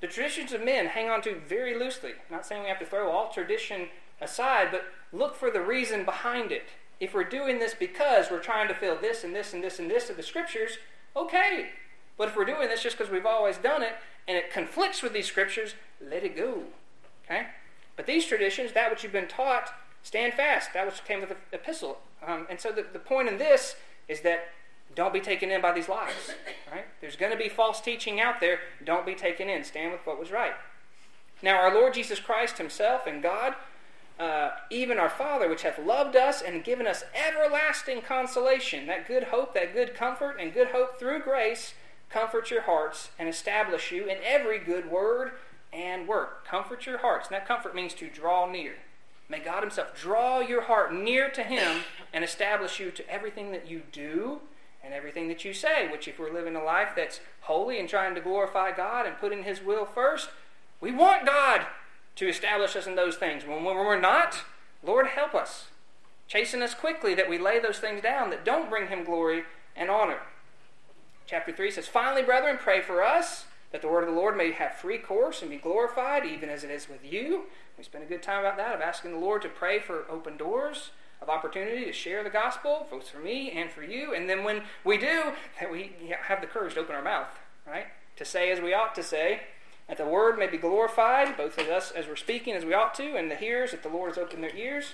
the 0.00 0.06
traditions 0.06 0.52
of 0.52 0.64
men 0.64 0.86
hang 0.86 1.10
on 1.10 1.22
to 1.22 1.40
very 1.48 1.78
loosely. 1.78 2.10
I'm 2.10 2.36
not 2.36 2.46
saying 2.46 2.62
we 2.62 2.68
have 2.68 2.78
to 2.80 2.86
throw 2.86 3.10
all 3.10 3.30
tradition 3.30 3.88
aside, 4.20 4.68
but 4.70 4.84
look 5.12 5.36
for 5.36 5.50
the 5.50 5.60
reason 5.60 6.04
behind 6.04 6.52
it. 6.52 6.64
If 7.00 7.14
we're 7.14 7.24
doing 7.24 7.58
this 7.58 7.74
because 7.74 8.30
we're 8.30 8.38
trying 8.38 8.68
to 8.68 8.74
fill 8.74 8.96
this 8.96 9.24
and 9.24 9.34
this 9.34 9.52
and 9.52 9.62
this 9.62 9.78
and 9.78 9.90
this 9.90 10.08
of 10.08 10.16
the 10.16 10.22
scriptures, 10.22 10.78
okay. 11.16 11.70
But 12.16 12.28
if 12.28 12.36
we're 12.36 12.44
doing 12.44 12.68
this 12.68 12.82
just 12.82 12.96
because 12.96 13.12
we've 13.12 13.26
always 13.26 13.58
done 13.58 13.82
it 13.82 13.94
and 14.28 14.36
it 14.36 14.52
conflicts 14.52 15.02
with 15.02 15.12
these 15.12 15.26
scriptures, 15.26 15.74
let 16.00 16.22
it 16.22 16.36
go. 16.36 16.62
Okay? 17.24 17.46
But 18.02 18.08
these 18.08 18.26
traditions, 18.26 18.72
that 18.72 18.90
which 18.90 19.04
you've 19.04 19.12
been 19.12 19.28
taught, 19.28 19.72
stand 20.02 20.34
fast. 20.34 20.72
That 20.74 20.86
which 20.86 21.04
came 21.04 21.20
with 21.20 21.28
the 21.28 21.36
epistle. 21.52 22.00
Um, 22.26 22.48
and 22.50 22.58
so 22.58 22.72
the, 22.72 22.84
the 22.92 22.98
point 22.98 23.28
in 23.28 23.38
this 23.38 23.76
is 24.08 24.22
that 24.22 24.48
don't 24.96 25.12
be 25.12 25.20
taken 25.20 25.52
in 25.52 25.62
by 25.62 25.70
these 25.70 25.88
lies. 25.88 26.34
Right? 26.72 26.84
There's 27.00 27.14
going 27.14 27.30
to 27.30 27.38
be 27.38 27.48
false 27.48 27.80
teaching 27.80 28.20
out 28.20 28.40
there. 28.40 28.58
Don't 28.84 29.06
be 29.06 29.14
taken 29.14 29.48
in. 29.48 29.62
Stand 29.62 29.92
with 29.92 30.04
what 30.04 30.18
was 30.18 30.32
right. 30.32 30.54
Now, 31.42 31.60
our 31.60 31.72
Lord 31.72 31.94
Jesus 31.94 32.18
Christ 32.18 32.58
Himself 32.58 33.06
and 33.06 33.22
God 33.22 33.54
uh, 34.18 34.50
even 34.68 34.98
our 34.98 35.08
Father, 35.08 35.48
which 35.48 35.62
hath 35.62 35.78
loved 35.78 36.16
us 36.16 36.42
and 36.42 36.64
given 36.64 36.88
us 36.88 37.04
everlasting 37.14 38.02
consolation, 38.02 38.88
that 38.88 39.06
good 39.06 39.24
hope, 39.24 39.54
that 39.54 39.72
good 39.72 39.94
comfort, 39.94 40.38
and 40.40 40.52
good 40.52 40.68
hope 40.68 40.98
through 40.98 41.22
grace, 41.22 41.74
comfort 42.10 42.50
your 42.50 42.62
hearts 42.62 43.10
and 43.16 43.28
establish 43.28 43.92
you 43.92 44.08
in 44.08 44.18
every 44.24 44.58
good 44.58 44.90
word 44.90 45.30
and 45.72 46.06
work. 46.06 46.46
Comfort 46.46 46.86
your 46.86 46.98
hearts. 46.98 47.28
And 47.28 47.34
that 47.34 47.46
comfort 47.46 47.74
means 47.74 47.94
to 47.94 48.08
draw 48.08 48.50
near. 48.50 48.74
May 49.28 49.38
God 49.38 49.62
Himself 49.62 49.98
draw 49.98 50.40
your 50.40 50.62
heart 50.62 50.92
near 50.92 51.30
to 51.30 51.42
Him 51.42 51.82
and 52.12 52.22
establish 52.22 52.78
you 52.78 52.90
to 52.90 53.10
everything 53.10 53.50
that 53.52 53.68
you 53.68 53.82
do 53.90 54.40
and 54.84 54.92
everything 54.92 55.28
that 55.28 55.44
you 55.44 55.54
say. 55.54 55.88
Which, 55.90 56.06
if 56.06 56.18
we're 56.18 56.32
living 56.32 56.56
a 56.56 56.62
life 56.62 56.90
that's 56.94 57.20
holy 57.42 57.80
and 57.80 57.88
trying 57.88 58.14
to 58.14 58.20
glorify 58.20 58.72
God 58.72 59.06
and 59.06 59.16
putting 59.16 59.44
His 59.44 59.62
will 59.62 59.86
first, 59.86 60.28
we 60.80 60.92
want 60.92 61.24
God 61.24 61.66
to 62.16 62.28
establish 62.28 62.76
us 62.76 62.86
in 62.86 62.94
those 62.94 63.16
things. 63.16 63.46
When, 63.46 63.64
when 63.64 63.76
we're 63.76 63.98
not, 63.98 64.44
Lord, 64.82 65.06
help 65.06 65.34
us. 65.34 65.68
Chasten 66.28 66.62
us 66.62 66.74
quickly 66.74 67.14
that 67.14 67.28
we 67.28 67.38
lay 67.38 67.58
those 67.58 67.78
things 67.78 68.02
down 68.02 68.30
that 68.30 68.44
don't 68.44 68.68
bring 68.68 68.88
Him 68.88 69.04
glory 69.04 69.44
and 69.74 69.88
honor. 69.88 70.20
Chapter 71.26 71.52
3 71.52 71.70
says, 71.70 71.88
Finally, 71.88 72.24
brethren, 72.24 72.58
pray 72.60 72.82
for 72.82 73.02
us 73.02 73.46
that 73.72 73.82
the 73.82 73.88
word 73.88 74.04
of 74.04 74.14
the 74.14 74.20
Lord 74.20 74.36
may 74.36 74.52
have 74.52 74.74
free 74.74 74.98
course 74.98 75.40
and 75.40 75.50
be 75.50 75.56
glorified, 75.56 76.24
even 76.24 76.48
as 76.48 76.62
it 76.62 76.70
is 76.70 76.88
with 76.88 77.04
you. 77.04 77.44
We 77.76 77.84
spent 77.84 78.04
a 78.04 78.06
good 78.06 78.22
time 78.22 78.40
about 78.40 78.58
that, 78.58 78.74
of 78.74 78.80
asking 78.80 79.12
the 79.12 79.18
Lord 79.18 79.42
to 79.42 79.48
pray 79.48 79.80
for 79.80 80.04
open 80.10 80.36
doors 80.36 80.90
of 81.20 81.28
opportunity 81.28 81.84
to 81.84 81.92
share 81.92 82.22
the 82.22 82.30
gospel, 82.30 82.86
both 82.90 83.08
for 83.08 83.18
me 83.18 83.50
and 83.50 83.70
for 83.70 83.82
you. 83.82 84.14
And 84.14 84.28
then 84.28 84.44
when 84.44 84.62
we 84.84 84.98
do, 84.98 85.32
that 85.60 85.70
we 85.70 85.92
have 86.26 86.40
the 86.40 86.46
courage 86.46 86.74
to 86.74 86.80
open 86.80 86.94
our 86.94 87.02
mouth, 87.02 87.28
right? 87.66 87.86
To 88.16 88.24
say 88.24 88.50
as 88.50 88.60
we 88.60 88.74
ought 88.74 88.94
to 88.96 89.02
say, 89.02 89.42
that 89.88 89.96
the 89.96 90.06
word 90.06 90.38
may 90.38 90.46
be 90.46 90.58
glorified, 90.58 91.36
both 91.36 91.58
of 91.58 91.68
us 91.68 91.90
as 91.90 92.06
we're 92.06 92.16
speaking 92.16 92.54
as 92.54 92.64
we 92.64 92.74
ought 92.74 92.94
to, 92.94 93.16
and 93.16 93.30
the 93.30 93.36
hearers, 93.36 93.70
that 93.70 93.82
the 93.82 93.88
Lord 93.88 94.10
has 94.10 94.18
opened 94.18 94.42
their 94.42 94.54
ears. 94.54 94.92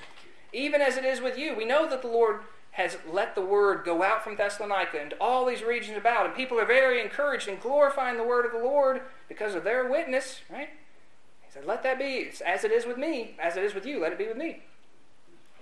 Even 0.52 0.80
as 0.80 0.96
it 0.96 1.04
is 1.04 1.20
with 1.20 1.36
you. 1.36 1.54
We 1.54 1.64
know 1.64 1.88
that 1.88 2.02
the 2.02 2.08
Lord 2.08 2.40
has 2.78 2.96
let 3.10 3.34
the 3.34 3.44
word 3.44 3.84
go 3.84 4.04
out 4.04 4.22
from 4.22 4.36
Thessalonica 4.36 5.00
and 5.00 5.12
all 5.20 5.44
these 5.44 5.64
regions 5.64 5.98
about, 5.98 6.26
and 6.26 6.34
people 6.34 6.60
are 6.60 6.64
very 6.64 7.02
encouraged 7.02 7.48
in 7.48 7.58
glorifying 7.58 8.16
the 8.16 8.22
word 8.22 8.46
of 8.46 8.52
the 8.52 8.58
Lord 8.58 9.02
because 9.28 9.56
of 9.56 9.64
their 9.64 9.90
witness, 9.90 10.42
right? 10.48 10.68
He 11.44 11.50
said, 11.50 11.66
Let 11.66 11.82
that 11.82 11.98
be 11.98 12.30
as 12.46 12.62
it 12.62 12.70
is 12.70 12.86
with 12.86 12.96
me, 12.96 13.34
as 13.42 13.56
it 13.56 13.64
is 13.64 13.74
with 13.74 13.84
you, 13.84 14.00
let 14.00 14.12
it 14.12 14.18
be 14.18 14.28
with 14.28 14.36
me. 14.36 14.62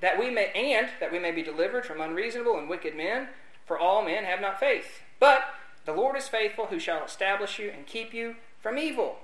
That 0.03 0.19
we 0.19 0.29
may 0.29 0.53
and 0.55 0.91
that 1.01 1.11
we 1.11 1.19
may 1.19 1.33
be 1.33 1.43
delivered 1.43 1.87
from 1.87 2.03
unreasonable 2.03 2.59
and 2.59 2.69
wicked 2.69 2.95
men, 2.95 3.29
for 3.65 3.79
all 3.79 4.05
men 4.05 4.25
have 4.25 4.43
not 4.43 4.61
faith. 4.61 5.01
But 5.19 5.43
the 5.87 5.95
Lord 5.95 6.19
is 6.19 6.29
faithful, 6.29 6.67
who 6.67 6.79
shall 6.79 7.03
establish 7.03 7.59
you 7.59 7.71
and 7.75 7.87
keep 7.87 8.13
you 8.13 8.37
from 8.61 8.77
evil. 8.77 9.21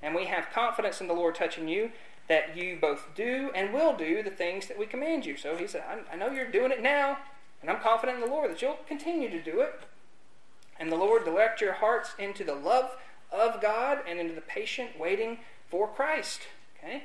And 0.00 0.14
we 0.14 0.26
have 0.26 0.52
confidence 0.52 1.00
in 1.00 1.08
the 1.08 1.14
Lord 1.14 1.34
touching 1.34 1.66
you, 1.66 1.90
that 2.28 2.56
you 2.56 2.78
both 2.80 3.08
do 3.14 3.50
and 3.54 3.72
will 3.72 3.96
do 3.96 4.22
the 4.22 4.30
things 4.30 4.66
that 4.66 4.78
we 4.78 4.86
command 4.86 5.26
you. 5.26 5.36
So 5.36 5.56
he 5.56 5.66
said, 5.66 5.84
I, 5.88 6.14
I 6.14 6.16
know 6.16 6.30
you're 6.30 6.50
doing 6.50 6.72
it 6.72 6.82
now, 6.82 7.18
and 7.60 7.70
I'm 7.70 7.80
confident 7.80 8.22
in 8.22 8.24
the 8.24 8.34
Lord 8.34 8.50
that 8.50 8.62
you'll 8.62 8.78
continue 8.88 9.30
to 9.30 9.42
do 9.42 9.60
it. 9.60 9.80
And 10.78 10.90
the 10.90 10.96
Lord 10.96 11.24
direct 11.24 11.60
your 11.60 11.74
hearts 11.74 12.14
into 12.18 12.44
the 12.44 12.54
love 12.54 12.96
of 13.30 13.60
God 13.60 13.98
and 14.08 14.18
into 14.18 14.34
the 14.34 14.40
patient 14.40 14.98
waiting 14.98 15.38
for 15.68 15.86
Christ. 15.86 16.42
Okay? 16.78 17.04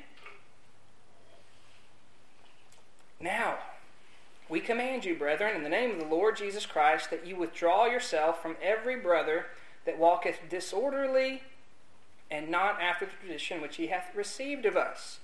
Now, 3.20 3.58
we 4.48 4.60
command 4.60 5.04
you, 5.04 5.14
brethren, 5.14 5.54
in 5.54 5.62
the 5.62 5.68
name 5.68 5.92
of 5.92 5.98
the 5.98 6.14
Lord 6.14 6.36
Jesus 6.36 6.66
Christ, 6.66 7.10
that 7.10 7.26
you 7.26 7.36
withdraw 7.36 7.86
yourself 7.86 8.42
from 8.42 8.56
every 8.62 8.96
brother 8.96 9.46
that 9.84 9.98
walketh 9.98 10.38
disorderly 10.48 11.42
and 12.30 12.48
not 12.48 12.80
after 12.80 13.06
the 13.06 13.12
tradition 13.12 13.60
which 13.60 13.76
he 13.76 13.88
hath 13.88 14.14
received 14.14 14.64
of 14.64 14.76
us. 14.76 15.18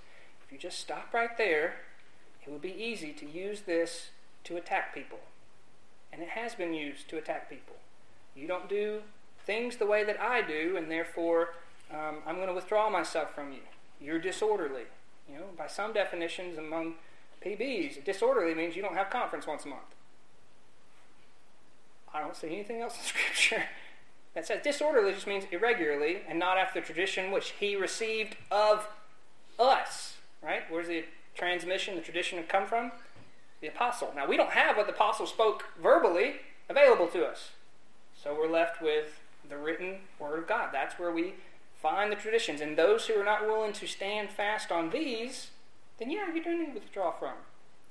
If 0.44 0.52
you 0.52 0.58
just 0.58 0.78
stop 0.78 1.12
right 1.12 1.36
there, 1.38 1.76
it 2.44 2.50
would 2.50 2.62
be 2.62 2.74
easy 2.74 3.12
to 3.12 3.26
use 3.26 3.62
this 3.62 4.10
to 4.44 4.56
attack 4.56 4.94
people. 4.94 5.18
And 6.12 6.22
it 6.22 6.30
has 6.30 6.54
been 6.54 6.74
used 6.74 7.08
to 7.08 7.18
attack 7.18 7.50
people. 7.50 7.76
You 8.34 8.46
don't 8.46 8.68
do 8.68 9.02
things 9.44 9.76
the 9.76 9.86
way 9.86 10.04
that 10.04 10.20
I 10.20 10.42
do, 10.42 10.76
and 10.76 10.90
therefore 10.90 11.54
um, 11.90 12.18
I'm 12.26 12.36
going 12.36 12.48
to 12.48 12.54
withdraw 12.54 12.90
myself 12.90 13.34
from 13.34 13.52
you. 13.52 13.60
You're 14.00 14.18
disorderly. 14.18 14.84
You 15.28 15.36
know, 15.36 15.44
by 15.56 15.66
some 15.66 15.92
definitions 15.92 16.58
among 16.58 16.94
PBs, 17.44 18.04
disorderly 18.04 18.54
means 18.54 18.76
you 18.76 18.82
don't 18.82 18.94
have 18.94 19.10
conference 19.10 19.46
once 19.46 19.64
a 19.64 19.68
month. 19.68 19.82
I 22.12 22.20
don't 22.20 22.36
see 22.36 22.48
anything 22.48 22.80
else 22.80 22.96
in 22.96 23.02
Scripture 23.04 23.64
that 24.36 24.46
says 24.46 24.60
disorderly 24.62 25.14
just 25.14 25.26
means 25.26 25.44
irregularly 25.50 26.18
and 26.28 26.38
not 26.38 26.58
after 26.58 26.78
the 26.78 26.86
tradition 26.86 27.32
which 27.32 27.54
he 27.58 27.74
received 27.74 28.36
of 28.50 28.86
us. 29.58 30.18
Right? 30.42 30.60
Where's 30.68 30.88
the 30.88 31.04
transmission, 31.34 31.96
the 31.96 32.02
tradition 32.02 32.44
come 32.46 32.66
from? 32.66 32.92
The 33.62 33.68
apostle. 33.68 34.12
Now, 34.14 34.28
we 34.28 34.36
don't 34.36 34.50
have 34.50 34.76
what 34.76 34.86
the 34.86 34.92
apostle 34.92 35.26
spoke 35.26 35.64
verbally 35.82 36.34
available 36.68 37.06
to 37.08 37.24
us. 37.24 37.52
So 38.22 38.34
we're 38.34 38.50
left 38.50 38.82
with 38.82 39.20
the 39.48 39.56
written 39.56 40.00
word 40.18 40.38
of 40.40 40.46
God. 40.46 40.68
That's 40.70 40.98
where 40.98 41.10
we 41.10 41.32
find 41.80 42.12
the 42.12 42.16
traditions. 42.16 42.60
And 42.60 42.76
those 42.76 43.06
who 43.06 43.18
are 43.18 43.24
not 43.24 43.46
willing 43.46 43.72
to 43.72 43.86
stand 43.86 44.28
fast 44.28 44.70
on 44.70 44.90
these, 44.90 45.48
then 45.98 46.10
yeah, 46.10 46.30
you 46.34 46.44
do 46.44 46.58
need 46.58 46.66
to 46.66 46.72
withdraw 46.74 47.10
from. 47.10 47.32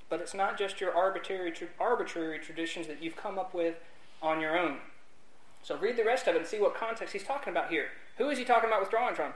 But 0.08 0.20
it's 0.20 0.34
not 0.34 0.56
just 0.56 0.80
your 0.80 0.94
arbitrary, 0.94 1.52
arbitrary 1.80 2.38
traditions 2.38 2.86
that 2.86 3.02
you've 3.02 3.16
come 3.16 3.36
up 3.36 3.52
with 3.52 3.74
on 4.22 4.40
your 4.40 4.56
own. 4.56 4.78
So 5.66 5.76
read 5.76 5.96
the 5.96 6.04
rest 6.04 6.28
of 6.28 6.36
it 6.36 6.38
and 6.38 6.46
see 6.46 6.60
what 6.60 6.76
context 6.76 7.12
he's 7.12 7.24
talking 7.24 7.50
about 7.50 7.70
here. 7.70 7.88
Who 8.18 8.30
is 8.30 8.38
he 8.38 8.44
talking 8.44 8.68
about 8.68 8.82
withdrawing 8.82 9.16
from? 9.16 9.32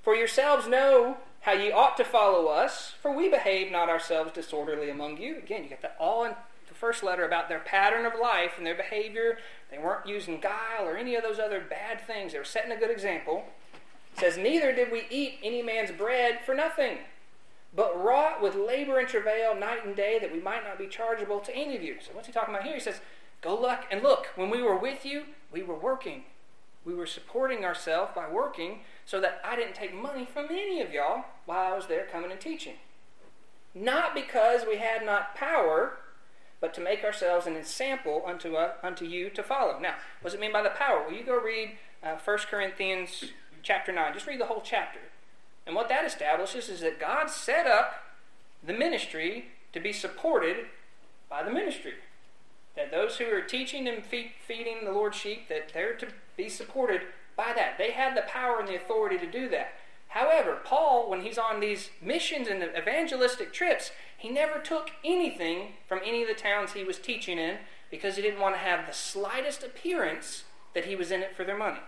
For 0.00 0.14
yourselves 0.14 0.66
know 0.66 1.18
how 1.42 1.52
ye 1.52 1.70
ought 1.70 1.98
to 1.98 2.04
follow 2.04 2.46
us, 2.46 2.94
for 3.02 3.14
we 3.14 3.28
behave 3.28 3.70
not 3.70 3.90
ourselves 3.90 4.32
disorderly 4.32 4.88
among 4.88 5.18
you. 5.18 5.36
Again, 5.36 5.62
you 5.62 5.68
get 5.68 5.82
that 5.82 5.96
all 6.00 6.24
in 6.24 6.32
the 6.68 6.74
first 6.74 7.02
letter 7.02 7.26
about 7.26 7.50
their 7.50 7.58
pattern 7.58 8.06
of 8.06 8.18
life 8.18 8.52
and 8.56 8.66
their 8.66 8.74
behavior. 8.74 9.36
They 9.70 9.76
weren't 9.76 10.06
using 10.06 10.40
guile 10.40 10.86
or 10.86 10.96
any 10.96 11.16
of 11.16 11.22
those 11.22 11.38
other 11.38 11.60
bad 11.60 12.00
things. 12.06 12.32
They 12.32 12.38
were 12.38 12.46
setting 12.46 12.72
a 12.72 12.78
good 12.78 12.90
example. 12.90 13.44
It 14.14 14.20
says, 14.20 14.38
Neither 14.38 14.74
did 14.74 14.90
we 14.90 15.02
eat 15.10 15.38
any 15.42 15.60
man's 15.60 15.90
bread 15.90 16.38
for 16.46 16.54
nothing, 16.54 16.96
but 17.76 18.02
wrought 18.02 18.40
with 18.40 18.54
labor 18.54 18.98
and 18.98 19.06
travail 19.06 19.54
night 19.54 19.84
and 19.84 19.94
day 19.94 20.18
that 20.18 20.32
we 20.32 20.40
might 20.40 20.64
not 20.64 20.78
be 20.78 20.86
chargeable 20.86 21.40
to 21.40 21.54
any 21.54 21.76
of 21.76 21.82
you. 21.82 21.96
So 22.00 22.12
what's 22.14 22.26
he 22.26 22.32
talking 22.32 22.54
about 22.54 22.66
here? 22.66 22.72
He 22.72 22.80
says, 22.80 23.02
Go 23.44 23.60
look 23.60 23.80
and 23.90 24.02
look. 24.02 24.28
When 24.36 24.48
we 24.48 24.62
were 24.62 24.78
with 24.78 25.04
you, 25.04 25.24
we 25.54 25.62
were 25.62 25.78
working. 25.78 26.24
We 26.84 26.94
were 26.94 27.06
supporting 27.06 27.64
ourselves 27.64 28.10
by 28.14 28.28
working 28.28 28.80
so 29.06 29.20
that 29.20 29.40
I 29.44 29.56
didn't 29.56 29.76
take 29.76 29.94
money 29.94 30.26
from 30.30 30.46
any 30.50 30.82
of 30.82 30.92
y'all 30.92 31.24
while 31.46 31.72
I 31.72 31.76
was 31.76 31.86
there 31.86 32.06
coming 32.10 32.32
and 32.32 32.40
teaching. 32.40 32.74
Not 33.72 34.14
because 34.14 34.62
we 34.68 34.76
had 34.76 35.06
not 35.06 35.34
power, 35.34 35.98
but 36.60 36.74
to 36.74 36.80
make 36.80 37.04
ourselves 37.04 37.46
an 37.46 37.56
example 37.56 38.22
unto, 38.26 38.56
uh, 38.56 38.72
unto 38.82 39.04
you 39.04 39.30
to 39.30 39.42
follow. 39.42 39.78
Now, 39.78 39.94
what 40.20 40.30
does 40.30 40.34
it 40.34 40.40
mean 40.40 40.52
by 40.52 40.62
the 40.62 40.70
power? 40.70 41.04
Well, 41.06 41.16
you 41.16 41.24
go 41.24 41.40
read 41.40 41.70
uh, 42.02 42.16
1 42.22 42.38
Corinthians 42.50 43.24
chapter 43.62 43.92
9. 43.92 44.12
Just 44.12 44.26
read 44.26 44.40
the 44.40 44.46
whole 44.46 44.62
chapter. 44.62 45.00
And 45.66 45.76
what 45.76 45.88
that 45.88 46.04
establishes 46.04 46.68
is 46.68 46.80
that 46.80 47.00
God 47.00 47.30
set 47.30 47.66
up 47.66 47.94
the 48.62 48.74
ministry 48.74 49.46
to 49.72 49.80
be 49.80 49.92
supported 49.92 50.66
by 51.30 51.42
the 51.42 51.50
ministry 51.50 51.94
that 52.76 52.90
those 52.90 53.16
who 53.18 53.26
are 53.26 53.40
teaching 53.40 53.86
and 53.86 54.04
feed, 54.04 54.32
feeding 54.46 54.84
the 54.84 54.92
Lord's 54.92 55.16
sheep, 55.16 55.48
that 55.48 55.72
they're 55.72 55.94
to 55.94 56.08
be 56.36 56.48
supported 56.48 57.02
by 57.36 57.52
that. 57.54 57.78
They 57.78 57.92
had 57.92 58.16
the 58.16 58.22
power 58.22 58.58
and 58.58 58.68
the 58.68 58.76
authority 58.76 59.18
to 59.18 59.30
do 59.30 59.48
that. 59.50 59.74
However, 60.08 60.58
Paul, 60.64 61.10
when 61.10 61.22
he's 61.22 61.38
on 61.38 61.60
these 61.60 61.90
missions 62.00 62.46
and 62.46 62.62
evangelistic 62.62 63.52
trips, 63.52 63.90
he 64.16 64.30
never 64.30 64.60
took 64.60 64.90
anything 65.04 65.74
from 65.88 66.00
any 66.04 66.22
of 66.22 66.28
the 66.28 66.34
towns 66.34 66.72
he 66.72 66.84
was 66.84 66.98
teaching 66.98 67.38
in 67.38 67.58
because 67.90 68.16
he 68.16 68.22
didn't 68.22 68.40
want 68.40 68.54
to 68.54 68.60
have 68.60 68.86
the 68.86 68.92
slightest 68.92 69.62
appearance 69.62 70.44
that 70.72 70.84
he 70.84 70.96
was 70.96 71.10
in 71.10 71.20
it 71.20 71.36
for 71.36 71.44
their 71.44 71.58
money. 71.58 71.80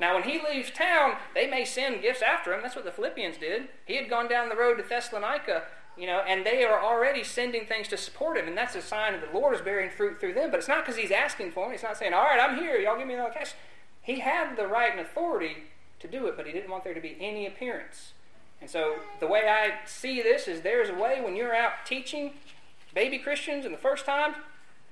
Now, 0.00 0.14
when 0.14 0.24
he 0.24 0.40
leaves 0.40 0.70
town, 0.70 1.16
they 1.34 1.46
may 1.46 1.64
send 1.64 2.02
gifts 2.02 2.22
after 2.22 2.52
him. 2.52 2.60
That's 2.62 2.74
what 2.74 2.84
the 2.84 2.90
Philippians 2.90 3.38
did. 3.38 3.68
He 3.86 3.96
had 3.96 4.10
gone 4.10 4.28
down 4.28 4.48
the 4.48 4.56
road 4.56 4.76
to 4.76 4.82
Thessalonica 4.82 5.64
you 5.96 6.06
know, 6.06 6.20
and 6.26 6.44
they 6.44 6.64
are 6.64 6.80
already 6.80 7.22
sending 7.22 7.66
things 7.66 7.88
to 7.88 7.96
support 7.96 8.36
him, 8.36 8.48
and 8.48 8.56
that's 8.56 8.74
a 8.74 8.82
sign 8.82 9.12
that 9.12 9.32
the 9.32 9.38
Lord 9.38 9.54
is 9.54 9.60
bearing 9.60 9.90
fruit 9.90 10.20
through 10.20 10.34
them. 10.34 10.50
But 10.50 10.58
it's 10.58 10.68
not 10.68 10.84
because 10.84 10.96
he's 10.96 11.10
asking 11.10 11.52
for 11.52 11.64
them. 11.64 11.72
He's 11.72 11.82
not 11.82 11.96
saying, 11.96 12.14
"All 12.14 12.24
right, 12.24 12.40
I'm 12.40 12.56
here. 12.56 12.76
Y'all 12.76 12.96
give 12.96 13.06
me 13.06 13.14
another 13.14 13.32
cash." 13.32 13.54
He 14.00 14.20
had 14.20 14.56
the 14.56 14.66
right 14.66 14.90
and 14.90 15.00
authority 15.00 15.64
to 16.00 16.08
do 16.08 16.26
it, 16.26 16.36
but 16.36 16.46
he 16.46 16.52
didn't 16.52 16.70
want 16.70 16.84
there 16.84 16.94
to 16.94 17.00
be 17.00 17.16
any 17.20 17.46
appearance. 17.46 18.12
And 18.60 18.70
so 18.70 18.96
the 19.20 19.26
way 19.26 19.48
I 19.48 19.86
see 19.86 20.22
this 20.22 20.48
is 20.48 20.62
there's 20.62 20.88
a 20.88 20.94
way 20.94 21.20
when 21.20 21.36
you're 21.36 21.54
out 21.54 21.84
teaching 21.84 22.34
baby 22.94 23.18
Christians 23.18 23.64
in 23.64 23.72
the 23.72 23.78
first 23.78 24.04
time, 24.04 24.34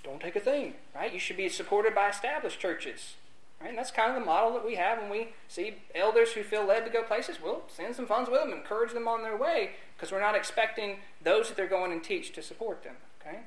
don't 0.03 0.21
take 0.21 0.37
a 0.37 0.41
thing, 0.41 0.75
right? 0.95 1.13
You 1.13 1.19
should 1.19 1.37
be 1.37 1.49
supported 1.49 1.95
by 1.95 2.09
established 2.09 2.59
churches. 2.59 3.15
Right? 3.61 3.69
And 3.69 3.79
that's 3.79 3.91
kind 3.91 4.11
of 4.11 4.19
the 4.19 4.25
model 4.25 4.55
that 4.55 4.65
we 4.65 4.77
have 4.77 4.99
when 4.99 5.11
we 5.11 5.29
see 5.47 5.75
elders 5.95 6.33
who 6.33 6.43
feel 6.43 6.65
led 6.65 6.85
to 6.87 6.91
go 6.91 7.03
places. 7.03 7.39
We'll 7.43 7.63
send 7.69 7.95
some 7.95 8.07
funds 8.07 8.31
with 8.31 8.41
them, 8.41 8.53
encourage 8.53 8.93
them 8.93 9.07
on 9.07 9.23
their 9.23 9.37
way, 9.37 9.73
because 10.01 10.11
we're 10.11 10.21
not 10.21 10.35
expecting 10.35 10.97
those 11.23 11.49
that 11.49 11.59
they're 11.59 11.69
going 11.69 11.93
and 11.93 12.03
teach 12.03 12.33
to 12.33 12.43
support 12.43 12.83
them. 12.83 12.95
Okay? 13.21 13.41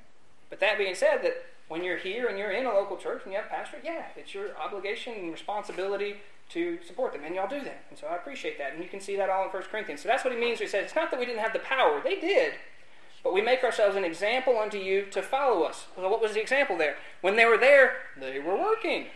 But 0.52 0.60
that 0.60 0.78
being 0.78 0.94
said, 0.94 1.24
that 1.24 1.34
when 1.68 1.84
you're 1.84 1.98
here 1.98 2.28
and 2.28 2.38
you're 2.38 2.52
in 2.52 2.68
a 2.68 2.70
local 2.70 2.96
church 2.96 3.24
and 3.24 3.34
you 3.34 3.40
have 3.40 3.48
a 3.48 3.50
pastor, 3.50 3.78
yeah, 3.84 4.06
it's 4.16 4.36
your 4.36 4.56
obligation 4.56 5.14
and 5.16 5.32
responsibility 5.32 6.18
to 6.50 6.78
support 6.86 7.14
them. 7.14 7.24
And 7.24 7.34
y'all 7.34 7.50
do 7.50 7.64
that. 7.64 7.86
And 7.90 7.98
so 7.98 8.06
I 8.06 8.16
appreciate 8.16 8.60
that. 8.60 8.74
And 8.74 8.84
you 8.84 8.88
can 8.88 9.00
see 9.00 9.16
that 9.16 9.32
all 9.32 9.46
in 9.46 9.50
1 9.50 9.64
Corinthians. 9.64 10.02
So 10.02 10.10
that's 10.10 10.24
what 10.24 10.32
he 10.32 10.40
means 10.40 10.60
he 10.60 10.68
says, 10.68 10.86
it's 10.86 10.96
not 10.96 11.10
that 11.10 11.20
we 11.20 11.26
didn't 11.26 11.42
have 11.42 11.54
the 11.54 11.60
power. 11.60 12.00
They 12.04 12.20
did. 12.20 12.54
But 13.24 13.34
we 13.34 13.42
make 13.42 13.64
ourselves 13.64 13.96
an 13.96 14.04
example 14.04 14.60
unto 14.60 14.78
you 14.78 15.06
to 15.06 15.24
follow 15.24 15.64
us. 15.64 15.88
So 15.96 16.08
what 16.08 16.22
was 16.22 16.34
the 16.34 16.42
example 16.42 16.78
there? 16.78 16.98
When 17.22 17.36
they 17.36 17.46
were 17.46 17.58
there, 17.58 17.94
they 18.16 18.40
were 18.40 18.62
working. 18.62 19.08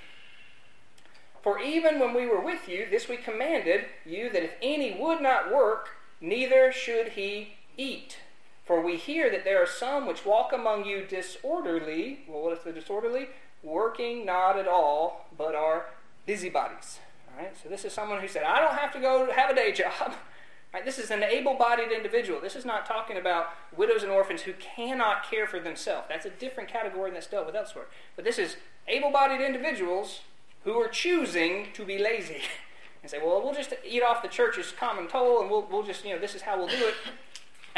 For 1.43 1.59
even 1.59 1.99
when 1.99 2.15
we 2.15 2.25
were 2.25 2.41
with 2.41 2.67
you, 2.67 2.87
this 2.89 3.07
we 3.07 3.17
commanded 3.17 3.85
you 4.07 4.31
that 4.31 4.43
if 4.43 4.51
any 4.59 4.97
would 4.99 5.21
not 5.21 5.53
work, 5.53 5.89
neither 6.21 6.71
should 6.71 7.09
he 7.09 7.53
eat. 7.77 8.17
For 8.65 8.81
we 8.81 8.97
hear 8.97 9.29
that 9.31 9.45
there 9.45 9.61
are 9.61 9.67
some 9.67 10.05
which 10.05 10.25
walk 10.25 10.51
among 10.51 10.85
you 10.85 11.05
disorderly. 11.05 12.19
Well, 12.27 12.43
what 12.43 12.57
is 12.57 12.63
the 12.63 12.73
disorderly? 12.73 13.29
Working 13.63 14.25
not 14.25 14.59
at 14.59 14.67
all, 14.67 15.25
but 15.37 15.55
are 15.55 15.85
busybodies. 16.25 16.99
All 17.31 17.41
right. 17.41 17.55
So 17.61 17.69
this 17.69 17.85
is 17.85 17.93
someone 17.93 18.19
who 18.19 18.27
said, 18.27 18.43
"I 18.43 18.59
don't 18.59 18.75
have 18.75 18.91
to 18.93 18.99
go 18.99 19.31
have 19.31 19.49
a 19.49 19.55
day 19.55 19.71
job." 19.71 20.15
Right? 20.73 20.83
This 20.83 20.99
is 20.99 21.11
an 21.11 21.23
able-bodied 21.23 21.93
individual. 21.93 22.41
This 22.41 22.55
is 22.57 22.65
not 22.65 22.85
talking 22.85 23.15
about 23.15 23.47
widows 23.75 24.03
and 24.03 24.11
orphans 24.11 24.41
who 24.41 24.51
cannot 24.53 25.23
care 25.23 25.47
for 25.47 25.61
themselves. 25.61 26.07
That's 26.09 26.25
a 26.25 26.29
different 26.29 26.67
category 26.67 27.09
that's 27.09 27.27
dealt 27.27 27.45
with 27.45 27.55
elsewhere. 27.55 27.85
But 28.17 28.25
this 28.25 28.37
is 28.37 28.57
able-bodied 28.85 29.39
individuals 29.39 30.21
who 30.65 30.73
are 30.73 30.89
choosing 30.89 31.67
to 31.73 31.85
be 31.85 31.97
lazy 31.97 32.41
and 33.13 33.21
say, 33.21 33.25
"Well, 33.25 33.41
we'll 33.41 33.53
just 33.53 33.73
eat 33.85 34.03
off 34.03 34.21
the 34.21 34.27
church's 34.27 34.71
common 34.71 35.07
toll, 35.07 35.41
and 35.41 35.49
we'll, 35.49 35.67
we'll 35.71 35.83
just, 35.83 36.03
you 36.03 36.13
know, 36.13 36.19
this 36.19 36.35
is 36.35 36.41
how 36.41 36.57
we'll 36.57 36.67
do 36.67 36.87
it." 36.87 36.95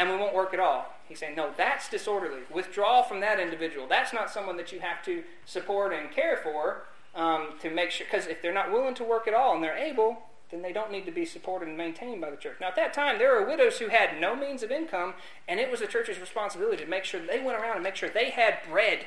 and 0.00 0.08
we 0.08 0.16
won't 0.16 0.34
work 0.34 0.54
at 0.54 0.60
all. 0.60 0.86
He's 1.06 1.18
saying, 1.18 1.36
no, 1.36 1.50
that's 1.58 1.90
disorderly. 1.90 2.40
Withdraw 2.50 3.02
from 3.02 3.20
that 3.20 3.38
individual. 3.38 3.86
That's 3.86 4.14
not 4.14 4.30
someone 4.30 4.56
that 4.56 4.72
you 4.72 4.80
have 4.80 5.04
to 5.04 5.22
support 5.44 5.92
and 5.92 6.10
care 6.10 6.38
for 6.38 6.84
um, 7.14 7.48
to 7.60 7.68
make 7.68 7.90
sure, 7.90 8.06
because 8.10 8.26
if 8.26 8.40
they're 8.40 8.54
not 8.54 8.72
willing 8.72 8.94
to 8.94 9.04
work 9.04 9.28
at 9.28 9.34
all 9.34 9.54
and 9.54 9.62
they're 9.62 9.76
able, 9.76 10.22
then 10.50 10.62
they 10.62 10.72
don't 10.72 10.90
need 10.90 11.04
to 11.04 11.12
be 11.12 11.26
supported 11.26 11.68
and 11.68 11.76
maintained 11.76 12.18
by 12.18 12.30
the 12.30 12.36
church. 12.38 12.56
Now, 12.62 12.68
at 12.68 12.76
that 12.76 12.94
time, 12.94 13.18
there 13.18 13.34
were 13.34 13.46
widows 13.46 13.78
who 13.78 13.88
had 13.88 14.18
no 14.18 14.34
means 14.34 14.62
of 14.62 14.70
income, 14.70 15.12
and 15.46 15.60
it 15.60 15.70
was 15.70 15.80
the 15.80 15.86
church's 15.86 16.18
responsibility 16.18 16.82
to 16.82 16.88
make 16.88 17.04
sure 17.04 17.20
they 17.20 17.38
went 17.38 17.58
around 17.58 17.74
and 17.74 17.82
make 17.82 17.96
sure 17.96 18.08
they 18.08 18.30
had 18.30 18.58
bread 18.70 19.00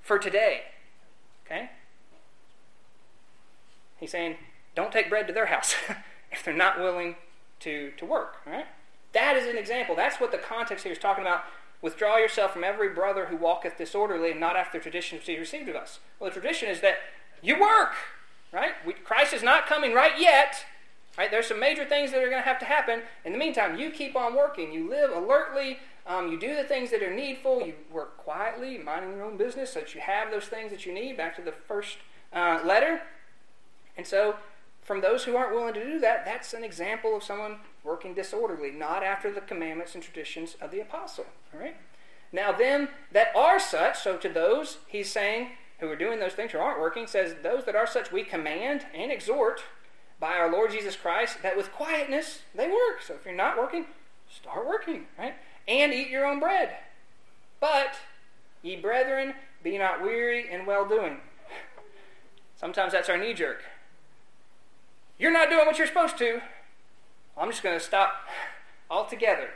for 0.00 0.18
today. 0.18 0.62
Okay? 1.44 1.70
He's 3.98 4.12
saying, 4.12 4.36
don't 4.74 4.92
take 4.92 5.08
bread 5.08 5.26
to 5.26 5.32
their 5.32 5.46
house 5.46 5.74
if 6.32 6.44
they're 6.44 6.54
not 6.54 6.78
willing 6.78 7.16
to, 7.60 7.92
to 7.96 8.04
work. 8.04 8.36
Right? 8.46 8.66
That 9.12 9.36
is 9.36 9.46
an 9.46 9.56
example. 9.56 9.94
That's 9.94 10.20
what 10.20 10.32
the 10.32 10.38
context 10.38 10.84
here 10.84 10.92
is 10.92 10.98
talking 10.98 11.22
about. 11.22 11.44
Withdraw 11.80 12.16
yourself 12.16 12.52
from 12.52 12.64
every 12.64 12.88
brother 12.88 13.26
who 13.26 13.36
walketh 13.36 13.76
disorderly 13.76 14.30
and 14.30 14.40
not 14.40 14.56
after 14.56 14.78
the 14.78 14.82
tradition 14.82 15.18
which 15.18 15.26
he 15.26 15.36
received 15.36 15.68
of 15.68 15.76
us. 15.76 15.98
Well, 16.18 16.30
the 16.30 16.40
tradition 16.40 16.68
is 16.68 16.80
that 16.80 16.98
you 17.42 17.60
work, 17.60 17.92
right? 18.52 18.72
We, 18.86 18.92
Christ 18.92 19.32
is 19.32 19.42
not 19.42 19.66
coming 19.66 19.92
right 19.92 20.18
yet. 20.18 20.64
Right? 21.18 21.30
There's 21.30 21.46
some 21.46 21.60
major 21.60 21.84
things 21.84 22.10
that 22.12 22.22
are 22.22 22.30
going 22.30 22.42
to 22.42 22.48
have 22.48 22.58
to 22.60 22.64
happen. 22.64 23.02
In 23.24 23.32
the 23.32 23.38
meantime, 23.38 23.78
you 23.78 23.90
keep 23.90 24.16
on 24.16 24.34
working. 24.34 24.72
You 24.72 24.88
live 24.88 25.10
alertly. 25.10 25.78
Um, 26.06 26.32
you 26.32 26.40
do 26.40 26.56
the 26.56 26.64
things 26.64 26.90
that 26.90 27.02
are 27.02 27.14
needful. 27.14 27.60
You 27.66 27.74
work 27.92 28.16
quietly, 28.16 28.78
minding 28.78 29.16
your 29.16 29.24
own 29.24 29.36
business, 29.36 29.74
so 29.74 29.80
that 29.80 29.94
you 29.94 30.00
have 30.00 30.30
those 30.30 30.46
things 30.46 30.70
that 30.70 30.86
you 30.86 30.94
need. 30.94 31.16
Back 31.18 31.36
to 31.36 31.42
the 31.42 31.52
first 31.52 31.98
uh, 32.32 32.60
letter. 32.64 33.02
And 33.96 34.06
so 34.06 34.36
from 34.82 35.00
those 35.00 35.24
who 35.24 35.36
aren't 35.36 35.54
willing 35.54 35.74
to 35.74 35.84
do 35.84 35.98
that, 36.00 36.24
that's 36.24 36.52
an 36.52 36.64
example 36.64 37.16
of 37.16 37.22
someone 37.22 37.58
working 37.84 38.14
disorderly, 38.14 38.72
not 38.72 39.02
after 39.02 39.32
the 39.32 39.40
commandments 39.40 39.94
and 39.94 40.02
traditions 40.02 40.56
of 40.60 40.70
the 40.70 40.80
apostle. 40.80 41.26
All 41.54 41.60
right? 41.60 41.76
Now, 42.32 42.50
them 42.52 42.88
that 43.12 43.34
are 43.36 43.60
such, 43.60 44.00
so 44.00 44.16
to 44.16 44.28
those, 44.28 44.78
he's 44.86 45.10
saying, 45.10 45.50
who 45.78 45.88
are 45.88 45.96
doing 45.96 46.18
those 46.18 46.32
things 46.32 46.54
or 46.54 46.60
aren't 46.60 46.80
working, 46.80 47.06
says, 47.06 47.36
those 47.42 47.64
that 47.64 47.76
are 47.76 47.86
such 47.86 48.12
we 48.12 48.24
command 48.24 48.86
and 48.94 49.12
exhort 49.12 49.62
by 50.18 50.34
our 50.34 50.50
Lord 50.50 50.70
Jesus 50.70 50.96
Christ 50.96 51.42
that 51.42 51.56
with 51.56 51.72
quietness 51.72 52.40
they 52.54 52.68
work. 52.68 53.02
So 53.06 53.14
if 53.14 53.24
you're 53.24 53.34
not 53.34 53.58
working, 53.58 53.86
start 54.30 54.66
working, 54.66 55.06
right? 55.18 55.34
And 55.66 55.92
eat 55.92 56.08
your 56.08 56.24
own 56.24 56.40
bread. 56.40 56.70
But, 57.60 57.96
ye 58.62 58.76
brethren, 58.76 59.34
be 59.62 59.78
not 59.78 60.02
weary 60.02 60.50
in 60.50 60.66
well 60.66 60.88
doing. 60.88 61.18
Sometimes 62.56 62.92
that's 62.92 63.08
our 63.08 63.18
knee 63.18 63.34
jerk. 63.34 63.64
You're 65.22 65.30
not 65.30 65.50
doing 65.50 65.66
what 65.66 65.78
you're 65.78 65.86
supposed 65.86 66.18
to. 66.18 66.40
I'm 67.38 67.48
just 67.48 67.62
going 67.62 67.78
to 67.78 67.84
stop 67.84 68.26
altogether 68.90 69.50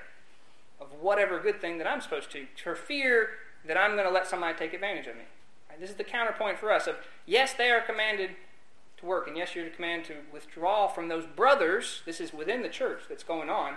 of 0.81 0.87
whatever 1.01 1.41
good 1.41 1.61
thing 1.61 1.79
that 1.79 1.89
I'm 1.89 2.01
supposed 2.01 2.31
to 2.31 2.47
for 2.63 2.77
fear 2.77 3.31
that 3.67 3.77
I'm 3.77 3.97
going 3.97 4.07
to 4.07 4.13
let 4.13 4.29
somebody 4.29 4.57
take 4.57 4.75
advantage 4.75 5.09
of 5.09 5.17
me. 5.17 5.23
Right? 5.69 5.81
This 5.81 5.91
is 5.91 5.97
the 5.97 6.05
counterpoint 6.05 6.61
for 6.61 6.71
us 6.71 6.87
of 6.87 6.95
yes, 7.27 7.53
they 7.53 7.73
are 7.73 7.81
commanded 7.81 8.31
to 8.99 9.07
work, 9.07 9.27
and 9.27 9.37
yes, 9.37 9.57
you're 9.57 9.69
commanded 9.69 10.07
to 10.07 10.15
withdraw 10.33 10.87
from 10.87 11.09
those 11.09 11.27
brothers. 11.27 12.03
This 12.07 12.21
is 12.21 12.33
within 12.33 12.63
the 12.63 12.69
church 12.69 13.01
that's 13.09 13.25
going 13.25 13.51
on. 13.51 13.75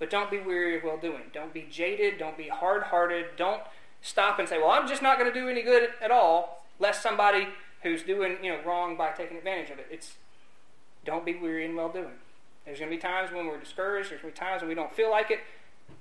But 0.00 0.10
don't 0.10 0.28
be 0.28 0.40
weary 0.40 0.76
of 0.76 0.82
well 0.82 0.98
doing. 0.98 1.30
Don't 1.32 1.54
be 1.54 1.68
jaded. 1.70 2.18
Don't 2.18 2.36
be 2.36 2.48
hard 2.48 2.82
hearted. 2.82 3.26
Don't 3.36 3.62
stop 4.02 4.40
and 4.40 4.48
say, 4.48 4.58
well, 4.58 4.72
I'm 4.72 4.88
just 4.88 5.02
not 5.02 5.20
going 5.20 5.32
to 5.32 5.40
do 5.40 5.48
any 5.48 5.62
good 5.62 5.90
at 6.02 6.10
all, 6.10 6.64
lest 6.80 7.00
somebody 7.00 7.46
who's 7.84 8.02
doing 8.02 8.38
you 8.42 8.50
know 8.50 8.58
wrong 8.66 8.96
by 8.96 9.12
taking 9.12 9.36
advantage 9.36 9.70
of 9.70 9.78
it. 9.78 9.86
It's 9.88 10.16
don't 11.04 11.24
be 11.24 11.34
weary 11.34 11.64
in 11.64 11.76
well 11.76 11.88
doing. 11.88 12.18
There's 12.64 12.78
going 12.78 12.90
to 12.90 12.96
be 12.96 13.00
times 13.00 13.30
when 13.32 13.46
we're 13.46 13.60
discouraged. 13.60 14.10
There's 14.10 14.22
going 14.22 14.32
to 14.32 14.40
be 14.40 14.46
times 14.46 14.62
when 14.62 14.68
we 14.68 14.74
don't 14.74 14.92
feel 14.92 15.10
like 15.10 15.30
it. 15.30 15.40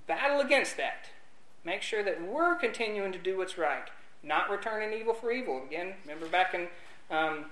Battle 0.08 0.40
against 0.40 0.78
that. 0.78 1.08
Make 1.66 1.82
sure 1.82 2.04
that 2.04 2.26
we're 2.26 2.56
continuing 2.56 3.12
to 3.12 3.20
do 3.20 3.38
what's 3.38 3.58
right, 3.58 3.90
not 4.22 4.50
returning 4.50 4.98
evil 4.98 5.14
for 5.14 5.32
evil. 5.32 5.62
Again, 5.66 5.94
remember 6.04 6.28
back 6.28 6.54
in 6.54 6.68
um, 7.10 7.46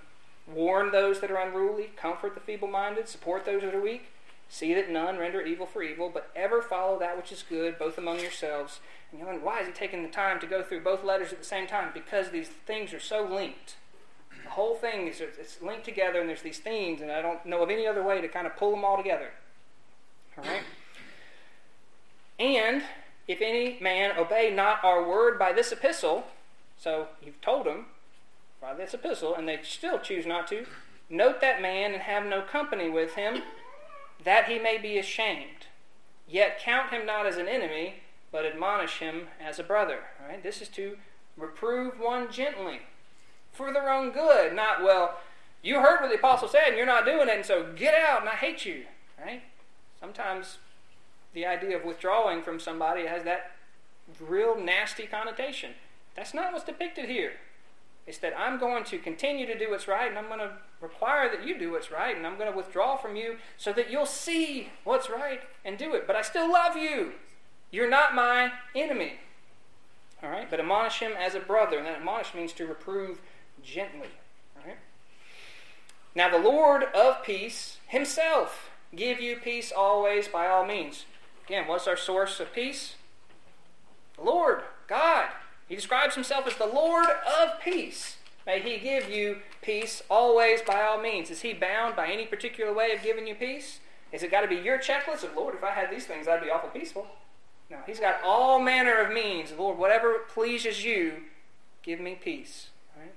warn 0.47 0.91
those 0.91 1.19
that 1.21 1.31
are 1.31 1.37
unruly, 1.37 1.91
comfort 1.95 2.33
the 2.33 2.41
feeble-minded, 2.41 3.07
support 3.07 3.45
those 3.45 3.61
that 3.61 3.75
are 3.75 3.81
weak. 3.81 4.07
See 4.49 4.73
that 4.73 4.89
none 4.89 5.17
render 5.17 5.41
evil 5.41 5.65
for 5.65 5.81
evil, 5.81 6.09
but 6.13 6.29
ever 6.35 6.61
follow 6.61 6.99
that 6.99 7.15
which 7.15 7.31
is 7.31 7.43
good, 7.47 7.79
both 7.79 7.97
among 7.97 8.19
yourselves. 8.19 8.81
And 9.09 9.19
you 9.19 9.25
wonder, 9.25 9.43
why 9.43 9.61
is 9.61 9.67
he 9.67 9.73
taking 9.73 10.03
the 10.03 10.09
time 10.09 10.41
to 10.41 10.47
go 10.47 10.61
through 10.61 10.83
both 10.83 11.05
letters 11.05 11.31
at 11.31 11.39
the 11.39 11.45
same 11.45 11.67
time? 11.67 11.91
Because 11.93 12.31
these 12.31 12.49
things 12.49 12.93
are 12.93 12.99
so 12.99 13.23
linked 13.23 13.75
whole 14.51 14.75
thing 14.75 15.07
is 15.07 15.21
it's 15.21 15.61
linked 15.61 15.85
together, 15.85 16.19
and 16.19 16.29
there's 16.29 16.41
these 16.41 16.59
themes, 16.59 17.01
and 17.01 17.11
I 17.11 17.21
don't 17.21 17.45
know 17.45 17.63
of 17.63 17.69
any 17.69 17.87
other 17.87 18.03
way 18.03 18.21
to 18.21 18.27
kind 18.27 18.45
of 18.45 18.55
pull 18.55 18.71
them 18.71 18.85
all 18.85 18.97
together. 18.97 19.29
All 20.37 20.43
right. 20.43 20.63
And 22.39 22.83
if 23.27 23.41
any 23.41 23.77
man 23.79 24.17
obey 24.17 24.51
not 24.53 24.83
our 24.83 25.07
word 25.07 25.37
by 25.37 25.53
this 25.53 25.71
epistle, 25.71 26.25
so 26.77 27.07
you've 27.23 27.39
told 27.41 27.65
them 27.65 27.85
by 28.59 28.73
this 28.73 28.93
epistle, 28.93 29.35
and 29.35 29.47
they 29.47 29.59
still 29.63 29.99
choose 29.99 30.25
not 30.25 30.47
to, 30.47 30.65
note 31.09 31.41
that 31.41 31.61
man 31.61 31.93
and 31.93 32.03
have 32.03 32.25
no 32.25 32.41
company 32.41 32.89
with 32.89 33.13
him, 33.13 33.43
that 34.23 34.47
he 34.47 34.59
may 34.59 34.77
be 34.77 34.97
ashamed. 34.97 35.67
Yet 36.27 36.59
count 36.59 36.91
him 36.91 37.05
not 37.05 37.25
as 37.25 37.37
an 37.37 37.47
enemy, 37.47 37.95
but 38.31 38.45
admonish 38.45 38.99
him 38.99 39.27
as 39.39 39.59
a 39.59 39.63
brother. 39.63 39.99
All 40.21 40.29
right? 40.29 40.41
This 40.41 40.61
is 40.61 40.69
to 40.69 40.97
reprove 41.37 41.99
one 41.99 42.31
gently 42.31 42.81
for 43.51 43.73
their 43.73 43.91
own 43.91 44.11
good, 44.11 44.55
not, 44.55 44.83
well, 44.83 45.17
you 45.61 45.81
heard 45.81 46.01
what 46.01 46.09
the 46.09 46.17
apostle 46.17 46.47
said 46.47 46.69
and 46.69 46.77
you're 46.77 46.85
not 46.85 47.05
doing 47.05 47.29
it, 47.29 47.35
and 47.35 47.45
so 47.45 47.71
get 47.75 47.93
out 47.93 48.21
and 48.21 48.29
I 48.29 48.35
hate 48.35 48.65
you. 48.65 48.83
Right? 49.23 49.43
Sometimes 49.99 50.57
the 51.33 51.45
idea 51.45 51.77
of 51.77 51.85
withdrawing 51.85 52.41
from 52.41 52.59
somebody 52.59 53.05
has 53.05 53.23
that 53.23 53.51
real 54.19 54.59
nasty 54.59 55.05
connotation. 55.05 55.71
That's 56.15 56.33
not 56.33 56.51
what's 56.51 56.65
depicted 56.65 57.07
here. 57.07 57.33
It's 58.07 58.17
that 58.17 58.33
I'm 58.37 58.59
going 58.59 58.83
to 58.85 58.97
continue 58.97 59.45
to 59.45 59.57
do 59.57 59.69
what's 59.69 59.87
right, 59.87 60.09
and 60.09 60.17
I'm 60.17 60.27
going 60.27 60.39
to 60.39 60.53
require 60.81 61.29
that 61.29 61.47
you 61.47 61.57
do 61.57 61.71
what's 61.71 61.91
right, 61.91 62.17
and 62.17 62.25
I'm 62.25 62.37
going 62.37 62.51
to 62.51 62.57
withdraw 62.57 62.97
from 62.97 63.15
you 63.15 63.37
so 63.57 63.71
that 63.73 63.91
you'll 63.91 64.07
see 64.07 64.69
what's 64.83 65.09
right 65.09 65.41
and 65.63 65.77
do 65.77 65.93
it. 65.93 66.07
But 66.07 66.15
I 66.15 66.23
still 66.23 66.51
love 66.51 66.75
you. 66.75 67.13
You're 67.69 67.89
not 67.89 68.15
my 68.15 68.51
enemy. 68.75 69.13
All 70.23 70.29
right? 70.29 70.49
But 70.49 70.59
admonish 70.59 70.99
him 70.99 71.13
as 71.17 71.35
a 71.35 71.39
brother, 71.39 71.77
and 71.77 71.85
that 71.85 71.97
admonish 71.97 72.33
means 72.33 72.53
to 72.53 72.65
reprove 72.65 73.21
gently. 73.63 74.09
Right? 74.55 74.77
Now, 76.15 76.29
the 76.29 76.37
Lord 76.37 76.83
of 76.93 77.23
peace 77.23 77.77
himself 77.87 78.69
give 78.95 79.19
you 79.19 79.37
peace 79.37 79.71
always 79.71 80.27
by 80.27 80.47
all 80.47 80.65
means. 80.65 81.05
Again, 81.45 81.67
what's 81.67 81.87
our 81.87 81.97
source 81.97 82.39
of 82.39 82.53
peace? 82.53 82.95
The 84.17 84.23
Lord, 84.23 84.61
God. 84.87 85.29
He 85.67 85.75
describes 85.75 86.15
himself 86.15 86.47
as 86.47 86.55
the 86.55 86.65
Lord 86.65 87.07
of 87.39 87.59
peace. 87.63 88.17
May 88.45 88.59
he 88.59 88.77
give 88.77 89.09
you 89.09 89.37
peace 89.61 90.01
always 90.09 90.61
by 90.61 90.81
all 90.81 90.99
means. 90.99 91.29
Is 91.29 91.41
he 91.41 91.53
bound 91.53 91.95
by 91.95 92.07
any 92.07 92.25
particular 92.25 92.73
way 92.73 92.91
of 92.91 93.03
giving 93.03 93.27
you 93.27 93.35
peace? 93.35 93.79
Is 94.11 94.23
it 94.23 94.31
got 94.31 94.41
to 94.41 94.47
be 94.47 94.55
your 94.55 94.77
checklist 94.77 95.23
of, 95.23 95.35
Lord, 95.35 95.55
if 95.55 95.63
I 95.63 95.71
had 95.71 95.89
these 95.89 96.05
things, 96.05 96.27
I'd 96.27 96.41
be 96.41 96.49
awful 96.49 96.69
peaceful? 96.69 97.07
No, 97.69 97.77
he's 97.85 97.99
got 97.99 98.21
all 98.23 98.59
manner 98.59 98.99
of 98.99 99.13
means. 99.13 99.53
Lord, 99.57 99.77
whatever 99.77 100.19
pleases 100.27 100.83
you, 100.83 101.13
give 101.83 102.01
me 102.01 102.15
peace. 102.21 102.70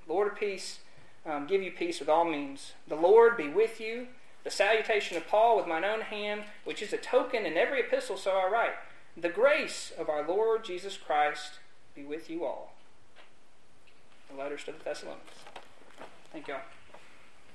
Lord 0.07 0.29
of 0.29 0.37
peace, 0.39 0.81
um, 1.27 1.47
give 1.47 1.63
you 1.63 1.71
peace 1.71 2.01
with 2.01 2.09
all 2.09 2.25
means. 2.25 2.73
The 2.89 2.95
Lord 2.95 3.37
be 3.37 3.49
with 3.49 3.81
you. 3.81 4.09
The 4.45 4.51
salutation 4.51 5.17
of 5.17 5.27
Paul 5.27 5.57
with 5.57 5.67
mine 5.67 5.85
own 5.85 6.03
hand, 6.03 6.45
which 6.65 6.83
is 6.83 6.93
a 6.93 6.99
token 6.99 7.47
in 7.47 7.57
every 7.57 7.81
epistle, 7.81 8.19
so 8.19 8.33
I 8.33 8.51
write. 8.51 8.75
The 9.17 9.31
grace 9.31 9.93
of 9.97 10.09
our 10.09 10.27
Lord 10.27 10.65
Jesus 10.65 10.99
Christ 10.99 11.61
be 11.95 12.05
with 12.05 12.29
you 12.29 12.45
all. 12.45 12.75
The 14.31 14.37
letters 14.37 14.65
to 14.65 14.73
the 14.73 14.85
Thessalonians. 14.85 15.31
Thank 16.33 16.49
you 16.49 16.55
all. 16.55 16.61